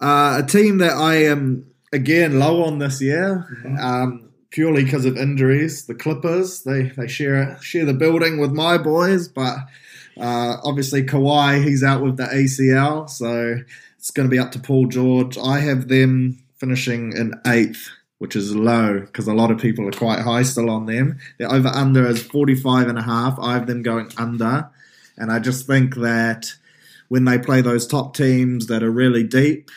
Uh, 0.00 0.40
a 0.42 0.46
team 0.46 0.78
that 0.78 0.96
I 0.96 1.24
am, 1.24 1.66
again, 1.92 2.38
low 2.38 2.64
on 2.64 2.78
this 2.78 3.02
year, 3.02 3.46
um, 3.78 4.30
purely 4.48 4.82
because 4.82 5.04
of 5.04 5.18
injuries. 5.18 5.84
The 5.84 5.94
Clippers, 5.94 6.62
they, 6.62 6.84
they 6.84 7.06
share, 7.06 7.58
share 7.60 7.84
the 7.84 7.92
building 7.92 8.38
with 8.38 8.52
my 8.52 8.78
boys, 8.78 9.28
but 9.28 9.58
uh, 10.18 10.56
obviously 10.64 11.04
Kawhi, 11.04 11.64
he's 11.64 11.82
out 11.82 12.02
with 12.02 12.16
the 12.16 12.24
ACL, 12.24 13.08
so 13.08 13.56
it's 13.98 14.10
going 14.10 14.28
to 14.28 14.30
be 14.30 14.38
up 14.38 14.52
to 14.52 14.58
Paul 14.58 14.86
George. 14.86 15.36
I 15.38 15.60
have 15.60 15.88
them 15.88 16.38
finishing 16.56 17.16
in 17.16 17.34
eighth, 17.46 17.90
which 18.18 18.36
is 18.36 18.54
low 18.54 19.00
because 19.00 19.26
a 19.26 19.34
lot 19.34 19.50
of 19.50 19.58
people 19.58 19.86
are 19.88 19.92
quite 19.92 20.20
high 20.20 20.42
still 20.42 20.70
on 20.70 20.86
them. 20.86 21.18
Their 21.38 21.52
over 21.52 21.68
under 21.68 22.06
is 22.06 22.22
45 22.22 22.88
and 22.88 22.98
a 22.98 23.02
half. 23.02 23.38
I 23.38 23.54
have 23.54 23.66
them 23.66 23.82
going 23.82 24.10
under. 24.16 24.70
And 25.16 25.30
I 25.30 25.38
just 25.38 25.66
think 25.66 25.96
that 25.96 26.54
when 27.08 27.24
they 27.24 27.38
play 27.38 27.60
those 27.60 27.86
top 27.86 28.14
teams 28.14 28.68
that 28.68 28.82
are 28.82 28.90
really 28.90 29.22
deep, 29.22 29.70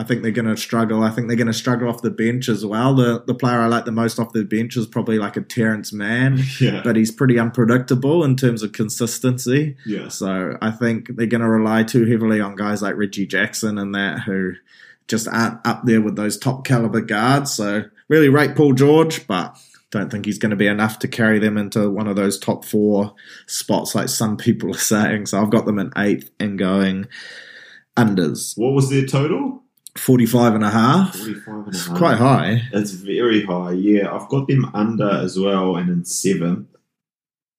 I 0.00 0.04
think 0.04 0.22
they're 0.22 0.30
going 0.30 0.46
to 0.46 0.56
struggle. 0.56 1.02
I 1.02 1.10
think 1.10 1.26
they're 1.26 1.36
going 1.36 1.48
to 1.48 1.52
struggle 1.52 1.88
off 1.88 2.02
the 2.02 2.10
bench 2.10 2.48
as 2.48 2.64
well. 2.64 2.94
The 2.94 3.24
the 3.26 3.34
player 3.34 3.58
I 3.58 3.66
like 3.66 3.84
the 3.84 3.90
most 3.92 4.20
off 4.20 4.32
the 4.32 4.44
bench 4.44 4.76
is 4.76 4.86
probably 4.86 5.18
like 5.18 5.36
a 5.36 5.40
Terance 5.40 5.92
Mann, 5.92 6.40
Yeah. 6.60 6.82
but 6.84 6.94
he's 6.96 7.10
pretty 7.10 7.38
unpredictable 7.38 8.22
in 8.22 8.36
terms 8.36 8.62
of 8.62 8.72
consistency. 8.72 9.76
yeah. 9.84 10.06
So 10.08 10.56
I 10.62 10.70
think 10.70 11.16
they're 11.16 11.26
going 11.26 11.40
to 11.40 11.48
rely 11.48 11.82
too 11.82 12.04
heavily 12.06 12.40
on 12.40 12.54
guys 12.54 12.80
like 12.80 12.96
Reggie 12.96 13.26
Jackson 13.26 13.76
and 13.78 13.94
that 13.96 14.20
who 14.20 14.52
just 15.08 15.26
aren't 15.26 15.66
up 15.66 15.82
there 15.84 16.00
with 16.02 16.14
those 16.16 16.38
top 16.38 16.64
caliber 16.64 17.00
guards. 17.00 17.52
So 17.52 17.84
really 18.08 18.28
rate 18.28 18.54
Paul 18.54 18.74
George, 18.74 19.26
but 19.26 19.56
don't 19.90 20.10
think 20.10 20.26
he's 20.26 20.38
going 20.38 20.50
to 20.50 20.56
be 20.56 20.66
enough 20.66 20.98
to 21.00 21.08
carry 21.08 21.38
them 21.38 21.56
into 21.56 21.88
one 21.90 22.06
of 22.06 22.14
those 22.14 22.38
top 22.38 22.64
four 22.64 23.14
spots 23.46 23.94
like 23.94 24.10
some 24.10 24.36
people 24.36 24.70
are 24.74 24.78
saying. 24.78 25.24
So 25.26 25.40
I've 25.40 25.50
got 25.50 25.64
them 25.64 25.78
in 25.78 25.90
eighth 25.96 26.30
and 26.38 26.58
going 26.58 27.06
unders. 27.96 28.52
What 28.56 28.74
was 28.74 28.90
their 28.90 29.06
total? 29.06 29.62
45 29.98 30.54
and 30.54 30.64
a 30.64 30.70
half. 30.70 31.14
45 31.16 31.54
and 31.66 31.74
a 31.74 31.78
half. 31.78 31.96
quite 31.98 32.16
high. 32.18 32.62
It's 32.72 32.92
very 32.92 33.44
high. 33.44 33.72
Yeah, 33.72 34.12
I've 34.14 34.28
got 34.28 34.48
them 34.48 34.70
under 34.74 35.08
as 35.10 35.38
well 35.38 35.76
and 35.76 35.88
in 35.90 36.04
seventh. 36.04 36.68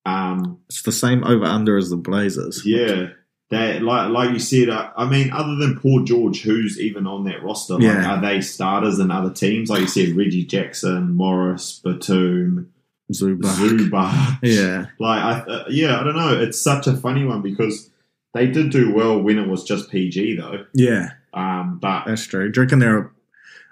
Um, 0.06 0.60
It's 0.68 0.82
the 0.82 0.92
same 0.92 1.24
over 1.24 1.46
under 1.46 1.78
as 1.78 1.90
the 1.90 1.98
Blazers. 1.98 2.66
yeah. 2.66 3.10
That 3.52 3.82
like 3.82 4.12
like 4.12 4.30
you 4.32 4.38
said, 4.38 4.70
uh, 4.70 4.92
I 4.96 5.10
mean, 5.10 5.32
other 5.32 5.56
than 5.56 5.80
Paul 5.80 6.04
George, 6.04 6.44
who's 6.44 6.80
even 6.80 7.08
on 7.08 7.24
that 7.24 7.42
roster? 7.42 7.74
Like, 7.74 7.82
Yeah. 7.84 8.16
are 8.18 8.22
they 8.22 8.42
starters 8.42 9.00
in 9.00 9.10
other 9.10 9.34
teams? 9.34 9.72
Like 9.72 9.82
you 9.82 9.88
said, 9.88 10.16
Reggie 10.16 10.46
Jackson, 10.46 11.16
Morris, 11.16 11.82
Batum, 11.84 12.70
Zubac. 13.12 13.42
Zubac. 13.90 14.38
Yeah. 14.44 14.86
Like, 15.00 15.24
I, 15.24 15.40
uh, 15.52 15.66
yeah, 15.68 16.00
I 16.00 16.04
don't 16.04 16.16
know. 16.16 16.40
It's 16.40 16.62
such 16.62 16.86
a 16.86 16.96
funny 16.96 17.26
one 17.26 17.42
because 17.42 17.90
they 18.36 18.46
did 18.46 18.70
do 18.70 18.94
well 18.94 19.20
when 19.20 19.40
it 19.40 19.48
was 19.48 19.64
just 19.64 19.90
PG, 19.90 20.36
though. 20.36 20.66
Yeah. 20.76 21.10
Um, 21.34 21.80
but 21.80 22.06
That's 22.06 22.26
true. 22.26 22.52
Do 22.52 22.60
you 22.60 22.64
reckon 22.66 22.80
they're 22.80 23.12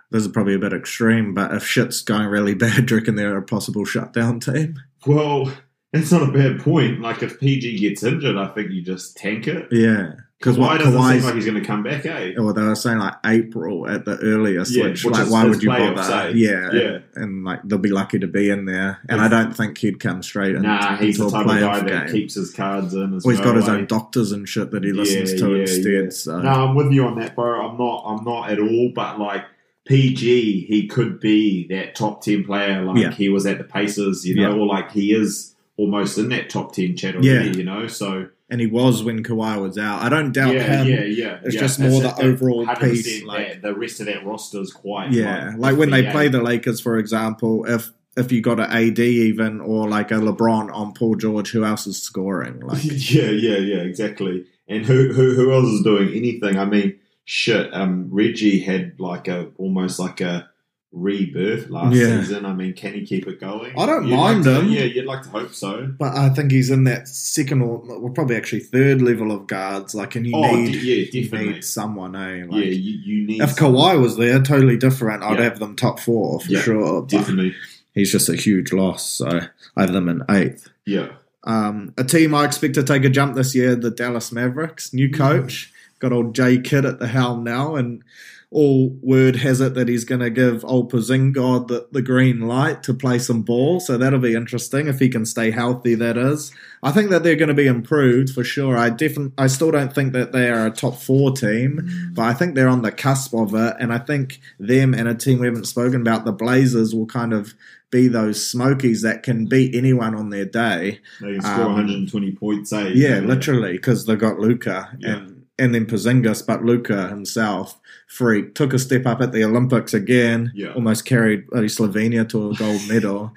this 0.09 0.21
is 0.23 0.29
probably 0.29 0.53
a 0.53 0.59
bit 0.59 0.71
extreme, 0.73 1.33
but 1.33 1.53
if 1.53 1.65
shit's 1.65 2.01
going 2.01 2.27
really 2.27 2.53
bad, 2.55 2.85
do 2.85 2.95
you 2.95 2.99
reckon 2.99 3.15
they're 3.15 3.37
a 3.37 3.41
possible 3.43 3.85
shutdown 3.85 4.39
team? 4.39 4.79
well, 5.05 5.51
it's 5.93 6.11
not 6.11 6.27
a 6.27 6.31
bad 6.31 6.59
point. 6.59 7.01
Like, 7.01 7.23
if 7.23 7.39
PG 7.39 7.79
gets 7.79 8.03
injured, 8.03 8.35
I 8.35 8.47
think 8.47 8.71
you 8.71 8.81
just 8.81 9.15
tank 9.15 9.47
it. 9.47 9.67
Yeah. 9.71 10.13
Because 10.39 10.57
Why 10.57 10.77
doesn't 10.77 10.93
seem 10.93 11.23
like 11.23 11.33
he's 11.33 11.45
going 11.45 11.59
to 11.59 11.65
come 11.65 11.81
back? 11.81 12.05
Eh? 12.05 12.33
or 12.37 12.53
they 12.53 12.61
were 12.61 12.75
saying 12.75 12.99
like 12.99 13.15
April 13.25 13.89
at 13.89 14.05
the 14.05 14.17
earliest, 14.19 14.75
Yeah, 14.75 14.83
which, 14.89 15.03
which 15.03 15.13
like 15.13 15.23
is 15.25 15.31
why 15.31 15.45
would 15.45 15.63
you 15.63 15.69
bother? 15.69 15.99
eh? 16.27 16.31
Yeah, 16.35 16.69
Yeah. 16.71 16.81
And, 16.81 17.03
and, 17.15 17.43
like 17.43 17.61
they'll 17.63 17.79
be 17.79 17.89
lucky 17.89 18.19
to 18.19 18.27
be 18.27 18.49
in 18.51 18.65
there, 18.65 18.99
and 19.09 19.19
Yeah. 19.19 19.25
I 19.25 19.27
don't 19.29 19.55
think 19.57 19.79
he'd 19.79 19.99
come 19.99 20.21
straight 20.21 20.55
in 20.55 20.61
Nah, 20.61 20.95
he's 20.97 21.17
the 21.17 21.25
a 21.27 21.31
type 21.31 21.41
of 21.41 21.47
guy 21.47 21.59
playoff 21.61 21.89
that 21.89 22.11
keeps 22.11 22.35
his 22.35 22.53
cards 22.53 22.93
in. 22.93 23.15
As 23.15 23.25
Or 23.25 23.31
he's 23.31 23.41
got 23.41 23.55
his 23.55 23.67
own 23.67 23.81
eh? 23.83 23.85
doctors 23.87 24.31
and 24.31 24.47
shit 24.47 24.69
that 24.71 24.83
he 24.83 24.91
listens 24.91 25.33
Yeah, 25.33 25.39
to 25.39 25.55
instead. 25.55 26.13
So 26.13 26.39
No, 26.41 26.49
I'm 26.49 26.75
with 26.75 26.91
you 26.91 27.05
on 27.05 27.17
that, 27.19 27.35
bro. 27.35 27.67
I'm 27.67 27.77
not. 27.77 28.03
I'm 28.05 28.23
not 28.23 28.51
at 28.51 28.59
all. 28.59 28.91
But 28.93 29.19
like 29.19 29.43
PG, 29.87 30.65
he 30.67 30.87
could 30.87 31.19
be 31.19 31.65
that 31.69 31.95
top 31.95 32.21
ten 32.21 32.43
player. 32.43 32.83
Like 32.83 33.13
he 33.13 33.29
was 33.29 33.45
at 33.45 33.57
the 33.57 33.63
Pacers, 33.63 34.25
you 34.27 34.35
know, 34.35 34.51
or 34.59 34.67
like 34.67 34.91
he 34.91 35.13
is 35.13 35.55
almost 35.77 36.17
in 36.17 36.29
that 36.29 36.49
top 36.49 36.73
ten 36.73 36.95
chat 36.95 37.15
already. 37.15 37.27
Yeah. 37.49 37.55
You 37.55 37.63
know, 37.63 37.87
so 37.87 38.27
and 38.49 38.61
he 38.61 38.67
was 38.67 39.03
when 39.03 39.23
Kawhi 39.23 39.61
was 39.61 39.77
out. 39.77 40.01
I 40.01 40.09
don't 40.09 40.31
doubt 40.31 40.53
yeah, 40.53 40.83
him. 40.83 40.87
yeah, 40.87 41.03
yeah. 41.03 41.39
It's 41.43 41.55
yeah. 41.55 41.61
just 41.61 41.79
more 41.79 42.01
the 42.01 42.15
overall 42.21 42.65
piece, 42.75 43.23
like- 43.23 43.47
that 43.47 43.61
the 43.61 43.75
rest 43.75 43.99
of 43.99 44.05
that 44.05 44.25
roster's 44.25 44.71
quite. 44.71 45.11
Yeah, 45.11 45.53
like 45.57 45.77
when 45.77 45.89
they 45.89 46.09
play 46.11 46.27
the 46.27 46.41
Lakers, 46.41 46.79
for 46.79 46.97
example, 46.97 47.65
if 47.65 47.91
if 48.15 48.31
you 48.31 48.41
got 48.41 48.59
an 48.59 48.71
AD 48.71 48.99
even 48.99 49.61
or 49.61 49.87
like 49.87 50.11
a 50.11 50.15
LeBron 50.15 50.73
on 50.73 50.93
Paul 50.93 51.15
George, 51.15 51.51
who 51.51 51.63
else 51.63 51.85
is 51.87 52.01
scoring? 52.01 52.61
Like, 52.67 52.83
yeah, 52.83 53.29
yeah, 53.29 53.57
yeah, 53.57 53.77
exactly. 53.77 54.45
And 54.67 54.85
who 54.85 55.13
who 55.13 55.35
who 55.35 55.53
else 55.53 55.67
is 55.67 55.83
doing 55.83 56.09
anything? 56.09 56.57
I 56.57 56.65
mean, 56.65 56.99
shit. 57.25 57.73
Um, 57.73 58.09
Reggie 58.11 58.59
had 58.59 58.99
like 58.99 59.27
a 59.27 59.49
almost 59.57 59.99
like 59.99 60.19
a 60.21 60.49
rebirth 60.93 61.69
last 61.69 61.95
Yeah. 61.95 62.21
season. 62.21 62.45
I 62.45 62.53
mean, 62.53 62.73
can 62.73 62.93
he 62.93 63.05
keep 63.05 63.27
it 63.27 63.39
going? 63.39 63.73
I 63.77 63.85
don't 63.85 64.07
You'd 64.07 64.15
mind 64.15 64.45
like 64.45 64.55
to- 64.55 64.61
him. 64.61 64.69
Yeah, 64.71 64.83
you'd 64.83 65.05
like 65.05 65.21
to 65.23 65.29
hope 65.29 65.53
so. 65.53 65.93
but 65.99 66.15
I 66.15 66.29
think 66.29 66.51
he's 66.51 66.69
in 66.71 66.85
that 66.85 67.07
second 67.07 67.61
or 67.61 67.83
well, 67.85 68.09
probably 68.11 68.35
actually 68.35 68.61
third 68.61 69.01
level 69.01 69.31
of 69.31 69.47
guards. 69.47 69.93
Like, 69.93 70.15
and 70.15 70.25
you 70.25 70.33
Oh, 70.35 70.55
need 70.55 70.71
d- 70.73 70.79
yeah, 71.11 71.21
definitely. 71.21 71.53
need 71.53 71.63
someone, 71.63 72.15
eh? 72.15 72.45
Like, 72.47 72.63
yeah, 72.65 72.71
you, 72.71 72.99
you 73.03 73.27
need 73.27 73.41
if 73.41 73.51
some- 73.51 73.73
Kawhi 73.73 73.99
was 74.01 74.17
there, 74.17 74.39
totally 74.41 74.77
different. 74.77 75.23
I'd 75.23 75.37
Yeah. 75.37 75.43
have 75.43 75.59
them 75.59 75.75
top 75.75 75.99
four 75.99 76.39
for 76.39 76.51
Yeah, 76.51 76.61
sure. 76.61 77.05
Definitely. 77.07 77.53
he's 77.93 78.11
just 78.11 78.29
a 78.29 78.35
huge 78.35 78.71
loss, 78.71 79.11
so 79.11 79.41
I 79.75 79.81
have 79.81 79.91
them 79.93 80.07
in 80.09 80.23
eighth. 80.29 80.69
Yeah, 80.85 81.09
Um, 81.43 81.93
a 81.97 82.03
team 82.03 82.33
I 82.35 82.45
expect 82.45 82.73
to 82.75 82.83
take 82.83 83.03
a 83.05 83.09
jump 83.09 83.35
this 83.35 83.53
year, 83.55 83.75
the 83.75 83.89
Dallas 83.91 84.31
Mavericks. 84.31 84.93
New 84.93 85.09
coach, 85.09 85.71
got 85.99 86.11
old 86.11 86.33
Jay 86.35 86.57
Kidd 86.59 86.85
at 86.85 86.99
the 86.99 87.07
helm 87.07 87.43
now, 87.43 87.75
and 87.75 88.01
all 88.49 88.97
word 89.01 89.35
has 89.35 89.59
it 89.59 89.73
that 89.73 89.89
he's 89.89 90.05
going 90.05 90.21
to 90.21 90.29
give 90.29 90.63
old 90.63 90.89
Pozingod 90.89 91.67
the, 91.67 91.85
the 91.91 92.01
green 92.01 92.39
light 92.47 92.81
to 92.83 92.93
play 92.93 93.19
some 93.19 93.41
ball. 93.41 93.81
So 93.81 93.97
that'll 93.97 94.19
be 94.19 94.35
interesting 94.35 94.87
if 94.87 94.99
he 94.99 95.09
can 95.09 95.25
stay 95.25 95.51
healthy. 95.51 95.95
That 95.95 96.15
is, 96.17 96.53
I 96.81 96.91
think 96.93 97.09
that 97.09 97.23
they're 97.23 97.35
going 97.35 97.49
to 97.49 97.53
be 97.53 97.67
improved 97.67 98.29
for 98.29 98.45
sure. 98.45 98.77
I 98.77 98.89
definitely, 98.89 99.33
I 99.37 99.47
still 99.47 99.71
don't 99.71 99.93
think 99.93 100.13
that 100.13 100.31
they 100.31 100.49
are 100.49 100.65
a 100.65 100.71
top 100.71 100.95
four 100.95 101.31
team, 101.33 102.11
but 102.13 102.21
I 102.23 102.33
think 102.33 102.55
they're 102.55 102.69
on 102.69 102.83
the 102.83 102.91
cusp 102.91 103.33
of 103.33 103.53
it. 103.53 103.75
And 103.81 103.91
I 103.91 103.97
think 103.97 104.39
them 104.59 104.93
and 104.93 105.09
a 105.09 105.13
team 105.15 105.39
we 105.39 105.47
haven't 105.47 105.65
spoken 105.65 105.99
about, 105.99 106.23
the 106.23 106.31
Blazers, 106.31 106.95
will 106.95 107.05
kind 107.07 107.33
of 107.33 107.53
be 107.91 108.07
those 108.07 108.49
smokies 108.49 109.01
that 109.01 109.23
can 109.23 109.45
beat 109.45 109.75
anyone 109.75 110.15
on 110.15 110.29
their 110.29 110.45
day. 110.45 110.99
they 111.19 111.33
can 111.33 111.41
score 111.41 111.63
Um, 111.65 111.73
120 111.73 112.31
points. 112.33 112.71
Eh? 112.71 112.91
Yeah, 112.95 113.19
literally, 113.19 113.73
because 113.73 114.05
they 114.05 114.15
got 114.15 114.39
Luka 114.39 114.89
Yeah. 114.99 115.17
and 115.17 115.33
and 115.59 115.73
then 115.73 115.87
Porzingis, 115.87 116.45
but 116.45 116.63
Luka 116.63 117.07
himself, 117.07 117.79
freak, 118.07 118.55
took 118.55 118.73
a 118.73 118.79
step 118.79 119.05
up 119.05 119.21
at 119.21 119.31
the 119.31 119.43
Olympics 119.43 119.93
again. 119.93 120.51
Yeah. 120.55 120.73
almost 120.73 121.05
carried 121.05 121.47
Slovenia 121.47 122.27
to 122.29 122.49
a 122.49 122.55
gold 122.55 122.81
medal, 122.89 123.33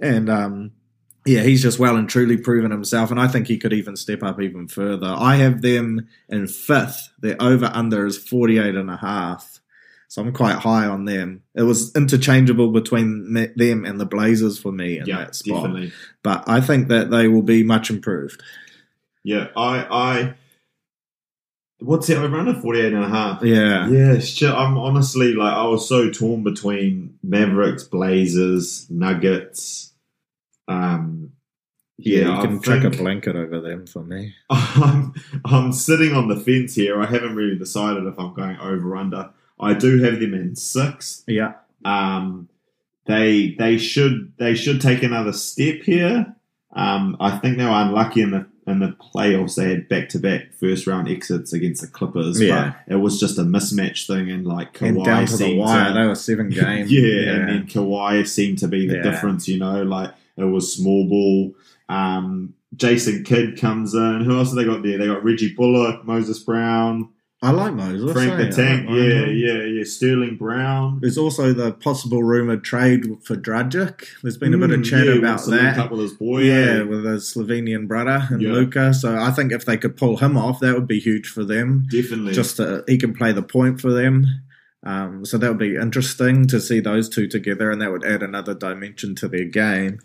and 0.00 0.28
um, 0.28 0.72
yeah, 1.26 1.42
he's 1.42 1.62
just 1.62 1.78
well 1.78 1.96
and 1.96 2.08
truly 2.08 2.36
proven 2.36 2.70
himself, 2.70 3.10
and 3.10 3.20
I 3.20 3.28
think 3.28 3.46
he 3.46 3.58
could 3.58 3.72
even 3.72 3.96
step 3.96 4.22
up 4.22 4.40
even 4.40 4.68
further. 4.68 5.14
I 5.16 5.36
have 5.36 5.62
them 5.62 6.08
in 6.28 6.48
fifth. 6.48 7.10
Their 7.20 7.40
over 7.40 7.70
under 7.72 8.06
is 8.06 8.18
48 8.18 8.74
and 8.74 8.90
a 8.90 8.96
half. 8.96 9.60
So 10.08 10.22
I'm 10.22 10.32
quite 10.32 10.56
high 10.56 10.86
on 10.86 11.06
them. 11.06 11.42
It 11.56 11.62
was 11.62 11.92
interchangeable 11.96 12.70
between 12.70 13.32
them 13.32 13.84
and 13.84 13.98
the 13.98 14.06
Blazers 14.06 14.58
for 14.58 14.70
me 14.70 14.98
in 14.98 15.06
yeah, 15.06 15.18
that 15.18 15.34
spot. 15.34 15.64
definitely. 15.64 15.92
But 16.22 16.44
I 16.46 16.60
think 16.60 16.86
that 16.88 17.10
they 17.10 17.26
will 17.26 17.42
be 17.42 17.64
much 17.64 17.90
improved. 17.90 18.40
Yeah, 19.24 19.48
I, 19.56 19.86
I. 19.90 20.34
What's 21.80 22.08
it 22.08 22.16
over 22.16 22.36
under 22.36 22.54
48 22.54 22.92
and 22.92 23.04
a 23.04 23.08
half? 23.08 23.42
Yeah. 23.42 23.88
Yeah, 23.88 24.18
shit. 24.18 24.50
I'm 24.50 24.78
honestly 24.78 25.34
like 25.34 25.52
I 25.52 25.66
was 25.66 25.88
so 25.88 26.10
torn 26.10 26.42
between 26.42 27.18
Mavericks, 27.22 27.84
Blazers, 27.84 28.88
Nuggets. 28.90 29.92
Um, 30.68 31.32
Yeah, 31.98 32.20
yeah, 32.20 32.36
you 32.36 32.42
can 32.42 32.58
I 32.58 32.60
chuck 32.60 32.84
a 32.84 32.96
blanket 32.96 33.36
over 33.36 33.60
them 33.60 33.86
for 33.86 34.02
me. 34.02 34.34
I'm 34.50 35.14
I'm 35.44 35.72
sitting 35.72 36.14
on 36.14 36.28
the 36.28 36.36
fence 36.36 36.74
here. 36.74 37.00
I 37.00 37.06
haven't 37.06 37.36
really 37.36 37.58
decided 37.58 38.06
if 38.06 38.18
I'm 38.18 38.34
going 38.34 38.56
over 38.58 38.96
under. 38.96 39.30
I 39.60 39.74
do 39.74 40.02
have 40.02 40.20
them 40.20 40.34
in 40.34 40.56
six. 40.56 41.22
Yeah. 41.26 41.54
Um, 41.84 42.48
they 43.06 43.54
they 43.58 43.78
should 43.78 44.32
they 44.38 44.54
should 44.54 44.80
take 44.80 45.02
another 45.02 45.32
step 45.32 45.82
here. 45.82 46.34
Um, 46.72 47.16
I 47.20 47.38
think 47.38 47.58
they 47.58 47.64
were 47.64 47.70
unlucky 47.70 48.22
in 48.22 48.30
the 48.32 48.46
in 48.66 48.78
the 48.80 48.96
playoffs. 49.14 49.56
They 49.56 49.68
had 49.70 49.88
back 49.88 50.08
to 50.10 50.18
back 50.18 50.52
first 50.58 50.86
round 50.86 51.08
exits 51.08 51.52
against 51.52 51.82
the 51.82 51.88
Clippers. 51.88 52.40
Yeah. 52.40 52.74
but 52.88 52.94
it 52.94 52.98
was 52.98 53.20
just 53.20 53.38
a 53.38 53.42
mismatch 53.42 54.06
thing, 54.06 54.30
and 54.30 54.46
like 54.46 54.80
And 54.80 54.96
Kawhi 54.96 55.04
down 55.04 55.26
to 55.26 55.36
the 55.36 55.56
wire, 55.56 55.88
to- 55.92 55.94
they 56.00 56.06
were 56.06 56.14
seven 56.14 56.48
games. 56.50 56.90
yeah, 56.90 57.32
and 57.34 57.48
then 57.48 57.66
Kawhi 57.66 58.26
seemed 58.26 58.58
to 58.58 58.68
be 58.68 58.86
the 58.86 58.96
Yeah. 58.96 59.02
difference. 59.02 59.46
You 59.48 59.58
know, 59.58 59.82
like 59.82 60.10
it 60.36 60.44
was 60.44 60.72
small 60.74 61.08
ball. 61.08 61.54
Um, 61.88 62.54
Jason 62.76 63.22
Kidd 63.22 63.60
comes 63.60 63.94
in. 63.94 64.22
Who 64.24 64.36
else 64.36 64.48
have 64.48 64.56
they 64.56 64.64
got 64.64 64.82
there? 64.82 64.98
They 64.98 65.06
got 65.06 65.22
Reggie 65.22 65.54
Bullock, 65.54 66.04
Moses 66.04 66.40
Brown, 66.40 67.10
I 67.44 67.50
like 67.50 67.74
Moses. 67.74 68.12
Frank 68.12 68.36
the 68.38 68.48
Tank. 68.56 68.88
like 68.88 68.96
Yeah, 68.98 69.26
yeah, 69.26 69.62
yeah. 69.64 69.84
Sterling 69.84 70.36
Brown. 70.36 70.98
There's 71.00 71.18
also 71.18 71.52
the 71.52 71.72
possible 71.72 72.22
rumored 72.22 72.64
trade 72.64 73.04
for 73.24 73.36
Dragic. 73.36 74.06
There's 74.22 74.36
been 74.38 74.54
a 74.54 74.58
bit 74.58 74.70
of 74.70 74.80
Mm, 74.80 74.84
chat 74.84 75.06
yeah, 75.06 75.12
about 75.12 75.28
wants 75.28 75.44
to 75.44 75.50
link 75.50 75.62
that. 75.62 75.78
up 75.78 75.90
with 75.90 76.00
his 76.00 76.12
boy. 76.14 76.40
yeah, 76.42 76.82
with 76.82 77.04
his 77.04 77.24
Slovenian 77.34 77.86
brother 77.86 78.26
and 78.30 78.40
Yeah. 78.42 78.52
Luka. 78.52 78.94
So 78.94 79.16
I 79.16 79.30
think 79.30 79.52
if 79.52 79.64
they 79.64 79.76
could 79.76 79.96
pull 79.96 80.16
him 80.16 80.36
off, 80.36 80.60
that 80.60 80.74
would 80.74 80.88
be 80.88 80.98
huge 81.00 81.28
for 81.28 81.44
them. 81.44 81.86
definitely. 81.90 82.32
Just 82.32 82.56
to, 82.56 82.82
he 82.88 82.96
can 82.98 83.14
play 83.14 83.32
the 83.32 83.42
point 83.42 83.80
for 83.80 83.92
them. 83.92 84.26
Um, 84.86 85.24
so 85.24 85.38
that 85.38 85.48
would 85.48 85.58
be 85.58 85.76
interesting 85.76 86.46
to 86.48 86.60
see 86.60 86.78
those 86.78 87.08
two 87.08 87.26
together, 87.26 87.70
and 87.70 87.80
that 87.80 87.90
would 87.90 88.04
add 88.04 88.22
another 88.22 88.52
dimension 88.54 89.14
to 89.14 89.28
their 89.28 89.46
game. 89.46 89.98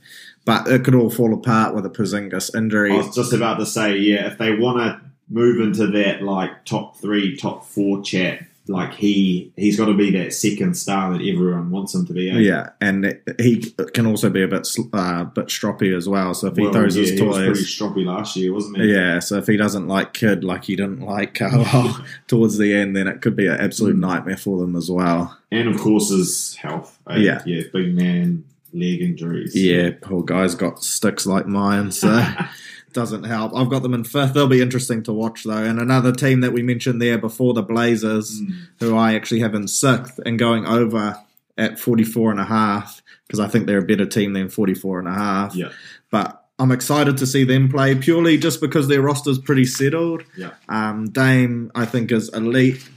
But 0.46 0.68
it 0.70 0.86
could 0.86 0.96
all 0.96 1.10
fall 1.10 1.34
apart 1.34 1.76
with 1.76 1.86
a 1.86 1.90
Porzingis 1.90 2.56
injury. 2.56 2.94
I 2.94 2.98
was 2.98 3.14
just 3.14 3.34
about 3.34 3.60
to 3.60 3.66
say, 3.66 3.98
yeah, 3.98 4.28
if 4.32 4.38
they 4.38 4.56
want 4.56 4.78
to 4.80 5.02
move 5.30 5.60
into 5.62 5.88
that 5.88 6.22
like 6.24 6.66
top 6.66 6.98
three, 6.98 7.36
top 7.38 7.66
four 7.66 8.02
chat, 8.02 8.44
like 8.68 8.94
he 8.94 9.52
he's 9.56 9.78
got 9.78 9.86
to 9.86 9.94
be 9.96 10.12
that 10.12 10.32
second 10.34 10.76
star 10.76 11.12
that 11.12 11.22
everyone 11.26 11.72
wants 11.72 11.96
him 11.96 12.06
to 12.06 12.14
be. 12.14 12.30
eh? 12.30 12.38
Yeah, 12.38 12.70
and 12.82 13.20
he 13.40 13.72
can 13.94 14.06
also 14.06 14.30
be 14.30 14.44
a 14.44 14.48
bit 14.48 14.68
uh, 14.94 15.24
bit 15.24 15.48
stroppy 15.48 15.96
as 15.96 16.08
well. 16.08 16.34
So 16.36 16.48
if 16.48 16.56
he 16.56 16.64
Well, 16.64 16.74
throws 16.74 16.96
yeah, 16.96 17.02
his 17.02 17.20
he 17.20 17.22
was 17.26 17.38
pretty 17.38 17.54
toys, 17.54 17.66
stroppy 17.66 18.06
last 18.06 18.36
year, 18.36 18.54
wasn't 18.54 18.78
he? 18.78 18.94
yeah. 18.94 19.20
So 19.20 19.38
if 19.38 19.48
he 19.48 19.58
doesn't 19.58 19.88
like 19.88 20.14
Kidd 20.14 20.44
like 20.44 20.66
he 20.66 20.76
didn't 20.76 21.02
like 21.02 21.34
Carlisle 21.40 22.04
towards 22.28 22.58
the 22.60 22.74
end, 22.76 22.96
then 22.96 23.08
it 23.08 23.22
could 23.22 23.36
be 23.36 23.48
an 23.48 23.60
absolute 23.60 23.96
Mm. 23.96 24.00
nightmare 24.02 24.38
for 24.38 24.60
them 24.60 24.76
as 24.76 24.90
well. 24.92 25.36
and 25.52 25.68
of 25.68 25.80
course 25.80 26.10
his 26.10 26.56
health. 26.56 26.98
eh? 27.10 27.18
Yeah. 27.20 27.42
yeah, 27.48 27.64
big 27.74 27.96
man, 27.96 28.44
leg 28.72 29.02
injuries. 29.02 29.56
Yeah, 29.56 29.92
poor 30.00 30.24
guy's 30.24 30.54
got 30.54 30.84
sticks 30.84 31.26
like 31.26 31.48
mine, 31.48 31.92
so 31.92 32.24
doesn't 32.94 33.24
help. 33.24 33.54
I've 33.56 33.70
got 33.70 33.84
them 33.84 33.94
in 33.94 34.04
fifth. 34.04 34.34
They'll 34.34 34.48
be 34.48 34.62
interesting 34.62 35.04
to 35.04 35.14
watch 35.14 35.44
though. 35.44 35.64
And 35.64 35.80
another 35.80 36.12
team 36.12 36.42
that 36.42 36.54
we 36.54 36.62
mentioned 36.64 37.02
there 37.02 37.18
before 37.18 37.54
the 37.54 37.62
Blazers, 37.64 38.42
Mm. 38.42 38.54
who 38.80 38.96
I 38.98 39.14
actually 39.16 39.40
have 39.42 39.56
in 39.56 39.68
sixth 39.68 40.20
and 40.26 40.38
going 40.40 40.66
over 40.66 41.18
at 41.58 41.78
44 41.80 42.32
and 42.32 42.40
a 42.40 42.46
half 42.46 43.02
because 43.28 43.40
I 43.40 43.48
think 43.48 43.68
they're 43.68 43.80
a 43.80 43.84
better 43.84 44.06
team 44.06 44.34
than 44.34 44.50
44 44.50 45.00
and 45.00 45.08
a 45.08 45.14
half. 45.14 45.56
yeah, 45.56 45.70
but 46.10 46.46
I'm 46.58 46.72
excited 46.72 47.18
to 47.18 47.28
see 47.28 47.44
them 47.44 47.70
play 47.70 47.96
purely 47.96 48.38
just 48.38 48.60
because 48.60 48.88
their 48.88 49.02
roster's 49.02 49.38
pretty 49.40 49.66
settled. 49.66 50.24
yeah. 50.38 50.52
Um, 50.68 51.10
Dame, 51.10 51.72
I 51.76 51.86
think, 51.86 52.12
is 52.12 52.30
elite, 52.30 52.90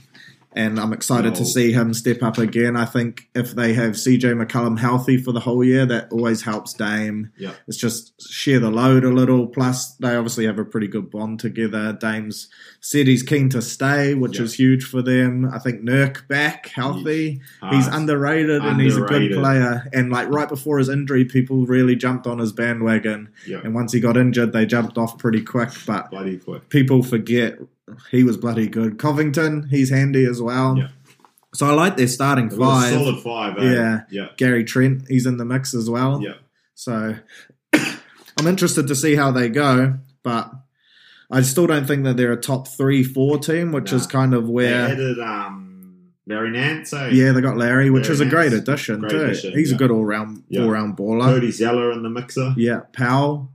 and 0.55 0.79
I'm 0.79 0.93
excited 0.93 1.35
to 1.35 1.45
see 1.45 1.71
him 1.71 1.93
step 1.93 2.21
up 2.23 2.37
again. 2.37 2.75
I 2.75 2.85
think 2.85 3.29
if 3.33 3.55
they 3.55 3.73
have 3.73 3.91
CJ 3.93 4.41
McCollum 4.41 4.79
healthy 4.79 5.17
for 5.17 5.31
the 5.31 5.39
whole 5.39 5.63
year, 5.63 5.85
that 5.85 6.11
always 6.11 6.43
helps 6.43 6.73
Dame. 6.73 7.31
Yeah. 7.37 7.53
It's 7.67 7.77
just 7.77 8.13
share 8.31 8.59
the 8.59 8.69
load 8.69 9.03
a 9.03 9.09
little. 9.09 9.47
Plus, 9.47 9.95
they 9.95 10.15
obviously 10.15 10.45
have 10.45 10.59
a 10.59 10.65
pretty 10.65 10.87
good 10.87 11.09
bond 11.09 11.39
together. 11.39 11.93
Dame's 11.93 12.49
said 12.81 13.07
he's 13.07 13.23
keen 13.23 13.49
to 13.49 13.61
stay, 13.61 14.13
which 14.13 14.39
is 14.39 14.53
huge 14.55 14.83
for 14.83 15.01
them. 15.01 15.49
I 15.53 15.59
think 15.59 15.81
Nurk 15.81 16.27
back 16.27 16.67
healthy. 16.67 17.41
He's 17.69 17.87
Hard. 17.87 18.01
underrated 18.01 18.61
and 18.63 18.79
he's 18.79 18.97
a 18.97 19.01
good 19.01 19.31
player. 19.31 19.89
And 19.93 20.11
like 20.11 20.29
right 20.29 20.49
before 20.49 20.77
his 20.77 20.89
injury, 20.89 21.25
people 21.25 21.65
really 21.65 21.95
jumped 21.95 22.27
on 22.27 22.39
his 22.39 22.51
bandwagon. 22.51 23.29
Yeah, 23.47 23.61
And 23.63 23.73
once 23.73 23.93
he 23.93 23.99
got 23.99 24.17
injured, 24.17 24.53
they 24.53 24.65
jumped 24.65 24.97
off 24.97 25.17
pretty 25.17 25.41
quick. 25.41 25.69
But 25.85 26.09
quick. 26.43 26.69
people 26.69 27.03
forget 27.03 27.57
he 28.11 28.23
was 28.23 28.37
bloody 28.37 28.67
good. 28.67 28.97
Covington, 28.99 29.67
he's 29.69 29.89
handy 29.89 30.25
as 30.25 30.41
well. 30.41 30.77
Yeah. 30.77 30.87
So 31.53 31.67
I 31.67 31.73
like 31.73 31.97
their 31.97 32.07
starting 32.07 32.45
It 32.51 32.57
was 32.57 32.59
a 32.59 32.61
five. 32.81 32.93
solid 32.93 33.19
five. 33.21 33.57
Eh? 33.59 33.73
Yeah. 33.73 34.01
yeah, 34.09 34.27
Gary 34.37 34.63
Trent, 34.63 35.03
he's 35.07 35.25
in 35.25 35.37
the 35.37 35.45
mix 35.45 35.73
as 35.75 35.89
well. 35.89 36.21
yeah. 36.21 36.33
So 36.75 37.15
I'm 37.73 38.47
interested 38.47 38.87
to 38.87 38.95
see 38.95 39.15
how 39.15 39.31
they 39.31 39.49
go, 39.49 39.99
but 40.23 40.51
I 41.29 41.41
still 41.41 41.67
don't 41.67 41.85
think 41.85 42.03
that 42.05 42.17
they're 42.17 42.31
a 42.33 42.37
top 42.41 42.67
three, 42.67 43.03
four 43.03 43.37
team, 43.37 43.71
which 43.71 43.91
Nah. 43.91 43.97
is 43.97 44.07
kind 44.07 44.33
of 44.33 44.49
where. 44.49 44.87
They 44.87 44.91
added 44.93 45.19
um, 45.19 46.09
Larry 46.25 46.49
Nance, 46.51 46.91
eh? 46.93 47.09
Yeah, 47.11 47.31
they 47.33 47.41
got 47.41 47.57
Larry, 47.57 47.89
which 47.91 48.03
Larry 48.05 48.13
is 48.13 48.19
a 48.21 48.25
great 48.25 48.51
Nance. 48.51 48.67
addition 48.67 48.99
Great 49.01 49.11
too. 49.11 49.21
addition, 49.23 49.53
He's 49.53 49.71
a 49.71 49.75
good 49.75 49.91
all 49.91 50.05
round 50.05 50.43
Yeah. 50.49 50.63
all 50.63 50.69
round 50.71 50.97
baller. 50.97 51.25
Cody 51.25 51.51
Zeller 51.51 51.91
in 51.91 52.01
the 52.01 52.09
mixer. 52.09 52.53
Yeah, 52.57 52.81
Powell. 52.93 53.51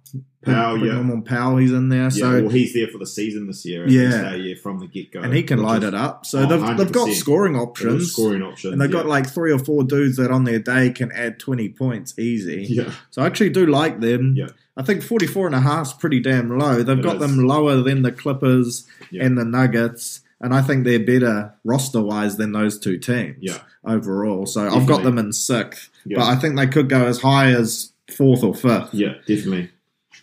Powell, 0.55 0.87
yeah. 0.87 0.93
on 0.99 1.23
Powell, 1.23 1.57
he's 1.59 1.73
in 1.73 1.89
there. 1.89 2.03
Yeah, 2.05 2.09
so 2.09 2.41
well, 2.43 2.49
he's 2.51 2.73
there 2.75 2.89
for 2.89 2.99
the 2.99 3.07
season 3.07 3.47
this 3.47 3.65
year. 3.65 3.87
Yeah. 3.89 4.35
yeah, 4.35 4.55
from 4.63 4.79
the 4.81 4.87
get 4.87 5.13
go, 5.13 5.21
and 5.21 5.33
he 5.35 5.43
can 5.43 5.61
light 5.63 5.83
it 5.83 5.95
up. 5.95 6.27
So 6.27 6.41
Oh, 6.41 6.47
they've, 6.47 6.77
they've 6.79 6.93
got 6.93 7.11
scoring 7.15 7.57
options. 7.57 8.13
Scoring 8.13 8.43
options, 8.43 8.73
and 8.73 8.81
they've 8.81 8.91
got 8.91 9.07
like 9.07 9.29
three 9.29 9.53
or 9.53 9.59
four 9.59 9.85
dudes 9.85 10.17
that 10.17 10.31
on 10.31 10.45
their 10.45 10.59
day 10.59 10.91
can 10.91 11.13
add 11.13 11.39
20 11.39 11.69
points 11.71 12.19
easy. 12.19 12.67
yeah, 12.69 12.93
So 13.11 13.23
I 13.23 13.27
actually 13.27 13.51
do 13.51 13.67
like 13.67 14.01
them. 14.01 14.35
Yeah. 14.37 14.49
I 14.77 14.83
think 14.83 15.03
44 15.03 15.47
and 15.47 15.57
a 15.57 15.61
half 15.61 15.89
is 15.89 15.93
pretty 15.93 16.21
damn 16.21 16.57
low. 16.57 16.83
They've 16.83 16.99
It 16.99 17.03
got 17.03 17.17
is. 17.17 17.21
them 17.21 17.47
lower 17.47 17.77
than 17.83 18.03
the 18.03 18.13
Clippers 18.13 18.87
Yeah. 19.11 19.25
and 19.25 19.37
the 19.37 19.45
Nuggets. 19.45 20.21
And 20.41 20.55
I 20.55 20.63
think 20.63 20.85
they're 20.85 21.01
better 21.05 21.53
roster 21.65 22.01
wise 22.01 22.37
than 22.37 22.53
those 22.53 22.79
two 22.79 22.97
teams 22.97 23.39
Yeah. 23.41 23.59
overall. 23.85 24.47
So 24.47 24.69
I've 24.69 24.87
got 24.87 25.03
them 25.03 25.19
in 25.19 25.33
sixth. 25.33 25.91
Yeah. 26.07 26.19
But 26.19 26.27
I 26.29 26.37
think 26.37 26.57
they 26.57 26.69
could 26.69 26.89
go 26.89 27.07
as 27.07 27.21
high 27.23 27.51
as 27.51 27.91
fourth 28.17 28.45
or 28.45 28.55
fifth. 28.55 28.91
yeah, 28.95 29.15
definitely. 29.27 29.71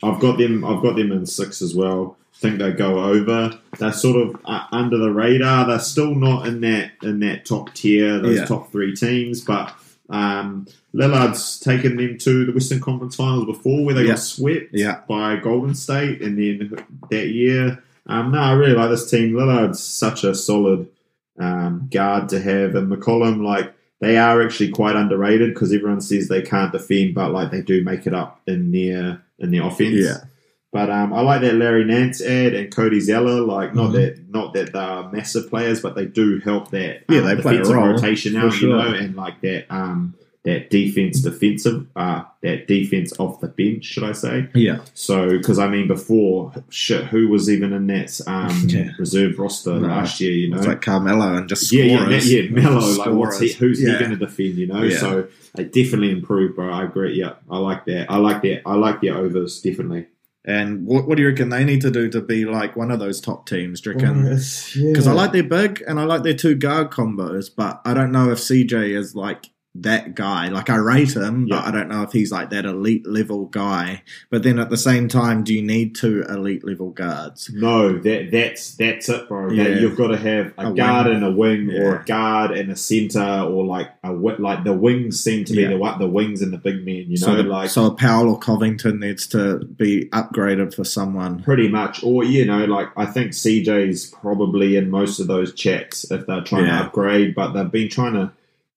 I've 0.03 0.19
got 0.19 0.37
them. 0.37 0.63
I've 0.65 0.81
got 0.81 0.95
them 0.95 1.11
in 1.11 1.25
six 1.25 1.61
as 1.61 1.73
well. 1.75 2.17
I 2.35 2.37
think 2.39 2.59
they 2.59 2.71
go 2.73 3.03
over. 3.03 3.57
They're 3.79 3.93
sort 3.93 4.17
of 4.17 4.39
uh, 4.45 4.65
under 4.71 4.97
the 4.97 5.11
radar. 5.11 5.65
They're 5.67 5.79
still 5.79 6.13
not 6.15 6.47
in 6.47 6.61
that 6.61 6.91
in 7.01 7.19
that 7.21 7.45
top 7.45 7.73
tier, 7.73 8.19
those 8.19 8.39
Yeah. 8.39 8.45
top 8.45 8.71
three 8.71 8.95
teams. 8.95 9.41
But 9.41 9.73
um, 10.09 10.67
Lillard's 10.93 11.59
taken 11.59 11.97
them 11.97 12.17
to 12.19 12.45
the 12.45 12.51
Western 12.51 12.79
Conference 12.79 13.15
Finals 13.15 13.45
before, 13.45 13.83
where 13.85 13.95
they 13.95 14.01
Yeah. 14.03 14.09
got 14.09 14.19
swept 14.19 14.69
Yeah. 14.73 14.99
by 15.07 15.37
Golden 15.37 15.73
State, 15.75 16.21
and 16.21 16.37
then 16.37 16.77
that 17.09 17.29
year. 17.29 17.81
Um, 18.07 18.31
no, 18.31 18.37
I 18.39 18.51
really 18.53 18.75
like 18.75 18.91
this 18.91 19.09
team. 19.09 19.33
Lillard's 19.33 19.81
such 19.81 20.23
a 20.23 20.35
solid 20.35 20.87
um, 21.39 21.87
guard 21.91 22.29
to 22.29 22.39
have, 22.39 22.75
and 22.75 22.91
McCollum 22.91 23.43
like. 23.43 23.73
They 24.01 24.17
are 24.17 24.41
actually 24.43 24.71
quite 24.71 24.95
underrated 24.95 25.53
because 25.53 25.71
everyone 25.73 26.01
says 26.01 26.27
they 26.27 26.41
can't 26.41 26.71
defend, 26.71 27.15
but 27.15 27.31
like 27.31 27.51
they 27.51 27.61
do 27.61 27.83
make 27.83 28.05
it 28.05 28.13
up 28.13 28.41
in 28.45 28.71
their 28.71 29.21
in 29.39 29.51
their 29.51 29.63
offense. 29.65 29.95
Yeah. 30.03 30.17
But 30.73 30.89
um, 30.89 31.13
I 31.13 31.21
like 31.21 31.39
that 31.41 31.55
Larry 31.55 31.85
Nance 31.85 32.21
ad 32.21 32.53
and 32.53 32.75
Cody 32.75 32.99
Zeller. 32.99 33.39
Like 33.41 33.73
not 33.73 33.91
Mhm. 33.91 33.93
that 33.93 34.29
not 34.29 34.53
that 34.53 34.73
they're 34.73 35.09
massive 35.11 35.49
players, 35.49 35.81
but 35.81 35.95
they 35.95 36.05
do 36.05 36.39
help 36.39 36.71
that 36.71 37.03
Yeah, 37.09 37.19
um, 37.19 37.25
they 37.25 37.41
play 37.41 37.57
a 37.57 37.63
role, 37.63 37.87
rotation 37.93 38.35
out, 38.35 38.51
sure. 38.51 38.69
you 38.69 38.75
know, 38.75 38.93
and 38.93 39.15
like 39.15 39.39
that 39.41 39.65
um, 39.69 40.15
that 40.45 40.69
defense 40.69 41.21
defensive 41.21 41.87
uh, 41.95 42.21
that 42.41 42.67
defense 42.67 43.11
off 43.19 43.41
the 43.41 43.47
bench, 43.47 43.83
should 43.83 44.03
I 44.03 44.11
say? 44.11 44.47
Yeah. 44.53 44.79
So 44.93 45.29
because 45.37 45.57
I 45.59 45.67
mean 45.67 45.87
before 45.87 46.53
shit, 46.69 47.05
who 47.05 47.27
was 47.27 47.49
even 47.49 47.73
in 47.73 47.87
that 47.87 48.21
um, 48.27 48.55
Yeah. 48.67 48.91
reserve 48.99 49.37
roster 49.39 49.73
No. 49.79 49.87
last 49.87 50.21
year? 50.21 50.31
You 50.31 50.51
know, 50.51 50.57
It's 50.57 50.67
like 50.67 50.81
Carmelo 50.81 51.35
and 51.35 51.49
just 51.49 51.71
yeah, 51.71 51.83
yeah, 51.85 51.99
scorers. 52.05 52.31
yeah, 52.33 52.49
Mello. 52.51 52.79
Like, 52.95 53.09
what's 53.13 53.39
he, 53.39 53.53
who's 53.53 53.81
Yeah. 53.81 53.93
he 53.93 53.99
going 53.99 54.11
to 54.11 54.17
defend? 54.17 54.55
You 54.55 54.67
know, 54.67 54.83
Yeah. 54.83 54.97
so 54.99 55.27
they 55.55 55.63
definitely 55.65 56.11
improved, 56.11 56.55
bro. 56.55 56.69
I 56.71 56.83
agree. 56.83 57.17
Yeah, 57.17 57.33
I 57.49 57.57
like 57.57 57.85
that. 57.85 58.09
I 58.11 58.17
like 58.17 58.41
that. 58.43 58.61
I 58.67 58.75
like 58.75 59.01
the 59.01 59.09
overs 59.09 59.59
definitely. 59.61 60.05
And 60.47 60.85
what, 60.85 61.07
what 61.07 61.15
do 61.17 61.23
you 61.23 61.29
reckon 61.29 61.49
they 61.49 61.63
need 61.63 61.81
to 61.81 61.89
do 61.89 62.07
to 62.09 62.21
be 62.21 62.45
like 62.45 62.75
one 62.75 62.91
of 62.91 62.99
those 62.99 63.19
top 63.19 63.47
teams? 63.49 63.81
Do 63.81 63.89
you 63.89 63.95
reckon? 63.95 64.21
Because 64.25 64.77
Because 64.79 65.07
I 65.07 65.11
like 65.13 65.31
their 65.31 65.41
big 65.43 65.83
and 65.87 65.99
I 65.99 66.03
like 66.03 66.21
their 66.21 66.35
two 66.35 66.53
guard 66.53 66.91
combos, 66.91 67.49
but 67.55 67.81
I 67.83 67.95
don't 67.95 68.11
know 68.11 68.29
if 68.29 68.37
CJ 68.37 68.95
is 68.95 69.15
like 69.15 69.47
that 69.81 70.15
guy. 70.15 70.47
Like 70.47 70.69
I 70.69 70.77
rate 70.77 71.15
him, 71.15 71.47
but 71.47 71.65
I 71.65 71.71
don't 71.71 71.89
know 71.89 72.01
if 72.03 72.11
he's 72.11 72.31
like 72.31 72.49
that 72.51 72.65
elite 72.65 73.05
level 73.05 73.45
guy. 73.45 74.03
But 74.29 74.43
then 74.43 74.57
at 74.59 74.69
the 74.69 74.77
same 74.77 75.07
time, 75.07 75.43
do 75.43 75.53
you 75.53 75.61
need 75.61 75.95
two 75.95 76.23
elite 76.29 76.63
level 76.65 76.91
guards? 76.91 77.49
No, 77.53 77.97
that 77.99 78.29
that's 78.31 78.75
that's 78.75 79.09
it, 79.09 79.27
bro. 79.27 79.55
That 79.55 79.81
you've 79.81 79.97
got 79.97 80.07
to 80.07 80.17
have 80.17 80.53
a, 80.57 80.71
A 80.71 80.73
guard 80.73 81.07
wing. 81.07 81.15
and 81.15 81.25
a 81.25 81.31
wing, 81.31 81.69
or 81.71 81.97
a 81.97 82.05
guard 82.05 82.51
and 82.51 82.71
a 82.71 82.75
center, 82.75 83.41
or 83.41 83.65
like 83.65 83.89
a 84.03 84.11
like 84.13 84.63
the 84.63 84.73
wings 84.73 85.19
seem 85.21 85.43
to 85.45 85.53
be 85.53 85.61
Yeah. 85.63 85.69
the 85.69 85.77
what 85.77 85.99
the 85.99 86.07
wings 86.07 86.41
and 86.41 86.53
the 86.53 86.57
big 86.57 86.85
men. 86.85 87.05
You 87.07 87.17
know, 87.19 87.27
so, 87.27 87.35
the- 87.35 87.43
like 87.43 87.69
so 87.69 87.85
a 87.85 87.93
Powell 87.93 88.29
or 88.29 88.39
Covington 88.39 88.99
needs 88.99 89.27
to 89.27 89.59
be 89.65 90.05
upgraded 90.13 90.73
for 90.73 90.83
someone. 90.83 91.41
pretty 91.43 91.67
much. 91.67 92.03
Or 92.03 92.23
you 92.23 92.45
know, 92.45 92.63
like 92.65 92.87
I 92.95 93.05
think 93.05 93.31
CJ's 93.31 94.05
probably 94.07 94.77
in 94.77 94.89
most 94.89 95.19
of 95.19 95.27
those 95.27 95.53
chats 95.53 96.09
if 96.11 96.25
they're 96.27 96.41
trying 96.41 96.65
Yeah. 96.65 96.79
to 96.79 96.85
upgrade, 96.85 97.35
but 97.35 97.51
they've 97.51 97.71
been 97.71 97.89
trying 97.89 98.13
to. 98.13 98.31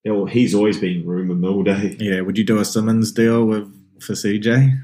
Well, 0.05 0.25
he's 0.25 0.55
always 0.55 0.77
been 0.77 1.05
rumor 1.05 1.35
mill 1.35 1.63
day. 1.63 1.95
Yeah, 1.99 2.21
would 2.21 2.37
you 2.37 2.43
do 2.43 2.59
a 2.59 2.65
Simmons 2.65 3.11
deal 3.11 3.45
with 3.45 3.67
for 4.01 4.13
CJ? 4.13 4.79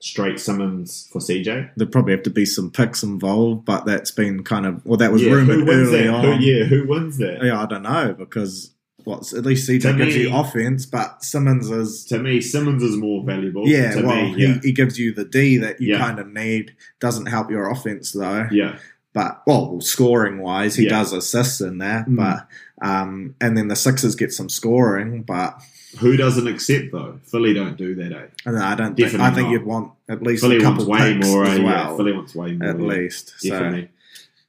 Straight 0.00 0.38
Simmons 0.38 1.08
for 1.12 1.18
CJ. 1.20 1.70
There'd 1.76 1.90
probably 1.92 2.12
have 2.12 2.22
to 2.24 2.30
be 2.30 2.44
some 2.44 2.70
picks 2.70 3.02
involved, 3.02 3.64
but 3.64 3.86
that's 3.86 4.10
been 4.10 4.44
kind 4.44 4.66
of 4.66 4.84
well, 4.84 4.98
that 4.98 5.12
was 5.12 5.22
yeah, 5.22 5.32
rumored 5.32 5.68
early 5.68 6.02
that? 6.02 6.08
on. 6.14 6.24
Who, 6.40 6.44
yeah, 6.44 6.64
who 6.64 6.86
wins 6.86 7.16
that? 7.18 7.42
Yeah, 7.42 7.60
I 7.60 7.66
don't 7.66 7.82
know 7.82 8.14
because 8.16 8.72
what's 9.04 9.32
at 9.34 9.44
least 9.44 9.68
CJ 9.68 9.82
To 9.82 9.92
gives 9.96 10.14
me- 10.14 10.22
you 10.22 10.34
offense, 10.34 10.86
but 10.86 11.22
Simmons 11.24 11.70
is 11.70 12.04
To 12.06 12.18
me, 12.18 12.40
Simmons 12.40 12.82
is 12.82 12.96
more 12.96 13.24
valuable. 13.24 13.66
yeah. 13.66 13.94
to 13.94 14.06
well, 14.06 14.16
me, 14.30 14.34
yeah, 14.36 14.54
He, 14.62 14.68
he 14.68 14.72
gives 14.72 14.98
you 14.98 15.12
the 15.12 15.24
D 15.24 15.56
that 15.58 15.80
you 15.80 15.92
Yeah. 15.94 15.98
kind 15.98 16.18
of 16.18 16.28
need. 16.32 16.74
Doesn't 17.00 17.26
help 17.26 17.50
your 17.50 17.70
offense 17.70 18.12
though. 18.12 18.46
yeah, 18.52 18.78
But 19.14 19.42
well, 19.46 19.80
scoring 19.80 20.38
wise, 20.42 20.76
he 20.76 20.84
Yeah. 20.84 20.90
does 20.90 21.12
assist 21.14 21.60
in 21.62 21.78
that. 21.78 22.06
Mm. 22.08 22.16
But 22.16 22.46
um, 22.82 23.34
and 23.40 23.56
then 23.56 23.68
the 23.68 23.76
Sixers 23.76 24.14
get 24.14 24.32
some 24.32 24.48
scoring, 24.48 25.22
but 25.22 25.60
who 26.00 26.16
doesn't 26.16 26.46
accept 26.46 26.92
though? 26.92 27.20
Philly 27.24 27.54
don't 27.54 27.76
do 27.76 27.94
that, 27.94 28.12
eh? 28.12 28.26
I, 28.46 28.50
don't 28.50 28.54
know, 28.54 28.64
I 28.64 28.74
don't. 28.74 28.96
Think, 28.96 29.14
I 29.14 29.30
think 29.30 29.46
not. 29.46 29.52
you'd 29.52 29.64
want 29.64 29.92
at 30.08 30.22
least 30.22 30.42
Philly 30.42 30.56
a 30.58 30.60
couple 30.60 30.86
wants 30.86 31.04
way 31.04 31.14
more. 31.14 31.44
as 31.44 31.58
eh? 31.58 31.62
well. 31.62 31.90
Yeah, 31.90 31.96
Philly 31.96 32.12
wants 32.12 32.34
way 32.34 32.52
more. 32.52 32.68
at 32.68 32.78
yeah. 32.78 32.86
least, 32.86 33.34
so 33.38 33.50
definitely. 33.50 33.90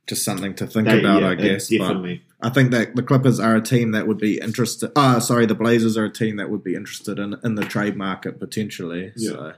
just 0.08 0.26
something 0.26 0.54
to 0.56 0.68
think 0.68 0.88
They- 0.88 1.00
about, 1.00 1.22
yeah, 1.22 1.30
I 1.30 1.36
guess. 1.36 1.72
uh, 1.72 1.78
but- 1.78 1.84
definitely. 1.88 2.22
I 2.42 2.50
think 2.50 2.72
that 2.72 2.96
the 2.96 3.02
Clippers 3.02 3.40
are 3.40 3.56
a 3.56 3.62
team 3.62 3.92
that 3.92 4.08
would 4.08 4.20
be 4.20 4.38
interested. 4.40 4.92
Ah, 4.96 5.18
sorry, 5.18 5.48
the 5.48 5.56
Blazers 5.56 5.98
are 5.98 6.06
a 6.06 6.12
team 6.12 6.36
that 6.36 6.52
would 6.52 6.64
be 6.64 6.76
interested 6.76 7.18
in 7.18 7.36
in 7.44 7.56
the 7.56 7.64
trade 7.64 7.96
market 7.96 8.40
potentially. 8.40 9.14
Yeah. 9.16 9.32
So 9.32 9.54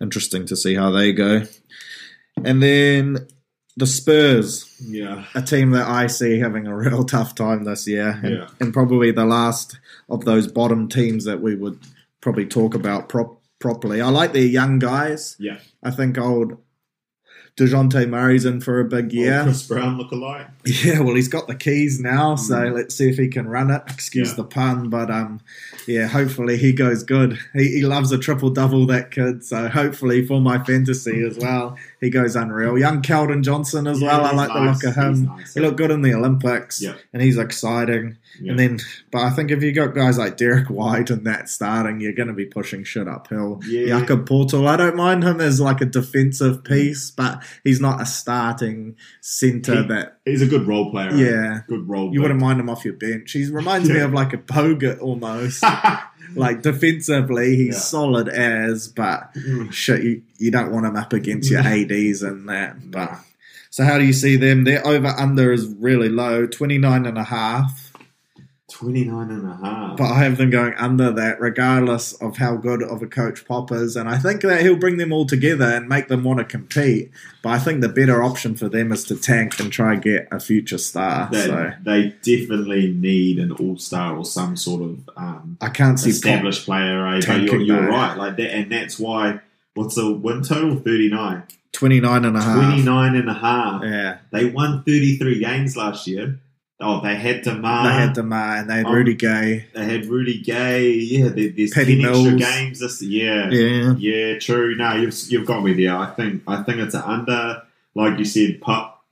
interesting 0.00 0.44
to 0.46 0.56
see 0.56 0.74
how 0.74 0.90
they 0.90 1.12
go. 1.12 1.42
And 2.44 2.62
then 2.62 3.28
the 3.76 3.86
Spurs, 3.86 4.64
Yeah, 4.80 5.24
a 5.34 5.42
team 5.42 5.70
that 5.72 5.86
I 5.86 6.06
see 6.06 6.38
having 6.38 6.66
a 6.66 6.76
real 6.76 7.04
tough 7.04 7.34
time 7.34 7.64
this 7.64 7.86
year, 7.86 8.18
and, 8.22 8.34
Yeah. 8.34 8.48
and 8.60 8.72
probably 8.72 9.10
the 9.10 9.26
last 9.26 9.78
of 10.08 10.24
those 10.24 10.46
bottom 10.46 10.88
teams 10.88 11.24
that 11.24 11.42
we 11.42 11.54
would 11.54 11.78
probably 12.20 12.46
talk 12.46 12.74
about 12.74 13.08
prop- 13.08 13.40
properly. 13.58 14.00
I 14.00 14.08
like 14.08 14.32
their 14.32 14.42
young 14.46 14.78
guys. 14.78 15.36
yeah. 15.38 15.58
I 15.82 15.90
think 15.90 16.16
old 16.18 16.56
Dejounte 17.56 18.06
Murray's 18.06 18.44
in 18.44 18.60
for 18.60 18.80
a 18.80 18.84
big 18.84 19.14
year. 19.14 19.40
Oh, 19.40 19.44
Chris 19.44 19.66
Brown 19.66 19.96
look 19.96 20.10
alike. 20.12 20.46
Yeah, 20.84 21.00
well, 21.00 21.14
he's 21.14 21.28
got 21.28 21.46
the 21.46 21.54
keys 21.54 21.98
now, 22.00 22.34
so 22.36 22.58
let's 22.74 22.94
see 22.94 23.08
if 23.08 23.16
he 23.16 23.28
can 23.28 23.48
run 23.48 23.70
it. 23.70 23.80
Excuse 23.88 24.30
Yeah. 24.30 24.34
the 24.36 24.44
pun, 24.44 24.90
but 24.90 25.10
um, 25.10 25.40
yeah, 25.86 26.06
hopefully 26.06 26.58
he 26.58 26.72
goes 26.74 27.02
good. 27.02 27.38
He, 27.54 27.68
he 27.76 27.82
loves 27.82 28.12
a 28.12 28.18
triple 28.18 28.50
double, 28.50 28.84
that 28.88 29.10
kid. 29.10 29.42
So 29.44 29.68
hopefully 29.68 30.26
for 30.26 30.38
my 30.40 30.62
fantasy 30.64 31.22
as 31.24 31.38
well, 31.38 31.78
he 32.00 32.10
goes 32.10 32.36
unreal. 32.36 32.78
Young 32.78 33.02
Keldon 33.02 33.42
Johnson 33.42 33.86
as 33.86 34.00
Yeah, 34.00 34.18
well. 34.18 34.26
I 34.26 34.32
like 34.32 34.52
the 34.52 34.60
look 34.60 34.84
of 34.84 34.94
him. 35.02 35.24
nice, 35.26 35.54
He 35.54 35.60
looked 35.60 35.76
good 35.78 35.90
in 35.90 36.02
the 36.02 36.12
Olympics, 36.14 36.80
Yeah. 36.82 36.94
and 37.12 37.22
he's 37.22 37.38
exciting. 37.38 38.18
Yeah. 38.40 38.50
And 38.50 38.58
then, 38.60 38.78
but 39.10 39.22
I 39.22 39.30
think 39.30 39.50
if 39.50 39.62
you 39.62 39.72
got 39.72 39.94
guys 39.94 40.18
like 40.18 40.36
Derrick 40.36 40.68
White 40.68 41.08
and 41.08 41.26
that 41.26 41.48
starting, 41.48 42.00
you're 42.00 42.12
going 42.12 42.28
to 42.28 42.34
be 42.34 42.44
pushing 42.44 42.84
shit 42.84 43.08
uphill. 43.08 43.60
Yeah. 43.66 43.98
Jakob 44.00 44.28
Poeltl, 44.28 44.66
I 44.68 44.76
don't 44.76 44.94
mind 44.96 45.24
him 45.24 45.40
as 45.40 45.58
like 45.58 45.80
a 45.80 45.86
defensive 45.86 46.62
piece, 46.64 47.10
but 47.10 47.42
he's 47.64 47.80
not 47.80 48.02
a 48.02 48.06
starting 48.06 48.96
center 49.22 49.82
He- 49.82 49.88
that 49.88 50.18
He's 50.26 50.42
a 50.42 50.46
good 50.46 50.66
role 50.66 50.90
player. 50.90 51.14
Yeah. 51.14 51.60
good 51.68 51.88
role. 51.88 52.12
you 52.12 52.20
wouldn't 52.20 52.40
mind 52.40 52.60
him 52.60 52.68
off 52.68 52.84
your 52.84 52.94
bench. 52.94 53.32
He 53.32 53.46
reminds 53.46 53.88
me 53.88 54.00
of 54.00 54.12
like 54.12 54.32
a 54.34 54.38
Bogut 54.38 55.00
almost. 55.00 55.62
like 56.34 56.62
defensively, 56.62 57.56
he's 57.56 57.74
Yeah. 57.74 57.80
solid 57.80 58.28
as, 58.28 58.88
but 58.88 59.32
Mm. 59.34 59.72
shit, 59.72 60.02
you, 60.02 60.22
you 60.38 60.50
don't 60.50 60.72
want 60.72 60.86
him 60.86 60.96
up 60.96 61.12
against 61.12 61.50
your 61.50 61.60
ADs 61.60 62.22
and 62.22 62.48
that. 62.48 62.90
But 62.90 63.18
so 63.70 63.84
how 63.84 63.98
do 63.98 64.04
you 64.04 64.12
see 64.12 64.36
them? 64.36 64.64
Their 64.64 64.86
over 64.86 65.08
under 65.08 65.52
is 65.52 65.66
really 65.78 66.08
low, 66.08 66.46
29 66.46 67.06
and 67.06 67.18
a 67.18 67.24
half. 67.24 67.85
29 68.68 69.30
and 69.30 69.48
a 69.48 69.54
half. 69.64 69.96
But 69.96 70.10
I 70.10 70.24
have 70.24 70.38
them 70.38 70.50
going 70.50 70.74
under 70.74 71.12
that, 71.12 71.40
regardless 71.40 72.14
of 72.14 72.36
how 72.36 72.56
good 72.56 72.82
of 72.82 73.00
a 73.00 73.06
coach 73.06 73.46
Pop 73.46 73.70
is. 73.70 73.94
And 73.94 74.08
I 74.08 74.18
think 74.18 74.42
that 74.42 74.60
he'll 74.62 74.76
bring 74.76 74.96
them 74.96 75.12
all 75.12 75.24
together 75.24 75.66
and 75.66 75.88
make 75.88 76.08
them 76.08 76.24
want 76.24 76.40
to 76.40 76.44
compete. 76.44 77.12
But 77.42 77.50
I 77.50 77.58
think 77.60 77.80
the 77.80 77.88
better 77.88 78.24
option 78.24 78.56
for 78.56 78.68
them 78.68 78.90
is 78.90 79.04
to 79.04 79.16
tank 79.16 79.60
and 79.60 79.72
try 79.72 79.92
and 79.92 80.02
get 80.02 80.26
a 80.32 80.40
future 80.40 80.78
star. 80.78 81.28
they, 81.30 81.46
so 81.46 81.72
they 81.82 82.08
definitely 82.22 82.92
need 82.92 83.38
an 83.38 83.52
all 83.52 83.78
star 83.78 84.16
or 84.16 84.24
some 84.24 84.56
sort 84.56 84.82
of 84.82 85.10
um, 85.16 85.58
I 85.60 85.68
can't 85.68 85.98
see 85.98 86.10
Pop. 86.10 86.16
established 86.16 86.64
player. 86.64 87.06
Eh? 87.06 87.20
But 87.24 87.42
you're, 87.42 87.60
you're 87.60 87.88
right, 87.88 88.16
like 88.16 88.36
that, 88.36 88.52
and 88.52 88.72
that's 88.72 88.98
why. 88.98 89.40
What's 89.74 89.94
the 89.94 90.10
win 90.10 90.42
total? 90.42 90.76
39. 90.76 91.42
29 91.72 92.24
and 92.24 92.36
a 92.36 92.40
half. 92.40 92.56
29 92.56 93.14
and 93.16 93.28
a 93.28 93.34
half. 93.34 93.82
Yeah. 93.84 94.18
They 94.32 94.46
won 94.46 94.82
33 94.84 95.38
games 95.38 95.76
last 95.76 96.06
year. 96.06 96.40
Oh, 96.78 97.00
they 97.00 97.14
had 97.14 97.42
DeMar. 97.42 97.86
They 97.86 97.92
had 97.94 98.12
DeMar 98.12 98.56
and 98.56 98.68
they 98.70 98.74
had 98.76 98.86
Um, 98.86 98.92
Rudy 98.92 99.14
Gay. 99.14 99.66
They 99.74 99.84
had 99.84 100.06
Rudy 100.06 100.42
Gay. 100.42 100.92
Yeah, 100.92 101.28
there, 101.28 101.48
there's 101.48 101.70
10 101.70 101.88
extra 101.88 101.96
Mills. 102.12 102.34
games 102.34 102.80
this 102.80 103.00
year. 103.02 103.50
Yeah. 103.50 103.94
Yeah, 103.96 104.38
true. 104.38 104.74
No, 104.76 104.94
you've 104.94 105.14
you've 105.28 105.46
got 105.46 105.64
me 105.64 105.72
there. 105.72 105.96
I 105.96 106.06
think 106.10 106.42
I 106.46 106.62
think 106.62 106.78
it's 106.78 106.94
an 106.94 107.00
under. 107.02 107.62
like 107.94 108.18
you 108.18 108.26
said, 108.26 108.60
Pop, 108.60 109.02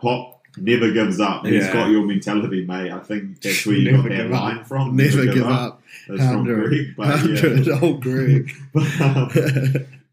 Pop 0.00 0.40
never 0.56 0.90
gives 0.90 1.20
up. 1.20 1.44
He's 1.44 1.66
got 1.68 1.90
your 1.90 2.02
mentality, 2.06 2.64
mate. 2.64 2.90
I 2.90 3.00
think 3.00 3.42
that's 3.42 3.66
where 3.66 3.76
you 3.76 3.90
Never 3.92 4.08
got 4.08 4.16
that 4.16 4.22
give 4.22 4.32
up. 4.32 4.40
line 4.42 4.64
from. 4.64 4.96
Never 4.96 5.24
give 5.26 5.46
up. 5.46 5.82
That's 6.08 6.20
from 6.22 6.46
Hundred. 6.46 6.68
Greg, 6.70 6.94
but 6.96 7.66
yeah. 7.66 7.78
Old 7.82 8.00
Greg. 8.02 8.50
But, 8.72 9.00
um, 9.02 9.30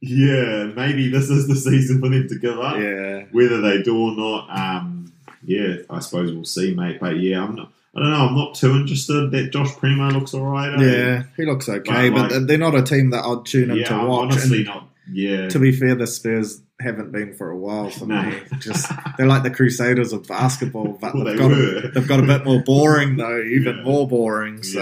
yeah, 0.01 0.65
maybe 0.75 1.09
this 1.09 1.29
is 1.29 1.47
the 1.47 1.55
season 1.55 2.01
for 2.01 2.09
them 2.09 2.27
to 2.27 2.35
give 2.37 2.59
up. 2.59 2.75
yeah. 2.77 3.23
Whether 3.31 3.61
they 3.61 3.81
do 3.83 3.97
or 3.97 4.11
not, 4.17 4.49
um, 4.49 5.12
yeah, 5.45 5.75
I 5.89 5.99
suppose 5.99 6.31
we'll 6.33 6.45
see, 6.45 6.73
mate. 6.73 6.99
But 6.99 7.17
yeah, 7.19 7.43
I'm 7.43 7.55
not. 7.55 7.71
I 7.95 7.99
don't 7.99 8.09
know. 8.09 8.27
I'm 8.27 8.35
not 8.35 8.55
too 8.55 8.71
interested. 8.71 9.29
That 9.31 9.51
Josh 9.51 9.75
Primo 9.77 10.09
looks 10.09 10.33
alright. 10.33 10.73
eh? 10.81 10.83
Yeah, 10.85 11.23
he 11.37 11.45
looks 11.45 11.69
okay, 11.69 12.09
But, 12.09 12.29
but, 12.29 12.47
they're 12.47 12.57
not 12.57 12.73
a 12.73 12.81
team 12.81 13.11
that 13.11 13.23
I'd 13.23 13.45
tune 13.45 13.69
in 13.69 13.77
yeah. 13.77 13.89
to 13.89 14.05
watch. 14.07 14.31
honestly 14.31 14.57
And 14.59 14.65
not. 14.65 14.89
Yeah, 15.11 15.49
to 15.49 15.59
be 15.59 15.71
fair, 15.73 15.93
the 15.95 16.07
Spurs 16.07 16.61
haven't 16.79 17.11
been 17.11 17.33
for 17.35 17.51
a 17.51 17.57
while 17.57 17.89
for 17.89 18.05
No. 18.07 18.21
me. 18.23 18.37
Just 18.59 18.89
they're 19.17 19.27
like 19.27 19.43
the 19.43 19.51
Crusaders 19.51 20.11
of 20.13 20.27
basketball, 20.27 20.97
but 20.99 21.13
Well, 21.13 21.25
they've, 21.25 21.37
they 21.37 21.43
got 21.43 21.51
a, 21.51 21.91
they've 21.93 22.07
got 22.07 22.19
a 22.19 22.23
bit 22.23 22.45
more 22.45 22.63
boring 22.63 23.15
though, 23.17 23.41
even 23.41 23.77
Yeah. 23.77 23.83
more 23.83 24.07
boring. 24.07 24.63
So, 24.63 24.79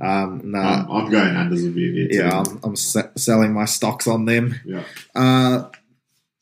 Yeah. 0.00 0.22
um, 0.22 0.40
nah, 0.50 0.84
I'm, 0.84 0.90
I'm 0.90 1.10
going 1.10 1.34
unders 1.34 1.62
with 1.64 1.76
you. 1.76 2.08
yeah. 2.10 2.40
I'm, 2.40 2.60
I'm 2.64 2.76
se- 2.76 3.10
selling 3.16 3.52
my 3.52 3.66
stocks 3.66 4.08
on 4.08 4.24
them. 4.24 4.58
yeah. 4.64 4.82
Uh, 5.14 5.68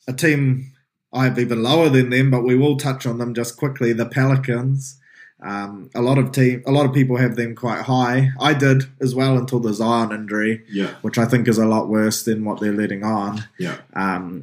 a 0.08 0.12
team 0.14 0.69
I 1.12 1.24
have 1.24 1.38
even 1.38 1.62
lower 1.62 1.88
than 1.88 2.10
them, 2.10 2.30
but 2.30 2.44
we 2.44 2.54
will 2.54 2.76
touch 2.76 3.06
on 3.06 3.18
them 3.18 3.34
just 3.34 3.56
quickly. 3.56 3.92
The 3.92 4.06
Pelicans. 4.06 4.96
Um, 5.42 5.88
a 5.94 6.02
lot 6.02 6.18
of 6.18 6.32
team, 6.32 6.62
a 6.66 6.70
lot 6.70 6.84
of 6.84 6.92
people 6.92 7.16
have 7.16 7.34
them 7.34 7.54
quite 7.54 7.80
high. 7.80 8.28
I 8.38 8.52
did 8.52 8.84
as 9.00 9.14
well 9.14 9.38
until 9.38 9.58
the 9.58 9.72
Zion 9.72 10.12
injury, 10.12 10.64
Yeah, 10.68 10.90
which 11.00 11.16
I 11.16 11.24
think 11.24 11.48
is 11.48 11.56
a 11.56 11.64
lot 11.64 11.88
worse 11.88 12.24
than 12.24 12.44
what 12.44 12.60
they're 12.60 12.74
letting 12.74 13.02
on. 13.04 13.44
yeah, 13.58 13.78
Um, 13.94 14.42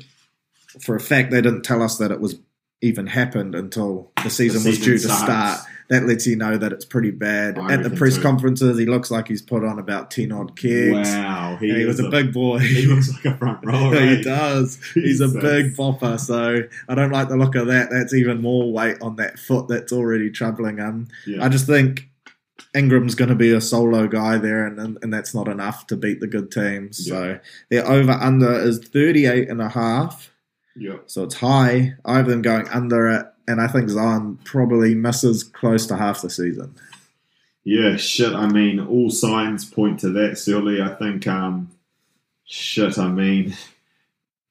for 0.82 0.96
a 0.96 1.00
fact, 1.00 1.30
they 1.30 1.40
didn't 1.40 1.62
tell 1.62 1.84
us 1.84 2.00
that 2.00 2.10
it 2.10 2.20
was 2.20 2.40
even 2.82 3.06
happened 3.06 3.54
until 3.54 4.12
the 4.24 4.32
season, 4.32 4.64
The 4.64 4.70
was 4.70 4.80
due 4.80 4.98
to 4.98 5.08
start. 5.08 5.60
That 5.90 6.04
lets 6.06 6.28
you 6.28 6.36
know 6.36 6.58
that 6.58 6.74
it's 6.74 6.84
pretty 6.84 7.12
bad. 7.12 7.58
I 7.58 7.74
At 7.74 7.84
the 7.84 7.90
press 7.90 8.18
conferences, 8.18 8.78
he 8.78 8.86
looks 8.86 9.10
like 9.10 9.30
he's 9.30 9.42
put 9.42 9.64
on 9.64 9.80
about 9.80 10.12
ten 10.12 10.34
odd 10.34 10.60
kegs. 10.60 11.10
Wow, 11.10 11.58
And 11.62 11.78
he 11.78 11.86
was 11.86 12.00
a 12.02 12.10
big 12.10 12.34
boy. 12.34 12.60
He 12.60 12.86
looks 12.86 13.14
like 13.14 13.26
a 13.26 13.38
front 13.38 13.66
rower. 13.66 13.96
Yeah, 13.96 14.16
he 14.16 14.22
does. 14.24 14.80
He's 14.94 15.22
a 15.22 15.30
big 15.30 15.76
bopper, 15.78 16.20
so 16.20 16.64
I 16.90 16.96
don't 16.96 17.12
like 17.12 17.30
the 17.30 17.38
look 17.38 17.56
of 17.56 17.68
that. 17.68 17.90
That's 17.90 18.14
even 18.14 18.42
more 18.42 18.72
weight 18.72 18.98
on 19.02 19.16
that 19.16 19.40
foot 19.40 19.70
that's 19.70 19.94
already 19.94 20.30
troubling 20.30 20.78
him. 20.78 21.08
Yeah. 21.26 21.46
I 21.46 21.48
just 21.50 21.66
think 21.68 22.10
Ingram's 22.76 23.16
going 23.16 23.30
to 23.30 23.36
be 23.36 23.54
a 23.54 23.62
solo 23.62 24.08
guy 24.08 24.38
there, 24.38 24.66
and, 24.66 24.98
and 25.02 25.14
that's 25.14 25.34
not 25.34 25.48
enough 25.48 25.88
to 25.88 25.96
beat 25.96 26.20
the 26.20 26.28
good 26.28 26.52
teams. 26.52 27.08
So 27.08 27.40
their 27.70 27.88
over 27.88 28.12
under 28.12 28.52
is 28.60 28.80
38 28.80 29.50
and 29.50 29.62
a 29.62 29.70
half. 29.70 30.32
yeah. 30.76 30.98
So 31.06 31.24
it's 31.24 31.36
high. 31.36 31.94
I 32.04 32.18
have 32.18 32.28
them 32.28 32.42
going 32.42 32.68
under 32.70 33.08
it, 33.10 33.26
and 33.48 33.62
I 33.62 33.68
think 33.68 33.90
Zion 33.90 34.40
probably 34.44 34.96
misses 34.96 35.44
close 35.44 35.86
to 35.88 35.96
half 35.96 36.22
the 36.22 36.30
season. 36.30 36.76
Yeah, 37.64 37.98
shit. 37.98 38.34
I 38.34 38.48
mean, 38.48 38.80
all 38.80 39.10
signs 39.10 39.66
point 39.66 40.00
to 40.02 40.10
that. 40.10 40.38
Surely, 40.38 40.82
I 40.82 40.96
think. 40.96 41.28
Um, 41.28 41.70
shit. 42.46 42.98
I 42.98 43.10
mean, 43.10 43.56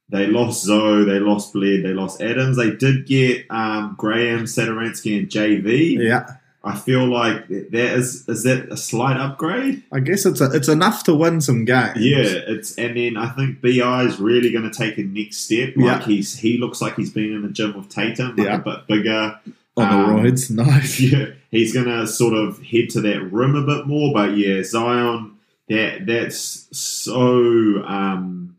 they 0.08 0.26
lost 0.26 0.64
Zoe, 0.64 1.04
they 1.04 1.18
lost 1.18 1.52
Bled, 1.52 1.84
they 1.84 1.92
lost 1.92 2.20
Adams. 2.20 2.56
They 2.56 2.70
did 2.70 3.06
get 3.06 3.46
um, 3.50 3.94
Graham, 3.98 4.44
Satoransky, 4.44 5.18
and 5.18 5.28
JV. 5.28 5.98
Yeah, 5.98 6.36
I 6.66 6.74
feel 6.76 7.06
like 7.06 7.48
that 7.48 7.74
is 7.96 8.28
is 8.28 8.42
that 8.42 8.70
a 8.72 8.76
slight 8.76 9.16
upgrade. 9.16 9.82
I 9.92 10.00
guess 10.00 10.26
it's 10.26 10.40
a, 10.40 10.50
it's 10.52 10.68
enough 10.68 11.04
to 11.04 11.14
win 11.14 11.40
some 11.40 11.64
games. 11.64 11.98
Yeah, 11.98 12.24
it's 12.24 12.76
and 12.76 12.96
then 12.96 13.16
I 13.16 13.28
think 13.30 13.62
Bi 13.62 14.02
is 14.02 14.18
really 14.18 14.50
going 14.50 14.68
to 14.70 14.76
take 14.76 14.98
a 14.98 15.02
next 15.02 15.38
step. 15.38 15.74
Like 15.76 16.00
Yeah. 16.00 16.04
he's 16.04 16.36
he 16.38 16.58
looks 16.58 16.80
like 16.82 16.96
he's 16.96 17.10
been 17.12 17.32
in 17.32 17.42
the 17.42 17.48
gym 17.50 17.76
with 17.76 17.88
Tatum, 17.88 18.36
like 18.36 18.46
Yeah. 18.46 18.56
a 18.56 18.58
bit 18.58 18.86
bigger. 18.88 19.38
on 19.78 19.88
the 19.90 20.12
Um, 20.12 20.16
roids, 20.24 20.50
nice. 20.66 20.98
yeah, 21.12 21.26
he's 21.50 21.72
gonna 21.72 22.06
sort 22.06 22.34
of 22.34 22.60
head 22.62 22.90
to 22.90 23.00
that 23.02 23.22
rim 23.32 23.54
a 23.54 23.62
bit 23.64 23.86
more. 23.86 24.12
But 24.12 24.36
yeah, 24.36 24.62
Zion, 24.64 25.32
that 25.68 26.06
that's 26.06 26.66
so 26.76 27.84
um 27.86 28.56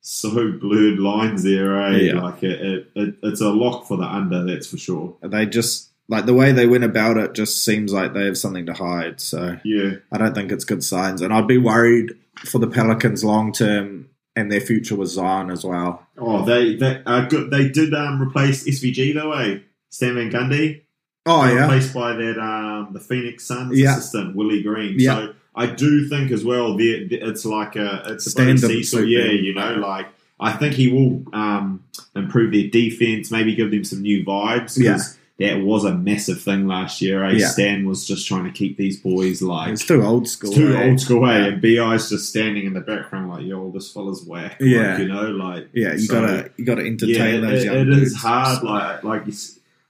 so 0.00 0.52
blurred 0.52 0.98
lines 0.98 1.42
there, 1.42 1.80
eh? 1.82 1.96
Yeah. 1.96 2.20
Like 2.20 2.42
it, 2.42 2.60
it, 2.60 2.90
it, 2.94 3.14
it's 3.22 3.40
a 3.40 3.48
lock 3.50 3.86
for 3.88 3.96
the 3.96 4.04
under, 4.04 4.44
that's 4.44 4.66
for 4.66 4.76
sure. 4.76 5.16
They 5.22 5.46
just 5.46 5.88
like 6.08 6.26
the 6.26 6.34
way 6.34 6.52
they 6.52 6.66
went 6.66 6.84
about 6.84 7.16
it 7.16 7.32
just 7.34 7.64
seems 7.64 7.92
like 7.92 8.12
they 8.12 8.24
have 8.26 8.36
something 8.38 8.66
to 8.66 8.74
hide. 8.74 9.20
So 9.20 9.58
Yeah, 9.64 9.92
I 10.12 10.18
don't 10.18 10.34
think 10.34 10.52
it's 10.52 10.64
good 10.64 10.84
signs, 10.84 11.20
and 11.22 11.32
I'd 11.32 11.46
be 11.48 11.58
worried 11.58 12.14
for 12.44 12.58
the 12.58 12.66
Pelicans 12.68 13.24
long 13.24 13.52
term 13.52 14.08
and 14.36 14.50
their 14.50 14.60
future 14.60 14.96
with 14.96 15.08
Zion 15.08 15.50
as 15.50 15.64
well. 15.64 16.06
Oh, 16.18 16.44
they 16.44 16.74
they 16.76 17.02
uh, 17.06 17.26
good. 17.26 17.50
They 17.50 17.68
did 17.68 17.94
um 17.94 18.20
replace 18.20 18.64
SVG 18.68 19.14
though, 19.14 19.32
eh? 19.32 19.58
Stan 19.90 20.14
Van 20.16 20.30
Gundy. 20.30 20.82
Oh 21.26 21.44
yeah, 21.46 21.62
replaced 21.62 21.94
by 21.94 22.12
that 22.14 22.38
um 22.38 22.88
the 22.92 23.00
Phoenix 23.00 23.46
Suns 23.46 23.78
Yeah. 23.78 23.96
assistant 23.96 24.36
Willie 24.36 24.62
Green. 24.62 24.96
Yeah. 24.98 25.14
So 25.14 25.34
I 25.56 25.66
do 25.66 26.08
think 26.08 26.32
as 26.32 26.44
well 26.44 26.76
that 26.76 27.08
it's 27.12 27.44
like 27.44 27.76
a 27.76 28.02
it's 28.06 28.26
a 28.26 28.30
Stand 28.30 28.62
up 28.64 28.70
seesaw. 28.70 28.98
Yeah, 28.98 29.30
you 29.30 29.54
know, 29.54 29.74
like 29.76 30.06
I 30.40 30.52
think 30.52 30.74
he 30.74 30.92
will 30.92 31.22
um 31.32 31.84
improve 32.16 32.52
their 32.52 32.68
defense, 32.68 33.30
maybe 33.30 33.54
give 33.54 33.70
them 33.70 33.84
some 33.84 34.02
new 34.02 34.24
vibes. 34.24 34.76
Yeah. 34.76 34.98
That 35.40 35.62
was 35.62 35.84
a 35.84 35.92
massive 35.92 36.40
thing 36.40 36.68
last 36.68 37.02
year. 37.02 37.24
Eh? 37.24 37.32
Yeah. 37.38 37.48
Stan 37.48 37.88
was 37.88 38.06
just 38.06 38.28
trying 38.28 38.44
to 38.44 38.52
keep 38.52 38.76
these 38.76 39.00
boys 39.00 39.42
like 39.42 39.72
it's 39.72 39.84
too 39.84 40.00
old 40.04 40.28
school. 40.28 40.50
it's 40.50 40.58
too 40.58 40.76
eh? 40.76 40.88
old 40.88 41.00
school 41.00 41.22
way, 41.22 41.32
Yeah. 41.40 41.44
and 41.46 41.60
Bi's 41.60 42.08
just 42.08 42.28
standing 42.28 42.66
in 42.66 42.72
the 42.72 42.80
background 42.80 43.30
like, 43.30 43.44
"Yo, 43.44 43.70
this 43.72 43.90
fella's 43.92 44.24
whack." 44.24 44.56
Yeah. 44.60 44.92
like, 44.92 44.98
you 45.00 45.08
know, 45.08 45.22
like 45.32 45.68
Yeah, 45.72 45.92
you 45.94 45.98
so- 45.98 46.20
gotta 46.20 46.50
you 46.56 46.64
gotta 46.64 46.82
entertain 46.86 47.34
yeah, 47.42 47.48
those 47.50 47.62
it- 47.62 47.66
young 47.66 47.76
it 47.78 47.84
dudes. 47.86 48.12
is 48.12 48.16
hard. 48.16 48.62
Like, 48.62 49.02
like 49.02 49.22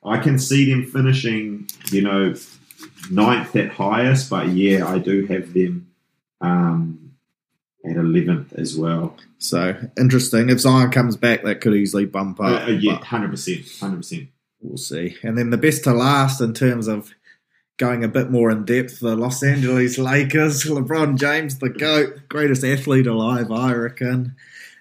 I 0.03 0.17
can 0.19 0.39
see 0.39 0.71
them 0.71 0.85
finishing, 0.87 1.69
you 1.93 2.01
know, 2.01 2.35
ninth 3.11 3.55
at 3.55 3.69
highest, 3.71 4.31
but 4.31 4.49
yeah, 4.49 4.87
I 4.87 4.97
do 4.99 5.27
have 5.27 5.53
them 5.53 5.89
um, 6.41 7.11
at 7.85 7.97
eleventh 7.97 8.55
as 8.55 8.77
well. 8.79 9.15
So 9.39 9.77
interesting. 9.99 10.49
If 10.49 10.61
Zion 10.61 10.91
comes 10.91 11.17
back, 11.19 11.43
that 11.45 11.61
could 11.61 11.75
easily 11.75 12.07
bump 12.07 12.41
Uh, 12.41 12.45
up. 12.45 12.69
uh, 12.69 12.71
yeah, 12.73 13.05
hundred 13.05 13.31
percent, 13.31 13.61
hundred 13.79 13.99
percent. 13.99 14.29
We'll 14.65 14.79
see. 14.79 15.17
And 15.23 15.37
then 15.37 15.51
the 15.51 15.59
best 15.59 15.85
to 15.85 15.93
last 15.93 16.41
in 16.41 16.55
terms 16.55 16.89
of 16.89 17.15
going 17.77 18.03
a 18.03 18.09
bit 18.09 18.31
more 18.31 18.51
in 18.51 18.65
depth, 18.65 19.01
the 19.01 19.15
Los 19.17 19.43
Angeles 19.43 19.99
Lakers, 19.99 20.65
LeBron 20.65 21.19
James, 21.19 21.59
the 21.59 21.69
GOAT, 21.69 22.29
greatest 22.29 22.65
athlete 22.65 23.07
alive, 23.07 23.51
I 23.51 23.73
reckon. 23.75 24.35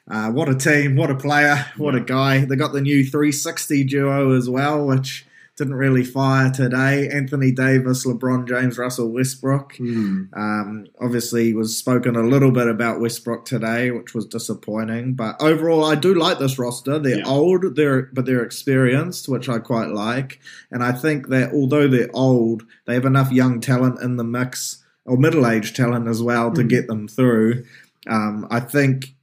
Uh, 0.10 0.32
what 0.32 0.50
a 0.50 0.56
team, 0.56 0.96
what 0.96 1.10
a 1.10 1.16
player, 1.16 1.66
what 1.78 1.96
a 1.96 2.02
guy. 2.02 2.46
They 2.46 2.56
got 2.56 2.74
the 2.74 2.82
new 2.82 3.04
360 3.04 3.84
duo 3.86 4.36
as 4.36 4.50
well, 4.50 4.86
which 4.86 5.26
didn't 5.56 5.76
really 5.76 6.04
fire 6.04 6.50
today. 6.50 7.08
Anthony 7.10 7.52
Davis, 7.52 8.06
LeBron 8.08 8.48
James, 8.48 8.78
Russell 8.80 9.12
Westbrook. 9.12 9.80
Um, 9.80 10.88
obviously, 11.00 11.54
was 11.54 11.78
spoken 11.78 12.16
a 12.16 12.24
little 12.24 12.52
bit 12.52 12.68
about 12.68 13.00
Westbrook 13.00 13.46
today, 13.46 13.92
which 13.92 14.16
was 14.16 14.26
disappointing. 14.26 15.14
But 15.14 15.36
overall, 15.40 15.84
I 15.86 15.94
do 15.96 16.16
like 16.16 16.40
this 16.40 16.58
roster. 16.58 16.98
They're 16.98 17.20
Yeah. 17.20 17.28
old, 17.28 17.76
they're 17.76 18.10
but 18.14 18.26
they're 18.26 18.44
experienced, 18.44 19.30
which 19.30 19.48
I 19.48 19.60
quite 19.60 19.90
like. 19.90 20.40
And 20.72 20.84
I 20.84 20.92
think 20.92 21.28
that 21.30 21.54
although 21.54 21.88
they're 21.88 22.10
old, 22.14 22.64
they 22.88 22.96
have 22.96 23.06
enough 23.06 23.32
young 23.32 23.60
talent 23.60 24.02
in 24.02 24.18
the 24.18 24.24
mix, 24.24 24.84
or 25.06 25.18
middle-aged 25.18 25.76
talent 25.76 26.08
as 26.08 26.22
well, 26.24 26.52
to 26.52 26.64
Mm. 26.64 26.70
get 26.70 26.88
them 26.88 27.08
through. 27.08 27.64
Um, 28.08 28.48
I 28.50 28.60
think 28.60 29.14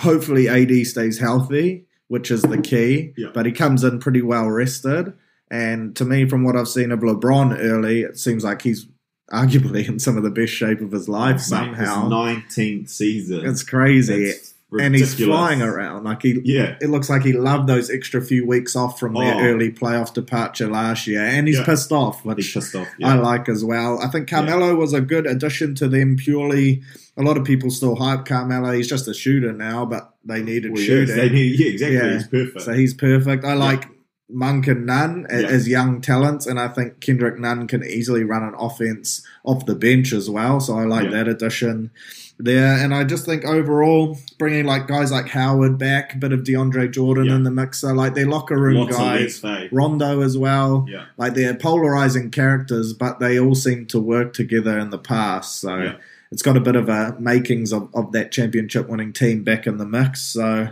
hopefully 0.00 0.48
AD 0.48 0.84
stays 0.84 1.18
healthy, 1.18 1.86
which 2.06 2.30
is 2.30 2.40
the 2.42 2.56
key. 2.58 3.12
Yeah. 3.18 3.28
But 3.34 3.44
he 3.44 3.52
comes 3.52 3.84
in 3.84 3.98
pretty 3.98 4.22
well 4.22 4.48
rested. 4.50 5.12
And 5.50 5.96
to 5.96 6.04
me, 6.04 6.28
from 6.28 6.44
what 6.44 6.56
I've 6.56 6.68
seen 6.68 6.92
of 6.92 7.00
LeBron 7.00 7.56
early, 7.58 8.02
it 8.02 8.18
seems 8.18 8.44
like 8.44 8.62
he's 8.62 8.86
arguably 9.32 9.86
in 9.88 9.98
some 9.98 10.16
of 10.16 10.22
the 10.22 10.30
best 10.30 10.52
shape 10.52 10.80
of 10.80 10.90
his 10.92 11.08
life 11.08 11.40
somehow. 11.40 12.08
nineteenth 12.08 12.88
season. 12.90 13.44
It's 13.46 13.62
crazy. 13.62 14.26
That's 14.26 14.54
and 14.80 14.94
he's 14.94 15.14
flying 15.14 15.62
around. 15.62 16.04
Like 16.04 16.20
he 16.22 16.40
Yeah, 16.44 16.76
it 16.82 16.90
looks 16.90 17.08
like 17.08 17.22
he 17.22 17.32
loved 17.32 17.66
those 17.68 17.88
extra 17.90 18.20
few 18.20 18.46
weeks 18.46 18.76
off 18.76 19.00
from 19.00 19.14
their 19.14 19.34
Oh. 19.34 19.40
early 19.40 19.70
playoff 19.72 20.12
departure 20.12 20.68
last 20.68 21.06
year. 21.06 21.22
And 21.22 21.48
he's 21.48 21.56
Yeah. 21.56 21.64
pissed 21.64 21.90
off, 21.90 22.22
he's 22.36 22.52
pissed 22.52 22.74
off. 22.74 22.86
I 23.02 23.14
like 23.14 23.48
as 23.48 23.64
well. 23.64 23.98
I 24.02 24.08
think 24.08 24.28
Carmelo 24.28 24.74
was 24.74 24.92
a 24.92 25.00
good 25.00 25.26
addition 25.26 25.74
to 25.76 25.88
them 25.88 26.16
purely. 26.16 26.82
A 27.16 27.22
lot 27.22 27.38
of 27.38 27.44
people 27.44 27.70
still 27.70 27.96
hype 27.96 28.26
Carmelo. 28.26 28.72
He's 28.72 28.88
just 28.88 29.08
a 29.08 29.14
shooter 29.14 29.54
now, 29.54 29.86
but 29.86 30.14
they 30.22 30.42
needed 30.42 30.72
Well, 30.72 30.80
yeah, 30.82 30.86
shooting. 30.86 31.16
they 31.16 31.30
need- 31.30 31.58
yeah, 31.58 31.66
exactly. 31.68 31.96
Yeah. 31.96 32.12
He's 32.14 32.26
perfect. 32.26 32.60
So 32.62 32.72
he's 32.74 32.92
perfect. 32.94 33.44
I 33.46 33.54
like 33.54 33.88
Monk 34.30 34.66
and 34.66 34.84
Nunn 34.86 35.26
Yeah. 35.30 35.36
as 35.38 35.68
young 35.68 36.00
talents, 36.00 36.46
and 36.46 36.60
I 36.60 36.68
think 36.68 37.00
Kendrick 37.00 37.38
Nunn 37.38 37.66
can 37.66 37.82
easily 37.84 38.24
run 38.24 38.42
an 38.42 38.54
offense 38.58 39.22
off 39.44 39.64
the 39.66 39.74
bench 39.74 40.12
as 40.12 40.28
well. 40.28 40.60
So 40.60 40.76
I 40.78 40.84
like 40.84 41.04
Yeah. 41.04 41.10
that 41.12 41.28
addition 41.28 41.90
there. 42.38 42.74
And 42.76 42.94
I 42.94 43.04
just 43.04 43.24
think 43.24 43.44
overall, 43.44 44.18
bringing 44.38 44.64
like 44.66 44.86
guys 44.86 45.10
like 45.10 45.28
Howard 45.28 45.78
back, 45.78 46.14
a 46.14 46.18
bit 46.18 46.32
of 46.32 46.40
DeAndre 46.44 46.90
Jordan 46.92 47.26
Yeah. 47.26 47.36
in 47.36 47.42
the 47.44 47.50
mixer, 47.50 47.94
like 47.94 48.14
their 48.14 48.26
locker 48.26 48.58
room 48.58 48.76
Lots 48.76 48.96
guys? 48.96 49.42
Rondo 49.72 50.20
as 50.20 50.36
well. 50.36 50.86
Yeah. 50.88 51.04
Like 51.16 51.34
they're 51.34 51.54
polarizing 51.54 52.30
characters, 52.30 52.92
but 52.92 53.18
they 53.20 53.40
all 53.40 53.54
seem 53.54 53.86
to 53.86 53.98
work 53.98 54.34
together 54.34 54.78
in 54.78 54.90
the 54.90 54.98
past. 54.98 55.60
So 55.60 55.94
it's 56.30 56.42
got 56.42 56.56
a 56.56 56.60
bit 56.60 56.76
of 56.76 56.88
a 56.88 57.16
makings 57.18 57.72
of, 57.72 57.88
of 57.94 58.12
that 58.12 58.30
championship 58.30 58.88
winning 58.88 59.12
team 59.14 59.42
back 59.42 59.66
in 59.66 59.78
the 59.78 59.86
mix. 59.86 60.20
So 60.20 60.68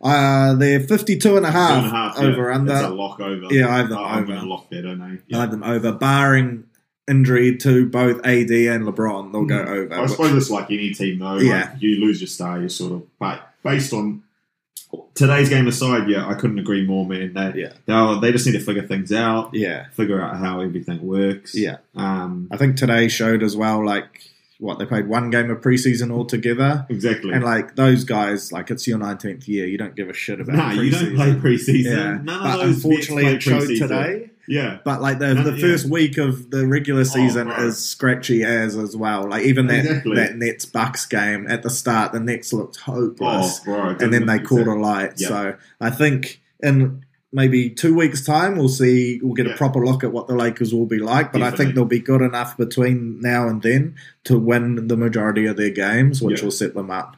Uh, 0.00 0.54
they're 0.54 0.80
52 0.80 1.36
and 1.36 1.44
a 1.46 1.50
half, 1.50 1.78
and 1.84 1.86
a 1.86 1.90
half, 1.90 2.18
over 2.18 2.48
yeah. 2.50 2.54
under. 2.56 2.72
That's 2.72 2.86
a 2.86 2.90
lock 2.90 3.20
over. 3.20 3.46
Yeah, 3.52 3.68
I 3.68 3.78
have 3.78 3.88
them 3.88 3.98
Oh, 3.98 4.04
I'm 4.04 4.22
over. 4.24 4.34
going 4.34 4.48
lock 4.48 4.70
that, 4.70 4.82
don't 4.82 5.02
I? 5.02 5.18
I 5.36 5.40
have 5.40 5.50
them 5.50 5.64
over, 5.64 5.92
barring 5.92 6.64
injury 7.08 7.56
to 7.56 7.86
both 7.88 8.18
AD 8.24 8.50
and 8.50 8.84
LeBron. 8.86 9.32
They'll 9.32 9.44
go 9.46 9.58
over. 9.60 9.94
Hmm. 9.96 10.00
I 10.02 10.06
suppose 10.06 10.34
it's 10.34 10.50
like 10.50 10.70
any 10.70 10.90
team, 10.94 11.18
though. 11.18 11.38
Yeah. 11.38 11.70
Like, 11.72 11.82
you 11.82 11.96
lose 12.00 12.20
your 12.20 12.28
star, 12.28 12.60
you 12.60 12.68
sort 12.68 12.92
of. 12.92 13.18
But 13.18 13.42
based 13.64 13.92
on 13.92 14.22
today's 15.14 15.48
game 15.48 15.66
aside, 15.66 16.08
yeah, 16.08 16.28
I 16.28 16.34
couldn't 16.34 16.58
agree 16.60 16.86
more, 16.86 17.04
man. 17.06 17.34
They, 17.34 17.62
Yeah. 17.62 17.72
they, 17.86 18.20
they 18.20 18.32
just 18.32 18.46
need 18.46 18.52
to 18.52 18.60
figure 18.60 18.86
things 18.86 19.10
out, 19.12 19.50
yeah, 19.52 19.86
figure 19.94 20.20
out 20.22 20.36
how 20.36 20.60
everything 20.60 21.02
works. 21.06 21.54
yeah. 21.56 21.78
Um, 21.96 22.48
I 22.52 22.56
think 22.56 22.76
today 22.76 23.08
showed 23.08 23.42
as 23.42 23.56
well, 23.56 23.84
like, 23.84 24.22
what, 24.58 24.78
they 24.78 24.86
played 24.86 25.06
one 25.08 25.30
game 25.30 25.50
of 25.50 25.60
preseason 25.60 26.10
altogether. 26.10 26.84
exactly. 26.88 27.32
And, 27.32 27.44
like, 27.44 27.76
those 27.76 28.04
guys, 28.04 28.52
like, 28.52 28.70
it's 28.70 28.86
your 28.86 28.98
19th 28.98 29.46
year. 29.48 29.66
You 29.66 29.78
don't 29.78 29.94
give 29.94 30.08
a 30.08 30.12
shit 30.12 30.40
about 30.40 30.56
nah, 30.56 30.70
you 30.72 30.90
don't 30.90 31.14
play 31.14 31.32
preseason. 31.34 31.84
Yeah. 31.84 32.18
None 32.22 32.24
but 32.42 32.54
of 32.54 32.60
those 32.60 32.74
unfortunately, 32.76 33.26
it 33.26 33.42
showed 33.42 33.66
today. 33.68 34.30
Yeah. 34.48 34.78
But 34.82 35.02
like 35.02 35.18
the, 35.18 35.34
No, 35.34 35.42
the 35.42 35.52
yeah. 35.52 35.60
first 35.60 35.86
week 35.90 36.16
of 36.16 36.50
the 36.50 36.66
regular 36.66 37.02
oh, 37.02 37.04
season 37.04 37.48
bro. 37.48 37.66
is 37.66 37.78
scratchy 37.84 38.42
as 38.44 38.76
as 38.76 38.96
well. 38.96 39.28
Like 39.28 39.44
even 39.44 39.66
that 39.66 39.80
Exactly. 39.84 40.16
that 40.16 40.36
Nets 40.36 40.64
Bucks 40.64 41.04
game 41.04 41.46
at 41.48 41.62
the 41.62 41.68
start, 41.68 42.12
the 42.12 42.20
Nets 42.20 42.52
looked 42.52 42.78
Oh, 42.88 42.92
hopeless, 42.94 43.60
bro. 43.60 43.90
and 44.00 44.12
then 44.12 44.24
they 44.24 44.38
caught 44.38 44.66
a 44.66 44.72
light. 44.74 45.12
Yeah. 45.18 45.28
So 45.28 45.54
I 45.82 45.90
think 45.90 46.40
in 46.60 47.04
maybe 47.32 47.70
two 47.70 47.94
weeks' 47.94 48.24
time, 48.24 48.56
we'll 48.56 48.68
see. 48.68 49.20
We'll 49.22 49.34
get 49.34 49.46
a 49.46 49.54
proper 49.54 49.84
look 49.84 50.02
at 50.02 50.12
what 50.12 50.28
the 50.28 50.34
Lakers 50.34 50.72
will 50.74 50.86
be 50.86 50.98
like. 50.98 51.30
But 51.32 51.42
I 51.42 51.50
think 51.50 51.74
they'll 51.74 51.84
be 51.84 52.00
good 52.00 52.22
enough 52.22 52.56
between 52.56 53.20
now 53.20 53.48
and 53.48 53.60
then 53.62 53.96
to 54.24 54.38
win 54.38 54.88
the 54.88 54.96
majority 54.96 55.44
of 55.46 55.56
their 55.56 55.70
games, 55.70 56.22
which 56.22 56.40
Yeah. 56.40 56.46
will 56.46 56.52
set 56.52 56.74
them 56.74 56.90
up. 56.90 57.17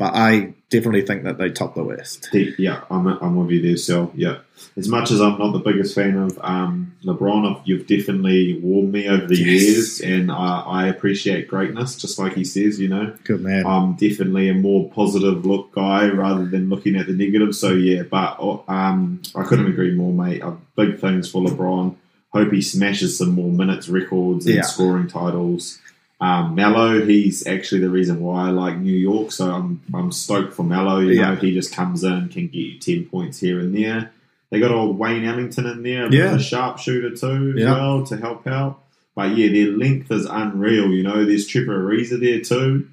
But 0.00 0.14
I 0.14 0.54
definitely 0.70 1.02
think 1.02 1.24
that 1.24 1.36
they 1.36 1.50
top 1.50 1.74
the 1.74 1.84
West. 1.84 2.30
Yeah, 2.32 2.80
I'm, 2.90 3.06
I'm 3.06 3.36
with 3.36 3.50
you 3.50 3.60
there, 3.60 3.76
Sel. 3.76 4.10
Yeah. 4.14 4.38
As 4.78 4.88
much 4.88 5.10
as 5.10 5.20
I'm 5.20 5.38
not 5.38 5.52
the 5.52 5.58
biggest 5.58 5.94
fan 5.94 6.16
of 6.16 6.38
um, 6.42 6.94
LeBron, 7.04 7.60
you've 7.66 7.86
definitely 7.86 8.58
warmed 8.62 8.92
me 8.92 9.06
over 9.08 9.26
the 9.26 9.36
Yes. 9.36 9.62
years, 9.62 10.00
and 10.00 10.32
I, 10.32 10.60
I 10.66 10.86
appreciate 10.86 11.48
greatness, 11.48 11.96
just 11.96 12.18
like 12.18 12.32
he 12.32 12.44
says, 12.44 12.80
you 12.80 12.88
know. 12.88 13.14
Good 13.24 13.42
man. 13.42 13.66
I'm 13.66 13.92
definitely 13.92 14.48
a 14.48 14.54
more 14.54 14.88
positive 14.90 15.44
look 15.44 15.72
guy 15.72 16.08
rather 16.08 16.46
than 16.46 16.70
looking 16.70 16.96
at 16.96 17.06
the 17.06 17.12
negative. 17.12 17.54
So, 17.54 17.72
yeah, 17.72 18.02
but 18.04 18.38
um, 18.68 19.20
I 19.36 19.42
couldn't 19.44 19.66
agree 19.68 19.92
more, 19.94 20.14
mate. 20.14 20.42
Uh, 20.42 20.52
big 20.76 20.98
things 20.98 21.30
for 21.30 21.42
LeBron. 21.42 21.94
Hope 22.32 22.52
he 22.52 22.62
smashes 22.62 23.18
some 23.18 23.32
more 23.34 23.50
minutes 23.52 23.90
records 23.90 24.46
and 24.46 24.54
Yeah. 24.54 24.62
scoring 24.62 25.08
titles. 25.08 25.78
Um, 26.20 26.54
Mello, 26.54 27.04
he's 27.04 27.46
actually 27.46 27.80
the 27.80 27.88
reason 27.88 28.20
why 28.20 28.48
I 28.48 28.50
like 28.50 28.76
New 28.78 28.92
York. 28.96 29.32
So 29.32 29.50
I'm 29.50 29.80
I'm 29.94 30.12
stoked 30.12 30.52
for 30.52 30.62
Mello. 30.64 30.98
You 31.00 31.12
Yeah. 31.12 31.30
know, 31.30 31.36
he 31.36 31.52
just 31.54 31.74
comes 31.74 32.04
in, 32.04 32.28
can 32.28 32.46
get 32.48 32.54
you 32.56 32.78
ten 32.78 33.04
points 33.06 33.40
here 33.40 33.58
and 33.58 33.74
there. 33.74 34.10
They 34.50 34.60
got 34.60 34.70
old 34.72 34.98
Wayne 34.98 35.24
Ellington 35.24 35.66
in 35.66 35.82
there, 35.82 36.06
a 36.06 36.12
Yeah. 36.12 36.34
a 36.34 36.38
sharpshooter 36.38 37.10
too, 37.16 37.54
as 37.56 37.62
Yeah. 37.62 37.72
well 37.74 38.04
to 38.06 38.16
help 38.16 38.46
out. 38.46 38.82
But 39.16 39.36
yeah, 39.36 39.48
their 39.48 39.76
length 39.76 40.10
is 40.12 40.26
unreal. 40.26 40.90
You 40.92 41.02
know, 41.04 41.24
there's 41.24 41.46
Trevor 41.46 41.84
Ariza 41.84 42.20
there 42.20 42.40
too. 42.40 42.88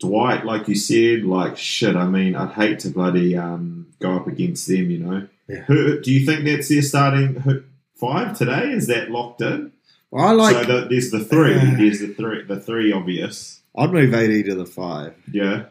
Dwight, 0.00 0.46
like 0.46 0.68
you 0.68 0.76
said, 0.76 1.24
like 1.24 1.56
shit. 1.56 1.96
I 1.96 2.06
mean, 2.08 2.36
I'd 2.36 2.52
hate 2.52 2.78
to 2.80 2.90
bloody 2.90 3.36
um, 3.36 3.86
go 3.98 4.12
up 4.14 4.28
against 4.28 4.68
them. 4.68 4.88
You 4.90 4.98
know, 4.98 5.22
Yeah. 5.48 5.62
who 5.66 6.00
do 6.00 6.12
you 6.12 6.24
think 6.24 6.44
that's 6.44 6.68
their 6.68 6.82
starting 6.82 7.42
five 7.96 8.38
today? 8.38 8.70
Is 8.70 8.86
that 8.86 9.10
locked 9.10 9.40
in? 9.42 9.72
I 10.14 10.32
like. 10.32 10.66
so 10.66 10.80
the, 10.80 10.88
there's 10.88 11.10
the 11.10 11.24
three. 11.24 11.54
Uh, 11.54 11.76
there's 11.76 12.00
the 12.00 12.08
three. 12.14 12.42
The 12.44 12.60
three 12.60 12.92
obvious. 12.92 13.60
I'd 13.76 13.92
move 13.92 14.12
AD 14.14 14.44
to 14.46 14.54
the 14.54 14.66
five. 14.66 15.14
Yeah. 15.30 15.66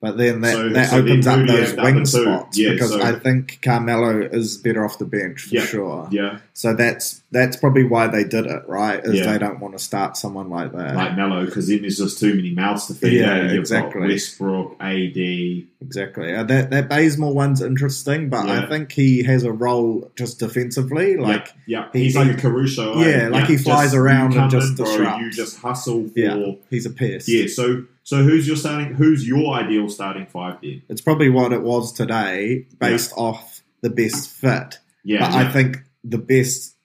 But 0.00 0.16
then 0.18 0.40
that, 0.40 0.52
So- 0.52 0.68
that 0.70 0.90
so 0.90 0.98
opens 0.98 1.26
up 1.28 1.38
who 1.38 1.46
do 1.46 1.52
you 1.52 1.58
those 1.58 1.68
have 1.68 1.76
the 1.76 1.82
other 1.82 1.94
wing 1.94 2.04
spots 2.06 2.58
Yeah, 2.58 2.72
because 2.72 2.90
so- 2.90 3.00
I 3.02 3.12
think 3.12 3.60
Carmelo 3.62 4.20
is 4.20 4.56
better 4.58 4.84
off 4.84 4.98
the 4.98 5.04
bench 5.06 5.42
for 5.42 5.54
Yeah, 5.54 5.64
sure. 5.64 6.08
Yeah. 6.10 6.38
So 6.54 6.74
that's 6.74 7.21
that's 7.32 7.56
probably 7.56 7.84
why 7.84 8.06
they 8.08 8.24
did 8.24 8.46
it, 8.46 8.62
right? 8.68 9.00
Is 9.02 9.14
Yeah. 9.14 9.32
they 9.32 9.38
don't 9.38 9.58
want 9.58 9.72
to 9.76 9.82
start 9.82 10.16
someone 10.16 10.50
like 10.50 10.72
that. 10.72 10.94
Like 10.94 11.16
Mello, 11.16 11.44
because 11.46 11.66
then 11.66 11.80
there's 11.80 11.96
just 11.98 12.20
too 12.20 12.34
many 12.34 12.52
mouths 12.54 12.86
to 12.86 12.94
feed. 12.94 13.14
Yeah, 13.20 13.34
eh? 13.36 13.54
Exactly. 13.54 14.02
Westbrook, 14.08 14.76
AD. 14.80 15.64
exactly. 15.80 16.34
Uh, 16.34 16.42
that 16.44 16.70
that 16.70 16.88
Bazemore 16.88 17.34
one's 17.34 17.62
interesting, 17.62 18.28
but 18.28 18.46
Yeah. 18.46 18.62
I 18.62 18.66
think 18.66 18.92
he 18.92 19.22
has 19.24 19.44
a 19.44 19.52
role 19.52 20.10
just 20.16 20.38
defensively. 20.38 21.16
Like 21.16 21.48
yeah, 21.66 21.80
yeah. 21.80 21.88
he- 21.92 22.04
he's 22.04 22.16
like 22.16 22.30
a 22.30 22.40
Caruso. 22.40 23.00
eh? 23.00 23.08
Yeah, 23.08 23.28
like 23.28 23.46
he 23.46 23.56
flies 23.56 23.86
just- 23.86 23.96
around 23.96 24.34
and 24.36 24.50
just 24.50 24.78
in, 24.78 24.84
bro. 24.84 25.16
You 25.18 25.30
just 25.30 25.58
hustle 25.58 26.08
for 26.08 26.18
yeah, 26.18 26.52
he's 26.70 26.86
a 26.86 26.90
pest. 26.90 27.28
Yeah, 27.28 27.46
so 27.48 27.84
so 28.04 28.22
who's 28.22 28.46
your 28.46 28.56
starting? 28.56 28.94
Who's 28.94 29.26
your 29.26 29.54
ideal 29.54 29.88
starting 29.88 30.26
five 30.26 30.56
then? 30.62 30.82
It's 30.88 31.00
probably 31.00 31.30
what 31.30 31.52
it 31.52 31.62
was 31.62 31.92
today, 31.92 32.66
based 32.78 33.12
off 33.16 33.62
the 33.80 33.90
best 33.90 34.30
fit. 34.30 34.78
Yeah, 35.04 35.20
but 35.20 35.32
yeah. 35.32 35.48
I 35.48 35.52
think 35.52 35.78
the 36.04 36.18
best 36.18 36.76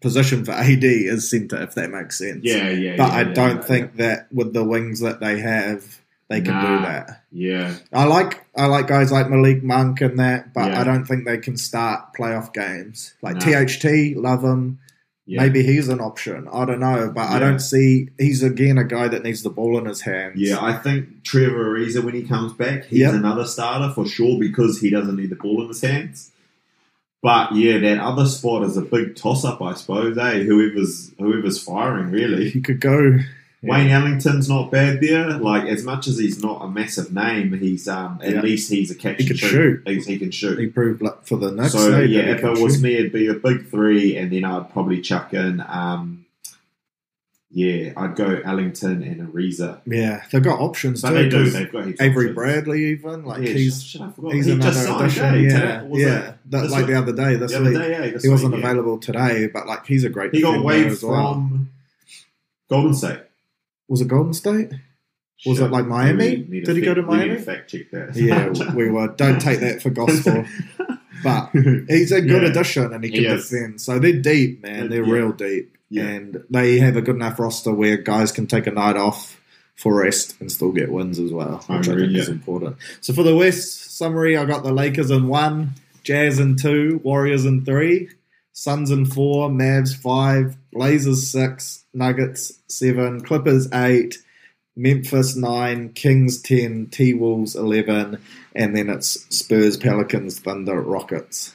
position 0.00 0.44
for 0.44 0.52
AD 0.52 0.84
is 0.84 1.28
centre, 1.30 1.62
if 1.62 1.74
that 1.74 1.90
makes 1.90 2.18
sense. 2.18 2.40
Yeah, 2.44 2.68
yeah. 2.70 2.96
But 2.96 3.08
yeah, 3.08 3.14
I 3.14 3.22
yeah, 3.22 3.32
don't 3.32 3.56
yeah, 3.56 3.62
think 3.62 3.96
that 3.96 4.28
with 4.32 4.52
the 4.52 4.64
wings 4.64 5.00
that 5.00 5.20
they 5.20 5.40
have, 5.40 6.00
they 6.28 6.40
can 6.40 6.54
Nah. 6.54 6.76
do 6.78 6.82
that. 6.84 7.22
Yeah, 7.32 7.74
I 7.92 8.04
like 8.04 8.44
I 8.56 8.66
like 8.66 8.86
guys 8.88 9.12
like 9.12 9.28
Malik 9.30 9.62
Monk 9.62 10.00
and 10.00 10.18
that, 10.18 10.52
but. 10.54 10.72
I 10.72 10.84
don't 10.84 11.04
think 11.04 11.24
they 11.24 11.38
can 11.38 11.56
start 11.56 12.14
playoff 12.18 12.52
games. 12.52 13.14
Like 13.22 13.36
Nah. 13.36 13.64
THT, 13.64 14.16
love 14.16 14.42
him. 14.42 14.78
Maybe 15.28 15.64
he's 15.64 15.88
an 15.88 16.00
option. 16.00 16.46
I 16.52 16.64
don't 16.64 16.78
know, 16.78 17.10
but 17.12 17.28
I 17.28 17.40
don't 17.40 17.58
see. 17.58 18.10
He's 18.16 18.44
again 18.44 18.78
a 18.78 18.84
guy 18.84 19.08
that 19.08 19.24
needs 19.24 19.42
the 19.42 19.50
ball 19.50 19.76
in 19.76 19.84
his 19.86 20.02
hands. 20.02 20.36
Yeah, 20.36 20.64
I 20.64 20.74
think 20.74 21.24
Trevor 21.24 21.64
Ariza 21.76 22.04
when 22.04 22.14
he 22.14 22.22
comes 22.22 22.52
back, 22.52 22.84
he's 22.84 23.00
Yep. 23.00 23.14
another 23.14 23.44
starter 23.44 23.92
for 23.92 24.06
sure 24.06 24.38
because 24.38 24.78
he 24.80 24.88
doesn't 24.88 25.16
need 25.16 25.30
the 25.30 25.34
ball 25.36 25.62
in 25.62 25.68
his 25.68 25.80
hands. 25.80 26.30
But 27.22 27.54
yeah, 27.56 27.78
that 27.78 27.98
other 27.98 28.26
spot 28.26 28.62
is 28.64 28.76
a 28.76 28.82
big 28.82 29.16
toss 29.16 29.44
up, 29.44 29.60
I 29.60 29.74
suppose. 29.74 30.16
Eh, 30.16 30.44
whoever's 30.44 31.12
whoever's 31.18 31.62
firing 31.62 32.10
really. 32.10 32.50
he 32.50 32.60
could 32.60 32.80
go. 32.80 33.18
Yeah. 33.62 33.72
Wayne 33.72 33.90
Ellington's 33.90 34.48
not 34.48 34.70
bad 34.70 35.00
there. 35.00 35.30
Like 35.38 35.64
as 35.66 35.82
much 35.82 36.06
as 36.06 36.18
he's 36.18 36.40
not 36.40 36.62
a 36.62 36.68
massive 36.68 37.12
name, 37.12 37.52
he's 37.54 37.88
um 37.88 38.20
at 38.22 38.34
Yeah. 38.34 38.40
least 38.42 38.70
he's 38.70 38.90
a 38.90 38.94
catch. 38.94 39.18
He 39.20 39.26
can 39.26 39.36
shoot. 39.36 39.82
He's, 39.86 40.06
he 40.06 40.18
can 40.18 40.30
shoot. 40.30 40.58
He 40.58 40.66
proved 40.66 41.02
like, 41.02 41.26
for 41.26 41.36
the 41.36 41.50
next. 41.50 41.72
so 41.72 41.90
stage 41.90 42.10
yeah, 42.10 42.20
if 42.32 42.44
it 42.44 42.58
was 42.62 42.74
shoot. 42.76 42.82
me, 42.82 42.94
it'd 42.94 43.12
be 43.12 43.26
a 43.28 43.34
big 43.34 43.66
three, 43.68 44.16
and 44.16 44.30
then 44.30 44.44
I'd 44.44 44.70
probably 44.72 45.00
chuck 45.00 45.32
in 45.34 45.64
um 45.66 46.25
yeah, 47.58 47.92
I'd 47.96 48.16
go 48.16 48.38
Ellington 48.44 49.02
and 49.02 49.32
Ariza. 49.32 49.80
yeah, 49.86 50.24
they've 50.30 50.42
got 50.42 50.60
options 50.60 51.00
But 51.00 51.08
too. 51.08 51.14
they 51.14 51.28
do. 51.30 51.48
They've 51.48 51.72
got 51.72 51.86
Avery 51.86 52.06
options. 52.26 52.34
Bradley, 52.34 52.84
even 52.90 53.24
like 53.24 53.42
Yeah, 53.42 53.52
he's 53.54 53.82
shit, 53.82 54.02
he's 54.30 54.44
He 54.44 54.52
another 54.52 55.04
addition. 55.04 55.44
yeah, 55.44 55.82
yeah. 55.90 56.18
it? 56.28 56.34
That, 56.50 56.70
like 56.70 56.80
week? 56.80 56.86
the 56.88 56.98
other 56.98 57.12
day, 57.14 57.36
this 57.36 57.52
The 57.52 57.56
other 57.60 57.70
week 57.70 57.78
day, 57.78 57.90
yeah, 57.92 58.10
this 58.12 58.22
he 58.24 58.28
wasn't 58.28 58.52
week, 58.52 58.62
yeah. 58.62 58.70
available 58.70 58.98
today, 58.98 59.46
but 59.52 59.66
like 59.66 59.86
he's 59.86 60.04
a 60.04 60.10
great. 60.10 60.34
He 60.34 60.42
got 60.42 60.62
waived 60.62 60.90
as 60.92 61.02
well. 61.02 61.32
from 61.32 61.70
Golden 62.68 62.92
State. 62.94 63.20
Was 63.88 64.00
it 64.02 64.08
Golden 64.08 64.34
State? 64.34 64.72
Was 65.46 65.60
it 65.60 65.70
like 65.70 65.86
Miami? 65.86 66.36
Did 66.36 66.76
he 66.76 66.82
go 66.82 66.92
to 66.94 67.02
Miami? 67.02 67.38
fact 67.38 67.70
check 67.70 67.90
that. 67.92 68.14
Yeah, 68.16 68.74
we 68.74 68.90
were. 68.90 69.08
Don't 69.08 69.40
take 69.40 69.60
that 69.60 69.80
for 69.82 69.90
gospel. 69.90 70.44
But 71.24 71.48
he's 71.88 72.12
a 72.12 72.20
good 72.20 72.42
Yeah. 72.42 72.48
addition 72.50 72.92
and 72.92 73.02
he 73.02 73.08
can 73.10 73.20
He 73.22 73.26
defend. 73.26 73.80
So 73.80 73.98
they're 73.98 74.20
deep, 74.20 74.62
man. 74.62 74.90
They're 74.90 75.02
Yeah. 75.02 75.12
real 75.14 75.32
deep. 75.32 75.75
Yeah. 75.88 76.04
And 76.04 76.44
they 76.50 76.78
have 76.78 76.96
a 76.96 77.02
good 77.02 77.16
enough 77.16 77.38
roster 77.38 77.72
where 77.72 77.96
guys 77.96 78.32
can 78.32 78.46
take 78.46 78.66
a 78.66 78.72
night 78.72 78.96
off 78.96 79.40
for 79.76 79.94
rest 79.94 80.40
and 80.40 80.50
still 80.50 80.72
get 80.72 80.90
wins 80.90 81.18
as 81.18 81.32
well, 81.32 81.64
I 81.68 81.78
which 81.78 81.88
I, 81.88 81.92
agree, 81.92 82.06
think 82.06 82.18
is 82.18 82.28
important. 82.28 82.76
So 83.00 83.12
for 83.12 83.22
the 83.22 83.36
West 83.36 83.96
summary, 83.96 84.36
I 84.36 84.44
got 84.44 84.64
the 84.64 84.72
Lakers 84.72 85.10
in 85.10 85.28
one, 85.28 85.74
Jazz 86.02 86.38
in 86.38 86.56
two, 86.56 87.00
Warriors 87.04 87.44
in 87.44 87.64
three, 87.64 88.08
Suns 88.52 88.90
in 88.90 89.04
four, 89.04 89.50
Mavs 89.50 89.94
five, 89.94 90.56
Blazers 90.72 91.30
six, 91.30 91.84
Nuggets 91.92 92.58
seven, 92.68 93.20
Clippers 93.20 93.70
eight, 93.72 94.16
Memphis 94.74 95.36
nine, 95.36 95.92
Kings 95.92 96.40
ten, 96.40 96.86
T 96.86 97.12
Wolves 97.12 97.54
eleven, 97.54 98.18
and 98.54 98.74
then 98.74 98.88
it's 98.88 99.26
Spurs, 99.34 99.76
Pelicans, 99.76 100.38
Thunder, 100.38 100.80
Rockets. 100.80 101.54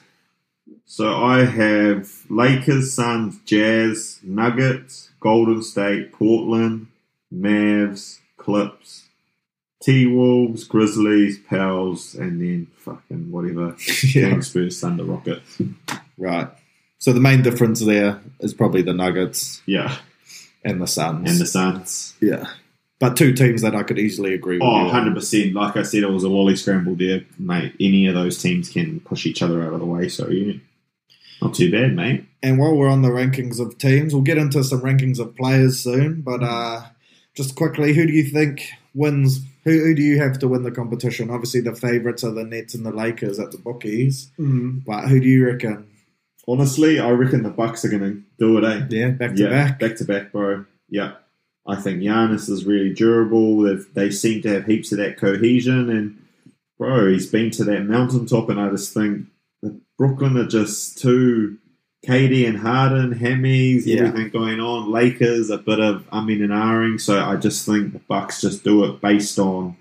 So 0.91 1.23
I 1.23 1.45
have 1.45 2.26
Lakers, 2.30 2.93
Suns, 2.93 3.39
Jazz, 3.45 4.19
Nuggets, 4.23 5.11
Golden 5.22 5.63
State, 5.63 6.11
Portland, 6.11 6.88
Mavs, 7.34 8.19
Clips, 8.35 9.05
T 9.81 10.05
Wolves, 10.05 10.65
Grizzlies, 10.65 11.39
Pels, 11.39 12.13
and 12.15 12.41
then 12.41 12.68
fucking 12.76 13.31
whatever. 13.31 13.73
Yeah. 14.03 14.31
Kings, 14.31 14.47
Spurs, 14.49 14.81
Thunder, 14.81 15.05
Rockets. 15.05 15.61
Right. 16.18 16.49
So 16.97 17.13
the 17.13 17.22
main 17.22 17.41
difference 17.41 17.80
there 17.80 18.19
is 18.41 18.53
probably 18.53 18.81
the 18.81 18.93
Nuggets 18.93 19.61
Yeah. 19.65 19.95
and 20.65 20.81
the 20.81 20.88
Suns. 20.88 21.31
And 21.31 21.39
the 21.39 21.45
Suns. 21.45 22.15
yeah. 22.19 22.47
But 22.99 23.15
two 23.15 23.31
teams 23.31 23.61
that 23.61 23.76
I 23.76 23.84
could 23.84 23.97
easily 23.97 24.34
agree 24.34 24.57
with. 24.57 24.68
Oh, 24.68 24.85
you 24.88 24.91
100%. 24.91 25.53
Like 25.53 25.77
I 25.77 25.84
said, 25.84 26.03
it 26.03 26.09
was 26.11 26.26
a 26.26 26.30
lolly 26.30 26.57
scramble 26.57 26.95
there, 26.95 27.22
mate. 27.39 27.76
Any 27.80 28.07
of 28.07 28.13
those 28.13 28.41
teams 28.43 28.68
can 28.68 28.99
push 28.99 29.26
each 29.26 29.41
other 29.41 29.63
out 29.63 29.72
of 29.72 29.80
the 29.80 29.85
way, 29.85 30.09
so 30.09 30.27
yeah. 30.30 30.55
Not 31.41 31.55
too 31.55 31.72
bad, 31.72 31.95
mate. 31.95 32.26
And 32.43 32.59
while 32.59 32.76
we're 32.76 32.89
on 32.89 33.01
the 33.01 33.09
rankings 33.09 33.59
of 33.59 33.77
teams, 33.77 34.13
we'll 34.13 34.23
get 34.23 34.38
into 34.38 34.63
some 34.63 34.81
rankings 34.81 35.19
of 35.19 35.35
players 35.35 35.80
soon. 35.80 36.22
But 36.22 36.43
uh, 36.43 36.81
just 37.35 37.55
quickly, 37.55 37.93
who 37.93 38.05
do 38.05 38.13
you 38.13 38.23
think 38.23 38.69
wins 38.93 39.41
Who, 39.63 39.72
who 39.72 39.95
do 39.95 40.01
you 40.01 40.19
have 40.19 40.39
to 40.39 40.47
win 40.47 40.63
the 40.63 40.72
competition? 40.72 41.30
Obviously, 41.30 41.61
the 41.61 41.76
favourites 41.76 42.23
are 42.23 42.31
the 42.31 42.43
Nets 42.43 42.73
and 42.73 42.85
the 42.85 42.91
Lakers 42.91 43.39
at 43.39 43.51
the 43.51 43.57
bookies. 43.57 44.31
But 44.85 45.07
who 45.07 45.19
do 45.19 45.27
you 45.27 45.45
reckon? 45.45 45.88
Honestly, 46.47 46.99
I 46.99 47.11
reckon 47.11 47.43
the 47.43 47.49
Bucks 47.49 47.85
are 47.85 47.89
going 47.89 48.01
to 48.01 48.23
do 48.39 48.57
it. 48.57 48.63
Eh? 48.63 48.88
Yeah, 48.89 49.09
back 49.09 49.35
to 49.35 49.43
yeah, 49.43 49.49
back. 49.49 49.80
back 49.80 49.95
to 49.97 50.05
back, 50.05 50.31
bro. 50.31 50.65
Yeah, 50.89 51.13
I 51.68 51.76
think 51.76 52.01
Giannis 52.01 52.49
is 52.49 52.65
really 52.65 52.91
durable. 52.93 53.61
They've, 53.61 53.93
they 53.93 54.09
seem 54.09 54.41
to 54.41 54.49
have 54.49 54.65
heaps 54.65 54.91
of 54.91 54.97
that 54.97 55.18
cohesion, 55.18 55.89
and 55.89 56.26
bro, 56.80 57.11
he's 57.11 57.27
been 57.30 57.51
to 57.51 57.63
that 57.65 57.85
mountaintop, 57.85 58.49
and 58.49 58.59
I 58.59 58.69
just 58.69 58.93
think 58.93 59.18
that 59.18 59.27
Brooklyn 60.02 60.36
are 60.38 60.48
just 60.48 60.98
too. 60.98 61.57
KD 62.07 62.48
and 62.48 62.57
Harden, 62.57 63.14
Hammies, 63.14 63.84
Yeah. 63.86 63.98
everything 64.06 64.30
going 64.32 64.60
on. 64.60 64.91
Lakers, 64.91 65.52
a 65.52 65.60
bit 65.60 65.80
of 65.80 66.10
umming 66.10 66.41
and 66.41 66.49
ahhing. 66.49 66.99
So 66.99 67.23
I 67.23 67.36
just 67.36 67.68
think 67.68 67.94
the 67.94 67.99
Bucks 67.99 68.41
just 68.41 68.64
do 68.64 68.84
it 68.86 68.99
based 68.99 69.38
on 69.38 69.76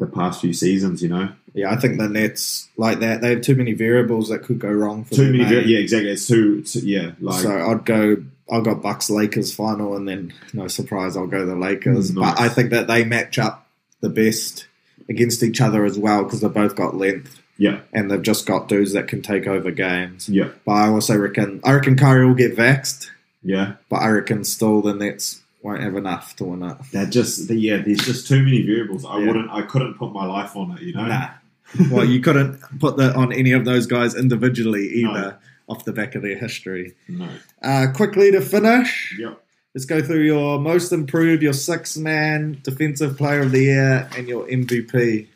the 0.00 0.06
past 0.08 0.40
few 0.40 0.52
seasons. 0.52 1.00
You 1.04 1.10
know, 1.10 1.28
Yeah, 1.54 1.70
I 1.70 1.76
think 1.76 1.98
the 1.98 2.08
Nets 2.08 2.68
like 2.76 2.98
that. 2.98 3.20
They 3.20 3.30
have 3.30 3.42
too 3.42 3.54
many 3.54 3.74
variables 3.74 4.28
that 4.30 4.42
could 4.42 4.58
go 4.58 4.72
wrong 4.72 5.04
for 5.04 5.14
too 5.14 5.26
them, 5.26 5.36
many. 5.38 5.66
Yeah, 5.72 5.78
exactly. 5.78 6.10
It's 6.10 6.26
too. 6.26 6.62
too 6.62 6.80
yeah, 6.80 7.12
like 7.20 7.42
so 7.42 7.56
I'd 7.70 7.84
go. 7.84 8.16
I 8.50 8.60
got 8.60 8.82
Bucks 8.82 9.08
Lakers 9.08 9.54
final, 9.54 9.94
and 9.94 10.08
then 10.08 10.32
no 10.52 10.66
surprise, 10.66 11.16
I'll 11.16 11.28
go 11.28 11.46
the 11.46 11.54
Lakers. 11.54 12.10
Mm, 12.10 12.16
But. 12.16 12.40
I 12.40 12.48
think 12.48 12.70
that 12.70 12.88
they 12.88 13.04
match 13.04 13.38
up 13.38 13.68
the 14.00 14.08
best 14.08 14.66
against 15.08 15.44
each 15.44 15.60
other 15.60 15.84
as 15.84 15.96
well 15.96 16.24
because 16.24 16.40
they've 16.40 16.52
both 16.52 16.74
got 16.74 16.96
length 16.96 17.38
yeah, 17.64 17.80
and 17.92 18.10
they've 18.10 18.22
just 18.32 18.44
got 18.46 18.68
dudes 18.68 18.92
that 18.92 19.06
can 19.08 19.20
take 19.22 19.46
over 19.46 19.70
games. 19.70 20.28
yeah, 20.28 20.48
But 20.66 20.72
I 20.72 20.88
also 20.88 21.16
reckon 21.16 21.60
I 21.64 21.72
reckon 21.74 21.96
Curry 21.96 22.26
will 22.26 22.34
get 22.44 22.56
vexed. 22.56 23.10
yeah. 23.42 23.74
but 23.88 23.96
I 24.06 24.08
reckon 24.08 24.44
still 24.44 24.82
the 24.82 24.94
Nets 24.94 25.40
won't 25.62 25.82
have 25.82 25.94
enough 25.96 26.34
to 26.36 26.44
win 26.44 26.62
it. 26.70 26.76
That 26.92 27.10
just 27.10 27.46
the, 27.48 27.54
yeah. 27.54 27.78
There's 27.84 28.04
just 28.04 28.26
too 28.26 28.42
many 28.42 28.62
variables. 28.62 29.04
I 29.04 29.18
Yeah. 29.20 29.26
wouldn't. 29.28 29.50
I 29.50 29.62
couldn't 29.62 29.94
put 29.94 30.12
my 30.12 30.26
life 30.26 30.56
on 30.56 30.76
it. 30.76 30.82
You 30.82 30.92
know. 30.94 31.06
Nah. 31.06 31.28
well, 31.90 32.04
you 32.04 32.20
couldn't 32.20 32.58
put 32.80 32.96
that 32.96 33.14
on 33.16 33.32
any 33.32 33.52
of 33.52 33.64
those 33.64 33.86
guys 33.86 34.14
individually 34.16 34.86
either, 35.02 35.38
off 35.68 35.84
the 35.84 35.92
back 35.92 36.14
of 36.16 36.22
their 36.22 36.36
history. 36.36 36.94
No. 37.08 37.28
Uh, 37.62 37.86
quickly 37.94 38.30
to 38.32 38.40
finish, 38.42 39.16
Yep. 39.18 39.40
let's 39.74 39.84
go 39.86 40.02
through 40.02 40.24
your 40.24 40.58
most 40.58 40.92
improved, 40.92 41.42
your 41.42 41.52
six 41.54 41.96
man 41.96 42.58
defensive 42.64 43.16
player 43.16 43.40
of 43.42 43.52
the 43.52 43.62
year, 43.62 44.08
and 44.16 44.26
your 44.28 44.44
MVP. 44.48 45.28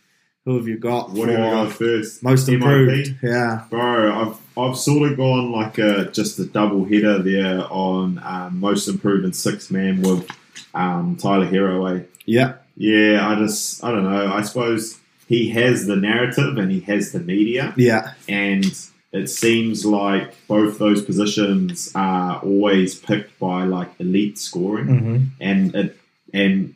Who 0.46 0.56
have 0.56 0.66
you 0.68 0.78
got? 0.78 1.10
What 1.10 1.26
do 1.26 1.32
we 1.32 1.36
for 1.36 1.50
go 1.50 1.68
first? 1.70 2.22
Most 2.22 2.46
MIP? 2.48 2.54
improved. 2.54 3.16
Yeah. 3.22 3.64
Bro, 3.68 4.12
I've 4.14 4.58
I've 4.58 4.76
sort 4.78 5.10
of 5.10 5.16
gone 5.18 5.50
like 5.52 5.76
a 5.78 6.10
just 6.12 6.38
a 6.38 6.46
double 6.46 6.84
header 6.84 7.20
there 7.22 7.66
on 7.70 8.18
um, 8.24 8.58
most 8.60 8.88
improved 8.88 9.24
and 9.24 9.34
six 9.36 9.70
man 9.70 10.00
with 10.02 10.26
um, 10.72 11.16
Tyler 11.16 11.46
Herro. 11.46 11.84
Eh? 12.00 12.04
Yeah. 12.24 12.54
Yeah, 12.76 13.28
I 13.28 13.34
just 13.34 13.82
I 13.82 13.90
don't 13.90 14.04
know. 14.04 14.32
I 14.32 14.42
suppose 14.42 14.98
he 15.28 15.50
has 15.50 15.86
the 15.86 15.96
narrative 15.96 16.56
and 16.58 16.70
he 16.70 16.78
has 16.80 17.10
the 17.10 17.18
media, 17.18 17.74
Yeah. 17.76 18.12
and 18.28 18.64
it 19.12 19.26
seems 19.28 19.84
like 19.84 20.32
both 20.46 20.78
those 20.78 21.02
positions 21.04 21.90
are 21.96 22.38
always 22.38 22.94
picked 22.94 23.36
by 23.40 23.64
like 23.64 23.90
elite 23.98 24.38
scoring. 24.38 24.86
hmm 24.86 25.24
and 25.40 25.74
it, 25.74 25.96
and 26.32 26.75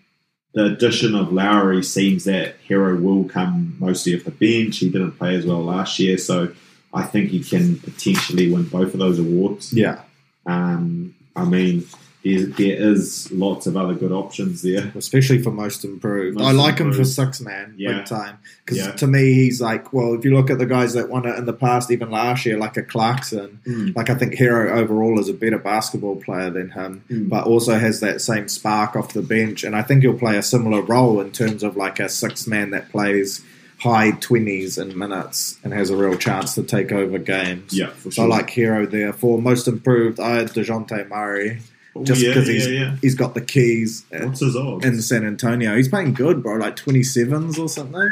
the 0.52 0.64
addition 0.66 1.14
of 1.14 1.32
Lowry 1.32 1.82
seems 1.82 2.24
that 2.24 2.56
Herro 2.68 3.00
will 3.00 3.24
come 3.24 3.76
mostly 3.78 4.16
off 4.16 4.24
the 4.24 4.30
bench. 4.30 4.78
He 4.78 4.90
didn't 4.90 5.12
play 5.12 5.36
as 5.36 5.46
well 5.46 5.62
last 5.62 5.98
year, 5.98 6.18
so 6.18 6.52
I 6.92 7.04
think 7.04 7.30
he 7.30 7.42
can 7.42 7.78
potentially 7.78 8.50
win 8.52 8.64
both 8.64 8.92
of 8.92 8.98
those 8.98 9.18
awards. 9.18 9.72
Yeah. 9.72 10.00
Um, 10.46 11.14
I 11.36 11.44
mean, 11.44 11.86
there, 12.24 12.46
there 12.46 12.76
is 12.92 13.30
lots 13.32 13.66
of 13.66 13.76
other 13.76 13.94
good 13.94 14.12
options 14.12 14.62
there. 14.62 14.92
Especially 14.94 15.42
for 15.42 15.50
most 15.50 15.84
improved. 15.84 16.36
Most 16.38 16.46
I 16.46 16.52
like 16.52 16.74
him 16.78 16.88
for 16.92 16.98
improved. 17.00 17.08
six 17.10 17.40
man, 17.40 17.74
Yeah. 17.78 17.98
big 17.98 18.06
time. 18.06 18.36
Because 18.64 18.78
Yeah. 18.78 18.92
to 18.92 19.06
me, 19.06 19.32
he's 19.34 19.60
like, 19.60 19.92
well, 19.92 20.14
if 20.14 20.24
you 20.24 20.34
look 20.34 20.50
at 20.50 20.58
the 20.58 20.66
guys 20.66 20.92
that 20.94 21.08
won 21.08 21.26
it 21.26 21.36
in 21.38 21.46
the 21.46 21.52
past, 21.52 21.90
even 21.90 22.10
last 22.10 22.44
year, 22.44 22.58
like 22.58 22.76
a 22.76 22.82
Clarkson, 22.82 23.58
Mm. 23.66 23.96
like 23.96 24.10
I 24.10 24.14
think 24.14 24.34
Herro 24.34 24.70
overall 24.72 25.18
is 25.18 25.28
a 25.28 25.32
better 25.32 25.58
basketball 25.58 26.16
player 26.16 26.50
than 26.50 26.70
him, 26.70 27.02
Mm. 27.10 27.28
but 27.28 27.44
also 27.46 27.78
has 27.78 28.00
that 28.00 28.20
same 28.20 28.48
spark 28.48 28.96
off 28.96 29.14
the 29.14 29.22
bench. 29.22 29.64
And 29.64 29.74
I 29.74 29.82
think 29.82 30.02
he'll 30.02 30.12
play 30.14 30.36
a 30.36 30.42
similar 30.42 30.82
role 30.82 31.20
in 31.20 31.30
terms 31.30 31.62
of 31.62 31.76
like 31.76 32.00
a 32.00 32.08
six 32.08 32.46
man 32.46 32.70
that 32.70 32.90
plays 32.90 33.40
high 33.78 34.10
20s 34.10 34.76
in 34.76 34.98
minutes 34.98 35.56
and 35.64 35.72
has 35.72 35.88
a 35.88 35.96
real 35.96 36.14
chance 36.14 36.54
to 36.54 36.62
take 36.62 36.92
over 36.92 37.16
games. 37.18 37.72
Yeah, 37.72 37.86
for 37.96 38.10
So 38.10 38.24
I 38.24 38.26
like 38.26 38.50
Herro 38.50 38.84
there. 38.90 39.14
For 39.14 39.40
most 39.40 39.66
improved, 39.66 40.20
I 40.20 40.34
had 40.36 40.48
Dejounte 40.48 41.08
Murray 41.08 41.60
just 42.04 42.20
because 42.24 42.46
yeah, 42.48 42.52
he's, 42.54 42.68
yeah. 42.70 42.96
he's 43.02 43.14
got 43.14 43.34
the 43.34 43.40
keys. 43.40 44.04
What's 44.10 44.40
his 44.40 44.56
odds? 44.56 44.84
in 44.84 45.00
San 45.02 45.24
Antonio. 45.26 45.76
He's 45.76 45.88
playing 45.88 46.14
good, 46.14 46.42
bro, 46.42 46.56
like 46.56 46.76
27s 46.76 47.58
or 47.58 47.68
something, 47.68 48.10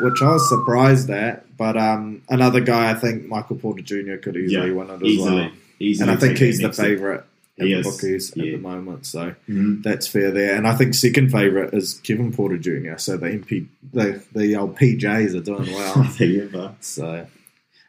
which 0.00 0.22
I 0.22 0.32
was 0.32 0.48
surprised 0.48 1.10
at. 1.10 1.56
But 1.56 1.76
um, 1.76 2.22
another 2.28 2.60
guy, 2.60 2.90
I 2.90 2.94
think 2.94 3.26
Michael 3.26 3.56
Porter 3.56 3.82
Jr. 3.82 4.16
could 4.16 4.36
easily 4.36 4.68
yeah, 4.68 4.74
win 4.74 4.90
it 4.90 4.94
as 4.96 5.02
easily, 5.02 5.34
well. 5.36 5.50
easily. 5.80 6.08
And 6.10 6.16
I 6.16 6.20
think 6.20 6.38
he's 6.38 6.58
the 6.60 6.72
favourite 6.72 7.22
He 7.56 7.72
the 7.74 7.82
bookies 7.82 8.30
at 8.32 8.36
the 8.36 8.56
moment. 8.58 9.06
So 9.06 9.34
Mhm. 9.48 9.82
that's 9.82 10.06
fair 10.06 10.30
there. 10.30 10.54
And 10.54 10.66
I 10.68 10.74
think 10.74 10.94
second 10.94 11.32
favourite 11.32 11.72
is 11.72 11.94
Kevin 12.04 12.30
Porter 12.32 12.58
Jr. 12.58 12.98
So 12.98 13.16
the 13.16 13.26
MP, 13.30 13.66
the, 13.92 14.22
the 14.34 14.54
old 14.56 14.76
PJs 14.76 15.34
are 15.34 15.40
doing 15.40 15.72
well. 15.72 16.06
Yeah, 16.20 16.44
but 16.52 16.84
so 16.84 17.26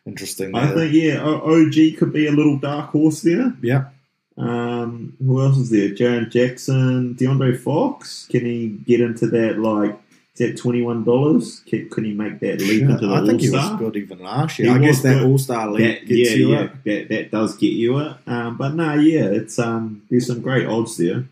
interesting 0.05 0.55
I 0.55 0.73
think 0.73 0.93
yeah, 0.93 1.21
OG 1.21 1.97
could 1.97 2.13
be 2.13 2.27
a 2.27 2.31
little 2.31 2.57
dark 2.57 2.91
horse 2.91 3.21
there. 3.21 3.53
yeah. 3.61 3.85
Um, 4.37 5.15
who 5.19 5.41
else 5.41 5.57
is 5.57 5.69
there? 5.71 5.89
Jaren 5.89 6.29
Jackson, 6.29 7.15
De'Aaron 7.15 7.59
Fox. 7.59 8.27
Can 8.29 8.45
he 8.45 8.67
get 8.69 9.01
into 9.01 9.27
that 9.27 9.59
like? 9.59 9.99
Is 10.35 10.39
that 10.49 10.57
twenty 10.57 10.83
one 10.83 11.03
dollars? 11.03 11.61
Can, 11.65 11.89
can 11.89 12.03
he 12.03 12.13
make 12.13 12.39
that 12.41 12.59
leap 12.59 12.81
Shit, 12.81 12.89
into 12.89 13.07
the 13.07 13.13
All 13.13 13.17
Star? 13.17 13.23
I 13.23 13.25
think 13.25 13.41
All 13.41 13.47
he 13.47 13.49
was 13.49 13.79
good 13.79 13.95
even 13.95 14.19
last 14.19 14.59
year. 14.59 14.69
He 14.69 14.75
I 14.75 14.77
guess 14.85 15.01
that. 15.01 15.23
All 15.23 15.37
Star 15.39 15.71
That, 15.71 16.05
gets 16.05 16.11
yeah, 16.11 16.35
you 16.35 16.51
yeah, 16.51 16.63
it. 16.63 16.83
that 16.85 17.09
that 17.09 17.31
does 17.31 17.57
get 17.57 17.73
you 17.73 17.97
it. 17.97 18.15
Um, 18.27 18.55
but 18.57 18.75
no, 18.75 18.93
yeah, 18.93 19.25
it's 19.25 19.57
um, 19.57 20.03
there's 20.11 20.27
some 20.27 20.41
great 20.41 20.67
odds 20.67 20.97
there. 20.97 21.27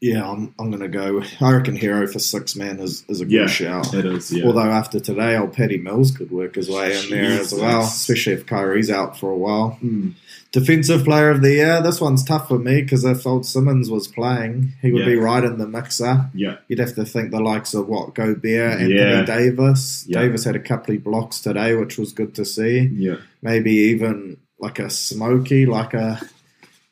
Yeah, 0.00 0.30
I'm, 0.30 0.54
I'm 0.60 0.70
going 0.70 0.82
to 0.82 0.88
go. 0.88 1.22
I 1.40 1.52
reckon 1.52 1.76
Herro 1.76 2.06
for 2.12 2.20
six 2.20 2.54
man 2.54 2.78
is, 2.78 3.04
is 3.08 3.20
a 3.20 3.24
good 3.24 3.32
Yeah, 3.32 3.46
shout. 3.48 3.92
It 3.94 4.06
is, 4.06 4.30
yeah. 4.32 4.46
Although 4.46 4.60
after 4.70 5.00
today, 5.00 5.36
old 5.36 5.54
Paddy 5.54 5.76
Mills 5.78 6.12
could 6.12 6.30
work 6.30 6.54
his 6.54 6.70
way 6.70 6.96
in 6.96 7.10
there 7.10 7.40
as 7.40 7.52
well, 7.52 7.80
especially 7.82 8.34
if 8.34 8.46
Kyrie's 8.46 8.90
out 8.90 9.18
for 9.18 9.30
a 9.30 9.36
while. 9.36 9.70
Hmm. 9.70 10.10
Defensive 10.52 11.04
player 11.04 11.30
of 11.30 11.42
the 11.42 11.52
year. 11.52 11.82
This 11.82 12.00
one's 12.00 12.22
tough 12.24 12.46
for 12.48 12.58
me 12.60 12.80
because 12.80 13.04
if 13.04 13.26
old 13.26 13.44
Simmons 13.44 13.90
was 13.90 14.06
playing, 14.06 14.72
he 14.80 14.92
would 14.92 15.00
Yeah. 15.00 15.06
be 15.08 15.16
right 15.16 15.42
in 15.44 15.58
the 15.58 15.66
mixer. 15.66 16.30
yeah, 16.32 16.56
You'd 16.68 16.78
have 16.78 16.94
to 16.94 17.04
think 17.04 17.32
the 17.32 17.40
likes 17.40 17.74
of 17.74 17.88
what 17.88 18.14
Gobert, 18.14 18.46
Anthony 18.80 18.94
Yeah. 18.94 19.24
Davis. 19.24 20.04
Yeah. 20.08 20.20
Davis 20.22 20.44
had 20.44 20.54
a 20.56 20.60
couple 20.60 20.94
of 20.94 21.02
blocks 21.04 21.40
today, 21.40 21.74
which 21.74 21.98
was 21.98 22.12
good 22.12 22.34
to 22.36 22.44
see. 22.44 22.88
yeah, 22.94 23.16
Maybe 23.42 23.72
even 23.72 24.36
like 24.60 24.78
a 24.78 24.88
Smokey, 24.90 25.66
like 25.66 25.92
a 25.92 26.20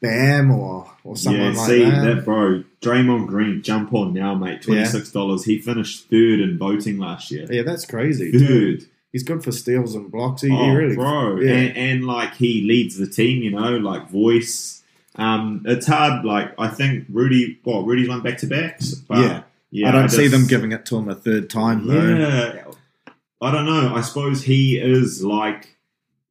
Bam 0.02 0.51
or 0.51 0.90
or 1.05 1.16
someone 1.16 1.52
yeah. 1.55 1.59
like 1.59 1.66
See 1.68 1.85
that. 1.85 2.05
that, 2.16 2.24
bro. 2.24 2.62
Draymond 2.82 3.27
Green, 3.28 3.62
jump 3.62 3.94
on 3.94 4.12
now, 4.12 4.35
mate. 4.35 4.62
Twenty 4.62 4.85
six 4.85 5.10
dollars. 5.10 5.44
He 5.44 5.59
finished 5.59 6.09
third 6.10 6.40
in 6.40 6.59
voting 6.59 6.98
last 6.98 7.31
year. 7.31 7.47
Yeah, 7.51 7.62
that's 7.62 7.86
crazy. 7.86 8.31
Third. 8.31 8.85
He's 9.12 9.23
good 9.23 9.43
for 9.43 9.52
steals 9.52 9.94
and 9.94 10.10
blocks. 10.12 10.43
He, 10.43 10.51
he 10.51 10.55
Oh, 10.55 10.74
really, 10.74 10.94
bro, 10.94 11.40
yeah. 11.40 11.52
and, 11.55 11.77
and 11.77 12.05
like 12.06 12.35
he 12.35 12.62
leads 12.62 12.98
the 12.98 13.06
team, 13.06 13.43
you 13.43 13.51
know, 13.51 13.78
like 13.78 14.10
voice. 14.10 14.82
Um, 15.14 15.62
it's 15.64 15.86
hard. 15.86 16.27
Like 16.27 16.52
I 16.59 16.68
think 16.68 17.06
Rudy, 17.09 17.59
well, 17.64 17.82
Rudy's 17.82 18.09
won 18.10 18.20
back 18.20 18.36
to 18.39 18.47
backs. 18.47 19.02
Yeah. 19.09 19.44
yeah. 19.70 19.89
I 19.89 19.93
don't 19.93 20.10
see 20.10 20.28
just- 20.28 20.32
them 20.32 20.47
giving 20.47 20.73
it 20.73 20.85
to 20.86 20.98
him 20.98 21.09
a 21.09 21.14
third 21.14 21.48
time 21.48 21.86
though. 21.86 21.94
Yeah, 22.18 22.64
I 23.40 23.51
don't 23.51 23.64
know. 23.64 23.94
I 23.94 24.02
suppose 24.02 24.43
he 24.43 24.78
is 24.78 25.24
like 25.24 25.74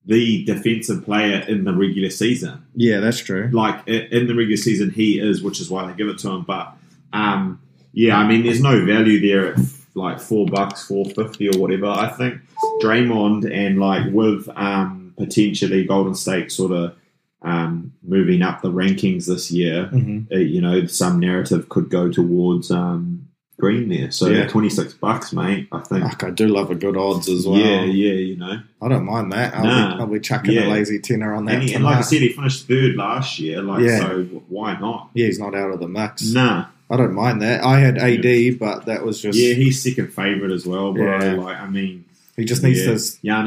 the 0.05 0.45
defensive 0.45 1.03
player 1.03 1.43
in 1.47 1.63
the 1.63 1.73
regular 1.73 2.09
season. 2.09 2.65
Yeah, 2.75 2.99
that's 2.99 3.19
true. 3.19 3.49
Like 3.51 3.87
in 3.87 4.27
the 4.27 4.35
regular 4.35 4.57
season, 4.57 4.91
he 4.91 5.19
is, 5.19 5.41
which 5.41 5.59
is 5.59 5.69
why 5.69 5.87
they 5.87 5.97
give 5.97 6.07
it 6.07 6.19
to 6.19 6.29
him. 6.29 6.43
But 6.43 6.73
um, 7.11 7.61
yeah, 7.93 8.17
I 8.17 8.27
mean, 8.27 8.43
there's 8.43 8.61
no 8.61 8.85
value 8.85 9.19
there 9.19 9.53
at 9.53 9.59
like 9.95 10.19
four 10.19 10.45
bucks, 10.45 10.85
four 10.85 11.05
fifty 11.05 11.49
or 11.49 11.57
whatever. 11.59 11.87
I 11.87 12.09
think 12.09 12.41
Draymond 12.81 13.51
and 13.51 13.79
like 13.79 14.11
with 14.11 14.47
um, 14.55 15.13
potentially 15.17 15.85
Golden 15.85 16.13
State 16.13 16.51
sort 16.51 16.71
of 16.71 16.95
um, 17.41 17.93
moving 18.03 18.41
up 18.41 18.61
the 18.61 18.71
rankings 18.71 19.27
this 19.27 19.51
year, 19.51 19.85
hmm 19.87 20.23
uh, 20.31 20.37
you 20.37 20.59
know, 20.59 20.85
some 20.87 21.19
narrative 21.19 21.69
could 21.69 21.89
go 21.89 22.09
towards 22.11 22.71
um, 22.71 23.14
Green 23.57 23.87
there. 23.87 24.11
So 24.11 24.27
Yeah. 24.27 24.47
twenty 24.47 24.69
six 24.69 24.93
bucks, 24.93 25.31
mate. 25.31 25.67
I 25.71 25.79
think. 25.79 26.03
Fuck, 26.03 26.23
I 26.25 26.29
do 26.29 26.47
love 26.47 26.71
a 26.71 26.75
good 26.75 26.97
odds 26.97 27.29
as 27.29 27.47
well. 27.47 27.57
Yeah, 27.57 27.85
yeah, 27.85 28.13
you 28.13 28.35
know. 28.35 28.59
I 28.81 28.87
don't 28.89 29.05
mind 29.05 29.31
that. 29.31 29.55
I'll, 29.55 29.63
Nah. 29.63 29.95
be, 29.95 30.01
I'll 30.01 30.07
be 30.07 30.19
chucking 30.19 30.53
Yeah. 30.53 30.67
a 30.67 30.69
lazy 30.71 30.99
tenner 30.99 31.33
on 31.33 31.45
that. 31.45 31.61
And, 31.61 31.69
and 31.69 31.83
like 31.85 31.97
I 31.97 32.01
said, 32.01 32.21
he 32.21 32.29
finished 32.33 32.67
third 32.67 32.95
last 32.97 33.39
year. 33.39 33.61
Like, 33.61 33.83
Yeah. 33.85 33.99
so 33.99 34.23
why 34.49 34.77
not? 34.79 35.09
yeah, 35.13 35.27
he's 35.27 35.39
not 35.39 35.55
out 35.55 35.71
of 35.71 35.79
the 35.79 35.87
mix. 35.87 36.33
Nah. 36.33 36.65
I 36.89 36.97
don't 36.97 37.13
mind 37.15 37.41
that. 37.41 37.63
I 37.63 37.79
had 37.79 37.97
AD, 37.97 38.59
but 38.59 38.85
that 38.87 39.05
was 39.05 39.21
just 39.21 39.39
Yeah, 39.39 39.53
he's 39.53 39.81
second 39.81 40.13
favourite 40.13 40.51
as 40.53 40.65
well, 40.65 40.93
bro. 40.93 41.17
Yeah. 41.19 41.33
Like, 41.35 41.57
I 41.59 41.67
mean, 41.67 42.03
he 42.35 42.43
just 42.43 42.61
needs 42.61 42.79
yeah. 42.79 42.87
to 42.87 42.93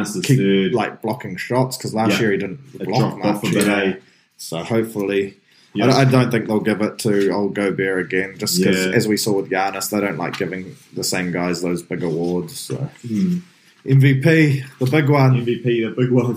Giannis 0.01 0.17
is 0.17 0.25
keep 0.25 0.39
third. 0.39 0.73
like 0.75 1.03
blocking 1.03 1.37
shots 1.37 1.77
because 1.77 1.95
last 1.95 2.19
year 2.19 2.33
he 2.33 2.39
didn't 2.39 2.61
it 2.81 2.87
block 2.87 2.99
dropped 3.21 3.25
off 3.27 3.43
much. 3.45 3.53
a 3.53 3.59
bit, 3.59 3.69
eh? 3.69 3.93
So 4.39 4.59
hopefully, 4.65 5.35
Yeah. 5.79 5.95
I, 5.97 6.01
I 6.01 6.05
don't 6.05 6.31
think 6.31 6.47
they'll 6.47 6.61
give 6.61 6.81
it 6.83 6.99
to 7.01 7.31
old 7.31 7.55
Gobert 7.55 8.07
again, 8.07 8.37
just 8.39 8.59
because, 8.59 8.87
Yeah. 8.87 8.93
as 8.93 9.07
we 9.09 9.17
saw 9.17 9.35
with 9.37 9.51
Giannis, 9.51 9.91
they 9.91 10.01
don't 10.01 10.17
like 10.19 10.37
giving 10.39 10.77
the 10.95 11.05
same 11.05 11.33
guys 11.33 11.63
those 11.63 11.83
big 11.83 12.03
awards. 12.03 12.59
So. 12.59 12.77
Hmm. 13.07 13.39
MVP, 13.85 14.65
the 14.79 14.87
big 14.87 15.09
one. 15.09 15.45
MVP, 15.45 15.63
the 15.65 15.95
big 15.97 16.11
one. 16.11 16.37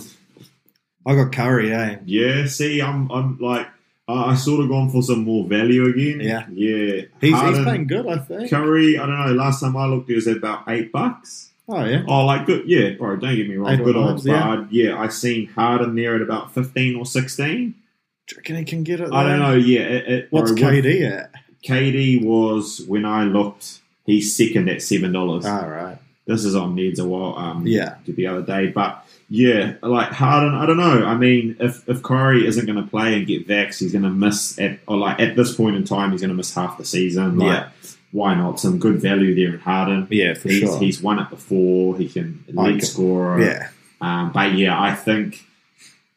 I 1.05 1.15
got 1.15 1.31
Curry, 1.31 1.73
eh? 1.73 1.97
Yeah, 2.05 2.45
see, 2.45 2.81
I'm, 2.81 3.11
I'm 3.11 3.38
like, 3.39 3.68
I 4.07 4.31
I 4.31 4.35
sort 4.35 4.61
of 4.61 4.69
gone 4.69 4.89
for 4.91 5.01
some 5.01 5.23
more 5.23 5.47
value 5.47 5.85
again. 5.88 6.19
Yeah. 6.22 6.45
yeah. 6.51 7.01
He's, 7.19 7.31
he's 7.31 7.34
Harden, 7.34 7.63
playing 7.63 7.88
good, 7.88 8.07
I 8.07 8.18
think. 8.19 8.49
Curry, 8.49 8.97
I 8.99 9.05
don't 9.05 9.19
know. 9.26 9.34
Last 9.34 9.61
time 9.61 9.76
I 9.76 9.85
looked, 9.88 10.09
it 10.09 10.15
was 10.15 10.27
at 10.27 10.38
about 10.38 10.63
eight 10.68 10.91
bucks. 10.91 11.49
Oh, 11.68 11.84
yeah. 11.85 12.03
Oh, 12.07 12.26
like 12.26 12.45
good, 12.45 12.68
yeah, 12.68 12.91
bro. 12.91 13.15
Don't 13.15 13.35
get 13.35 13.47
me 13.47 13.55
wrong, 13.55 13.72
Eight 13.72 13.84
good 13.84 13.95
odds. 13.95 14.26
yeah. 14.26 14.43
I, 14.49 14.65
yeah, 14.69 14.99
I 14.99 15.07
seen 15.07 15.47
Harden 15.47 15.95
there 15.95 16.15
at 16.15 16.22
about 16.22 16.53
fifteen 16.53 16.95
or 16.97 17.05
sixteen. 17.05 17.76
Do 18.44 18.56
he 18.56 18.64
can 18.66 18.84
get 18.84 18.99
it? 19.02 19.12
I 19.12 19.24
don't 19.24 19.40
know. 19.40 19.53
Yeah, 19.53 19.82
it, 19.82 20.08
it, 20.08 20.28
What's 20.32 20.52
bro, 20.52 20.62
KD 20.62 21.12
at? 21.12 21.32
KD 21.64 22.24
was 22.24 22.82
when 22.88 23.06
I 23.06 23.24
looked. 23.24 23.80
He's 24.06 24.36
second 24.36 24.70
at 24.70 24.82
seven 24.82 25.12
dollars. 25.12 25.45
All 25.45 25.68
right. 25.70 25.98
this 26.26 26.44
is 26.45 26.56
on 26.56 26.76
Neds 26.76 26.99
a 26.99 27.06
while. 27.06 27.36
Um, 27.38 27.68
Yeah. 27.68 27.95
the 28.06 28.28
other 28.28 28.41
day, 28.41 28.68
but 28.68 29.06
yeah, 29.30 29.76
like 29.82 30.10
Harden. 30.10 30.53
I 30.56 30.66
don't 30.66 30.78
know. 30.78 31.06
I 31.06 31.16
mean, 31.16 31.56
if 31.60 31.88
if 31.88 32.02
Curry 32.03 32.45
isn't 32.48 32.66
going 32.66 32.82
to 32.84 32.90
play 32.90 33.16
and 33.16 33.26
get 33.28 33.48
vax, 33.48 33.80
he's 33.80 33.91
going 33.91 34.03
to 34.03 34.10
miss 34.10 34.60
at 34.60 34.80
or 34.88 34.98
like 34.98 35.20
at 35.20 35.36
this 35.36 35.56
point 35.56 35.76
in 35.76 35.84
time, 35.84 36.12
he's 36.12 36.22
going 36.22 36.30
to 36.30 36.36
miss 36.36 36.53
half 36.53 36.78
the 36.78 36.84
season. 36.86 37.38
Like, 37.38 37.48
Yeah. 37.64 37.70
why 38.12 38.34
not? 38.36 38.60
Some 38.60 38.80
good 38.80 38.99
value 39.02 39.34
there 39.36 39.53
in 39.53 39.60
Harden. 39.62 40.08
Yeah, 40.10 40.34
for 40.34 40.49
he's, 40.49 40.60
sure. 40.60 40.80
he's 40.80 41.02
won 41.02 41.20
it 41.20 41.30
before. 41.30 41.98
He 41.98 42.10
can 42.10 42.44
lead 42.49 42.80
can- 42.80 42.86
scorer. 42.86 43.41
yeah. 43.41 43.70
Um, 44.02 44.32
but 44.34 44.53
yeah, 44.56 44.78
I 44.82 44.95
think 44.95 45.45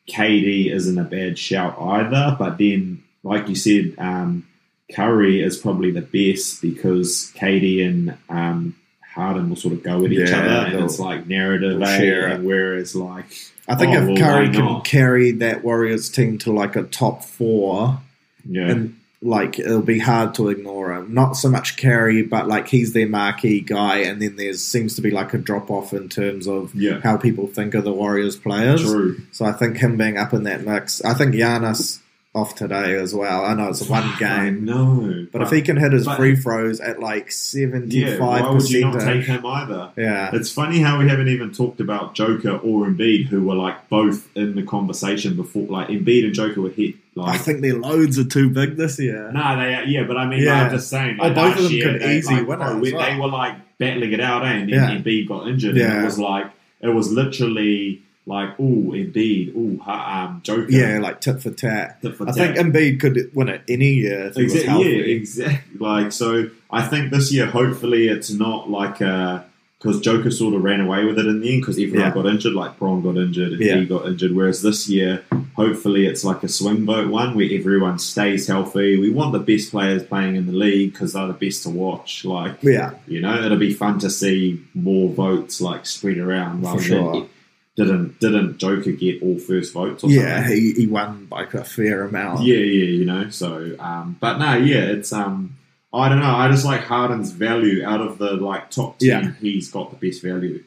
KD 0.09 0.70
isn't 0.72 0.98
a 0.98 1.05
bad 1.05 1.39
shout 1.39 1.76
either. 1.81 2.36
But 2.39 2.59
then, 2.59 3.02
like 3.22 3.48
you 3.48 3.55
said, 3.55 3.94
um, 3.98 4.47
Curry 4.93 5.43
is 5.43 5.56
probably 5.56 5.90
the 5.90 6.02
best 6.02 6.60
because 6.60 7.32
KD 7.36 7.86
and 7.86 8.16
um, 8.28 8.76
Harden 9.14 9.48
will 9.48 9.56
sort 9.56 9.74
of 9.74 9.82
go 9.82 10.01
with 10.01 10.12
each 10.12 10.31
other, 10.32 10.48
and 10.76 10.85
it's 10.85 10.98
like 10.98 11.26
narrative. 11.26 11.81
eh? 11.82 12.36
Whereas, 12.39 12.94
like, 12.94 13.26
I 13.68 13.76
think 13.76 13.94
Oh, 13.94 14.02
if 14.02 14.09
well, 14.09 14.16
Curry 14.16 14.51
can 14.51 14.81
carry 14.82 15.31
that 15.32 15.64
Warriors 15.64 16.10
team 16.10 16.36
to 16.39 16.52
like 16.52 16.76
a 16.76 16.82
top 16.82 17.24
four, 17.24 18.01
yeah, 18.44 18.70
and 18.70 18.97
like 19.24 19.59
it'll 19.59 19.80
be 19.82 19.98
hard 19.98 20.34
to 20.34 20.51
ignore 20.51 20.92
him. 20.92 21.12
Not 21.14 21.32
so 21.32 21.48
much 21.48 21.76
carry, 21.78 22.22
but 22.22 22.46
like 22.46 22.68
he's 22.68 22.92
their 22.92 23.09
marquee 23.09 23.60
guy, 23.60 23.98
and 24.01 24.20
then 24.20 24.36
there 24.36 24.52
seems 24.52 24.94
to 24.96 25.02
be 25.02 25.10
like 25.10 25.32
a 25.32 25.38
drop 25.38 25.70
off 25.70 25.92
in 25.94 26.09
terms 26.10 26.46
of 26.46 26.74
Yeah. 26.74 27.01
how 27.02 27.16
people 27.16 27.46
think 27.46 27.72
of 27.74 27.84
the 27.84 27.92
Warriors 27.92 28.36
players. 28.36 28.82
true. 28.82 29.16
So 29.32 29.46
I 29.46 29.52
think 29.52 29.78
him 29.78 29.96
being 29.96 30.18
up 30.18 30.34
in 30.34 30.42
that 30.44 30.64
mix. 30.66 31.02
I 31.02 31.14
think 31.14 31.34
Giannis 31.34 32.01
off 32.35 32.56
today 32.56 32.97
as 32.97 33.15
well. 33.15 33.44
I 33.44 33.55
know 33.55 33.69
it's 33.69 33.89
one 33.89 34.11
game, 34.19 34.65
No, 34.65 35.24
but 35.32 35.43
if 35.43 35.51
he 35.51 35.62
can 35.62 35.77
hit 35.77 35.93
his 35.93 36.06
free 36.09 36.35
throws 36.35 36.81
at 36.81 36.98
like 36.98 37.31
seventy 37.31 37.98
yeah, 37.98 38.19
five 38.19 38.43
why 38.44 38.51
would 38.51 38.69
you 38.69 38.81
not 38.81 39.01
take 39.01 39.24
him 39.24 39.47
either? 39.47 39.93
yeah, 39.97 40.31
It's 40.32 40.51
funny 40.51 40.81
how 40.81 40.98
we 40.98 41.09
haven't 41.09 41.28
even 41.28 41.52
talked 41.52 41.81
about 41.81 42.15
Joker 42.15 42.56
or 42.56 42.86
Embiid, 42.86 43.27
who 43.27 43.44
were 43.44 43.55
like 43.55 43.89
both 43.89 44.28
in 44.36 44.56
the 44.56 44.62
conversation 44.65 45.36
before. 45.36 45.66
Like 45.69 45.89
Embiid 45.89 46.24
and 46.24 46.35
Joker 46.35 46.61
were 46.61 46.70
hit. 46.70 46.97
I 47.16 47.39
think 47.39 47.61
their 47.61 47.78
loads 47.78 48.19
are 48.19 48.24
too 48.24 48.51
big 48.51 48.77
this 48.77 48.98
year. 48.98 49.31
Nah, 49.31 49.55
they 49.55 49.85
yeah, 49.86 50.02
but 50.02 50.16
I 50.16 50.27
mean, 50.27 50.43
Yeah. 50.43 50.65
I'm 50.65 50.70
just 50.73 50.90
saying. 50.90 51.19
Oh, 51.20 51.32
both 51.32 51.56
of 51.56 51.62
them 51.62 51.73
year, 51.73 51.93
could 51.93 52.02
they, 52.02 52.16
easy 52.16 52.35
like, 52.35 52.48
win 52.48 52.61
it 52.61 52.65
bro, 52.65 52.78
we- 52.78 52.93
well. 52.93 53.06
They 53.11 53.16
were 53.20 53.28
like 53.28 53.55
battling 53.78 54.12
it 54.12 54.20
out, 54.20 54.44
eh? 54.44 54.48
and 54.51 54.73
then 54.73 54.77
Yeah. 54.90 54.97
Embiid 55.01 55.28
got 55.28 55.47
injured, 55.47 55.77
and 55.77 56.02
it 56.02 56.05
was 56.05 56.19
like 56.19 56.47
it 56.81 56.89
was 56.89 57.12
literally 57.12 58.02
like, 58.26 58.51
oh, 58.59 58.92
Embiid, 58.94 59.52
oh, 59.55 59.90
um, 59.90 60.40
Joker, 60.42 60.70
Yeah, 60.70 60.98
like 60.98 61.20
tit 61.20 61.42
for 61.42 61.51
tat. 61.51 62.01
tit 62.01 62.14
for 62.16 62.28
I 62.28 62.32
think 62.32 62.56
tat. 62.56 62.64
Embiid 62.64 63.01
could 63.01 63.30
win 63.34 63.48
it 63.48 63.62
any 63.68 63.92
year 63.94 64.26
if 64.26 64.34
he 64.36 64.44
was 64.44 64.55
Exactly, 64.55 64.72
healthy. 64.72 64.88
yeah, 65.10 65.14
exactly. 65.16 65.78
Like, 65.78 66.12
so 66.12 66.48
I 66.70 66.86
think 66.86 67.10
this 67.12 67.32
year, 67.32 67.46
hopefully, 67.46 68.09
it's 68.09 68.30
not 68.30 68.70
like 68.70 68.98
because 68.98 70.01
Joker 70.01 70.30
sort 70.30 70.55
of 70.55 70.64
ran 70.64 70.80
away 70.80 71.05
with 71.05 71.18
it 71.18 71.26
in 71.26 71.40
the 71.42 71.52
end 71.52 71.60
because 71.60 71.76
everyone 71.78 72.01
Yeah. 72.09 72.14
got 72.14 72.24
injured, 72.26 72.55
like 72.55 72.78
Braun 72.78 73.02
got 73.02 73.18
injured 73.18 73.52
and 73.52 73.60
Yeah. 73.60 73.80
he 73.80 73.84
got 73.84 74.06
injured. 74.06 74.34
Whereas 74.34 74.62
this 74.62 74.88
year, 74.88 75.20
hopefully, 75.55 76.06
it's 76.06 76.24
like 76.24 76.42
a 76.42 76.48
swing 76.48 76.86
vote 76.86 77.10
one 77.10 77.36
where 77.36 77.46
everyone 77.52 77.98
stays 77.98 78.46
healthy. 78.46 78.96
We 78.96 79.10
want 79.10 79.32
the 79.34 79.38
best 79.40 79.70
players 79.70 80.02
playing 80.02 80.36
in 80.36 80.46
the 80.46 80.52
league 80.55 80.92
because 80.92 81.12
they're 81.12 81.26
the 81.26 81.34
best 81.34 81.64
to 81.64 81.68
watch. 81.68 82.24
Like, 82.24 82.55
Yeah, 82.62 82.92
you 83.06 83.20
know, 83.20 83.44
it'll 83.44 83.59
be 83.59 83.74
fun 83.74 83.98
to 83.98 84.09
see 84.09 84.62
more 84.74 85.10
votes 85.10 85.60
like 85.60 85.84
spread 85.84 86.16
around. 86.16 86.62
For 86.62 86.68
rather 86.68 86.82
sure. 86.82 87.12
Than, 87.12 87.28
didn't 87.76 88.20
didn't 88.20 88.59
Joker 88.59 88.92
get 88.92 89.22
all 89.22 89.38
first 89.38 89.72
votes? 89.72 90.05
Or 90.05 90.10
yeah, 90.10 90.40
something? 90.42 90.56
he, 90.56 90.72
he 90.74 90.86
won 90.86 91.26
by 91.26 91.42
a 91.44 91.64
fair 91.64 92.02
amount. 92.02 92.42
Yeah, 92.44 92.56
yeah, 92.56 92.84
you 92.84 93.05
know. 93.05 93.30
So, 93.30 93.74
um, 93.78 94.16
but 94.20 94.38
no, 94.38 94.55
yeah, 94.56 94.80
it's 94.82 95.12
um, 95.12 95.56
I 95.92 96.09
don't 96.09 96.20
know. 96.20 96.34
I 96.34 96.48
just 96.51 96.64
like 96.64 96.82
Harden's 96.82 97.30
value 97.32 97.84
out 97.84 98.01
of 98.01 98.18
the 98.18 98.32
like 98.34 98.70
top 98.70 98.98
ten. 98.98 99.09
Yeah. 99.24 99.30
He's 99.40 99.70
got 99.70 99.90
the 99.98 100.06
best 100.06 100.22
value. 100.22 100.62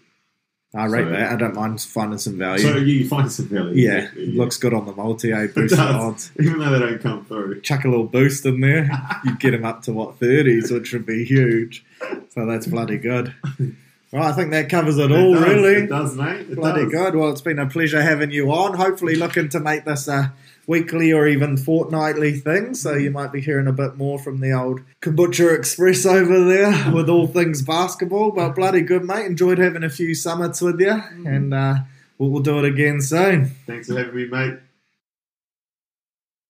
I 0.76 0.86
rate 0.86 1.06
So- 1.06 1.10
that. 1.12 1.32
I 1.32 1.36
don't 1.38 1.56
mind 1.56 1.82
finding 1.82 2.20
some 2.20 2.38
value. 2.38 2.60
So 2.62 2.76
you 2.76 3.08
find 3.08 3.32
some 3.32 3.48
value. 3.48 3.74
yeah, 3.88 4.00
exactly, 4.00 4.24
it 4.24 4.36
looks 4.36 4.58
good 4.58 4.74
on 4.74 4.86
the 4.86 4.92
multi. 4.92 5.32
Eh? 5.32 5.48
Boost 5.56 5.72
the 5.72 5.78
does, 5.78 5.96
odds. 5.96 6.32
even 6.40 6.60
though 6.60 6.70
they 6.72 6.80
don't 6.80 7.02
come 7.02 7.24
through. 7.26 7.62
Chuck 7.62 7.86
a 7.86 7.88
little 7.88 8.06
boost 8.06 8.46
in 8.46 8.60
there. 8.60 8.90
you 9.24 9.38
get 9.38 9.54
him 9.54 9.64
up 9.66 9.82
to 9.84 9.94
what 9.94 10.20
thirties, 10.20 10.70
which 10.70 10.92
would 10.92 11.06
be 11.06 11.24
huge. 11.24 11.86
So 12.32 12.46
that's 12.46 12.68
bloody 12.68 12.98
good. 12.98 13.34
Well, 14.12 14.24
I 14.24 14.32
think 14.32 14.52
that 14.52 14.70
covers 14.70 14.98
it 14.98 15.12
all, 15.12 15.34
does, 15.34 15.44
really. 15.44 15.84
It 15.84 15.90
does, 15.90 16.16
mate. 16.16 16.50
It 16.50 16.56
Bloody 16.56 16.84
does. 16.84 16.92
good. 16.92 17.16
Well, 17.16 17.30
it's 17.30 17.42
been 17.42 17.60
a 17.60 17.68
pleasure 17.68 18.02
having 18.02 18.32
you 18.32 18.52
on. 18.52 18.76
Hopefully, 18.76 19.16
looking 19.16 19.50
to 19.50 19.60
make 19.60 19.84
this 19.84 20.08
a 20.08 20.34
weekly 20.66 21.12
or 21.12 21.28
even 21.28 21.58
fortnightly 21.58 22.34
thing. 22.40 22.74
So 22.74 22.94
you 22.94 23.12
might 23.12 23.32
be 23.34 23.42
hearing 23.42 23.68
a 23.68 23.74
bit 23.74 23.98
more 23.98 24.18
from 24.18 24.40
the 24.40 24.54
old 24.54 24.82
Kombucha 25.02 25.58
Express 25.58 26.06
over 26.06 26.44
there 26.46 26.92
with 26.94 27.10
all 27.10 27.28
things 27.28 27.62
basketball. 27.62 28.32
But 28.32 28.56
bloody 28.56 28.82
good, 28.82 29.04
mate. 29.04 29.26
Enjoyed 29.26 29.58
having 29.58 29.84
a 29.84 29.90
few 29.90 30.16
summits 30.16 30.62
with 30.62 30.80
you, 30.80 31.02
and 31.26 31.54
uh, 31.54 31.76
we'll, 32.18 32.30
we'll 32.30 32.44
do 32.44 32.60
it 32.60 32.66
again 32.66 33.02
soon. 33.02 33.52
Thanks 33.66 33.88
for 33.88 33.98
having 33.98 34.16
me, 34.16 34.28
mate. 34.28 34.60